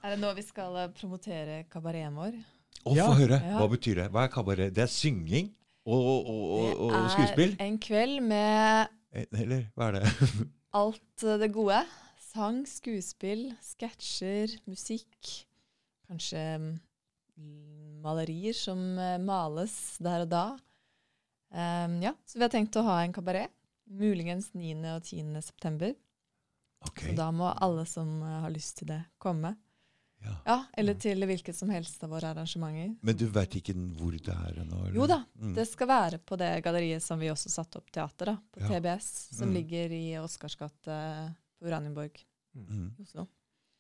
er 0.05 0.15
det 0.15 0.19
nå 0.21 0.33
vi 0.37 0.45
skal 0.45 0.77
eh, 0.83 0.91
promotere 0.95 1.63
kabareten 1.73 2.19
vår? 2.19 2.37
Å, 2.85 2.97
ja. 2.97 3.07
få 3.09 3.23
høre! 3.23 3.39
Hva 3.57 3.69
betyr 3.73 4.03
det? 4.03 4.09
Hva 4.13 4.27
er 4.27 4.33
kabaret? 4.35 4.75
Det 4.77 4.85
er 4.85 4.93
synging 4.93 5.49
og, 5.85 6.05
og, 6.05 6.29
og, 6.29 6.83
og 6.91 7.09
skuespill? 7.15 7.55
Det 7.57 7.65
er 7.65 7.73
en 7.73 7.81
kveld 7.81 8.21
med 8.29 8.93
Eller 9.15 9.69
hva 9.77 9.91
er 9.91 10.01
det? 10.01 10.13
alt 10.81 11.25
det 11.43 11.51
gode. 11.55 11.81
Sang, 12.33 12.65
skuespill, 12.67 13.47
sketsjer, 13.63 14.57
musikk. 14.67 15.35
Kanskje 16.09 16.43
mm, 16.59 18.01
malerier 18.05 18.57
som 18.59 18.81
eh, 18.99 19.21
males 19.23 19.77
der 20.03 20.27
og 20.27 20.33
da. 20.33 20.47
Um, 21.55 22.01
ja, 22.03 22.11
så 22.27 22.41
vi 22.41 22.43
har 22.43 22.51
tenkt 22.51 22.75
å 22.81 22.87
ha 22.89 22.99
en 23.05 23.15
kabaret. 23.15 23.53
Muligens 23.85 24.51
9. 24.57 24.75
og 24.97 25.05
10. 25.07 25.39
september. 25.45 25.95
Okay. 26.85 27.13
Så 27.13 27.19
da 27.21 27.29
må 27.33 27.53
alle 27.53 27.85
som 27.89 28.19
har 28.25 28.51
lyst 28.53 28.81
til 28.81 28.91
det, 28.91 29.01
komme. 29.23 29.55
Ja. 30.25 30.35
ja 30.47 30.57
eller 30.81 30.97
til 31.01 31.27
hvilket 31.29 31.57
som 31.57 31.71
helst 31.73 32.03
av 32.05 32.13
våre 32.15 32.31
arrangementer. 32.33 32.95
Men 33.05 33.19
du 33.21 33.27
vet 33.33 33.59
ikke 33.61 33.75
hvor 33.99 34.15
det 34.17 34.33
er 34.33 34.61
ennå? 34.63 34.81
Jo 34.95 35.09
da, 35.11 35.21
mm. 35.37 35.55
det 35.59 35.67
skal 35.69 35.91
være 35.91 36.21
på 36.25 36.39
det 36.41 36.51
galleriet 36.65 37.05
som 37.05 37.21
vi 37.21 37.31
også 37.33 37.53
satte 37.53 37.81
opp 37.81 37.93
teater, 37.95 38.33
da, 38.33 38.37
på 38.55 38.65
ja. 38.65 38.73
TBS, 38.73 39.11
som 39.39 39.51
mm. 39.51 39.57
ligger 39.59 39.97
i 39.97 40.05
Oscars 40.23 40.57
gate 40.61 40.99
på 41.59 41.69
Uranienborg 41.69 42.21
mm. 42.57 42.91
Oslo. 43.05 43.29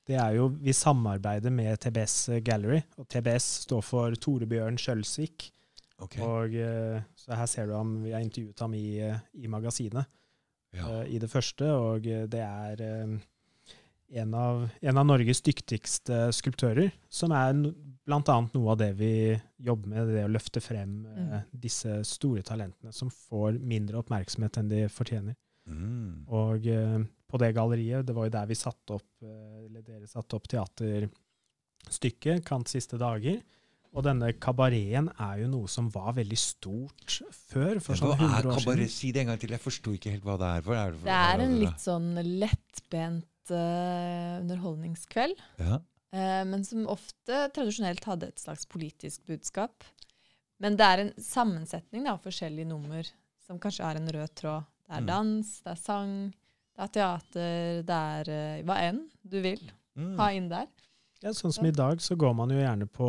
Det 0.04 0.18
er 0.20 0.34
jo, 0.36 0.50
Vi 0.60 0.72
samarbeider 0.76 1.52
med 1.54 1.80
TBS 1.80 2.18
Gallery, 2.44 2.82
og 3.00 3.08
TBS 3.08 3.46
står 3.64 3.84
for 3.84 4.16
Torebjørn 4.20 4.76
Skjølsvik. 4.80 5.48
Okay. 6.04 6.20
Og, 6.20 6.56
uh, 6.58 7.04
så 7.16 7.38
her 7.38 7.48
ser 7.48 7.70
du 7.70 7.76
ham, 7.78 8.02
Vi 8.04 8.12
har 8.12 8.20
intervjuet 8.20 8.60
ham 8.60 8.74
i, 8.76 8.98
uh, 9.00 9.16
i 9.32 9.48
magasinet 9.48 10.04
ja. 10.74 10.88
uh, 10.90 11.04
i 11.08 11.20
det 11.22 11.30
første, 11.30 11.70
og 11.72 12.04
det 12.04 12.42
er 12.42 12.82
uh, 12.84 13.14
en, 14.12 14.34
av, 14.34 14.68
en, 14.80 14.98
av, 14.98 15.06
Norges 15.06 15.42
dyktigste 15.44 16.32
skulptører, 16.36 16.90
som 17.08 17.32
er 17.34 17.54
bl.a. 17.54 18.20
noe 18.52 18.72
av 18.72 18.78
det 18.80 18.92
vi 18.98 19.12
jobber 19.64 19.88
med, 19.90 20.12
det 20.12 20.26
å 20.26 20.32
løfte 20.34 20.60
frem 20.62 21.06
uh, 21.06 21.40
disse 21.50 22.02
store 22.08 22.44
talentene 22.46 22.92
som 22.92 23.10
får 23.10 23.58
mindre 23.60 23.98
oppmerksomhet 24.02 24.60
enn 24.60 24.70
de 24.72 24.84
fortjener. 24.92 25.34
Mm. 25.64 26.28
Og 26.28 26.66
på 27.24 27.38
det 27.40 27.54
galleriet, 27.56 28.04
det 28.04 28.14
var 28.14 28.28
jo 28.28 28.34
der 28.34 28.50
vi 28.50 28.56
satte 28.58 28.98
opp, 28.98 29.10
eller 29.24 29.80
dere 29.80 30.06
satte 30.06 30.36
opp 30.36 30.44
teaterstykket, 30.52 32.44
Kants 32.44 32.76
siste 32.76 33.00
dager. 33.00 33.40
Og 33.94 34.02
denne 34.02 34.32
kabareten 34.42 35.08
er 35.22 35.44
jo 35.44 35.50
noe 35.52 35.70
som 35.70 35.86
var 35.94 36.16
veldig 36.16 36.38
stort 36.38 37.20
før. 37.30 37.78
for 37.82 37.98
sånn 37.98 38.16
100 38.16 38.50
år 38.50 38.58
siden. 38.64 38.88
Si 38.90 39.12
det 39.14 39.22
en 39.22 39.30
gang 39.30 39.38
til. 39.38 39.54
Jeg 39.54 39.62
forsto 39.62 39.94
ikke 39.94 40.16
helt 40.16 40.26
hva 40.26 40.34
det 40.40 40.48
er. 40.50 40.64
For. 40.66 40.74
Er 40.74 40.90
det, 40.90 40.98
for, 40.98 41.06
det 41.06 41.18
er 41.20 41.44
en 41.44 41.54
litt 41.60 41.84
sånn 41.84 42.08
lettbent 42.42 43.30
underholdningskveld. 43.52 45.42
Ja. 45.60 45.80
Uh, 46.14 46.44
men 46.46 46.62
som 46.66 46.86
ofte 46.90 47.48
tradisjonelt 47.54 48.04
hadde 48.06 48.30
et 48.30 48.40
slags 48.42 48.68
politisk 48.70 49.24
budskap. 49.26 49.84
Men 50.62 50.78
det 50.78 50.86
er 50.86 51.02
en 51.02 51.12
sammensetning 51.18 52.06
av 52.08 52.22
forskjellige 52.24 52.70
nummer 52.70 53.08
som 53.44 53.58
kanskje 53.60 53.88
er 53.88 53.98
en 53.98 54.12
rød 54.16 54.34
tråd. 54.38 54.68
Det 54.84 54.94
er 54.94 55.02
mm. 55.02 55.08
dans, 55.10 55.50
det 55.64 55.72
er 55.72 55.80
sang, 55.80 56.14
det 56.74 56.84
er 56.86 56.92
teater, 56.94 57.82
det 57.88 57.98
er 58.18 58.30
uh, 58.30 58.62
hva 58.68 58.78
enn 58.86 59.02
du 59.22 59.40
vil 59.44 59.64
mm. 59.98 60.14
ha 60.20 60.30
inn 60.36 60.48
der. 60.52 60.70
Ja, 61.24 61.30
sånn 61.32 61.54
som 61.56 61.64
i 61.64 61.72
dag, 61.72 62.02
så 62.04 62.18
går 62.20 62.34
man 62.36 62.50
jo 62.52 62.58
gjerne 62.58 62.84
på 62.92 63.06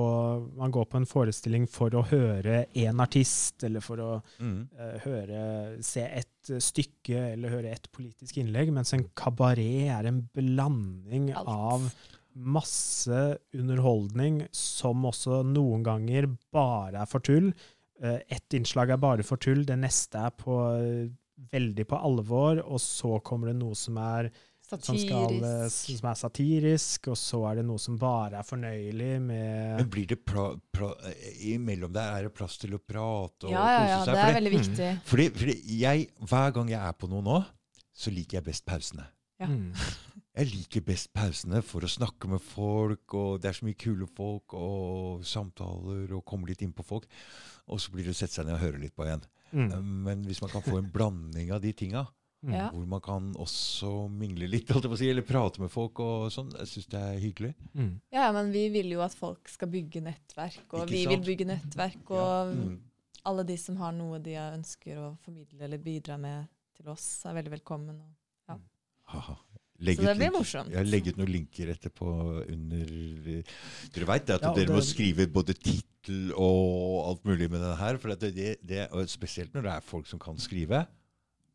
Man 0.56 0.72
går 0.72 0.86
på 0.88 1.00
en 1.02 1.08
forestilling 1.10 1.66
for 1.68 1.92
å 2.00 2.06
høre 2.08 2.62
én 2.72 3.02
artist, 3.04 3.66
eller 3.68 3.84
for 3.84 4.00
å 4.00 4.12
mm. 4.40 4.60
uh, 4.80 4.94
høre, 5.04 5.40
se 5.84 6.06
et 6.08 6.52
stykke 6.64 7.34
eller 7.34 7.52
høre 7.52 7.74
et 7.76 7.90
politisk 7.92 8.40
innlegg, 8.40 8.72
mens 8.72 8.96
en 8.96 9.04
kabaret 9.20 9.92
er 9.98 10.08
en 10.08 10.22
blanding 10.38 11.34
Alt. 11.36 11.52
av 11.52 11.90
masse 12.36 13.20
underholdning 13.56 14.46
som 14.56 15.04
også 15.12 15.42
noen 15.48 15.84
ganger 15.84 16.30
bare 16.56 17.04
er 17.04 17.12
for 17.12 17.26
tull. 17.26 17.52
Uh, 18.00 18.22
ett 18.32 18.56
innslag 18.56 18.96
er 18.96 19.04
bare 19.04 19.28
for 19.28 19.44
tull, 19.44 19.66
det 19.68 19.80
neste 19.84 20.24
er 20.24 20.36
på, 20.40 20.62
uh, 20.80 21.12
veldig 21.52 21.90
på 21.92 22.00
alvor, 22.00 22.64
og 22.64 22.80
så 22.80 23.20
kommer 23.28 23.52
det 23.52 23.60
noe 23.60 23.76
som 23.76 24.00
er 24.00 24.32
som, 24.66 24.98
skal, 24.98 25.36
eh, 25.38 25.66
som, 25.72 26.08
er 26.10 26.18
satirisk, 26.20 27.12
og 27.14 27.20
så 27.20 27.42
er 27.50 27.60
det 27.60 27.66
noe 27.68 27.82
som 27.82 27.98
bare 28.02 28.40
er 28.42 28.48
fornøyelig 28.48 29.12
med 29.24 29.82
Men 29.82 29.92
blir 29.94 30.08
det 30.10 30.20
pra, 30.26 30.48
pra, 30.74 30.92
Imellom 31.52 31.94
der 31.96 32.18
er 32.18 32.28
det 32.28 32.34
plass 32.36 32.58
til 32.62 32.78
å 32.78 32.82
prate 32.82 33.50
og 33.50 33.54
ja, 33.54 33.62
ja, 33.62 33.84
ja, 33.86 34.00
kose 34.00 34.10
seg? 34.10 34.10
Ja, 34.10 34.16
det 34.16 34.16
er 34.16 34.26
fordi, 34.26 34.40
veldig 34.40 34.54
viktig. 34.56 34.90
Mm. 34.90 35.04
Fordi, 35.12 35.30
fordi, 35.38 35.56
jeg, 35.82 36.10
hver 36.32 36.58
gang 36.58 36.74
jeg 36.74 36.82
er 36.82 36.98
på 36.98 37.12
noe 37.12 37.26
nå, 37.26 37.40
så 37.96 38.14
liker 38.14 38.40
jeg 38.40 38.48
best 38.50 38.66
pausene. 38.68 39.08
Ja. 39.42 39.52
Mm. 39.52 39.72
Jeg 40.36 40.50
liker 40.52 40.82
best 40.84 41.14
pausene 41.16 41.62
for 41.64 41.86
å 41.86 41.88
snakke 41.88 42.28
med 42.28 42.42
folk, 42.44 43.14
og 43.16 43.38
det 43.40 43.48
er 43.48 43.56
så 43.56 43.64
mye 43.64 43.78
kule 43.80 44.04
folk, 44.18 44.52
og 44.60 45.22
samtaler, 45.24 46.10
og 46.12 46.26
komme 46.28 46.50
litt 46.50 46.60
inn 46.66 46.74
på 46.76 46.84
folk. 46.84 47.08
Og 47.72 47.80
så 47.80 47.94
blir 47.94 48.04
det 48.04 48.12
å 48.12 48.18
sette 48.20 48.36
seg 48.36 48.50
ned 48.50 48.58
og 48.58 48.66
høre 48.66 48.82
litt 48.82 48.92
på 48.98 49.06
igjen. 49.08 49.24
Mm. 49.56 49.70
Men 50.04 50.26
hvis 50.28 50.42
man 50.44 50.52
kan 50.52 50.66
få 50.66 50.82
en 50.82 50.92
blanding 50.92 51.54
av 51.56 51.64
de 51.64 51.72
tinga, 51.72 52.04
ja. 52.54 52.66
Hvor 52.74 52.86
man 52.90 53.02
kan 53.02 53.30
også 53.42 53.92
mingle 54.12 54.50
litt, 54.52 54.70
si, 54.70 55.08
eller 55.10 55.26
prate 55.26 55.64
med 55.64 55.72
folk 55.74 56.02
og 56.04 56.28
sånn. 56.34 56.52
Jeg 56.60 56.72
syns 56.72 56.90
det 56.92 57.02
er 57.02 57.22
hyggelig. 57.24 57.54
Mm. 57.74 57.94
Ja, 58.14 58.28
men 58.36 58.52
vi 58.54 58.68
vil 58.74 58.92
jo 58.94 59.02
at 59.06 59.16
folk 59.18 59.50
skal 59.50 59.72
bygge 59.74 60.04
nettverk, 60.06 60.66
og 60.74 60.84
Ikke 60.84 60.92
vi 60.92 61.04
sant? 61.06 61.16
vil 61.16 61.26
bygge 61.32 61.50
nettverk. 61.54 62.04
Og 62.12 62.22
ja. 62.22 62.44
mm. 62.52 62.76
alle 63.32 63.48
de 63.50 63.58
som 63.62 63.80
har 63.82 63.96
noe 63.98 64.22
de 64.24 64.38
ønsker 64.44 65.02
å 65.02 65.16
formidle 65.26 65.66
eller 65.66 65.82
bidra 65.82 66.20
med 66.22 66.52
til 66.76 66.92
oss, 66.92 67.08
er 67.26 67.40
veldig 67.40 67.56
velkommen. 67.58 68.00
Ja. 68.50 68.60
Mm. 68.60 69.36
Så 69.76 70.06
det 70.06 70.16
blir 70.16 70.32
morsomt. 70.32 70.72
Jeg 70.72 70.80
har 70.80 70.88
legget 70.88 71.18
noen 71.20 71.32
linker 71.34 71.74
etterpå 71.74 72.12
under 72.48 72.92
Dere 73.92 74.08
veit 74.08 74.30
at 74.32 74.46
ja, 74.46 74.54
dere 74.56 74.70
det, 74.70 74.76
må 74.78 74.84
skrive 74.86 75.26
både 75.28 75.56
tittel 75.58 76.30
og 76.32 77.10
alt 77.10 77.26
mulig 77.28 77.50
med 77.52 77.60
denne 77.60 77.76
her. 77.82 78.00
For 78.00 78.16
det, 78.16 78.32
det, 78.38 78.54
det, 78.64 78.86
spesielt 79.12 79.54
når 79.56 79.68
det 79.68 79.74
er 79.74 79.90
folk 79.90 80.08
som 80.08 80.22
kan 80.22 80.40
skrive. 80.40 80.86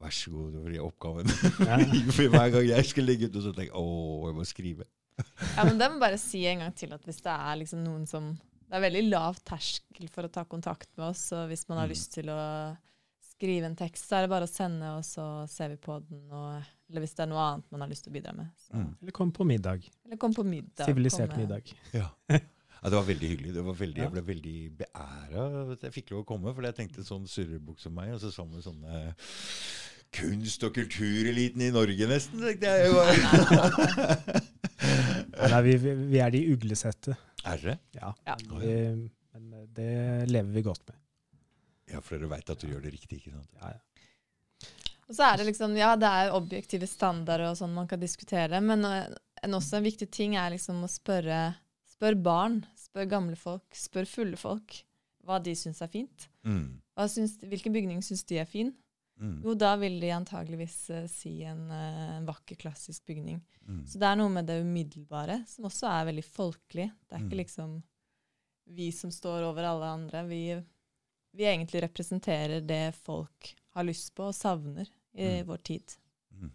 Vær 0.00 0.14
så 0.16 0.30
god 0.32 0.54
det 0.54 0.62
den 0.64 0.80
oppgaven. 0.80 1.32
for 2.16 2.32
hver 2.32 2.52
gang 2.54 2.68
jeg 2.70 2.88
skal 2.88 3.04
legge 3.04 3.28
ut 3.28 3.34
noe, 3.36 3.44
så 3.44 3.52
tenker 3.52 3.74
jeg 3.74 3.82
å, 3.82 4.28
jeg 4.30 4.36
må 4.38 4.46
skrive. 4.48 4.86
ja, 5.56 5.64
men 5.68 5.76
det 5.80 5.90
må 5.92 6.00
bare 6.00 6.20
si 6.20 6.46
en 6.48 6.64
gang 6.64 6.76
til 6.76 6.94
at 6.96 7.04
hvis 7.04 7.20
det 7.26 7.34
er 7.34 7.58
liksom 7.60 7.82
noen 7.84 8.06
som 8.08 8.30
Det 8.70 8.78
er 8.78 8.84
veldig 8.86 9.02
lav 9.10 9.40
terskel 9.44 10.08
for 10.08 10.24
å 10.24 10.30
ta 10.32 10.46
kontakt 10.48 10.88
med 10.96 11.10
oss, 11.10 11.26
og 11.36 11.50
hvis 11.50 11.66
man 11.68 11.82
har 11.82 11.90
mm. 11.90 11.92
lyst 11.92 12.14
til 12.14 12.30
å 12.32 12.40
skrive 13.40 13.66
en 13.66 13.76
tekst, 13.76 14.06
så 14.06 14.18
er 14.18 14.24
det 14.24 14.30
bare 14.32 14.46
å 14.46 14.50
sende, 14.50 14.94
og 14.98 15.04
så 15.04 15.26
ser 15.50 15.72
vi 15.72 15.76
på 15.80 15.98
den. 16.06 16.22
Og, 16.28 16.70
eller 16.90 17.04
hvis 17.04 17.16
det 17.18 17.24
er 17.24 17.30
noe 17.32 17.44
annet 17.48 17.74
man 17.74 17.84
har 17.84 17.90
lyst 17.90 18.06
til 18.06 18.12
å 18.12 18.16
bidra 18.16 18.34
med. 18.36 18.48
Mm. 18.70 18.88
Eller 19.02 19.16
kom 19.16 19.34
på 19.36 19.46
middag. 19.48 19.84
Eller 20.06 20.20
kom 20.22 20.36
på 20.36 20.46
middag. 20.46 20.86
Sivilisert 20.88 21.36
middag. 21.40 21.74
Ja. 21.96 22.08
Ja, 22.80 22.88
Det 22.88 22.96
var 22.96 23.04
veldig 23.04 23.28
hyggelig. 23.28 23.54
Det 23.54 23.62
var 23.64 23.76
veldig, 23.76 24.02
Jeg 24.02 24.12
ble 24.14 24.22
veldig 24.24 24.56
beæra 24.78 25.46
at 25.74 25.82
jeg 25.84 25.94
fikk 25.98 26.12
lov 26.14 26.22
å 26.22 26.28
komme. 26.30 26.54
For 26.56 26.64
jeg 26.64 26.78
tenkte 26.78 27.04
sånn 27.04 27.26
surrebukk 27.28 27.82
som 27.82 27.92
meg, 27.96 28.14
og 28.14 28.22
så 28.22 28.30
sammen 28.32 28.56
med 28.56 28.64
sånne 28.64 29.02
kunst- 30.14 30.64
og 30.66 30.74
kultureliten 30.76 31.62
i 31.64 31.70
Norge, 31.74 32.08
nesten. 32.10 32.42
tenkte 32.42 32.66
jeg. 32.66 32.88
Nei, 35.38 35.60
vi, 35.68 35.76
vi, 35.82 36.18
er 36.22 36.34
de 36.34 36.42
uglesette. 36.54 37.16
Er 37.44 37.62
dere? 37.62 37.76
Ja. 37.96 38.14
Ja. 38.26 38.36
Vi, 38.60 38.74
men 39.36 39.68
det 39.76 39.92
lever 40.30 40.50
vi 40.56 40.64
godt 40.66 40.90
med. 40.90 40.98
Ja, 41.90 42.02
for 42.02 42.16
dere 42.18 42.30
veit 42.30 42.50
at 42.52 42.60
du 42.62 42.68
gjør 42.70 42.84
det 42.84 42.94
riktig, 42.94 43.20
ikke 43.20 43.34
sant? 43.34 43.54
Ja, 43.60 43.74
ja. 43.76 43.80
Og 45.10 45.16
så 45.16 45.26
er 45.26 45.40
det 45.40 45.48
liksom, 45.48 45.72
ja, 45.74 45.96
det 45.98 46.06
er 46.06 46.36
objektive 46.36 46.86
standarder 46.86 47.48
og 47.48 47.56
sånn 47.58 47.72
man 47.74 47.88
kan 47.90 47.98
diskutere, 47.98 48.60
men 48.62 48.86
eh, 48.86 49.08
en 49.42 49.56
også 49.58 49.80
en 49.80 49.88
viktig 49.88 50.06
ting 50.14 50.36
er 50.38 50.52
liksom 50.54 50.84
å 50.86 50.90
spørre 50.90 51.40
spør 51.90 52.14
barn, 52.22 52.60
spør 52.78 53.08
gamle 53.10 53.38
folk, 53.38 53.66
spør 53.74 54.06
fulle 54.06 54.38
folk 54.38 54.84
hva 55.26 55.40
de 55.42 55.56
syns 55.58 55.82
er 55.82 55.90
fint. 55.90 56.28
Mm. 56.46 56.78
Hva 56.94 57.08
syns, 57.10 57.34
hvilken 57.42 57.74
bygning 57.74 58.04
syns 58.06 58.22
de 58.28 58.38
er 58.40 58.46
fin? 58.48 58.70
Mm. 59.20 59.42
Jo, 59.44 59.52
da 59.54 59.74
vil 59.76 59.98
de 60.00 60.10
antageligvis 60.16 60.76
uh, 60.96 61.06
si 61.12 61.42
en, 61.44 61.66
uh, 61.68 62.16
en 62.16 62.24
vakker, 62.28 62.56
klassisk 62.56 63.04
bygning. 63.06 63.42
Mm. 63.68 63.82
Så 63.86 63.98
det 64.00 64.06
er 64.08 64.16
noe 64.16 64.32
med 64.32 64.46
det 64.48 64.60
umiddelbare 64.64 65.42
som 65.46 65.66
også 65.68 65.90
er 65.92 66.06
veldig 66.08 66.24
folkelig. 66.24 66.86
Det 67.08 67.16
er 67.18 67.20
Mm. 67.20 67.26
ikke 67.28 67.40
liksom 67.42 67.82
vi 68.70 68.90
som 68.92 69.10
står 69.10 69.42
over 69.50 69.64
alle 69.66 69.84
andre. 69.92 70.24
Vi, 70.30 70.42
vi 71.36 71.44
egentlig 71.44 71.82
representerer 71.84 72.60
det 72.64 72.94
folk 72.94 73.54
har 73.74 73.84
lyst 73.84 74.14
på 74.14 74.24
og 74.30 74.34
savner 74.34 74.86
i 75.14 75.40
Mm. 75.42 75.46
vår 75.46 75.62
tid. 75.62 75.96
Mm. 76.32 76.50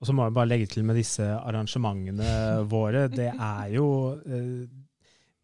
Og 0.00 0.06
så 0.08 0.12
må 0.16 0.24
jeg 0.24 0.32
bare 0.34 0.48
legge 0.48 0.66
til 0.72 0.82
med 0.88 0.96
disse 0.96 1.22
arrangementene 1.22 2.64
våre. 2.66 3.06
Det 3.12 3.30
er 3.38 3.66
jo 3.74 3.86
uh, 4.18 4.66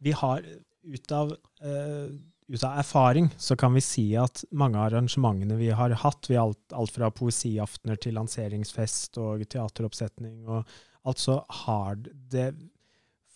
Vi 0.00 0.12
har 0.12 0.42
ut 0.86 1.12
av, 1.12 1.30
eh, 1.62 2.10
ut 2.48 2.62
av 2.64 2.78
erfaring 2.78 3.28
så 3.42 3.56
kan 3.58 3.74
vi 3.74 3.82
si 3.82 4.04
at 4.18 4.44
mange 4.54 4.78
av 4.78 4.88
arrangementene 4.90 5.58
vi 5.58 5.72
har 5.74 5.94
hatt, 6.02 6.28
vi 6.30 6.36
har 6.38 6.46
alt, 6.46 6.72
alt 6.72 6.94
fra 6.94 7.10
poesiaftener 7.10 7.98
til 8.00 8.14
lanseringsfest 8.18 9.18
og 9.22 9.42
teateroppsetning 9.50 10.46
og 10.46 10.62
alt, 11.06 11.22
så 11.22 11.40
har 11.64 12.00
det 12.32 12.52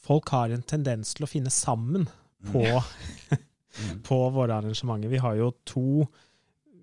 Folk 0.01 0.31
har 0.33 0.49
en 0.49 0.63
tendens 0.65 1.11
til 1.13 1.27
å 1.27 1.29
finne 1.29 1.51
sammen 1.53 2.07
på, 2.49 2.63
Mm. 3.79 4.01
på 4.09 4.17
våre 4.35 4.57
arrangementer. 4.57 5.09
Vi 5.13 5.21
har 5.23 5.37
jo 5.39 5.51
to 5.69 6.07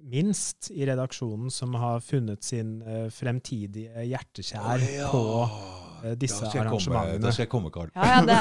minst 0.07 0.71
i 0.71 0.85
redaksjonen 0.87 1.51
som 1.51 1.73
har 1.75 1.99
funnet 2.05 2.43
sin 2.47 2.77
eh, 2.81 3.07
fremtidige 3.13 4.05
hjertekjær 4.07 4.79
oh, 4.79 4.85
ja. 4.95 5.09
på 5.11 5.23
eh, 6.05 6.13
disse 6.19 6.45
da 6.45 6.51
arrangementene. 6.63 7.17
komme. 7.17 7.25
Da 7.25 7.33
skal 7.35 7.43
jeg 7.45 7.51
komme, 7.51 7.71
Karl. 7.75 7.91
Ja, 7.95 8.07
ja, 8.13 8.21
det 8.29 8.37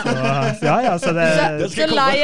Så, 0.60 0.66
ja, 0.68 0.76
ja, 0.86 0.94
så 1.02 1.12
det, 1.16 1.26
Det 1.26 1.66
Så, 1.66 1.72
skal 1.74 1.90
så 1.90 1.98
lei 1.98 2.16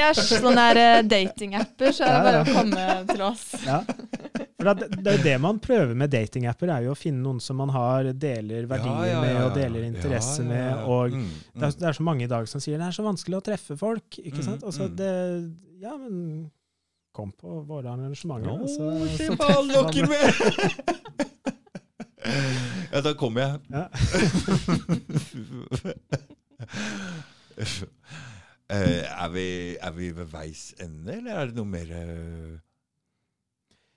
sånne 0.47 0.66
der, 0.74 0.82
eh, 0.85 1.02
datingapper, 1.10 1.93
så 1.97 2.06
er 2.06 2.12
det 2.12 2.14
Ja, 2.14 2.23
bare 2.28 2.43
å 2.43 2.55
komme 2.56 2.86
til 3.12 3.24
oss. 3.28 3.47
ja. 3.66 3.81
For 4.62 4.69
det, 4.78 4.89
det 5.02 5.16
det 5.24 5.35
man 5.43 5.56
prøver 5.59 5.97
med 5.98 6.12
datingapper, 6.14 6.70
er 6.70 6.85
jo 6.86 6.93
å 6.94 6.98
finne 6.98 7.19
noen 7.24 7.40
som 7.43 7.56
man 7.59 7.73
har 7.74 8.12
deler 8.14 8.69
verdier 8.70 8.94
Ja, 8.94 9.09
ja, 9.16 9.20
med 9.24 9.35
ja, 9.35 9.43
og 9.48 9.56
deler 9.59 9.86
interesse 9.89 10.44
Ja, 10.44 10.47
ja, 10.47 10.55
ja. 10.55 10.77
med. 10.77 10.85
og 10.86 11.16
Mm, 11.19 11.28
det 11.56 11.66
er, 11.66 11.73
mm. 11.73 11.78
det 11.81 11.89
er 11.90 11.98
så 11.98 12.05
mange 12.06 12.24
i 12.28 12.31
dag 12.31 12.47
som 12.48 12.62
sier 12.62 12.78
det 12.78 12.86
er 12.86 12.94
så 12.94 13.02
vanskelig 13.02 13.40
å 13.40 13.44
treffe 13.51 13.77
folk. 13.81 14.20
ikke 14.23 14.39
Mm, 14.39 14.47
sant? 14.47 14.62
Altså, 14.62 14.86
mm. 14.86 14.97
det, 15.01 15.10
ja, 15.82 15.97
men 15.98 16.51
kom 17.12 17.32
på 17.36 17.60
våre 17.68 17.90
arrangementer. 17.93 18.51
Oh, 18.51 18.66
så- 18.66 19.06
så! 19.16 19.36
Ja, 22.93 23.01
da 23.01 23.12
kommer 23.18 23.40
jeg. 23.40 23.60
Ja. 23.72 23.86
Eh, 28.72 29.02
er, 29.05 29.28
vi, 29.28 29.76
er 29.76 29.90
vi 29.93 30.06
ved 30.16 30.24
veis 30.32 30.70
ende, 30.80 31.12
eller 31.18 31.34
er 31.43 31.51
det 31.51 31.56
noe 31.59 31.68
mer 31.68 31.90
eh, 31.93 32.55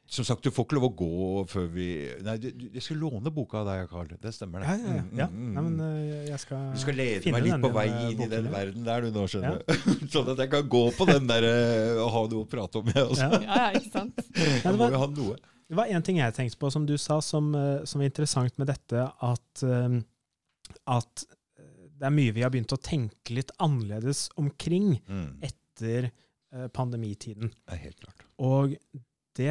Som 0.08 0.22
sagt, 0.28 0.44
du 0.46 0.52
får 0.54 0.68
ikke 0.68 0.76
lov 0.78 0.84
å 0.86 0.96
gå 1.00 1.08
før 1.50 1.64
vi 1.74 1.86
Nei, 2.22 2.36
du, 2.38 2.52
du, 2.54 2.66
jeg 2.76 2.84
skal 2.86 3.00
låne 3.02 3.32
boka 3.34 3.64
av 3.64 3.66
deg, 3.72 3.88
Karl. 3.90 4.12
Det 4.22 4.32
stemmer, 4.36 4.62
det. 4.62 4.68
Ja, 4.70 4.76
ja, 4.78 4.94
ja. 4.94 5.02
Mm, 5.02 5.18
ja. 5.18 5.28
mm, 5.32 5.48
Nei, 5.56 5.64
men 5.66 5.74
mm. 5.80 5.86
eh, 5.88 6.28
jeg 6.30 6.42
skal 6.44 6.68
Du 6.76 6.82
skal 6.84 6.98
lede 7.00 7.34
meg 7.34 7.46
litt 7.48 7.64
på 7.64 7.72
vei 7.74 7.86
inn 8.12 8.22
i 8.22 8.28
den 8.30 8.50
verden 8.54 8.86
der, 8.86 9.02
du 9.08 9.16
nå, 9.16 9.24
skjønner 9.32 9.64
du. 9.66 9.74
sånn 10.14 10.30
at 10.36 10.44
jeg 10.44 10.52
kan 10.54 10.70
gå 10.76 10.84
på 11.00 11.08
den 11.10 11.26
der 11.32 11.48
eh, 11.50 12.04
og 12.04 12.12
ha 12.14 12.22
noe 12.36 12.46
å 12.46 12.50
prate 12.52 12.84
om, 12.84 12.92
jeg 12.94 13.08
også. 13.16 13.32
Ja. 13.34 13.42
Ja, 13.50 13.66
ikke 13.80 13.92
sant? 13.96 14.22
Da 14.64 14.70
det 14.70 14.76
må 14.76 14.84
var- 14.84 14.94
vi 14.94 15.02
ha 15.06 15.10
noe. 15.16 15.40
Det 15.66 15.80
var 15.80 15.90
én 15.90 16.06
ting 16.06 16.20
jeg 16.22 16.36
tenkte 16.38 16.60
på, 16.62 16.70
som 16.70 16.86
du 16.86 16.94
sa, 17.02 17.18
som, 17.26 17.48
eh, 17.58 17.82
som 17.90 17.98
var 18.04 18.12
interessant 18.12 18.62
med 18.62 18.70
dette, 18.70 19.08
at, 19.26 19.64
at 20.94 21.26
det 21.98 22.06
er 22.06 22.14
mye 22.14 22.36
vi 22.36 22.44
har 22.46 22.54
begynt 22.54 22.76
å 22.76 22.78
tenke 22.78 23.34
litt 23.34 23.50
annerledes 23.58 24.28
omkring 24.38 25.00
Mm. 25.10 25.40
etter 25.50 26.12
pandemitiden. 26.78 27.50
Det 27.66 27.74
er 27.74 27.82
helt 27.88 27.98
klart. 28.00 28.22
Og 28.40 28.76
det 29.36 29.50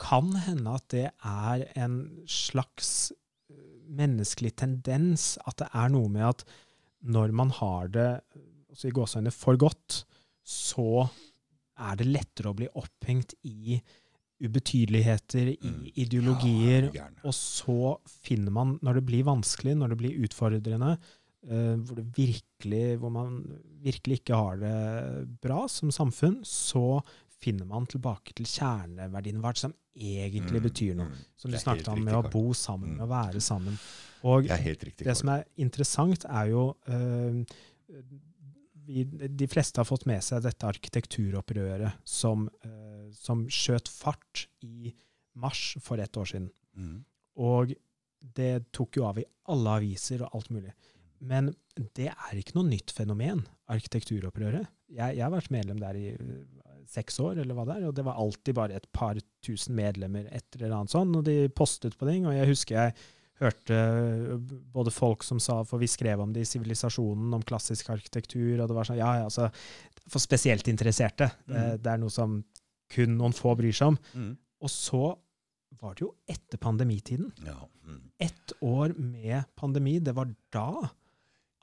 kan 0.00 0.32
hende 0.46 0.74
at 0.74 0.86
det 0.92 1.06
er 1.10 1.64
en 1.80 1.98
slags 2.30 3.12
eh, 3.50 3.58
menneskelig 3.88 4.54
tendens, 4.60 5.34
at 5.46 5.60
det 5.62 5.68
er 5.72 5.92
noe 5.94 6.10
med 6.12 6.28
at 6.32 6.44
når 7.04 7.34
man 7.36 7.50
har 7.52 7.90
det 7.92 8.08
altså 8.70 8.88
i 8.88 8.94
gåseøyne 8.96 9.32
for 9.34 9.60
godt, 9.60 10.00
så 10.44 11.06
er 11.74 11.98
det 12.00 12.08
lettere 12.08 12.50
å 12.50 12.56
bli 12.58 12.68
opphengt 12.80 13.36
i 13.46 13.78
ubetydeligheter, 14.44 15.52
i 15.54 15.70
Mm. 15.70 15.92
ideologier, 15.94 16.90
Ja, 16.94 17.06
og 17.24 17.32
så 17.32 17.98
finner 18.06 18.50
man, 18.50 18.78
når 18.82 18.94
det 18.94 19.06
blir 19.06 19.24
vanskelig, 19.24 19.76
når 19.76 19.88
det 19.94 19.98
blir 19.98 20.24
utfordrende, 20.26 20.98
uh, 21.44 21.76
hvor, 21.76 21.94
det 21.94 22.16
virkelig, 22.16 22.98
hvor 22.98 23.10
man 23.10 23.44
virkelig 23.82 24.20
ikke 24.20 24.34
har 24.34 24.56
det 24.56 25.40
bra 25.40 25.66
som 25.68 25.90
samfunn, 25.90 26.42
så 26.44 27.02
finner 27.44 27.68
man 27.68 27.86
tilbake 27.90 28.32
til 28.36 28.48
kjerneverdiene, 28.48 29.42
hva 29.44 29.52
som 29.56 29.74
egentlig 29.94 30.58
Mm, 30.60 30.64
betyr 30.66 30.94
noe. 30.98 31.06
mm. 31.12 31.24
Som 31.38 31.52
du 31.52 31.56
snakket 31.60 31.88
om, 31.92 32.00
med 32.04 32.14
å 32.18 32.24
bo 32.32 32.48
sammen, 32.56 32.90
Mm. 32.90 32.96
med 32.98 33.06
å 33.06 33.12
være 33.12 33.40
sammen. 33.44 33.78
Og 34.24 34.48
Det 34.48 34.58
riktig. 34.88 35.04
det 35.04 35.16
som 35.16 35.28
er 35.28 35.44
interessant, 35.60 36.24
er 36.24 36.48
jo 36.50 36.64
uh, 36.88 37.44
vi, 38.86 39.04
De 39.04 39.46
fleste 39.48 39.80
har 39.80 39.84
fått 39.88 40.06
med 40.06 40.22
seg 40.24 40.42
dette 40.44 40.66
arkitekturopprøret 40.68 41.92
som, 42.04 42.48
uh, 42.66 43.10
som 43.16 43.46
skjøt 43.48 43.88
fart 43.88 44.46
i 44.62 44.92
mars 45.36 45.76
for 45.80 45.98
ett 46.02 46.16
år 46.20 46.26
siden. 46.30 46.50
Mm. 46.76 47.04
Og 47.36 47.74
det 48.34 48.72
tok 48.72 48.96
jo 48.96 49.06
av 49.08 49.18
i 49.20 49.24
alle 49.52 49.78
aviser 49.80 50.22
og 50.24 50.34
alt 50.38 50.50
mulig. 50.54 50.72
Men 51.20 51.54
det 51.96 52.10
er 52.12 52.36
ikke 52.40 52.54
noe 52.58 52.68
nytt 52.68 52.92
fenomen, 52.94 53.44
arkitekturopprøret. 53.72 54.66
Jeg, 54.94 55.16
jeg 55.16 55.24
har 55.24 55.32
vært 55.32 55.50
medlem 55.54 55.80
der 55.80 55.96
i 55.98 56.06
seks 56.90 57.18
år, 57.20 57.38
eller 57.42 57.54
hva 57.56 57.64
det 57.68 57.76
er, 57.78 57.88
og 57.88 57.94
det 57.96 58.04
var 58.06 58.16
alltid 58.20 58.54
bare 58.54 58.76
et 58.78 58.86
par 58.92 59.18
tusen 59.44 59.74
medlemmer, 59.76 60.26
et 60.32 60.44
eller 60.58 60.72
annet 60.76 60.90
sånn, 60.94 61.14
og 61.16 61.24
de 61.26 61.48
postet 61.48 61.96
på 61.98 62.06
ting. 62.08 62.26
Og 62.26 62.34
jeg 62.36 62.48
husker 62.48 62.74
jeg 62.78 62.94
hørte 63.40 63.74
øh, 63.74 64.36
både 64.72 64.92
folk 64.94 65.24
som 65.26 65.40
sa, 65.42 65.62
for 65.66 65.82
vi 65.82 65.88
skrev 65.90 66.20
om 66.22 66.32
det 66.32 66.44
i 66.44 66.48
Sivilisasjonen, 66.48 67.32
om 67.34 67.42
klassisk 67.42 67.90
arkitektur, 67.90 68.60
og 68.62 68.68
det 68.70 68.76
var 68.76 68.86
sånn, 68.88 69.00
ja, 69.00 69.10
ja, 69.18 69.24
altså, 69.26 69.48
for 70.06 70.22
spesielt 70.22 70.68
interesserte. 70.70 71.30
Det, 71.46 71.54
Mm. 71.54 71.82
det 71.82 71.92
er 71.92 71.98
noe 71.98 72.10
som 72.14 72.44
kun 72.94 73.16
noen 73.18 73.32
få 73.34 73.56
bryr 73.58 73.72
seg 73.74 73.88
om. 73.94 73.98
Mm. 74.14 74.32
Og 74.62 74.70
så 74.70 75.16
var 75.80 75.94
det 75.96 76.04
jo 76.06 76.12
etter 76.30 76.56
pandemitiden 76.62 77.32
Ja. 77.44 77.56
Mm. 77.84 78.10
ett 78.20 78.52
år 78.62 78.94
med 78.96 79.44
pandemi, 79.56 79.98
det 79.98 80.14
var 80.14 80.30
da 80.52 80.90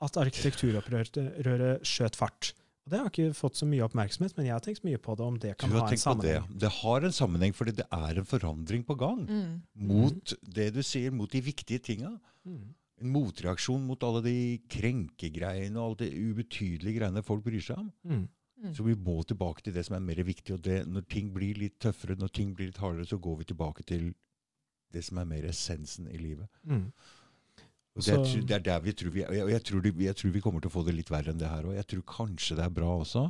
at 0.02 0.16
arkitekturopprøret 0.18 1.82
skjøt 1.86 2.16
fart. 2.18 2.52
Og 2.84 2.90
Det 2.90 2.98
har 2.98 3.10
ikke 3.12 3.34
fått 3.38 3.54
så 3.60 3.66
mye 3.70 3.84
oppmerksomhet, 3.86 4.34
men 4.36 4.46
jeg 4.48 4.54
har 4.56 4.60
tenkt 4.64 4.82
mye 4.84 4.98
på 4.98 5.14
det, 5.16 5.24
om 5.24 5.36
det 5.38 5.52
Du 5.54 5.60
kan 5.62 5.70
har 5.70 5.80
ha 5.80 5.86
en 5.86 5.90
tenkt 5.92 6.02
på 6.04 6.22
det. 6.22 6.34
sammenheng. 6.34 6.58
Det 6.58 6.70
har 6.82 7.00
en 7.06 7.12
sammenheng, 7.12 7.52
fordi 7.54 7.72
det 7.78 7.86
er 7.92 8.18
en 8.18 8.24
forandring 8.26 8.84
på 8.84 8.96
gang. 8.98 9.20
Mm. 9.28 9.62
Mot 9.88 10.34
det 10.42 10.72
du 10.74 10.82
sier, 10.82 11.10
mot 11.14 11.30
de 11.30 11.40
viktige 11.40 11.78
tinga. 11.78 12.18
Mm. 12.44 12.74
En 13.02 13.12
motreaksjon 13.12 13.86
mot 13.86 14.02
alle 14.02 14.22
de 14.22 14.58
krenkegreiene 14.68 15.76
og 15.78 15.84
alle 15.92 16.10
de 16.10 16.10
ubetydelige 16.32 16.98
greiene 16.98 17.22
folk 17.26 17.44
bryr 17.46 17.62
seg 17.62 17.78
om. 17.78 17.92
Mm. 18.04 18.28
Mm. 18.62 18.74
Så 18.74 18.84
vi 18.86 18.94
må 18.94 19.22
tilbake 19.26 19.62
til 19.62 19.74
det 19.74 19.86
som 19.86 19.96
er 19.96 20.04
mer 20.06 20.22
viktig. 20.22 20.54
og 20.54 20.62
det, 20.62 20.86
Når 20.86 21.06
ting 21.08 21.32
blir 21.34 21.54
litt 21.58 21.78
tøffere, 21.80 22.18
når 22.18 22.30
ting 22.32 22.52
blir 22.54 22.66
litt 22.70 22.78
hardere, 22.82 23.06
så 23.06 23.18
går 23.18 23.38
vi 23.38 23.44
tilbake 23.44 23.82
til 23.86 24.14
det 24.92 25.04
som 25.04 25.18
er 25.18 25.24
mer 25.24 25.42
essensen 25.48 26.06
i 26.10 26.18
livet. 26.18 26.48
Og 27.92 28.04
det, 28.06 28.12
er, 28.14 28.42
det 28.48 28.54
er 28.56 28.62
der 28.64 28.80
vi 28.80 28.92
tror 28.96 29.12
vi 29.12 29.24
og 29.26 29.34
jeg, 29.36 29.48
jeg, 29.52 29.62
tror 29.68 29.80
det, 29.84 29.90
jeg 30.00 30.16
tror 30.16 30.30
vi 30.32 30.40
kommer 30.40 30.62
til 30.64 30.70
å 30.70 30.72
få 30.72 30.82
det 30.86 30.94
litt 30.96 31.10
verre 31.12 31.32
enn 31.34 31.40
det 31.40 31.50
her 31.50 31.66
òg. 31.68 31.74
Jeg 31.76 31.88
tror 31.90 32.04
kanskje 32.08 32.56
det 32.56 32.64
er 32.64 32.72
bra 32.72 32.88
også. 33.02 33.26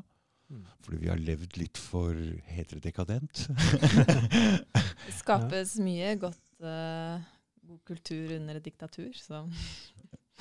Mm. 0.52 0.66
Fordi 0.84 0.98
vi 1.00 1.08
har 1.10 1.18
levd 1.18 1.56
litt 1.58 1.80
for 1.80 2.12
Heter 2.52 2.78
det 2.78 2.84
dekadent? 2.90 3.46
Det 3.48 5.14
skapes 5.22 5.78
mye 5.82 6.12
godt, 6.20 6.42
uh, 6.62 7.18
god 7.66 7.80
kultur 7.88 8.36
under 8.36 8.60
et 8.60 8.66
diktatur, 8.66 9.10
så 9.16 9.46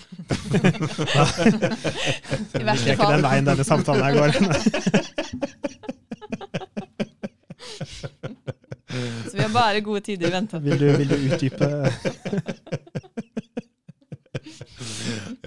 I 0.02 0.58
Det 2.52 2.62
er 2.62 2.74
ikke 2.74 2.90
den 2.90 2.98
fall. 2.98 3.22
veien 3.26 3.46
denne 3.46 3.66
samtalen 3.68 4.04
her 4.06 4.14
går. 4.18 4.32
Så 9.32 9.38
vi 9.38 9.44
har 9.44 9.54
bare 9.54 9.80
gode 9.80 10.02
tider 10.04 10.28
i 10.28 10.32
vente. 10.34 10.60
vil, 10.60 10.80
du, 10.80 10.98
vil 11.00 11.10
du 11.10 11.16
utdype 11.16 11.68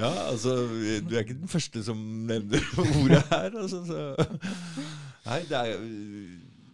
ja, 0.03 0.11
altså 0.31 0.57
Du 1.05 1.15
er 1.15 1.23
ikke 1.25 1.39
den 1.39 1.51
første 1.51 1.85
som 1.87 2.01
nevner 2.29 2.65
ordet 3.01 3.23
her. 3.31 3.51
Altså, 3.51 3.81
så. 3.89 4.03
Nei, 5.25 5.41
det 5.49 5.61
er 5.61 5.75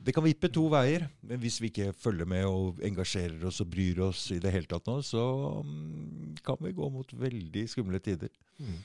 Det 0.00 0.14
kan 0.16 0.24
vippe 0.24 0.48
to 0.52 0.66
veier. 0.72 1.08
Men 1.26 1.42
hvis 1.42 1.60
vi 1.62 1.70
ikke 1.72 1.92
følger 1.96 2.28
med 2.28 2.46
og 2.48 2.80
engasjerer 2.86 3.42
oss 3.50 3.60
og 3.64 3.70
bryr 3.72 4.00
oss 4.08 4.28
i 4.34 4.40
det 4.42 4.52
hele 4.54 4.70
tatt 4.70 4.88
nå, 4.88 5.00
så 5.06 5.24
um, 5.60 6.32
kan 6.44 6.60
vi 6.64 6.72
gå 6.76 6.88
mot 6.92 7.12
veldig 7.20 7.66
skumle 7.68 8.00
tider. 8.02 8.32
Mm. 8.58 8.78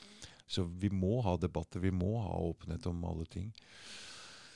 Så 0.48 0.64
vi 0.64 0.92
må 0.94 1.20
ha 1.26 1.38
debatter. 1.42 1.82
Vi 1.82 1.92
må 1.92 2.18
ha 2.22 2.42
åpenhet 2.50 2.86
om 2.92 3.06
alle 3.08 3.26
ting. 3.32 3.48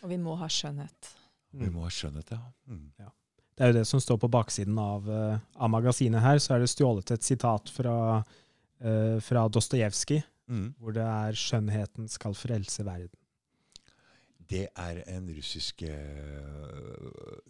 Og 0.04 0.12
vi 0.12 0.20
må 0.22 0.36
ha 0.40 0.50
skjønnhet. 0.52 1.16
Mm. 1.54 1.64
Vi 1.64 1.72
må 1.74 1.86
ha 1.86 1.94
skjønnhet, 1.94 2.36
ja. 2.36 2.44
Mm. 2.70 2.86
ja. 3.00 3.10
Det 3.60 3.66
er 3.66 3.74
jo 3.74 3.80
det 3.82 3.88
som 3.90 4.00
står 4.00 4.20
på 4.22 4.30
baksiden 4.32 4.78
av, 4.80 5.08
uh, 5.10 5.40
av, 5.60 5.72
magasinet 5.74 6.24
her. 6.24 6.40
Så 6.40 6.54
er 6.56 6.64
det 6.64 6.70
stjålet 6.72 7.12
et 7.12 7.26
sitat 7.26 7.72
fra, 7.76 7.96
uh, 8.86 9.22
fra 9.22 9.48
Dostojevskij, 9.48 10.22
mm. 10.48 10.68
hvor 10.80 10.92
det 10.96 11.06
er 11.06 11.32
'skjønnheten 11.38 12.08
skal 12.08 12.34
frelse 12.34 12.84
verden'. 12.84 13.16
Det 14.50 14.66
er 14.76 15.04
en 15.14 15.28
russisk 15.30 15.84
uh, 15.86 15.90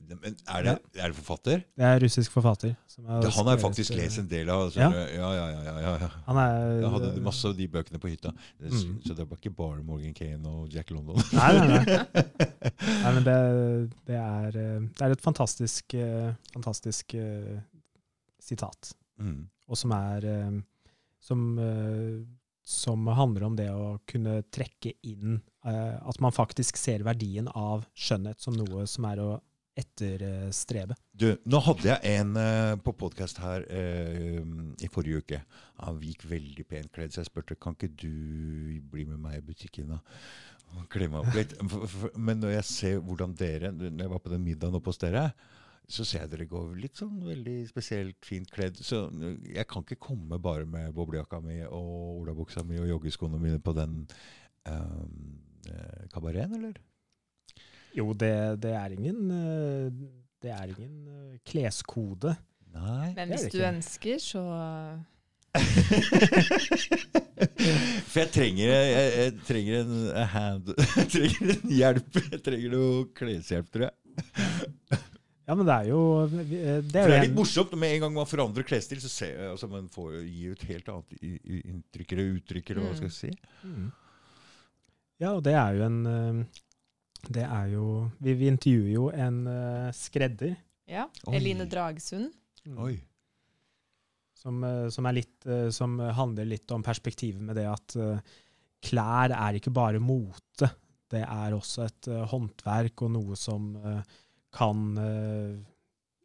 er 0.10 0.64
det, 0.66 0.74
ja. 0.96 1.04
er 1.04 1.08
det, 1.08 1.16
forfatter? 1.16 1.62
Det 1.78 1.86
er 1.86 2.00
russisk 2.04 2.32
forfatter. 2.32 2.74
det, 2.98 3.32
han 3.36 3.48
har 3.48 3.58
faktisk 3.58 3.94
lest 3.96 4.20
en 4.20 4.28
del 4.30 4.50
av. 4.50 4.66
Altså, 4.66 4.80
ja. 4.82 4.90
Ja, 4.92 5.30
ja, 5.34 5.46
ja, 5.64 5.80
ja, 5.80 6.10
Han 6.26 6.38
er, 6.38 6.58
jeg 6.82 6.90
hadde 6.96 7.22
masse 7.24 7.48
av 7.48 7.56
de 7.56 7.68
bøkene 7.68 8.02
på 8.04 8.12
hytta. 8.12 8.34
Mm. 8.60 8.98
Så 9.06 9.14
det 9.14 9.30
var 9.30 9.40
ikke 9.40 9.54
bare 9.56 9.84
Morgan 9.84 10.14
Kane 10.14 10.50
og 10.50 10.74
Jack 10.74 10.92
London. 10.92 11.22
nei, 11.34 11.52
nei, 11.56 11.68
nei. 11.68 12.24
nei 13.04 13.14
men 13.16 13.24
det, 13.30 13.38
det, 14.10 14.18
er, 14.18 14.52
det, 14.52 15.06
er, 15.06 15.16
et 15.16 15.24
fantastisk, 15.24 15.96
fantastisk 16.54 17.16
uh, 17.16 17.62
sitat. 18.44 18.92
Mm. 19.22 19.46
Og 19.70 19.78
som 19.78 19.96
er 19.96 20.28
uh, 20.28 20.60
Som 21.20 21.58
uh, 21.60 22.20
som 22.70 23.08
handler 23.08 23.48
om 23.48 23.56
det 23.58 23.70
å 23.74 23.96
kunne 24.06 24.44
trekke 24.54 24.92
inn 25.10 25.40
uh, 25.66 25.98
At 26.06 26.20
man 26.22 26.36
faktisk 26.36 26.78
ser 26.78 27.02
verdien 27.08 27.48
av 27.58 27.88
skjønnhet 27.98 28.44
som 28.44 28.54
noe 28.54 28.86
som 28.86 29.08
er 29.10 29.22
å 29.24 29.30
etterstrebe. 29.80 30.94
Du, 31.16 31.32
nå 31.48 31.62
hadde 31.64 31.88
jeg 31.88 32.20
en 32.20 32.36
uh, 32.38 32.76
på 32.84 32.94
podkast 33.00 33.40
her 33.42 33.64
uh, 33.72 34.42
i 34.84 34.90
forrige 34.92 35.24
uke. 35.24 35.40
Han 35.80 36.02
gikk 36.04 36.28
veldig 36.30 36.66
pent 36.70 36.92
kledd, 36.94 37.16
så 37.16 37.24
jeg 37.24 37.30
spurte 37.32 37.58
kan 37.58 37.78
ikke 37.78 37.94
du 37.96 38.78
bli 38.92 39.08
med 39.08 39.22
meg 39.24 39.40
i 39.40 39.46
butikken 39.50 39.96
og 39.96 40.84
kle 40.94 41.08
meg 41.10 41.24
opp 41.24 41.38
litt. 41.38 41.56
Men 42.28 42.44
når 42.44 42.60
jeg 42.60 42.70
ser 42.70 43.00
hvordan 43.02 43.34
dere 43.40 43.72
Når 43.74 44.04
jeg 44.04 44.12
var 44.12 44.22
på 44.22 44.34
den 44.36 44.46
middagen 44.46 44.78
oppe 44.78 44.94
hos 44.94 45.02
dere, 45.02 45.32
så 45.90 46.06
ser 46.06 46.24
jeg 46.24 46.32
dere 46.36 46.46
går 46.50 46.76
litt 46.78 47.00
sånn 47.00 47.18
veldig 47.26 47.58
spesielt 47.70 48.26
fint 48.26 48.50
kledd. 48.54 48.78
Så 48.78 49.08
jeg 49.50 49.66
kan 49.70 49.86
ikke 49.86 49.98
komme 50.10 50.38
bare 50.42 50.68
med 50.70 50.94
boblejakka 50.96 51.42
mi 51.42 51.64
og 51.66 52.22
olabuksa 52.22 52.64
mi 52.68 52.78
og 52.82 52.92
joggeskoene 52.92 53.42
mine 53.42 53.62
på 53.64 53.74
den 53.78 54.04
um, 54.70 55.40
kabareten, 56.14 56.60
eller? 56.60 56.78
Jo, 57.98 58.14
det, 58.14 58.62
det, 58.62 58.74
er 58.78 58.94
ingen 58.94 59.32
eh, 59.34 59.92
Det 60.42 60.52
er 60.54 60.70
ingen 60.70 61.08
eh, 61.10 61.40
kleskode. 61.46 62.36
Nei. 62.70 63.14
Men 63.18 63.34
hvis 63.34 63.48
du 63.50 63.64
ønsker, 63.66 64.20
så 64.22 64.44
For 68.10 68.20
jeg 68.22 68.30
trenger, 68.30 68.70
jeg, 68.70 69.08
jeg 69.18 69.32
trenger 69.48 69.80
en 69.82 69.94
hand 70.30 70.70
Jeg 70.78 71.08
trenger 71.16 71.54
en 71.56 71.72
hjelp. 71.74 72.20
Jeg 72.30 72.42
trenger 72.46 72.76
noe 72.76 73.08
kleshjelp, 73.18 73.72
tror 73.74 73.88
jeg. 73.88 73.96
Ja, 75.50 75.56
men 75.58 75.66
det 75.66 75.76
er 75.76 75.88
jo 75.90 76.02
Det 76.30 76.60
er, 76.62 76.84
det 76.86 77.02
er 77.02 77.24
litt 77.24 77.34
morsomt. 77.34 77.74
Med 77.82 77.96
en 77.96 78.04
gang 78.04 78.14
man 78.20 78.30
forandrer 78.30 78.66
klesstil, 78.68 79.00
så 79.02 79.10
ser, 79.10 79.40
altså, 79.50 79.70
man 79.72 79.88
får 79.90 80.20
gi 80.22 80.52
ut 80.54 80.66
helt 80.70 80.92
annet 80.94 81.16
inntrykk 81.24 82.14
eller 82.14 82.36
uttrykk, 82.38 82.70
eller 82.70 82.86
hva 82.86 82.98
skal 83.00 83.10
jeg 83.10 83.16
si. 83.16 83.32
Mm. 83.66 83.88
Ja, 85.20 85.32
og 85.34 85.42
det 85.48 85.56
er 85.58 85.76
jo 85.76 85.88
en 85.88 85.98
eh, 86.08 86.60
Det 87.28 87.44
er 87.44 87.72
jo 87.74 87.88
Vi, 88.24 88.36
vi 88.40 88.52
intervjuer 88.54 88.92
jo 88.94 89.08
en 89.12 89.42
uh, 89.50 89.90
skredder. 89.96 90.54
Ja. 90.90 91.08
Oi. 91.26 91.34
Eline 91.40 91.66
Dragsund. 91.70 92.30
Mm. 92.70 92.78
Oi. 92.86 92.94
Som, 94.40 94.62
som, 94.94 95.10
litt, 95.12 95.36
uh, 95.50 95.68
som, 95.74 95.98
handler 95.98 96.48
litt 96.48 96.70
om 96.72 96.86
perspektivet 96.86 97.42
med 97.42 97.58
det 97.58 97.66
at 97.74 97.98
klær 98.86 99.34
er 99.34 99.58
ikke 99.58 99.74
bare 99.76 100.00
mote. 100.00 100.70
Det 101.10 101.26
er 101.26 101.58
også 101.58 101.90
et 101.90 102.08
håndverk 102.30 103.02
og 103.04 103.16
noe 103.18 103.36
som 103.36 103.74
kan 104.56 104.98
eh, 104.98 105.58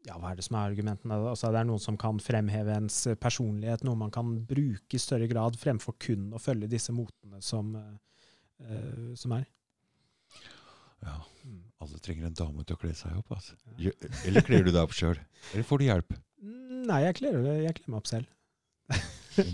ja, 0.04 0.18
hva 0.20 0.32
er 0.32 0.38
det 0.38 0.44
som 0.44 0.58
er 0.58 0.70
argumentene? 0.70 1.16
Altså, 1.30 1.50
det 1.52 1.62
er 1.62 1.68
noen 1.68 1.80
som 1.80 1.96
kan 2.00 2.18
fremheve 2.20 2.76
ens 2.76 2.98
personlighet, 3.20 3.84
noe 3.86 3.96
man 3.96 4.12
kan 4.12 4.34
bruke 4.48 4.98
i 4.98 5.00
større 5.00 5.28
grad 5.30 5.56
fremfor 5.60 5.96
kun 6.02 6.28
å 6.36 6.40
følge 6.42 6.68
disse 6.68 6.92
motene 6.92 7.40
som, 7.44 7.72
uh, 7.72 9.14
som 9.16 9.36
er. 9.38 9.46
Ja. 11.04 11.16
Mm. 11.44 11.62
Alle 11.84 12.00
trenger 12.04 12.28
en 12.28 12.36
dame 12.36 12.64
til 12.68 12.76
å 12.76 12.80
kle 12.80 12.92
seg 12.96 13.16
opp. 13.16 13.32
Altså. 13.36 13.56
Eller 14.28 14.44
kler 14.44 14.64
du 14.64 14.72
deg 14.72 14.82
opp 14.82 14.92
sjøl? 14.96 15.18
Eller 15.52 15.66
får 15.68 15.80
du 15.80 15.86
hjelp? 15.88 16.16
Mm, 16.44 16.82
nei, 16.90 17.00
jeg 17.06 17.18
kler, 17.22 17.40
jeg 17.64 17.76
kler 17.80 17.92
meg 17.94 18.00
opp 18.02 18.10
selv. 18.12 18.28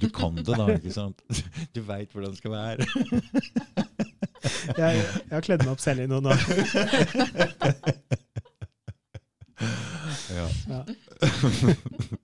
Du 0.02 0.10
kan 0.12 0.34
det, 0.36 0.50
da. 0.50 0.66
ikke 0.74 0.92
sant? 0.92 1.22
Du 1.74 1.80
veit 1.86 2.10
hvordan 2.12 2.34
det 2.34 2.42
skal 2.42 2.52
være. 2.52 2.84
jeg, 4.82 4.98
jeg 4.98 5.30
har 5.30 5.46
kledd 5.46 5.62
meg 5.62 5.72
opp 5.72 5.82
selv 5.82 6.04
i 6.04 6.10
noen 6.10 6.34
år. 6.34 6.42
Ja. 10.34 10.48
ja. 10.70 10.80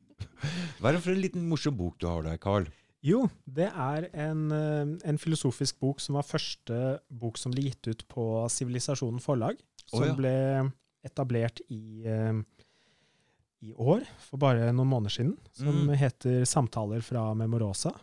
Hva 0.79 0.91
er 0.91 0.97
det 0.97 1.03
for 1.05 1.13
en 1.15 1.23
liten 1.23 1.47
morsom 1.51 1.77
bok 1.79 1.97
du 2.01 2.07
har 2.09 2.27
der, 2.27 2.39
Carl? 2.41 2.69
Jo, 3.07 3.27
det 3.45 3.69
er 3.71 4.09
en, 4.17 4.49
eh, 4.55 4.95
en, 5.07 5.19
filosofisk 5.21 5.79
bok 5.83 6.01
som 6.03 6.19
var 6.19 6.27
første 6.27 6.99
bok 7.07 7.39
som 7.39 7.53
ble 7.55 7.69
gitt 7.69 7.91
ut 7.91 8.03
på 8.11 8.25
Sivilisasjonen 8.51 9.23
forlag. 9.23 9.61
Som 9.87 10.03
oh, 10.03 10.09
ja. 10.09 10.17
ble 10.19 10.35
etablert 11.07 11.63
i, 11.71 12.03
eh, 12.09 12.41
i, 13.63 13.71
år, 13.75 14.03
for 14.27 14.43
bare 14.43 14.73
noen 14.75 14.91
måneder 14.91 15.15
siden. 15.19 15.37
Som 15.55 15.87
mm. 15.87 15.95
heter 16.01 16.43
'Samtaler 16.45 17.05
fra 17.05 17.29
Memorosa'. 17.39 17.95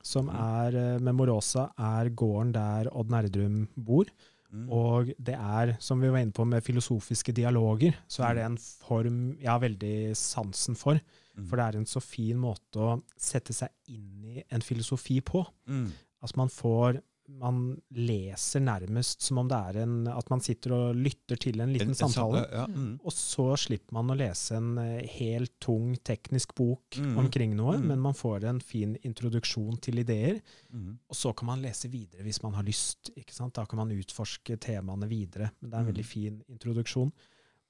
Som 0.00 0.30
mm. 0.30 0.38
er, 0.38 0.80
eh, 0.80 1.02
Memorosa 1.04 1.68
er 1.76 2.08
gården 2.08 2.54
der 2.56 2.88
Odd 2.94 3.12
Nerdrum 3.12 3.66
bor. 3.76 4.08
Mm. 4.52 4.66
Og 4.72 5.12
det 5.18 5.34
er, 5.34 5.74
som 5.82 6.00
vi 6.02 6.10
var 6.12 6.22
inne 6.22 6.34
på 6.36 6.46
med 6.48 6.64
filosofiske 6.64 7.34
dialoger, 7.36 7.98
så 8.08 8.28
er 8.28 8.38
det 8.38 8.46
en 8.46 8.58
form 8.58 9.20
jeg 9.40 9.50
har 9.50 9.62
veldig 9.62 9.96
sansen 10.18 10.78
for. 10.78 11.00
Mm. 11.36 11.46
For 11.48 11.58
det 11.58 11.66
er 11.66 11.80
en 11.80 11.90
så 11.90 12.02
fin 12.04 12.38
måte 12.40 12.82
å 12.82 12.96
sette 13.20 13.56
seg 13.56 13.72
inn 13.92 14.24
i 14.36 14.44
en 14.46 14.64
filosofi 14.64 15.20
på. 15.24 15.44
Mm. 15.68 15.88
Altså 16.22 16.40
man 16.40 16.52
får 16.52 17.00
man 17.28 17.80
leser 17.90 18.62
nærmest 18.62 19.24
som 19.26 19.40
om 19.42 19.48
det 19.50 19.58
er 19.70 19.78
en, 19.82 19.94
at 20.10 20.28
man 20.30 20.42
sitter 20.44 20.74
og 20.76 20.98
lytter 20.98 21.38
til 21.40 21.60
en 21.62 21.72
liten 21.74 21.90
en, 21.92 21.98
samtale. 21.98 22.42
samtale 22.42 22.60
ja, 22.60 22.66
mm. 22.70 22.92
Og 23.02 23.14
så 23.14 23.46
slipper 23.60 23.96
man 23.98 24.12
å 24.12 24.16
lese 24.18 24.58
en 24.58 24.70
eh, 24.82 25.08
helt 25.16 25.56
tung 25.62 25.94
teknisk 26.06 26.54
bok 26.58 26.98
mm. 27.02 27.16
omkring 27.22 27.56
noe, 27.58 27.76
mm. 27.80 27.88
men 27.90 28.02
man 28.04 28.16
får 28.16 28.46
en 28.50 28.60
fin 28.62 28.94
introduksjon 29.06 29.80
til 29.82 30.02
ideer. 30.04 30.38
Mm. 30.70 30.92
Og 31.10 31.18
så 31.18 31.34
kan 31.36 31.50
man 31.50 31.64
lese 31.64 31.90
videre 31.92 32.26
hvis 32.26 32.42
man 32.44 32.54
har 32.58 32.66
lyst. 32.66 33.10
ikke 33.16 33.34
sant? 33.34 33.56
Da 33.58 33.66
kan 33.66 33.82
man 33.82 33.94
utforske 33.96 34.58
temaene 34.62 35.10
videre. 35.10 35.50
Men 35.60 35.72
det 35.72 35.78
er 35.78 35.82
en 35.82 35.90
veldig 35.90 36.06
mm. 36.06 36.12
fin 36.12 36.38
introduksjon. 36.52 37.12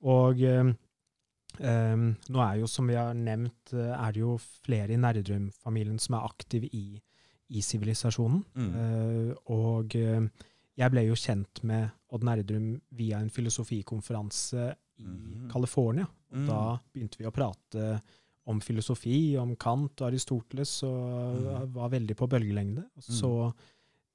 Og 0.07 0.45
øh, 0.45 0.74
øh, 1.65 2.07
nå 2.28 2.45
er 2.45 2.61
jo, 2.61 2.69
som 2.69 2.93
vi 2.93 3.01
har 3.01 3.16
nevnt, 3.16 3.73
er 3.73 4.12
det 4.12 4.20
jo 4.20 4.37
flere 4.66 4.93
i 4.93 5.01
Nerdrum-familien 5.01 6.01
som 6.03 6.19
er 6.20 6.28
aktive 6.28 6.69
i 6.77 7.01
i 7.48 7.62
sivilisasjonen. 7.62 8.43
Mm. 8.56 8.74
Uh, 8.74 9.32
og 9.55 9.97
uh, 9.98 10.51
jeg 10.77 10.93
ble 10.93 11.06
jo 11.06 11.18
kjent 11.18 11.62
med 11.68 11.89
Odd 12.14 12.27
Nerdrum 12.27 12.74
via 12.98 13.20
en 13.23 13.32
filosofikonferanse 13.32 14.68
i 15.02 15.06
mm. 15.06 15.48
California. 15.52 16.09
Mm. 16.27 16.47
da 16.48 16.60
begynte 16.93 17.20
vi 17.20 17.28
å 17.28 17.32
prate 17.32 17.85
om 18.51 18.59
filosofi, 18.60 19.36
om 19.39 19.55
Kant 19.56 20.02
og 20.02 20.09
Aristoteles, 20.09 20.73
og 20.86 21.39
mm. 21.39 21.73
var 21.77 21.93
veldig 21.94 22.16
på 22.18 22.28
bølgelengde. 22.31 22.82
Og 22.98 23.06
mm. 23.06 23.14
så 23.20 23.31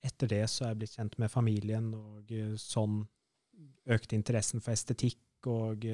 etter 0.06 0.30
det 0.32 0.44
så 0.52 0.66
er 0.66 0.74
jeg 0.74 0.82
blitt 0.82 0.96
kjent 1.00 1.18
med 1.24 1.32
familien, 1.32 1.90
og 1.96 2.36
uh, 2.36 2.54
sånn 2.60 3.02
økte 3.92 4.18
interessen 4.18 4.62
for 4.62 4.76
estetikk 4.76 5.50
og 5.50 5.88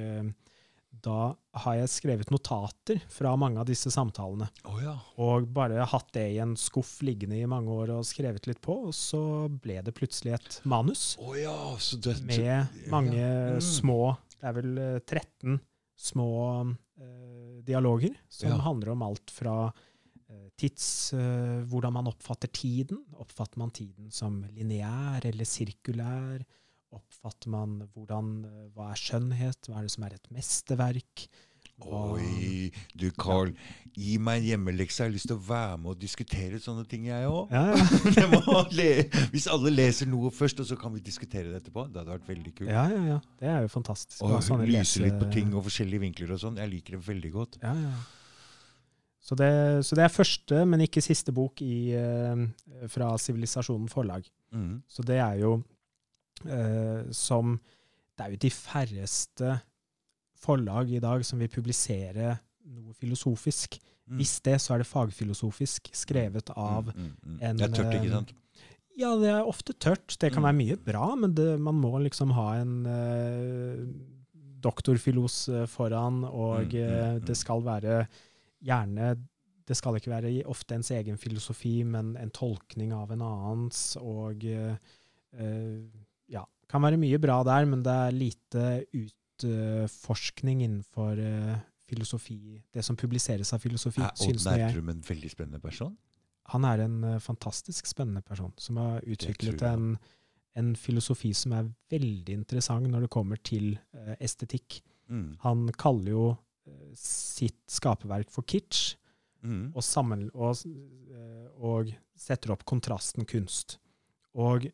da 1.03 1.35
har 1.63 1.77
jeg 1.79 1.91
skrevet 1.91 2.31
notater 2.33 2.99
fra 3.11 3.33
mange 3.39 3.61
av 3.61 3.67
disse 3.69 3.91
samtalene. 3.93 4.47
Oh, 4.69 4.77
ja. 4.81 4.95
Og 5.23 5.47
bare 5.53 5.85
hatt 5.89 6.09
det 6.15 6.25
i 6.35 6.39
en 6.43 6.55
skuff 6.59 6.97
liggende 7.05 7.37
i 7.39 7.49
mange 7.49 7.73
år 7.73 7.93
og 7.97 8.07
skrevet 8.07 8.49
litt 8.49 8.61
på, 8.63 8.79
og 8.89 8.95
så 8.95 9.21
ble 9.51 9.79
det 9.85 9.95
plutselig 9.97 10.37
et 10.37 10.59
manus. 10.69 11.15
Oh, 11.21 11.35
ja. 11.37 11.55
det, 12.03 12.17
med 12.27 12.91
mange 12.93 13.23
mm. 13.57 13.63
små 13.63 14.15
Det 14.37 14.49
er 14.49 14.57
vel 14.57 14.73
13 15.01 15.55
eh, 15.55 15.61
små 15.97 16.31
eh, 16.61 17.63
dialoger 17.65 18.13
som 18.29 18.59
handler 18.61 18.93
om 18.93 19.01
alt 19.07 19.33
fra 19.33 19.55
eh, 20.29 20.47
tids 20.59 21.13
eh, 21.17 21.63
Hvordan 21.65 21.95
man 21.97 22.11
oppfatter 22.11 22.51
tiden. 22.53 23.01
Oppfatter 23.17 23.59
man 23.59 23.73
tiden 23.73 24.11
som 24.13 24.43
lineær 24.53 25.25
eller 25.25 25.49
sirkulær? 25.49 26.45
Oppfatter 26.95 27.51
man 27.51 27.81
hvordan, 27.93 28.31
eh, 28.47 28.63
hva 28.75 28.91
er 28.93 29.01
skjønnhet, 29.01 29.67
hva 29.67 29.81
er 29.81 29.87
det 29.87 29.93
som 29.93 30.07
er 30.07 30.15
et 30.15 30.31
mesterverk? 30.33 31.27
Oi, 31.77 32.71
du 32.97 33.11
Carl. 33.13 33.51
Gi 33.93 34.15
meg 34.21 34.39
en 34.39 34.47
hjemmelekse. 34.47 35.03
Jeg 35.03 35.11
har 35.11 35.13
lyst 35.13 35.29
til 35.29 35.37
å 35.37 35.43
være 35.45 35.77
med 35.83 35.91
og 35.93 35.99
diskutere 36.01 36.57
sånne 36.61 36.87
ting, 36.89 37.05
jeg 37.09 37.29
òg. 37.29 37.53
Ja, 37.53 37.75
ja. 37.77 39.27
Hvis 39.33 39.45
alle 39.51 39.73
leser 39.75 40.09
noe 40.09 40.31
først, 40.33 40.63
og 40.63 40.69
så 40.69 40.77
kan 40.79 40.95
vi 40.95 41.03
diskutere 41.05 41.51
det 41.51 41.61
etterpå. 41.61 41.85
Det 41.91 42.01
hadde 42.01 42.15
vært 42.15 42.29
veldig 42.31 42.53
kult. 42.57 42.71
ja, 42.71 42.87
ja, 42.89 43.03
ja. 43.11 43.19
Det 43.37 43.51
er 43.53 43.65
jo 43.67 43.71
fantastisk. 43.75 44.23
Og 44.25 44.33
ha 44.33 44.41
sånne 44.45 44.65
lyse 44.69 45.03
litt 45.03 45.19
på 45.21 45.29
ting 45.33 45.53
og 45.53 45.67
forskjellige 45.67 46.05
vinkler 46.07 46.33
og 46.33 46.41
sånn. 46.47 46.57
Jeg 46.63 46.73
liker 46.73 46.97
det 46.97 47.03
veldig 47.11 47.33
godt. 47.35 47.59
Ja, 47.61 47.75
ja. 47.77 47.95
Så 49.27 49.35
det, 49.35 49.51
så 49.83 49.97
det 49.99 50.05
er 50.07 50.13
første, 50.13 50.65
men 50.65 50.85
ikke 50.85 51.03
siste 51.03 51.33
bok 51.35 51.61
i, 51.61 51.91
eh, 51.99 52.45
fra 52.89 53.11
Sivilisasjonen 53.19 53.89
forlag. 53.91 54.25
Mm. 54.55 54.77
Så 54.87 55.03
det 55.03 55.17
er 55.19 55.41
jo 55.41 55.57
eh, 55.59 55.76
som 57.13 57.59
Det 58.17 58.25
er 58.25 58.29
jo 58.33 58.37
de 58.41 58.49
færreste 58.49 59.59
forlag 60.37 60.89
i 60.89 60.99
dag 60.99 61.25
som 61.25 61.39
vil 61.39 61.49
publisere 61.49 62.37
noe 62.65 62.93
filosofisk. 62.97 63.77
Mm. 64.07 64.17
Hvis 64.17 64.39
det, 64.45 64.55
så 64.61 64.73
er 64.73 64.77
det 64.81 64.87
fagfilosofisk, 64.87 65.89
skrevet 65.93 66.49
av 66.55 66.87
mm, 66.89 66.97
mm, 67.03 67.15
mm. 67.23 67.39
en, 67.43 67.57
Det 67.57 67.65
er 67.67 67.73
tørt, 67.75 67.93
ikke 67.97 68.07
eh, 68.07 68.13
sant? 68.15 68.33
Ja, 68.97 69.11
det 69.19 69.29
er 69.29 69.45
ofte 69.45 69.73
tørt. 69.77 70.15
Det 70.19 70.31
kan 70.33 70.41
Mm. 70.41 70.47
være 70.47 70.57
mye 70.61 70.77
bra, 70.77 71.15
men 71.15 71.33
det, 71.35 71.59
man 71.59 71.75
må 71.75 71.97
liksom 72.01 72.31
ha 72.31 72.47
en 72.61 72.85
eh, 72.85 73.83
doktorfilos 74.63 75.49
eh, 75.49 75.65
foran, 75.69 76.23
og 76.23 76.65
Mm, 76.65 76.71
mm, 76.71 76.77
eh, 76.81 77.13
mm. 77.15 77.25
det 77.27 77.37
skal 77.37 77.61
være 77.63 78.07
gjerne 78.63 79.17
Det 79.67 79.75
skal 79.75 79.95
ikke 79.97 80.09
være 80.11 80.45
ofte 80.47 80.75
ens 80.75 80.91
egen 80.91 81.17
filosofi, 81.17 81.83
men 81.83 82.15
en 82.15 82.29
tolkning 82.31 82.93
av 82.93 83.11
en 83.11 83.21
annens, 83.21 83.97
og 83.99 84.45
eh, 84.45 84.77
eh, 85.33 85.83
ja, 86.31 86.43
kan 86.69 86.83
være 86.83 86.99
mye 86.99 87.19
bra 87.23 87.39
der, 87.47 87.65
men 87.69 87.83
det 87.85 87.93
er 87.93 88.15
lite 88.15 88.65
utforskning 88.97 90.63
innenfor 90.65 91.19
eh, 91.21 91.55
filosofi, 91.87 92.57
det 92.73 92.83
som 92.83 92.97
publiseres 92.99 93.53
av 93.55 93.63
filosofi, 93.63 94.01
Er 94.01 94.11
Odd 94.11 94.41
jeg. 94.43 94.53
Er 94.53 94.63
jeg. 94.67 94.83
En 94.83 95.01
veldig 95.07 95.31
spennende 95.31 95.61
person? 95.63 95.95
Han 96.53 96.65
er 96.67 96.85
en 96.85 96.97
eh, 97.03 97.19
fantastisk 97.23 97.87
spennende 97.87 98.23
person 98.25 98.53
som 98.57 98.79
har 98.81 99.01
utviklet 99.07 99.61
en, 99.67 99.95
en 100.57 100.75
filosofi 100.75 101.33
som 101.33 101.53
er 101.55 101.71
veldig 101.91 102.33
interessant 102.41 102.87
når 102.91 103.07
det 103.07 103.13
kommer 103.13 103.39
til 103.43 103.77
eh, 103.93 104.15
estetikk. 104.19 104.81
Mm. 105.07 105.37
Han 105.45 105.67
kaller 105.77 106.11
jo 106.11 106.27
sitt 106.99 107.61
skaperverk 107.71 108.31
for 108.33 108.43
kitsch, 108.43 108.97
Mm. 109.45 109.67
og, 109.77 109.83
sammen, 109.85 110.23
og, 110.33 110.57
og 111.61 111.91
setter 112.17 112.51
opp 112.55 112.63
kontrasten 112.67 113.23
kunst. 113.29 113.75
Og 114.33 114.65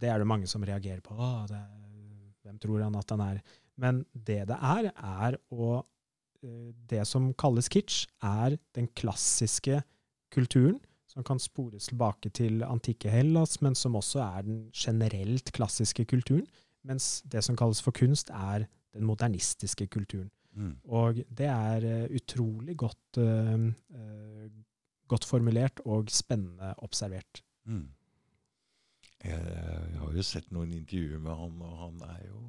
det 0.00 0.12
er 0.12 0.20
det 0.20 0.28
mange 0.28 0.48
som 0.50 0.64
reagerer 0.66 1.00
på. 1.04 1.16
Åh, 1.16 1.44
det 1.50 1.60
hvem 2.46 2.58
tror 2.62 2.84
han 2.84 2.96
at 2.98 3.10
han 3.10 3.22
er? 3.24 3.42
Men 3.76 4.04
det 4.12 4.44
det 4.50 4.56
er, 4.56 4.90
er 4.94 5.38
å 5.50 5.82
eh, 6.42 6.72
Det 6.88 7.02
som 7.08 7.32
kalles 7.34 7.68
kitsch, 7.72 8.06
er 8.22 8.56
den 8.76 8.88
klassiske 8.94 9.82
kulturen, 10.32 10.78
som 11.10 11.24
kan 11.24 11.40
spores 11.40 11.88
tilbake 11.88 12.30
til 12.30 12.62
antikke 12.62 13.10
Hellas, 13.10 13.60
men 13.64 13.74
som 13.74 13.96
også 13.96 14.20
er 14.20 14.46
den 14.46 14.70
generelt 14.74 15.52
klassiske 15.52 16.04
kulturen. 16.04 16.46
Mens 16.86 17.22
det 17.24 17.42
som 17.42 17.56
kalles 17.56 17.80
for 17.82 17.96
kunst, 17.96 18.30
er 18.30 18.66
den 18.94 19.04
modernistiske 19.04 19.88
kulturen. 19.90 20.30
Mm. 20.56 20.76
Og 20.88 21.22
det 21.28 21.48
er 21.50 21.84
eh, 21.84 22.16
utrolig 22.16 22.76
godt, 22.80 23.18
uh, 23.18 23.66
godt 25.08 25.24
formulert 25.28 25.82
og 25.84 26.08
spennende 26.12 26.72
observert. 26.84 27.42
Mm. 27.66 27.88
Jeg, 29.24 29.40
jeg 29.92 30.00
har 30.02 30.16
jo 30.16 30.24
sett 30.26 30.52
noen 30.54 30.74
intervjuer 30.76 31.22
med 31.22 31.38
han, 31.38 31.56
og 31.64 31.78
han 31.84 32.02
er 32.10 32.22
jo 32.28 32.42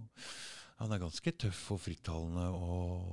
han 0.78 0.94
er 0.94 1.02
ganske 1.02 1.32
tøff 1.42 1.62
og 1.74 1.80
frittalende 1.82 2.44
og 2.54 3.08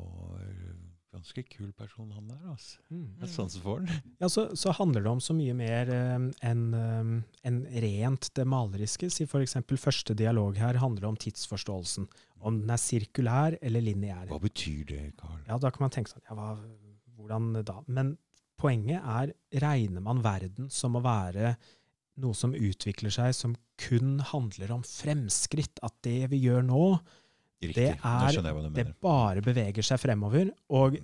ganske 1.15 1.45
kul 1.47 1.71
person, 1.77 2.11
han 2.13 2.27
der. 2.29 2.41
altså. 2.51 2.81
Jeg 2.91 3.23
har 3.23 3.31
sansen 3.31 3.63
for 3.65 3.81
han. 3.81 4.11
Ja, 4.21 4.29
så, 4.29 4.49
så 4.59 4.75
handler 4.77 5.05
det 5.05 5.13
om 5.13 5.23
så 5.23 5.37
mye 5.37 5.55
mer 5.57 5.93
eh, 5.95 6.27
enn 6.49 6.65
eh, 6.77 7.13
en 7.49 7.61
rent 7.85 8.29
det 8.37 8.47
maleriske. 8.51 9.09
Si 9.15 9.25
f.eks. 9.29 9.57
første 9.81 10.17
dialog 10.19 10.59
her 10.61 10.81
handler 10.83 11.09
om 11.09 11.17
tidsforståelsen. 11.21 12.09
Om 12.45 12.61
den 12.65 12.75
er 12.75 12.83
sirkulær 12.83 13.57
eller 13.63 13.85
lineær. 13.87 14.27
Hva 14.33 14.43
betyr 14.43 14.83
det, 14.91 15.05
Karl? 15.21 15.41
Ja, 15.47 15.61
da 15.63 15.71
kan 15.73 15.87
man 15.87 15.95
tenke 15.95 16.13
sånn, 16.13 16.25
ja, 16.29 16.37
hva, 16.37 16.51
hvordan 17.17 17.55
da? 17.65 17.79
Men 17.87 18.17
poenget 18.61 19.01
er, 19.01 19.33
regner 19.65 20.05
man 20.05 20.21
verden 20.25 20.69
som 20.73 20.99
å 20.99 21.05
være 21.05 21.55
noe 22.23 22.35
som 22.35 22.53
utvikler 22.55 23.11
seg, 23.11 23.35
som 23.35 23.57
kun 23.81 24.19
handler 24.21 24.71
om 24.77 24.83
fremskritt, 24.87 25.81
at 25.83 25.95
det 26.03 26.31
vi 26.31 26.39
gjør 26.45 26.63
nå, 26.67 27.01
Riktig. 27.63 27.75
det 27.75 27.99
er- 28.05 28.71
det 28.75 29.01
bare 29.01 29.41
beveger 29.43 29.83
seg 29.83 29.99
fremover. 29.99 30.51
Og 30.71 30.99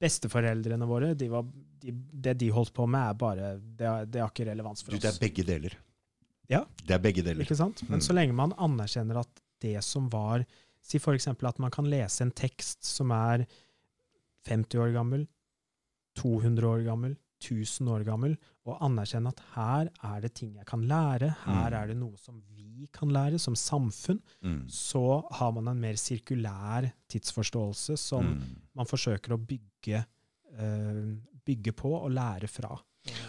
besteforeldrene 0.00 0.86
våre, 0.88 1.14
de 1.16 1.28
var, 1.28 1.44
de, 1.80 1.92
det 1.92 2.36
de 2.38 2.48
holdt 2.54 2.72
på 2.76 2.86
med, 2.88 3.00
er 3.10 3.14
bare 3.14 3.60
Det, 3.60 3.86
har- 3.86 4.06
det 4.06 4.20
har 4.20 4.30
ikke 4.30 4.46
relevans 4.46 4.82
for 4.82 4.92
Du, 4.92 4.98
det 4.98 5.14
er 5.14 5.18
begge 5.20 5.44
deler. 5.44 5.74
Ja. 6.48 6.64
Det 6.84 6.90
er 6.94 6.98
begge 6.98 7.22
deler. 7.22 7.42
Ikke 7.44 7.56
sant? 7.56 7.82
Men 7.88 7.98
Mm. 8.00 8.06
så 8.06 8.14
lenge 8.14 8.34
man 8.34 8.52
anerkjenner 8.52 9.18
at 9.20 9.40
det 9.60 9.82
som 9.84 10.08
var 10.08 10.46
Si 10.82 10.96
f.eks. 10.98 11.26
at 11.28 11.58
man 11.58 11.70
kan 11.70 11.84
lese 11.84 12.22
en 12.22 12.30
tekst 12.30 12.82
som 12.82 13.10
er 13.12 13.46
50 14.46 14.78
år 14.80 14.94
gammel, 14.94 15.28
200 16.16 16.62
år 16.64 16.84
gammel, 16.86 17.16
1000 17.40 17.88
år 17.88 18.04
gammel, 18.04 18.36
og 18.66 18.78
anerkjenne 18.84 19.28
at 19.32 19.40
her 19.54 19.88
er 20.04 20.20
det 20.20 20.34
ting 20.34 20.54
jeg 20.56 20.66
kan 20.66 20.82
lære, 20.86 21.30
her 21.46 21.70
Mm. 21.70 21.78
er 21.82 21.86
det 21.88 21.96
noe 21.96 22.16
som 22.16 22.42
vi 22.54 22.88
kan 22.92 23.08
lære 23.08 23.38
som 23.40 23.54
samfunn, 23.54 24.20
Mm. 24.42 24.68
så 24.68 25.24
har 25.32 25.52
man 25.52 25.68
en 25.68 25.80
mer 25.80 25.94
sirkulær 25.94 26.92
tidsforståelse 27.08 27.96
som 27.98 28.24
Mm. 28.24 28.56
man 28.74 28.86
forsøker 28.86 29.32
å 29.32 29.38
bygge, 29.46 30.04
uh, 30.58 31.16
bygge 31.44 31.72
på 31.72 31.90
og 32.04 32.10
lære 32.12 32.48
fra. 32.48 32.78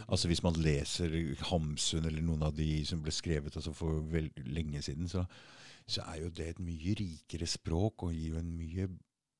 Altså 0.09 0.27
Hvis 0.27 0.43
man 0.43 0.53
leser 0.53 1.35
Hamsun 1.49 2.05
eller 2.05 2.21
noen 2.21 2.43
av 2.43 2.53
de 2.55 2.83
som 2.85 3.01
ble 3.01 3.11
skrevet 3.11 3.55
altså 3.55 3.73
for 3.73 4.01
lenge 4.45 4.81
siden, 4.83 5.07
så, 5.07 5.25
så 5.88 6.01
er 6.11 6.23
jo 6.23 6.29
det 6.29 6.47
et 6.49 6.59
mye 6.59 6.93
rikere 6.99 7.47
språk 7.47 8.03
og 8.03 8.11
gir 8.13 8.33
jo 8.33 8.38
en 8.39 8.57
mye 8.57 8.89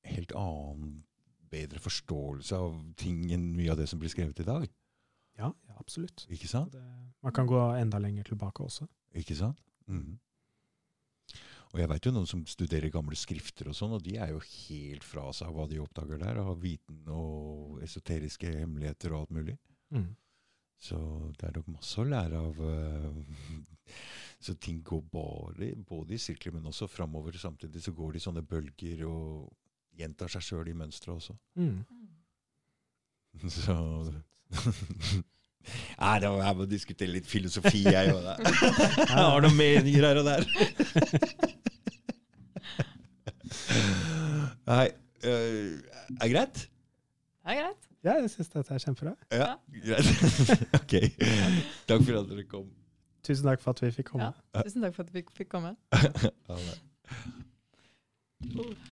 helt 0.06 0.32
annen, 0.34 1.04
bedre 1.52 1.82
forståelse 1.84 2.58
av 2.58 2.80
ting 3.00 3.26
enn 3.36 3.52
mye 3.56 3.74
av 3.74 3.80
det 3.82 3.88
som 3.92 4.00
blir 4.02 4.12
skrevet 4.14 4.40
i 4.44 4.48
dag. 4.48 4.68
Ja, 5.40 5.52
ja 5.68 5.78
absolutt. 5.80 6.26
Ikke 6.32 6.50
sant? 6.50 6.76
Det, 6.76 6.84
man 7.24 7.36
kan 7.36 7.50
gå 7.50 7.60
enda 7.78 8.00
lenger 8.02 8.32
tilbake 8.32 8.64
også. 8.66 8.88
Ikke 9.18 9.38
sant? 9.38 9.60
Mm. 9.88 10.20
Og 11.72 11.80
jeg 11.80 11.88
veit 11.88 12.08
jo 12.08 12.12
noen 12.12 12.28
som 12.28 12.42
studerer 12.48 12.92
gamle 12.92 13.16
skrifter 13.16 13.70
og 13.72 13.76
sånn, 13.78 13.94
og 13.96 14.04
de 14.04 14.18
er 14.20 14.34
jo 14.34 14.42
helt 14.44 15.06
fra 15.08 15.30
seg 15.36 15.48
av 15.48 15.56
hva 15.56 15.68
de 15.72 15.80
oppdager 15.80 16.20
der, 16.20 16.42
av 16.44 16.60
viten 16.60 17.06
og 17.12 17.80
esoteriske 17.86 18.52
hemmeligheter 18.58 19.14
og 19.14 19.24
alt 19.24 19.38
mulig. 19.38 19.56
Mm. 19.96 20.10
Så 20.82 20.98
det 21.38 21.48
er 21.48 21.56
nok 21.60 21.70
masse 21.78 22.02
å 22.02 22.08
lære 22.10 22.40
av 22.42 22.60
eh, 22.66 23.98
Så 24.42 24.56
ting 24.58 24.80
går 24.82 25.04
bare 25.14 25.68
både 25.86 26.16
i 26.16 26.20
sirkler, 26.22 26.56
men 26.56 26.66
også 26.72 26.88
framover. 26.90 27.38
Samtidig 27.38 27.84
så 27.86 27.94
går 27.94 28.16
de 28.16 28.22
i 28.22 28.24
sånne 28.24 28.42
bølger 28.42 29.04
og 29.06 29.52
gjentar 30.02 30.32
seg 30.34 30.46
sjøl 30.46 30.70
i 30.72 30.78
mønsteret 30.78 31.16
også. 31.18 31.36
Mm. 31.60 31.82
Så 33.56 33.76
Nei, 36.02 36.16
da 36.24 36.32
må 36.34 36.40
jeg 36.42 36.58
må 36.58 36.66
diskutere 36.66 37.14
litt 37.14 37.28
filosofi, 37.30 37.84
jeg 37.86 38.16
òg. 38.16 38.26
Jeg 38.98 39.14
har 39.14 39.44
noen 39.46 39.56
meninger 39.60 40.08
her 40.08 40.18
og 40.18 40.26
der. 40.26 40.42
Nei, 44.72 44.88
øh, 45.30 45.78
er 46.18 46.26
det 46.26 46.32
greit? 46.34 46.64
Det 46.66 47.54
er 47.54 47.60
greit. 47.62 47.88
Ja, 48.02 48.16
jeg 48.18 48.32
syns 48.34 48.50
dette 48.50 48.74
er 48.74 48.82
kjempebra. 48.82 49.14
Ja, 49.30 49.52
greit. 49.86 50.08
ok. 50.80 50.94
Takk 51.86 52.02
for 52.08 52.18
at 52.24 52.30
dere 52.32 52.46
kom. 52.50 52.72
Tusen 53.22 53.46
takk 53.46 53.62
for 53.62 53.76
at 53.76 53.84
vi 53.86 53.92
fikk 53.94 54.10
komme. 54.16 54.32
Ja. 54.56 54.64
Tusen 54.66 54.82
takk 54.82 54.96
for 54.96 55.06
at 55.06 55.14
vi 55.14 55.22
fikk 55.38 55.52
komme. 55.54 55.76
Det. 58.42 58.72